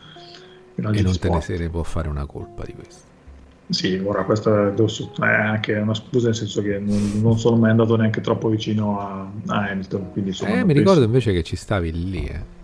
e 0.75 0.81
non 0.81 1.17
te 1.17 1.29
ne 1.29 1.41
se 1.41 1.57
ne 1.57 1.69
può 1.69 1.83
fare 1.83 2.07
una 2.07 2.25
colpa 2.25 2.63
di 2.65 2.73
questo. 2.73 3.09
Sì, 3.69 4.01
ora 4.03 4.25
questa 4.25 4.73
è 4.73 5.25
anche 5.25 5.73
una 5.75 5.93
scusa 5.93 6.25
nel 6.27 6.35
senso 6.35 6.61
che 6.61 6.77
non, 6.77 7.21
non 7.21 7.39
sono 7.39 7.55
mai 7.55 7.71
andato 7.71 7.95
neanche 7.95 8.19
troppo 8.19 8.49
vicino 8.49 8.99
a, 8.99 9.31
a 9.47 9.69
Hamilton. 9.69 10.11
Quindi 10.11 10.38
eh, 10.43 10.65
mi 10.65 10.73
ricordo 10.73 11.03
invece 11.03 11.31
che 11.31 11.41
ci 11.41 11.55
stavi 11.55 12.09
lì. 12.09 12.25
Eh. 12.25 12.59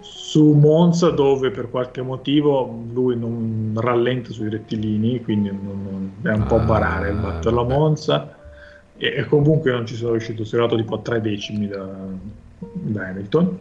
Su 0.00 0.52
Monza 0.52 1.10
dove 1.10 1.50
per 1.50 1.70
qualche 1.70 2.02
motivo 2.02 2.84
lui 2.92 3.16
non 3.16 3.72
rallenta 3.76 4.32
sui 4.32 4.50
rettilini, 4.50 5.22
quindi 5.22 5.48
non, 5.48 5.80
non, 5.82 6.12
è 6.22 6.34
un 6.34 6.42
ah, 6.42 6.46
po' 6.46 6.58
barare 6.58 7.08
il 7.08 7.16
battere 7.16 7.54
la 7.54 7.62
Monza 7.62 8.33
e, 9.04 9.14
e, 9.18 9.24
comunque 9.26 9.70
non 9.70 9.84
ci 9.84 9.96
sono 9.96 10.12
riuscito, 10.12 10.44
sono 10.44 10.62
arrivato 10.62 10.82
tipo 10.82 10.96
a 10.96 11.02
tre 11.02 11.20
decimi 11.20 11.68
da, 11.68 11.86
da 12.58 13.06
Hamilton. 13.08 13.58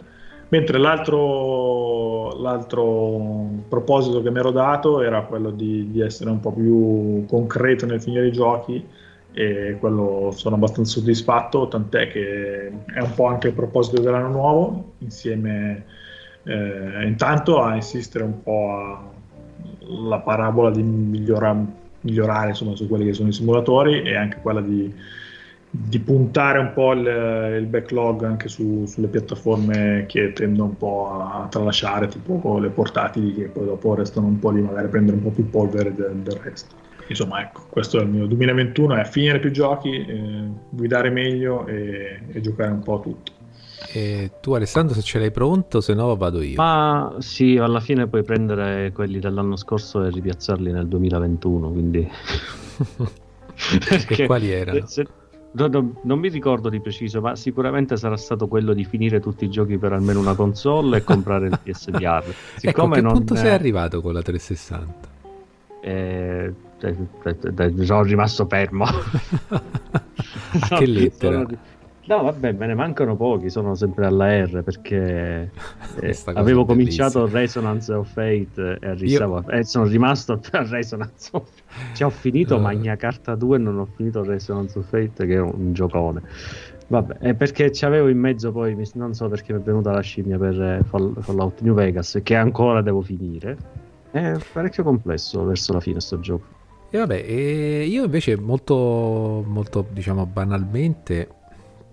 Mentre 0.48 0.78
l'altro, 0.78 2.40
l'altro, 2.40 3.50
proposito 3.68 4.22
che 4.22 4.32
mi 4.32 4.40
ero 4.40 4.52
dato 4.52 5.02
era 5.02 5.24
quello 5.24 5.50
di, 5.50 5.90
di, 5.92 6.00
essere 6.00 6.30
un 6.30 6.40
po' 6.40 6.54
più 6.54 7.26
concreto 7.28 7.86
nel 7.88 8.00
finire 8.00 8.28
i 8.28 8.32
giochi 8.32 8.86
e 9.34 9.78
quello 9.80 10.32
sono 10.36 10.56
abbastanza 10.56 11.00
soddisfatto, 11.00 11.68
tant'è 11.68 12.08
che 12.08 12.68
è 12.68 13.00
un 13.02 13.14
po' 13.16 13.26
anche 13.26 13.48
il 13.48 13.54
proposito 13.54 14.00
dell'anno 14.00 14.30
nuovo, 14.30 14.94
insieme 15.00 15.86
eh, 16.44 17.04
intanto 17.04 17.64
a 17.64 17.74
insistere 17.74 18.24
un 18.24 18.44
po' 18.44 19.12
alla 19.88 20.20
parabola 20.20 20.70
di 20.70 20.84
migliora, 20.84 21.58
migliorare 22.02 22.50
insomma, 22.50 22.76
su 22.76 22.88
quelli 22.88 23.06
che 23.06 23.14
sono 23.14 23.30
i 23.30 23.34
simulatori 23.34 24.04
e 24.04 24.16
anche 24.16 24.38
quella 24.40 24.62
di 24.62 24.94
di 25.76 25.98
puntare 25.98 26.60
un 26.60 26.72
po' 26.72 26.92
il, 26.92 27.56
il 27.58 27.66
backlog 27.66 28.26
anche 28.26 28.48
su, 28.48 28.86
sulle 28.86 29.08
piattaforme 29.08 30.06
che 30.08 30.32
tendono 30.32 30.70
un 30.70 30.78
po' 30.78 31.10
a, 31.10 31.48
tralasciare, 31.50 32.08
tipo 32.10 32.60
le 32.60 32.70
portatili 32.70 33.34
che 33.34 33.46
poi 33.46 33.66
dopo 33.66 33.96
restano 33.96 34.28
un 34.28 34.38
po' 34.38 34.52
lì, 34.52 34.62
magari 34.62 34.88
prendere 34.88 35.18
un 35.18 35.24
po' 35.24 35.32
più 35.32 35.50
polvere 35.50 35.92
del, 35.96 36.18
del 36.18 36.40
resto. 36.44 36.76
Insomma, 37.08 37.42
ecco, 37.42 37.66
questo 37.70 37.98
è 37.98 38.04
il 38.04 38.10
mio 38.10 38.28
2021, 38.28 38.98
è 38.98 39.06
finire 39.06 39.40
più 39.40 39.50
giochi, 39.50 39.96
eh, 39.96 40.44
guidare 40.70 41.10
meglio 41.10 41.66
e, 41.66 42.22
e, 42.32 42.40
giocare 42.40 42.70
un 42.70 42.84
po' 42.84 43.00
a 43.00 43.00
tutto. 43.00 43.32
E 43.92 44.34
tu 44.42 44.54
Alessandro 44.54 44.94
se 44.94 45.02
ce 45.02 45.18
l'hai 45.18 45.32
pronto, 45.32 45.82
se 45.82 45.96
no 45.96 46.16
vado 46.16 46.44
io. 46.44 46.54
Ma 46.56 47.16
sì, 47.18 47.58
alla 47.58 47.80
fine 47.80 48.06
puoi 48.06 48.24
prendere 48.24 48.92
quelli 48.92 49.18
dell'anno 49.18 49.56
scorso 49.56 50.06
e 50.06 50.12
ripiazzarli 50.12 50.72
nel 50.72 50.88
2021, 50.88 51.72
quindi... 51.72 52.08
e 54.08 54.26
quali 54.28 54.52
erano? 54.52 54.82
Se, 54.86 55.04
No, 55.56 55.68
no, 55.68 55.96
non 56.02 56.20
mi 56.20 56.30
ricordo 56.30 56.70
di 56.70 56.80
preciso, 56.80 57.22
ma 57.22 57.36
sicuramente 57.36 57.96
sarà 57.96 58.18
stato 58.18 58.48
quello 58.48 58.74
di 58.74 58.86
finire 58.86 59.20
tutti 59.20 59.46
i 59.46 59.50
giochi 59.50 59.78
per 59.78 59.94
almeno 59.94 60.20
una 60.20 60.34
console 60.34 60.98
e 60.98 61.04
comprare 61.04 61.48
il 61.48 61.58
PSVR. 61.62 62.00
Ecco, 62.00 62.34
Siccome 62.58 62.98
ecco, 62.98 63.08
a 63.08 63.12
che 63.12 63.18
punto 63.18 63.34
è... 63.36 63.38
sei 63.38 63.52
arrivato 63.52 64.02
con 64.02 64.14
la 64.14 64.22
360? 64.22 65.12
Eh, 65.82 66.54
eh, 66.80 66.96
eh, 67.58 67.86
sono 67.86 68.04
rimasto 68.04 68.46
fermo. 68.48 68.86
a 68.88 70.78
che 70.78 70.86
lettera? 70.86 71.42
Sono 71.42 71.58
No, 72.06 72.22
vabbè, 72.24 72.52
me 72.52 72.68
ne 72.68 72.74
mancano 72.74 73.16
pochi, 73.16 73.50
sono 73.50 73.76
sempre 73.76 74.06
alla 74.06 74.44
R 74.44 74.62
perché 74.62 75.50
eh, 76.02 76.18
avevo 76.34 76.66
cominciato 76.66 77.28
Resonance 77.28 77.94
of 77.94 78.12
Fate 78.12 78.78
e 78.82 78.94
Io... 79.06 79.48
eh, 79.48 79.64
sono 79.64 79.86
rimasto 79.86 80.34
a 80.34 80.40
Resonance 80.68 81.30
of 81.32 81.48
Fate. 81.50 81.96
Cioè, 81.96 82.08
ho 82.08 82.12
finito 82.12 82.58
uh... 82.58 82.60
Magna 82.60 82.98
Carta 82.98 83.36
2 83.36 83.56
e 83.56 83.60
non 83.60 83.80
ho 83.80 83.86
finito 83.86 84.22
Resonance 84.24 84.80
of 84.80 84.88
Fate 84.90 85.26
che 85.26 85.36
è 85.36 85.40
un 85.40 85.72
giocone. 85.74 86.22
Vabbè, 86.88 87.20
è 87.20 87.34
perché 87.36 87.70
c'avevo 87.72 88.10
in 88.10 88.20
mezzo 88.20 88.52
poi, 88.52 88.78
non 88.96 89.14
so 89.14 89.30
perché 89.30 89.54
mi 89.54 89.60
è 89.60 89.62
venuta 89.62 89.92
la 89.92 90.02
scimmia 90.02 90.38
per 90.38 90.62
eh, 90.62 90.84
Fallout 90.84 91.62
New 91.62 91.74
Vegas 91.74 92.20
che 92.22 92.36
ancora 92.36 92.82
devo 92.82 93.02
finire. 93.02 93.58
È 94.12 94.36
parecchio 94.52 94.84
complesso 94.84 95.44
verso 95.46 95.72
la 95.72 95.80
fine 95.80 96.02
sto 96.02 96.20
gioco. 96.20 96.62
E 96.90 96.98
vabbè, 97.00 97.24
e 97.26 97.86
io 97.86 98.04
invece 98.04 98.38
molto, 98.38 99.44
molto 99.48 99.84
diciamo 99.90 100.28
banalmente 100.28 101.28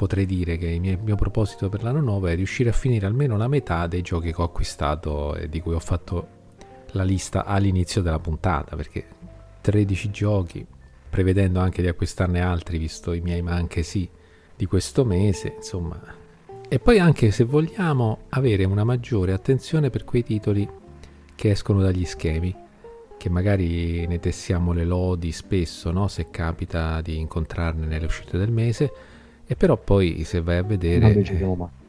potrei 0.01 0.25
dire 0.25 0.57
che 0.57 0.67
il 0.67 0.81
mio, 0.81 0.99
mio, 1.03 1.15
proposito 1.15 1.69
per 1.69 1.83
l'anno 1.83 2.01
nuovo 2.01 2.27
è 2.27 2.35
riuscire 2.35 2.71
a 2.71 2.73
finire 2.73 3.05
almeno 3.05 3.37
la 3.37 3.49
metà 3.49 3.87
dei 3.87 4.01
giochi 4.01 4.33
che 4.33 4.41
ho 4.41 4.45
acquistato 4.45 5.37
e 5.37 5.51
di 5.51 5.61
cui 5.61 5.75
ho 5.75 5.79
fatto 5.79 6.39
la 6.93 7.03
lista 7.03 7.45
all'inizio 7.45 8.01
della 8.01 8.19
puntata, 8.19 8.77
perché 8.77 9.05
13 9.61 10.11
giochi, 10.11 10.67
prevedendo 11.11 11.61
anche 11.61 11.83
di 11.83 11.89
acquistarne 11.89 12.41
altri, 12.41 12.79
visto 12.79 13.13
i 13.13 13.21
miei 13.21 13.43
ma 13.43 13.53
anche 13.53 13.83
sì, 13.83 14.09
di 14.57 14.65
questo 14.65 15.05
mese, 15.05 15.53
insomma. 15.59 16.01
E 16.67 16.79
poi 16.79 16.99
anche 16.99 17.31
se 17.31 17.45
vogliamo 17.45 18.21
avere 18.31 18.65
una 18.65 18.85
maggiore 18.85 19.35
attenzione 19.35 19.91
per 19.91 20.05
quei 20.05 20.25
titoli 20.25 20.67
che 21.35 21.51
escono 21.51 21.83
dagli 21.83 22.07
schemi, 22.07 22.57
che 23.19 23.29
magari 23.29 24.07
ne 24.07 24.19
tessiamo 24.19 24.73
le 24.73 24.87
lodi 24.87 25.31
spesso, 25.31 25.91
no? 25.91 26.09
se 26.09 26.31
capita 26.31 27.03
di 27.03 27.19
incontrarne 27.19 27.85
nelle 27.85 28.07
uscite 28.07 28.39
del 28.39 28.51
mese, 28.51 29.19
e 29.51 29.57
però 29.57 29.77
poi 29.77 30.23
se 30.23 30.41
vai 30.43 30.59
a 30.59 30.63
vedere 30.63 31.13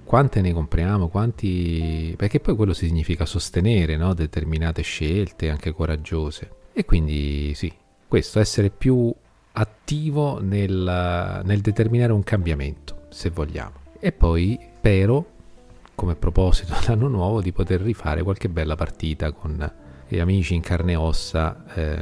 quante 0.03 0.41
ne 0.41 0.51
compriamo, 0.51 1.09
quanti... 1.09 2.15
perché 2.17 2.39
poi 2.39 2.55
quello 2.55 2.73
significa 2.73 3.23
sostenere 3.27 3.97
no? 3.97 4.15
determinate 4.15 4.81
scelte 4.81 5.47
anche 5.47 5.71
coraggiose. 5.71 6.49
E 6.73 6.85
quindi 6.85 7.53
sì, 7.53 7.71
questo, 8.07 8.39
essere 8.39 8.71
più 8.71 9.13
attivo 9.51 10.41
nel, 10.41 11.41
nel 11.43 11.61
determinare 11.61 12.13
un 12.13 12.23
cambiamento, 12.23 13.03
se 13.09 13.29
vogliamo. 13.29 13.73
E 13.99 14.11
poi 14.11 14.59
spero, 14.77 15.25
come 15.93 16.15
proposito 16.15 16.73
dell'anno 16.81 17.09
nuovo, 17.09 17.41
di 17.41 17.51
poter 17.51 17.79
rifare 17.81 18.23
qualche 18.23 18.49
bella 18.49 18.73
partita 18.73 19.31
con 19.33 19.71
gli 20.07 20.17
amici 20.17 20.55
in 20.55 20.61
carne 20.61 20.93
e 20.93 20.95
ossa 20.95 21.63
eh, 21.75 21.99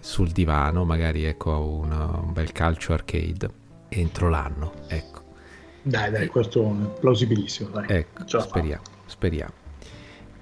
sul 0.00 0.30
divano, 0.30 0.86
magari 0.86 1.24
ecco 1.24 1.50
un, 1.50 1.90
un 1.90 2.32
bel 2.32 2.50
calcio 2.52 2.94
arcade 2.94 3.60
entro 3.92 4.28
l'anno. 4.28 4.72
Ecco. 4.88 5.20
Dai, 5.82 6.10
dai, 6.10 6.26
questo 6.28 6.64
è 6.64 7.00
plausibilissimo. 7.00 7.70
Dai. 7.70 7.86
Ecco, 7.88 8.40
speriamo, 8.40 8.82
speriamo. 9.06 9.61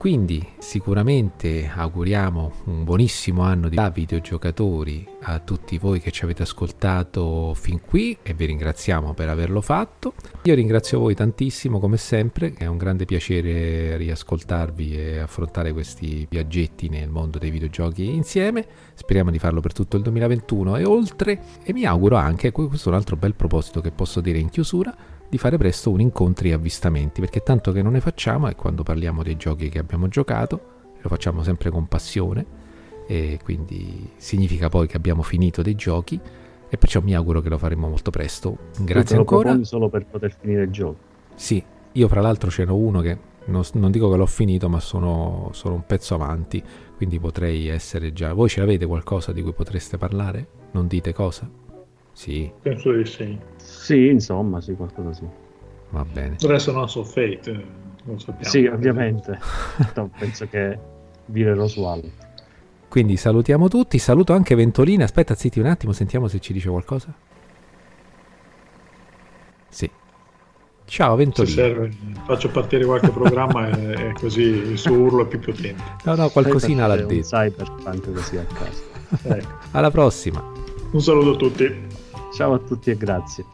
Quindi 0.01 0.43
sicuramente 0.57 1.71
auguriamo 1.77 2.53
un 2.65 2.85
buonissimo 2.85 3.43
anno 3.43 3.69
da 3.69 3.91
videogiocatori 3.91 5.07
a 5.25 5.41
tutti 5.41 5.77
voi 5.77 6.01
che 6.01 6.11
ci 6.11 6.25
avete 6.25 6.41
ascoltato 6.41 7.53
fin 7.53 7.83
qui 7.83 8.17
e 8.23 8.33
vi 8.33 8.47
ringraziamo 8.47 9.13
per 9.13 9.29
averlo 9.29 9.61
fatto. 9.61 10.15
Io 10.45 10.55
ringrazio 10.55 11.01
voi 11.01 11.15
tantissimo 11.15 11.79
come 11.79 11.99
sempre, 11.99 12.55
è 12.57 12.65
un 12.65 12.79
grande 12.79 13.05
piacere 13.05 13.99
riascoltarvi 13.99 14.97
e 14.97 15.19
affrontare 15.19 15.75
questi 15.75 16.27
viaggetti 16.31 16.89
nel 16.89 17.11
mondo 17.11 17.37
dei 17.37 17.51
videogiochi 17.51 18.15
insieme. 18.15 18.67
Speriamo 18.95 19.31
di 19.31 19.39
farlo 19.39 19.61
per 19.61 19.75
tutto 19.75 19.99
il 19.99 20.03
2021 20.05 20.77
e 20.79 20.85
oltre 20.87 21.43
e 21.63 21.75
mi 21.75 21.85
auguro 21.85 22.17
anche, 22.17 22.53
questo 22.53 22.89
è 22.89 22.93
un 22.93 22.99
altro 22.99 23.17
bel 23.17 23.35
proposito 23.35 23.83
che 23.83 23.91
posso 23.91 24.23
dire 24.23 24.39
in 24.39 24.49
chiusura, 24.49 24.97
di 25.31 25.39
fare 25.39 25.57
presto 25.57 25.91
un 25.91 26.01
incontri 26.01 26.51
e 26.51 26.55
avvistamenti, 26.55 27.21
perché 27.21 27.43
tanto 27.43 27.71
che 27.71 27.81
non 27.83 27.93
ne 27.93 28.01
facciamo 28.01 28.49
e 28.49 28.57
quando 28.57 28.83
parliamo 28.83 29.23
dei 29.23 29.37
giochi 29.37 29.69
che 29.69 29.79
abbiamo 29.79 30.09
giocato 30.09 30.79
lo 31.01 31.09
facciamo 31.09 31.43
sempre 31.43 31.71
con 31.71 31.87
passione 31.87 32.45
e 33.07 33.39
quindi 33.43 34.11
significa 34.17 34.69
poi 34.69 34.87
che 34.87 34.97
abbiamo 34.97 35.23
finito 35.23 35.63
dei 35.63 35.75
giochi 35.75 36.21
e 36.69 36.77
perciò 36.77 37.01
mi 37.01 37.15
auguro 37.15 37.41
che 37.41 37.49
lo 37.49 37.59
faremo 37.59 37.89
molto 37.89 38.11
presto. 38.11 38.57
Grazie 38.79 39.17
lo 39.17 39.23
ancora. 39.23 39.63
solo 39.65 39.89
per 39.89 40.07
poter 40.07 40.37
finire 40.39 40.65
il 40.65 40.71
gioco. 40.71 40.97
Sì, 41.35 41.63
io 41.93 42.09
fra 42.09 42.21
l'altro 42.21 42.51
ce 42.51 42.65
n'ho 42.65 42.77
uno 42.77 43.01
che 43.01 43.19
non, 43.47 43.63
non 43.75 43.91
dico 43.91 44.11
che 44.11 44.17
l'ho 44.17 44.27
finito, 44.27 44.69
ma 44.69 44.79
sono, 44.79 45.51
sono, 45.53 45.75
un 45.75 45.87
pezzo 45.87 46.15
avanti, 46.15 46.63
quindi 46.97 47.19
potrei 47.19 47.69
essere 47.69 48.13
già. 48.13 48.33
Voi 48.33 48.49
ce 48.49 48.61
l'avete 48.61 48.87
qualcosa 48.87 49.33
di 49.33 49.43
cui 49.43 49.53
potreste 49.53 49.97
parlare? 49.97 50.47
Non 50.73 50.87
dite 50.87 51.13
cosa? 51.13 51.49
Sì. 52.13 52.51
Penso 52.61 52.93
di 52.93 53.05
sì. 53.05 53.39
Sì, 53.57 54.09
insomma, 54.09 54.61
sì, 54.61 54.75
qualcosa 54.75 55.13
sì. 55.13 55.27
Va 55.91 56.05
bene. 56.05 56.37
Adesso 56.41 56.73
non 56.73 56.89
so 56.89 57.03
Fate, 57.05 57.51
eh, 57.51 57.65
lo 58.05 58.19
sappiamo. 58.19 58.51
Sì, 58.51 58.67
ovviamente. 58.67 59.39
penso 60.19 60.49
che 60.49 60.79
virerò 61.27 61.67
su 61.67 61.83
altro. 61.83 62.11
Quindi 62.89 63.17
salutiamo 63.17 63.69
tutti, 63.69 63.99
saluto 63.99 64.33
anche 64.33 64.55
Ventolina. 64.55 65.05
Aspetta, 65.05 65.35
zitti 65.35 65.61
un 65.61 65.67
attimo, 65.67 65.93
sentiamo 65.93 66.27
se 66.29 66.41
ci 66.41 66.53
dice 66.53 66.69
qualcosa. 66.69 67.13
Sì. 69.69 69.89
Ciao 70.87 71.15
Ventolina. 71.15 71.55
Se 71.55 71.61
serve, 71.61 71.91
faccio 72.27 72.49
partire 72.51 72.85
qualche 72.85 73.11
programma 73.11 73.69
e, 73.69 74.09
e, 74.09 74.13
così 74.15 74.43
il 74.43 74.79
suo 74.79 74.93
urlo 74.93 75.23
è 75.23 75.27
più 75.27 75.39
potente. 75.39 75.83
No, 76.05 76.17
no, 76.17 76.29
qualcosina 76.31 76.89
l'ha 76.89 76.97
detto. 76.97 77.29
Cyberpunk 77.29 78.13
così 78.13 78.37
a 78.37 78.45
casa. 78.45 78.83
Ecco. 79.37 79.59
Alla 79.71 79.91
prossima. 79.91 80.45
Un 80.91 81.01
saluto 81.01 81.31
a 81.31 81.37
tutti. 81.37 81.90
Ciao 82.41 82.55
a 82.55 82.59
tutti 82.59 82.91
e 82.91 82.97
grazie. 82.97 83.45